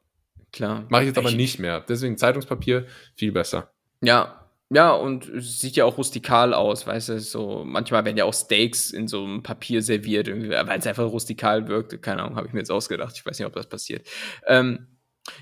Klar. 0.51 0.85
Mache 0.89 1.03
ich 1.03 1.07
jetzt 1.09 1.19
aber 1.19 1.29
Ich- 1.29 1.35
nicht 1.35 1.59
mehr. 1.59 1.79
Deswegen 1.81 2.17
Zeitungspapier 2.17 2.87
viel 3.15 3.31
besser. 3.31 3.71
Ja, 4.01 4.38
ja, 4.69 4.91
und 4.91 5.27
es 5.29 5.59
sieht 5.59 5.75
ja 5.75 5.85
auch 5.85 5.97
rustikal 5.97 6.53
aus, 6.53 6.85
weißt 6.85 7.09
du, 7.09 7.19
so, 7.19 7.63
manchmal 7.65 8.05
werden 8.05 8.17
ja 8.17 8.25
auch 8.25 8.33
Steaks 8.33 8.91
in 8.91 9.07
so 9.07 9.23
einem 9.23 9.41
Papier 9.43 9.81
serviert, 9.81 10.27
weil 10.27 10.79
es 10.79 10.85
einfach 10.87 11.05
rustikal 11.05 11.67
wirkt. 11.67 12.01
Keine 12.01 12.21
Ahnung, 12.23 12.35
habe 12.35 12.47
ich 12.47 12.53
mir 12.53 12.59
jetzt 12.59 12.71
ausgedacht. 12.71 13.13
Ich 13.15 13.25
weiß 13.25 13.39
nicht, 13.39 13.47
ob 13.47 13.53
das 13.53 13.67
passiert. 13.67 14.07
Ähm, 14.45 14.87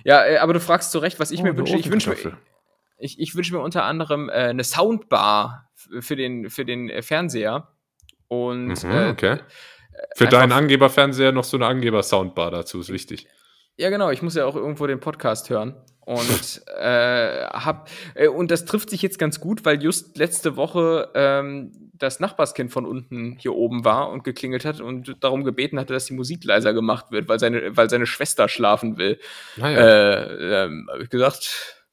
ja, 0.03 0.25
äh, 0.25 0.37
aber 0.37 0.53
du 0.53 0.59
fragst 0.59 0.91
zu 0.91 0.99
Recht, 0.99 1.19
was 1.19 1.31
ich 1.31 1.41
Oh, 1.41 1.43
mir 1.43 1.57
wünsche. 1.57 1.75
Ich 1.77 1.91
wünsche 1.91 2.09
mir, 2.09 2.37
ich, 2.97 3.19
ich 3.19 3.35
wünsche 3.35 3.53
mir 3.53 3.59
unter 3.61 3.83
anderem 3.83 4.29
äh, 4.29 4.33
eine 4.33 4.63
Soundbar 4.63 5.69
für 5.99 6.15
den, 6.15 6.49
für 6.49 6.65
den 6.65 6.89
äh, 6.89 7.01
Fernseher. 7.01 7.67
Und 8.29 8.83
Mhm, 8.83 8.91
äh, 8.91 9.09
okay. 9.09 9.37
Für 10.15 10.25
einfach- 10.25 10.39
deinen 10.39 10.51
Angeberfernseher 10.51 11.31
noch 11.31 11.43
so 11.43 11.57
eine 11.57 11.65
Angeber-Soundbar 11.67 12.51
dazu, 12.51 12.79
ist 12.79 12.89
wichtig. 12.89 13.27
Ja, 13.77 13.89
genau. 13.89 14.09
Ich 14.11 14.21
muss 14.21 14.35
ja 14.35 14.45
auch 14.45 14.55
irgendwo 14.55 14.87
den 14.87 14.99
Podcast 14.99 15.49
hören. 15.49 15.75
Und, 16.07 16.61
äh, 16.79 17.47
hab, 17.47 17.89
äh, 18.15 18.29
und 18.29 18.49
das 18.49 18.63
trifft 18.63 18.89
sich 18.89 19.01
jetzt 19.01 19.19
ganz 19.19 19.41
gut, 19.41 19.65
weil 19.65 19.83
just 19.83 20.17
letzte 20.17 20.55
Woche 20.55 21.09
ähm, 21.15 21.73
das 21.93 22.21
Nachbarskind 22.21 22.71
von 22.71 22.85
unten 22.85 23.35
hier 23.41 23.53
oben 23.53 23.83
war 23.83 24.09
und 24.09 24.23
geklingelt 24.23 24.63
hat 24.63 24.79
und 24.79 25.17
darum 25.21 25.43
gebeten 25.43 25.77
hatte, 25.77 25.91
dass 25.91 26.05
die 26.05 26.13
Musik 26.13 26.45
leiser 26.45 26.73
gemacht 26.73 27.11
wird, 27.11 27.27
weil 27.27 27.39
seine, 27.39 27.75
weil 27.75 27.89
seine 27.89 28.05
Schwester 28.05 28.47
schlafen 28.47 28.97
will. 28.97 29.19
Naja, 29.57 29.79
Äh, 29.79 30.63
ähm, 30.65 30.87
habe 30.89 31.03
ich 31.03 31.09
gesagt, 31.09 31.83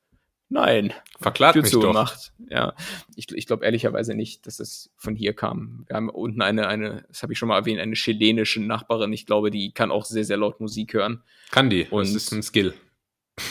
nein. 0.48 0.92
verklagt 1.20 1.54
Tür 1.54 1.62
mich 1.62 1.72
doch. 1.72 1.80
zugemacht. 1.80 2.32
Ja, 2.48 2.74
ich, 3.16 3.32
ich 3.32 3.46
glaube 3.48 3.64
ehrlicherweise 3.64 4.14
nicht, 4.14 4.46
dass 4.46 4.60
es 4.60 4.92
von 4.96 5.16
hier 5.16 5.32
kam. 5.32 5.84
Wir 5.88 5.96
haben 5.96 6.08
unten 6.08 6.40
eine, 6.40 6.68
eine, 6.68 7.04
das 7.08 7.24
habe 7.24 7.32
ich 7.32 7.38
schon 7.40 7.48
mal 7.48 7.58
erwähnt, 7.58 7.80
eine 7.80 7.94
chilenische 7.94 8.62
Nachbarin. 8.62 9.12
Ich 9.12 9.26
glaube, 9.26 9.50
die 9.50 9.72
kann 9.72 9.90
auch 9.90 10.04
sehr, 10.04 10.24
sehr 10.24 10.36
laut 10.36 10.60
Musik 10.60 10.94
hören. 10.94 11.22
Kann 11.50 11.68
die. 11.68 11.86
Und- 11.90 12.04
das 12.04 12.14
ist 12.14 12.32
ein 12.32 12.44
Skill. 12.44 12.74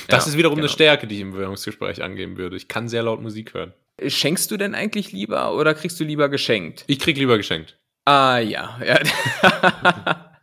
Das 0.07 0.25
Ja, 0.25 0.31
ist 0.31 0.37
wiederum 0.37 0.57
eine 0.57 0.67
genau. 0.67 0.73
Stärke, 0.73 1.07
die 1.07 1.15
ich 1.15 1.21
im 1.21 1.31
Bewerbungsgespräch 1.31 2.01
angeben 2.03 2.37
würde. 2.37 2.55
Ich 2.55 2.67
kann 2.67 2.87
sehr 2.87 3.03
laut 3.03 3.21
Musik 3.21 3.53
hören. 3.53 3.73
Schenkst 4.05 4.49
du 4.49 4.57
denn 4.57 4.75
eigentlich 4.75 5.11
lieber 5.11 5.55
oder 5.55 5.73
kriegst 5.73 5.99
du 5.99 6.03
lieber 6.03 6.29
geschenkt? 6.29 6.83
Ich 6.87 6.99
krieg 6.99 7.17
lieber 7.17 7.37
geschenkt. 7.37 7.77
Ah, 8.05 8.39
ja. 8.39 8.79
ja. 8.83 8.99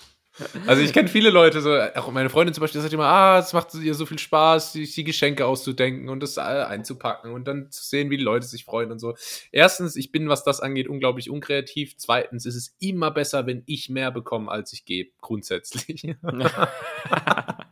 Also 0.66 0.82
ich 0.82 0.92
kenne 0.92 1.08
viele 1.08 1.30
Leute, 1.30 1.60
so, 1.60 1.78
auch 1.78 2.10
meine 2.10 2.30
Freundin 2.30 2.54
zum 2.54 2.62
Beispiel, 2.62 2.78
die 2.78 2.82
sagt 2.82 2.94
immer, 2.94 3.06
ah, 3.06 3.38
es 3.38 3.52
macht 3.52 3.74
ihr 3.74 3.94
so 3.94 4.06
viel 4.06 4.18
Spaß, 4.18 4.72
die, 4.72 4.90
die 4.90 5.04
Geschenke 5.04 5.46
auszudenken 5.46 6.08
und 6.08 6.22
das 6.22 6.36
äh, 6.36 6.40
einzupacken 6.40 7.32
und 7.32 7.46
dann 7.46 7.70
zu 7.70 7.84
sehen, 7.84 8.10
wie 8.10 8.16
die 8.16 8.24
Leute 8.24 8.46
sich 8.46 8.64
freuen 8.64 8.90
und 8.90 8.98
so. 9.00 9.14
Erstens, 9.52 9.96
ich 9.96 10.12
bin, 10.12 10.28
was 10.28 10.44
das 10.44 10.60
angeht, 10.60 10.88
unglaublich 10.88 11.30
unkreativ. 11.30 11.96
Zweitens 11.98 12.46
ist 12.46 12.56
es 12.56 12.74
immer 12.80 13.10
besser, 13.10 13.46
wenn 13.46 13.62
ich 13.66 13.90
mehr 13.90 14.10
bekomme, 14.10 14.50
als 14.50 14.72
ich 14.72 14.84
gebe, 14.84 15.10
grundsätzlich. 15.20 16.04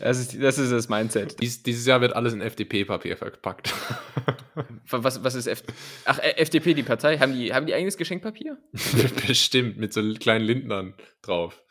das, 0.00 0.18
ist, 0.18 0.42
das 0.42 0.58
ist 0.58 0.72
das 0.72 0.88
Mindset. 0.88 1.40
Dies, 1.40 1.62
dieses 1.62 1.86
Jahr 1.86 2.00
wird 2.00 2.16
alles 2.16 2.32
in 2.32 2.40
FDP-Papier 2.40 3.16
verpackt. 3.16 3.72
Was, 4.90 5.22
was 5.24 5.34
ist 5.34 5.46
F 5.46 5.62
Ach, 6.04 6.18
äh, 6.18 6.36
FDP, 6.36 6.74
die 6.74 6.82
Partei? 6.82 7.18
Haben 7.18 7.32
die, 7.32 7.54
haben 7.54 7.64
die 7.66 7.74
eigenes 7.74 7.96
Geschenkpapier? 7.96 8.58
Bestimmt, 9.26 9.78
mit 9.78 9.92
so 9.92 10.02
kleinen 10.14 10.44
Lindnern 10.44 10.94
drauf. 11.22 11.62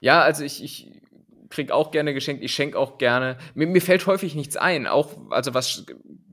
Ja, 0.00 0.20
also 0.20 0.44
ich, 0.44 0.62
ich 0.62 0.92
krieg 1.50 1.72
auch 1.72 1.90
gerne 1.90 2.14
geschenkt, 2.14 2.44
ich 2.44 2.52
schenke 2.52 2.78
auch 2.78 2.98
gerne. 2.98 3.38
Mir, 3.54 3.66
mir 3.66 3.80
fällt 3.80 4.06
häufig 4.06 4.34
nichts 4.34 4.56
ein, 4.56 4.86
auch 4.86 5.16
also 5.30 5.54
was 5.54 5.86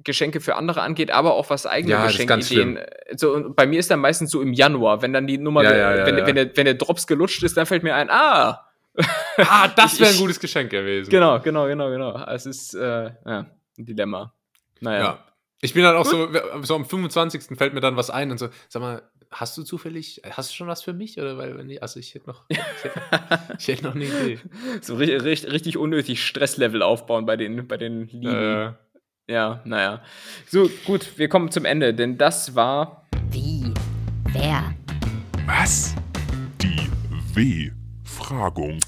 Geschenke 0.03 0.41
für 0.41 0.55
andere 0.55 0.81
angeht, 0.81 1.11
aber 1.11 1.33
auch 1.33 1.49
was 1.49 1.65
eigene 1.65 1.93
Ja, 1.93 2.05
Geschenkideen. 2.05 2.79
So, 3.15 3.33
und 3.33 3.55
bei 3.55 3.65
mir 3.65 3.79
ist 3.79 3.89
dann 3.89 4.01
meistens 4.01 4.31
so 4.31 4.41
im 4.41 4.53
Januar, 4.53 5.01
wenn 5.01 5.13
dann 5.13 5.25
die 5.25 5.37
Nummer, 5.37 5.63
Ja, 5.63 5.75
ja, 5.75 6.05
wenn, 6.05 6.17
wenn, 6.25 6.35
der, 6.35 6.57
wenn 6.57 6.65
der 6.65 6.73
Drops 6.73 7.07
gelutscht 7.07 7.41
ist, 7.43 7.55
dann 7.55 7.65
fällt 7.65 7.83
mir 7.83 7.95
ein, 7.95 8.09
ah, 8.09 8.67
Ah, 9.37 9.67
das 9.75 9.99
wäre 9.99 10.09
ein 10.09 10.15
Ich- 10.15 10.21
gutes 10.21 10.39
Geschenk 10.39 10.69
gewesen. 10.69 11.09
genau, 11.09 11.39
genau, 11.39 11.67
genau, 11.67 11.89
genau. 11.89 12.25
Es 12.25 12.45
ist 12.45 12.73
äh, 12.75 13.11
ja, 13.25 13.45
ein 13.77 13.85
Dilemma. 13.85 14.33
Naja. 14.79 15.03
Ja. 15.03 15.23
Ich 15.61 15.73
bin 15.73 15.83
dann 15.83 15.95
auch 15.95 16.05
so, 16.05 16.27
so 16.63 16.75
am 16.75 16.85
25. 16.85 17.57
fällt 17.57 17.73
mir 17.73 17.79
dann 17.79 17.95
was 17.95 18.09
ein 18.09 18.31
und 18.31 18.37
so, 18.37 18.49
sag 18.67 18.81
mal, 18.81 19.01
hast 19.31 19.57
du 19.57 19.63
zufällig, 19.63 20.21
hast 20.29 20.51
du 20.51 20.55
schon 20.55 20.67
was 20.67 20.83
für 20.83 20.91
mich? 20.91 21.17
Oder 21.19 21.37
weil, 21.37 21.57
wenn 21.57 21.67
nicht, 21.67 21.81
also 21.81 21.99
ich 22.01 22.13
hätte 22.13 22.27
noch, 22.27 22.43
ich 22.49 22.57
hätte, 22.59 23.01
ich 23.57 23.67
hätte 23.69 23.83
noch 23.85 23.95
eine 23.95 24.03
Idee. 24.03 24.39
So 24.81 24.95
richtig, 24.95 25.23
richtig, 25.23 25.51
richtig 25.53 25.77
unnötig 25.77 26.21
Stresslevel 26.25 26.81
aufbauen 26.81 27.25
bei 27.25 27.37
den, 27.37 27.65
bei 27.67 27.77
den 27.77 28.07
Lieben. 28.07 28.27
Äh, 28.35 28.73
Ja, 29.31 29.61
naja. 29.63 30.01
So, 30.47 30.69
gut, 30.85 31.17
wir 31.17 31.29
kommen 31.29 31.49
zum 31.49 31.63
Ende, 31.63 31.93
denn 31.93 32.17
das 32.17 32.55
war. 32.55 33.07
Wie? 33.31 33.73
Wer? 34.33 34.73
Was? 35.45 35.95
Die 36.61 36.89
W-Fragung. 37.33 38.79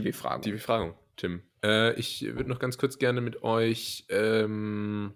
Die 0.00 0.04
W-Fragen. 0.04 0.42
die 0.42 0.52
Befragung, 0.52 0.94
Tim. 1.16 1.42
Äh, 1.64 1.94
ich 1.94 2.22
würde 2.22 2.48
noch 2.50 2.58
ganz 2.58 2.76
kurz 2.78 2.98
gerne 2.98 3.20
mit 3.20 3.42
euch, 3.42 4.04
ähm, 4.10 5.14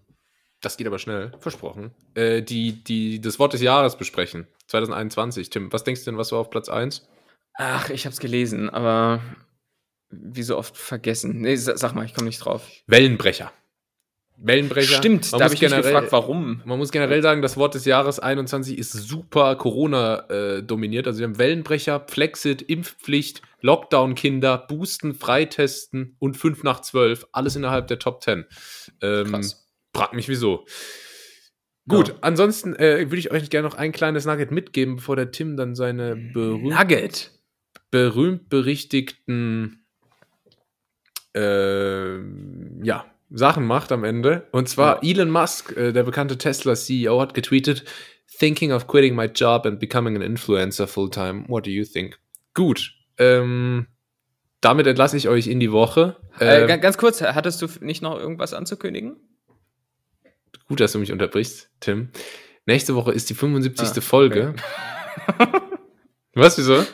das 0.62 0.77
geht 0.77 0.86
aber 0.86 0.98
schnell, 0.98 1.32
versprochen, 1.39 1.90
äh, 2.15 2.43
die, 2.43 2.82
die, 2.85 3.20
das 3.20 3.39
Wort 3.39 3.52
des 3.52 3.61
Jahres 3.62 3.97
besprechen. 3.97 4.47
2021. 4.69 5.51
Tim, 5.51 5.73
was 5.73 5.85
denkst 5.85 6.05
du 6.05 6.11
denn, 6.11 6.19
was 6.19 6.32
war 6.32 6.39
auf 6.39 6.51
Platz 6.51 6.69
1? 6.69 7.09
Ach, 7.55 7.90
ich 7.90 8.07
hab's 8.07 8.20
gelesen, 8.20 8.70
aber 8.70 9.20
wie 10.11 10.43
so 10.43 10.57
oft 10.57 10.77
vergessen. 10.77 11.40
Nee, 11.40 11.57
sa- 11.57 11.77
sag 11.77 11.94
mal, 11.94 12.05
ich 12.05 12.15
komme 12.15 12.27
nicht 12.27 12.39
drauf. 12.44 12.66
Wellenbrecher. 12.86 13.52
Wellenbrecher. 14.43 14.97
Stimmt, 14.97 15.31
Man 15.32 15.39
da 15.39 15.44
habe 15.44 15.55
ich 15.55 15.61
generell- 15.61 15.82
gefragt, 15.82 16.12
warum. 16.12 16.62
Man 16.65 16.78
muss 16.78 16.90
generell 16.90 17.20
sagen, 17.23 17.43
das 17.43 17.57
Wort 17.59 17.74
des 17.74 17.85
Jahres 17.85 18.19
21 18.20 18.78
ist 18.78 18.93
super 18.93 19.55
Corona 19.57 20.20
äh, 20.31 20.62
dominiert. 20.62 21.07
Also 21.07 21.19
wir 21.20 21.27
haben 21.27 21.39
Wellenbrecher, 21.39 22.01
Flexit, 22.09 22.62
Impfpflicht, 22.62 23.43
Lockdown-Kinder, 23.62 24.58
Boosten, 24.68 25.14
Freitesten 25.14 26.16
und 26.18 26.36
5 26.36 26.62
nach 26.62 26.80
12. 26.80 27.26
Alles 27.32 27.56
innerhalb 27.56 27.86
der 27.88 27.98
Top 27.98 28.22
10. 28.22 28.44
Ähm, 29.02 29.26
Krass. 29.30 29.68
frag 29.94 30.12
mich 30.14 30.28
wieso. 30.28 30.64
Gut, 31.88 32.08
Ja. 32.08 32.14
ansonsten 32.20 32.74
äh, 32.76 33.00
würde 33.10 33.18
ich 33.18 33.30
euch 33.32 33.50
gerne 33.50 33.66
noch 33.68 33.74
ein 33.76 33.92
kleines 33.92 34.24
Nugget 34.24 34.50
mitgeben, 34.50 34.96
bevor 34.96 35.16
der 35.16 35.30
Tim 35.32 35.56
dann 35.56 35.74
seine 35.74 36.14
berühmt, 36.16 36.64
Nugget. 36.64 37.30
berühmt 37.90 38.48
berichtigten 38.48 39.84
äh, 41.34 42.16
ja, 42.84 43.06
Sachen 43.30 43.64
macht 43.64 43.92
am 43.92 44.04
Ende. 44.04 44.48
Und 44.52 44.68
zwar 44.68 45.02
Elon 45.04 45.30
Musk, 45.30 45.76
äh, 45.76 45.92
der 45.92 46.02
bekannte 46.02 46.38
Tesla-CEO, 46.38 47.20
hat 47.20 47.34
getweetet, 47.34 47.84
Thinking 48.38 48.72
of 48.72 48.86
quitting 48.86 49.14
my 49.14 49.26
job 49.26 49.66
and 49.66 49.78
becoming 49.78 50.16
an 50.16 50.22
influencer 50.22 50.86
full-time. 50.86 51.44
What 51.48 51.66
do 51.66 51.70
you 51.70 51.84
think? 51.84 52.18
Gut. 52.54 52.92
Ähm, 53.20 53.86
damit 54.60 54.86
entlasse 54.88 55.16
ich 55.16 55.28
euch 55.28 55.47
in 55.47 55.60
die 55.60 55.70
Woche. 55.72 56.16
Äh, 56.40 56.62
Ähm, 56.62 56.66
ga- 56.68 56.76
ganz 56.76 56.98
kurz, 56.98 57.20
hattest 57.22 57.62
du 57.62 57.68
nicht 57.80 58.02
noch 58.02 58.18
irgendwas 58.18 58.52
anzukündigen? 58.55 59.16
gut, 60.68 60.80
dass 60.80 60.92
du 60.92 60.98
mich 61.01 61.10
unterbrichst, 61.12 61.68
Tim. 61.80 62.10
Nächste 62.66 62.94
Woche 62.94 63.12
ist 63.12 63.28
die 63.30 63.34
75. 63.34 63.88
Ah, 63.97 64.01
Folge. 64.01 64.55
Was, 66.34 66.56
wieso? 66.59 66.84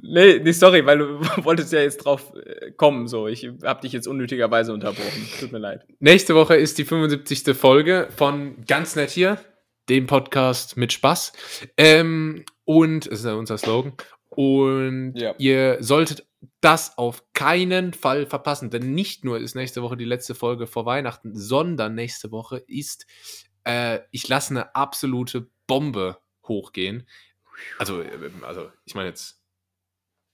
Nee, 0.00 0.38
nee, 0.38 0.52
sorry, 0.52 0.86
weil 0.86 0.98
du 0.98 1.20
wolltest 1.44 1.72
ja 1.72 1.80
jetzt 1.80 1.98
drauf 1.98 2.32
äh, 2.34 2.70
kommen, 2.72 3.06
so. 3.06 3.28
Ich 3.28 3.46
hab 3.62 3.82
dich 3.82 3.92
jetzt 3.92 4.06
unnötigerweise 4.08 4.72
unterbrochen. 4.72 5.28
Tut 5.38 5.52
mir 5.52 5.58
leid. 5.58 5.84
Nächste 5.98 6.34
Woche 6.34 6.56
ist 6.56 6.78
die 6.78 6.84
75. 6.84 7.54
Folge 7.56 8.08
von 8.16 8.64
Ganz 8.66 8.96
Nett 8.96 9.10
hier, 9.10 9.38
dem 9.90 10.06
Podcast 10.06 10.76
mit 10.78 10.92
Spaß. 10.92 11.32
Ähm, 11.76 12.44
und, 12.64 13.06
das 13.10 13.20
ist 13.20 13.24
ja 13.26 13.34
unser 13.34 13.58
Slogan. 13.58 13.92
Und 14.30 15.14
Ja. 15.16 15.34
ihr 15.38 15.78
solltet 15.80 16.26
das 16.60 16.96
auf 16.98 17.24
keinen 17.32 17.92
Fall 17.94 18.26
verpassen, 18.26 18.70
denn 18.70 18.94
nicht 18.94 19.24
nur 19.24 19.38
ist 19.38 19.54
nächste 19.54 19.82
Woche 19.82 19.96
die 19.96 20.04
letzte 20.04 20.34
Folge 20.34 20.66
vor 20.66 20.86
Weihnachten, 20.86 21.34
sondern 21.34 21.94
nächste 21.94 22.30
Woche 22.30 22.58
ist, 22.66 23.06
äh, 23.64 24.00
ich 24.12 24.28
lasse 24.28 24.50
eine 24.50 24.74
absolute 24.74 25.50
Bombe 25.66 26.18
hochgehen. 26.46 27.08
Also, 27.78 28.02
äh, 28.02 28.30
also 28.42 28.70
ich 28.84 28.94
meine 28.94 29.08
jetzt 29.08 29.42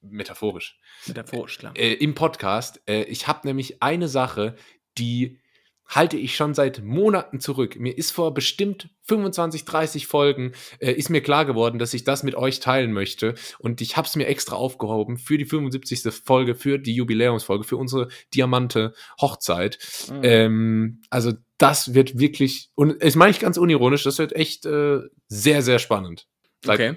metaphorisch 0.03 0.79
Metaphorisch, 1.07 1.59
klar. 1.59 1.73
äh, 1.77 1.95
im 1.95 2.15
Podcast. 2.15 2.83
Äh, 2.87 3.05
ich 3.05 3.27
habe 3.27 3.47
nämlich 3.47 3.83
eine 3.83 4.09
Sache, 4.09 4.57
die 4.99 5.41
halte 5.87 6.17
ich 6.17 6.35
schon 6.35 6.55
seit 6.55 6.83
Monaten 6.83 7.41
zurück. 7.41 7.77
Mir 7.79 7.97
ist 7.97 8.11
vor 8.11 8.33
bestimmt 8.35 8.89
25, 9.03 9.65
30 9.65 10.07
Folgen 10.07 10.53
äh, 10.79 10.93
ist 10.93 11.11
mir 11.11 11.21
klar 11.21 11.45
geworden, 11.45 11.79
dass 11.79 11.93
ich 11.95 12.05
das 12.05 12.23
mit 12.23 12.35
euch 12.35 12.61
teilen 12.61 12.93
möchte 12.93 13.35
und 13.59 13.81
ich 13.81 13.97
habe 13.97 14.07
es 14.09 14.17
mir 14.17 14.27
extra 14.27 14.57
aufgehoben 14.57 15.19
für 15.19 15.37
die 15.37 15.45
75. 15.45 16.03
Folge, 16.25 16.55
für 16.55 16.79
die 16.79 16.95
Jubiläumsfolge, 16.95 17.65
für 17.65 17.77
unsere 17.77 18.09
Diamante 18.35 18.95
Hochzeit. 19.21 19.79
Mhm. 20.11 20.21
Ähm, 20.23 21.03
also 21.11 21.33
das 21.59 21.95
wird 21.95 22.19
wirklich 22.19 22.71
und 22.75 23.03
das 23.03 23.15
meine 23.15 23.31
ich 23.31 23.41
ganz 23.41 23.59
unironisch, 23.59 24.05
das 24.05 24.19
wird 24.19 24.33
echt 24.33 24.65
äh, 24.67 25.01
sehr 25.29 25.63
sehr 25.63 25.79
spannend. 25.79 26.27
Seid- 26.65 26.75
okay. 26.81 26.97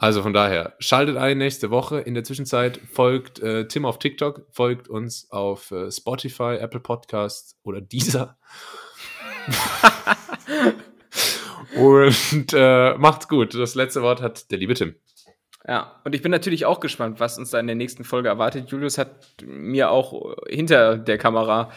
Also 0.00 0.22
von 0.22 0.32
daher, 0.32 0.76
schaltet 0.78 1.18
ein 1.18 1.36
nächste 1.36 1.68
Woche. 1.70 2.00
In 2.00 2.14
der 2.14 2.24
Zwischenzeit 2.24 2.80
folgt 2.90 3.38
äh, 3.40 3.68
Tim 3.68 3.84
auf 3.84 3.98
TikTok, 3.98 4.46
folgt 4.50 4.88
uns 4.88 5.30
auf 5.30 5.70
äh, 5.72 5.90
Spotify, 5.90 6.56
Apple 6.58 6.80
Podcasts 6.80 7.58
oder 7.64 7.82
dieser. 7.82 8.38
Und 11.76 12.54
äh, 12.54 12.94
macht's 12.96 13.28
gut. 13.28 13.54
Das 13.54 13.74
letzte 13.74 14.00
Wort 14.00 14.22
hat 14.22 14.50
der 14.50 14.56
liebe 14.56 14.72
Tim. 14.72 14.94
Ja, 15.68 16.00
und 16.04 16.14
ich 16.14 16.22
bin 16.22 16.30
natürlich 16.30 16.64
auch 16.64 16.80
gespannt, 16.80 17.20
was 17.20 17.36
uns 17.36 17.50
da 17.50 17.60
in 17.60 17.66
der 17.66 17.76
nächsten 17.76 18.02
Folge 18.02 18.30
erwartet. 18.30 18.70
Julius 18.70 18.96
hat 18.96 19.26
mir 19.44 19.90
auch 19.90 20.34
hinter 20.48 20.96
der 20.96 21.18
Kamera, 21.18 21.70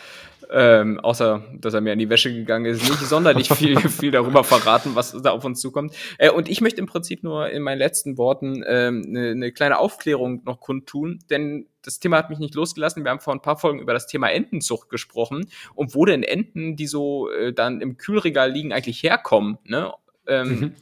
ähm, 0.52 1.00
außer 1.00 1.44
dass 1.60 1.74
er 1.74 1.82
mir 1.82 1.94
in 1.94 2.00
die 2.00 2.10
Wäsche 2.10 2.34
gegangen 2.34 2.66
ist, 2.66 2.82
nicht 2.84 3.00
sonderlich 3.00 3.50
viel, 3.54 3.80
viel 3.80 4.12
darüber 4.12 4.44
verraten, 4.44 4.96
was 4.96 5.12
da 5.22 5.32
auf 5.32 5.44
uns 5.46 5.60
zukommt. 5.62 5.94
Äh, 6.18 6.30
und 6.32 6.50
ich 6.50 6.62
möchte 6.62 6.80
im 6.82 6.88
Prinzip 6.88 7.24
nur 7.24 7.50
in 7.50 7.62
meinen 7.64 7.78
letzten 7.80 8.18
Worten 8.18 8.64
ähm, 8.68 9.04
eine, 9.08 9.32
eine 9.32 9.52
kleine 9.52 9.80
Aufklärung 9.80 10.42
noch 10.46 10.60
kundtun, 10.60 11.20
denn 11.30 11.68
das 11.82 12.00
Thema 12.00 12.18
hat 12.18 12.30
mich 12.30 12.40
nicht 12.40 12.56
losgelassen. 12.56 13.04
Wir 13.04 13.12
haben 13.12 13.20
vor 13.20 13.34
ein 13.34 13.42
paar 13.42 13.58
Folgen 13.58 13.80
über 13.80 13.94
das 13.94 14.08
Thema 14.08 14.30
Entenzucht 14.30 14.90
gesprochen 14.90 15.48
und 15.76 15.96
wo 15.96 16.06
denn 16.06 16.24
Enten, 16.24 16.76
die 16.76 16.88
so 16.88 17.30
äh, 17.30 17.52
dann 17.54 17.82
im 17.82 17.98
Kühlregal 17.98 18.52
liegen, 18.52 18.72
eigentlich 18.74 19.04
herkommen. 19.04 19.58
Ne? 19.66 19.92
Ähm, 20.28 20.50
Mhm. 20.60 20.74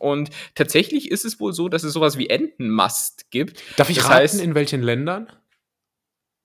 Und 0.00 0.30
tatsächlich 0.54 1.10
ist 1.10 1.24
es 1.24 1.40
wohl 1.40 1.52
so, 1.52 1.68
dass 1.68 1.82
es 1.82 1.92
sowas 1.92 2.16
wie 2.18 2.28
Entenmast 2.30 3.32
gibt. 3.32 3.60
Darf 3.76 3.90
ich 3.90 3.96
Das 3.96 4.08
raten, 4.08 4.24
heißt- 4.26 4.40
in 4.42 4.54
welchen 4.54 4.80
Ländern? 4.80 5.26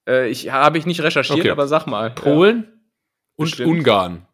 Äh, 0.08 0.30
ich 0.30 0.52
habe 0.52 0.78
ich 0.78 0.86
nicht 0.86 1.02
recherchiert, 1.02 1.40
Okay. 1.40 1.50
aber 1.50 1.68
sag 1.68 1.86
mal. 1.88 2.12
Polen 2.12 2.82
und 3.36 3.46
Bestimmt. 3.46 3.70
Ungarn. 3.70 4.28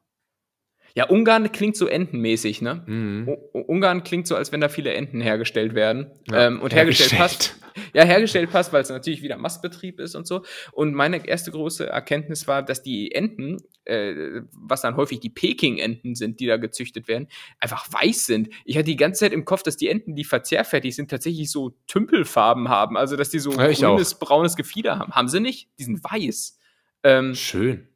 Ja, 0.96 1.06
Ungarn 1.06 1.52
klingt 1.52 1.78
so 1.78 1.88
entenmäßig, 1.88 2.62
ne? 2.62 2.84
Mhm. 2.86 3.30
Ungarn 3.54 4.04
klingt 4.04 4.28
so, 4.28 4.36
als 4.36 4.52
wenn 4.52 4.60
da 4.60 4.70
viele 4.70 4.94
Enten 4.94 5.22
hergestellt 5.22 5.76
werden. 5.76 6.12
Ja, 6.30 6.48
ähm, 6.48 6.62
und 6.62 6.74
hergestellt, 6.74 7.12
hergestellt. 7.14 7.20
passt. 7.22 7.59
Ja, 7.94 8.04
hergestellt 8.04 8.52
passt, 8.52 8.72
weil 8.74 8.82
es 8.82 8.90
natürlich 8.90 9.22
wieder 9.22 9.38
Mastbetrieb 9.38 10.00
ist 10.00 10.16
und 10.16 10.28
so. 10.28 10.44
Und 10.72 10.94
meine 10.94 11.28
erste 11.28 11.52
große 11.52 11.88
Erkenntnis 11.88 12.48
war, 12.48 12.64
dass 12.64 12.82
die 12.82 13.12
Enten, 13.14 13.58
äh, 13.86 14.42
was 14.52 14.82
dann 14.82 14.96
häufig 14.96 15.20
die 15.20 15.30
Peking-Enten 15.30 16.16
sind, 16.16 16.40
die 16.40 16.46
da 16.46 16.58
gezüchtet 16.58 17.08
werden, 17.08 17.28
einfach 17.60 17.92
weiß 17.92 18.26
sind. 18.26 18.50
Ich 18.66 18.76
hatte 18.78 18.86
die 18.86 18.96
ganze 18.96 19.22
Zeit 19.22 19.34
im 19.34 19.46
Kopf, 19.46 19.64
dass 19.64 19.78
die 19.78 19.88
Enten, 19.88 20.16
die 20.16 20.24
verzehrfertig 20.24 20.96
sind, 20.96 21.10
tatsächlich 21.10 21.52
so 21.52 21.72
Tümpelfarben 21.88 22.70
haben. 22.70 22.98
Also, 22.98 23.16
dass 23.16 23.30
die 23.30 23.40
so 23.40 23.52
Ja, 23.52 23.72
grünes, 23.72 24.16
braunes 24.20 24.56
Gefieder 24.56 25.00
haben. 25.00 25.14
Haben 25.14 25.28
sie 25.28 25.40
nicht? 25.40 25.70
Die 25.80 25.84
sind 25.84 26.04
weiß. 26.04 26.58
Ähm, 27.04 27.34
Schön. 27.36 27.88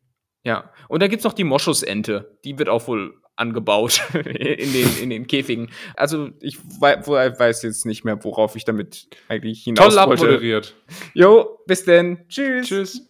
ja, 0.44 0.72
und 0.88 1.02
da 1.02 1.08
gibt's 1.08 1.26
noch 1.26 1.34
die 1.34 1.44
Moschusente. 1.44 2.40
Die 2.44 2.58
wird 2.58 2.70
auch 2.70 2.88
wohl 2.88 3.22
angebaut 3.36 4.02
in 4.14 4.74
den, 4.74 4.98
in 5.02 5.10
den 5.10 5.28
Käfigen. 5.28 5.70
Also 5.96 6.30
ich 6.40 6.58
wei 6.80 6.98
weiß 7.06 7.64
jetzt 7.64 7.86
nicht 7.86 8.04
mehr, 8.04 8.24
worauf 8.24 8.56
ich 8.56 8.66
damit 8.66 9.08
eigentlich 9.28 9.64
hinaus 9.64 9.96
Toll 9.96 10.08
wollte. 10.08 10.24
abmoderiert. 10.24 10.76
Jo, 11.14 11.60
bis 11.66 11.84
denn. 11.84 12.28
Tschüss. 12.28 12.68
Tschüss. 12.68 13.10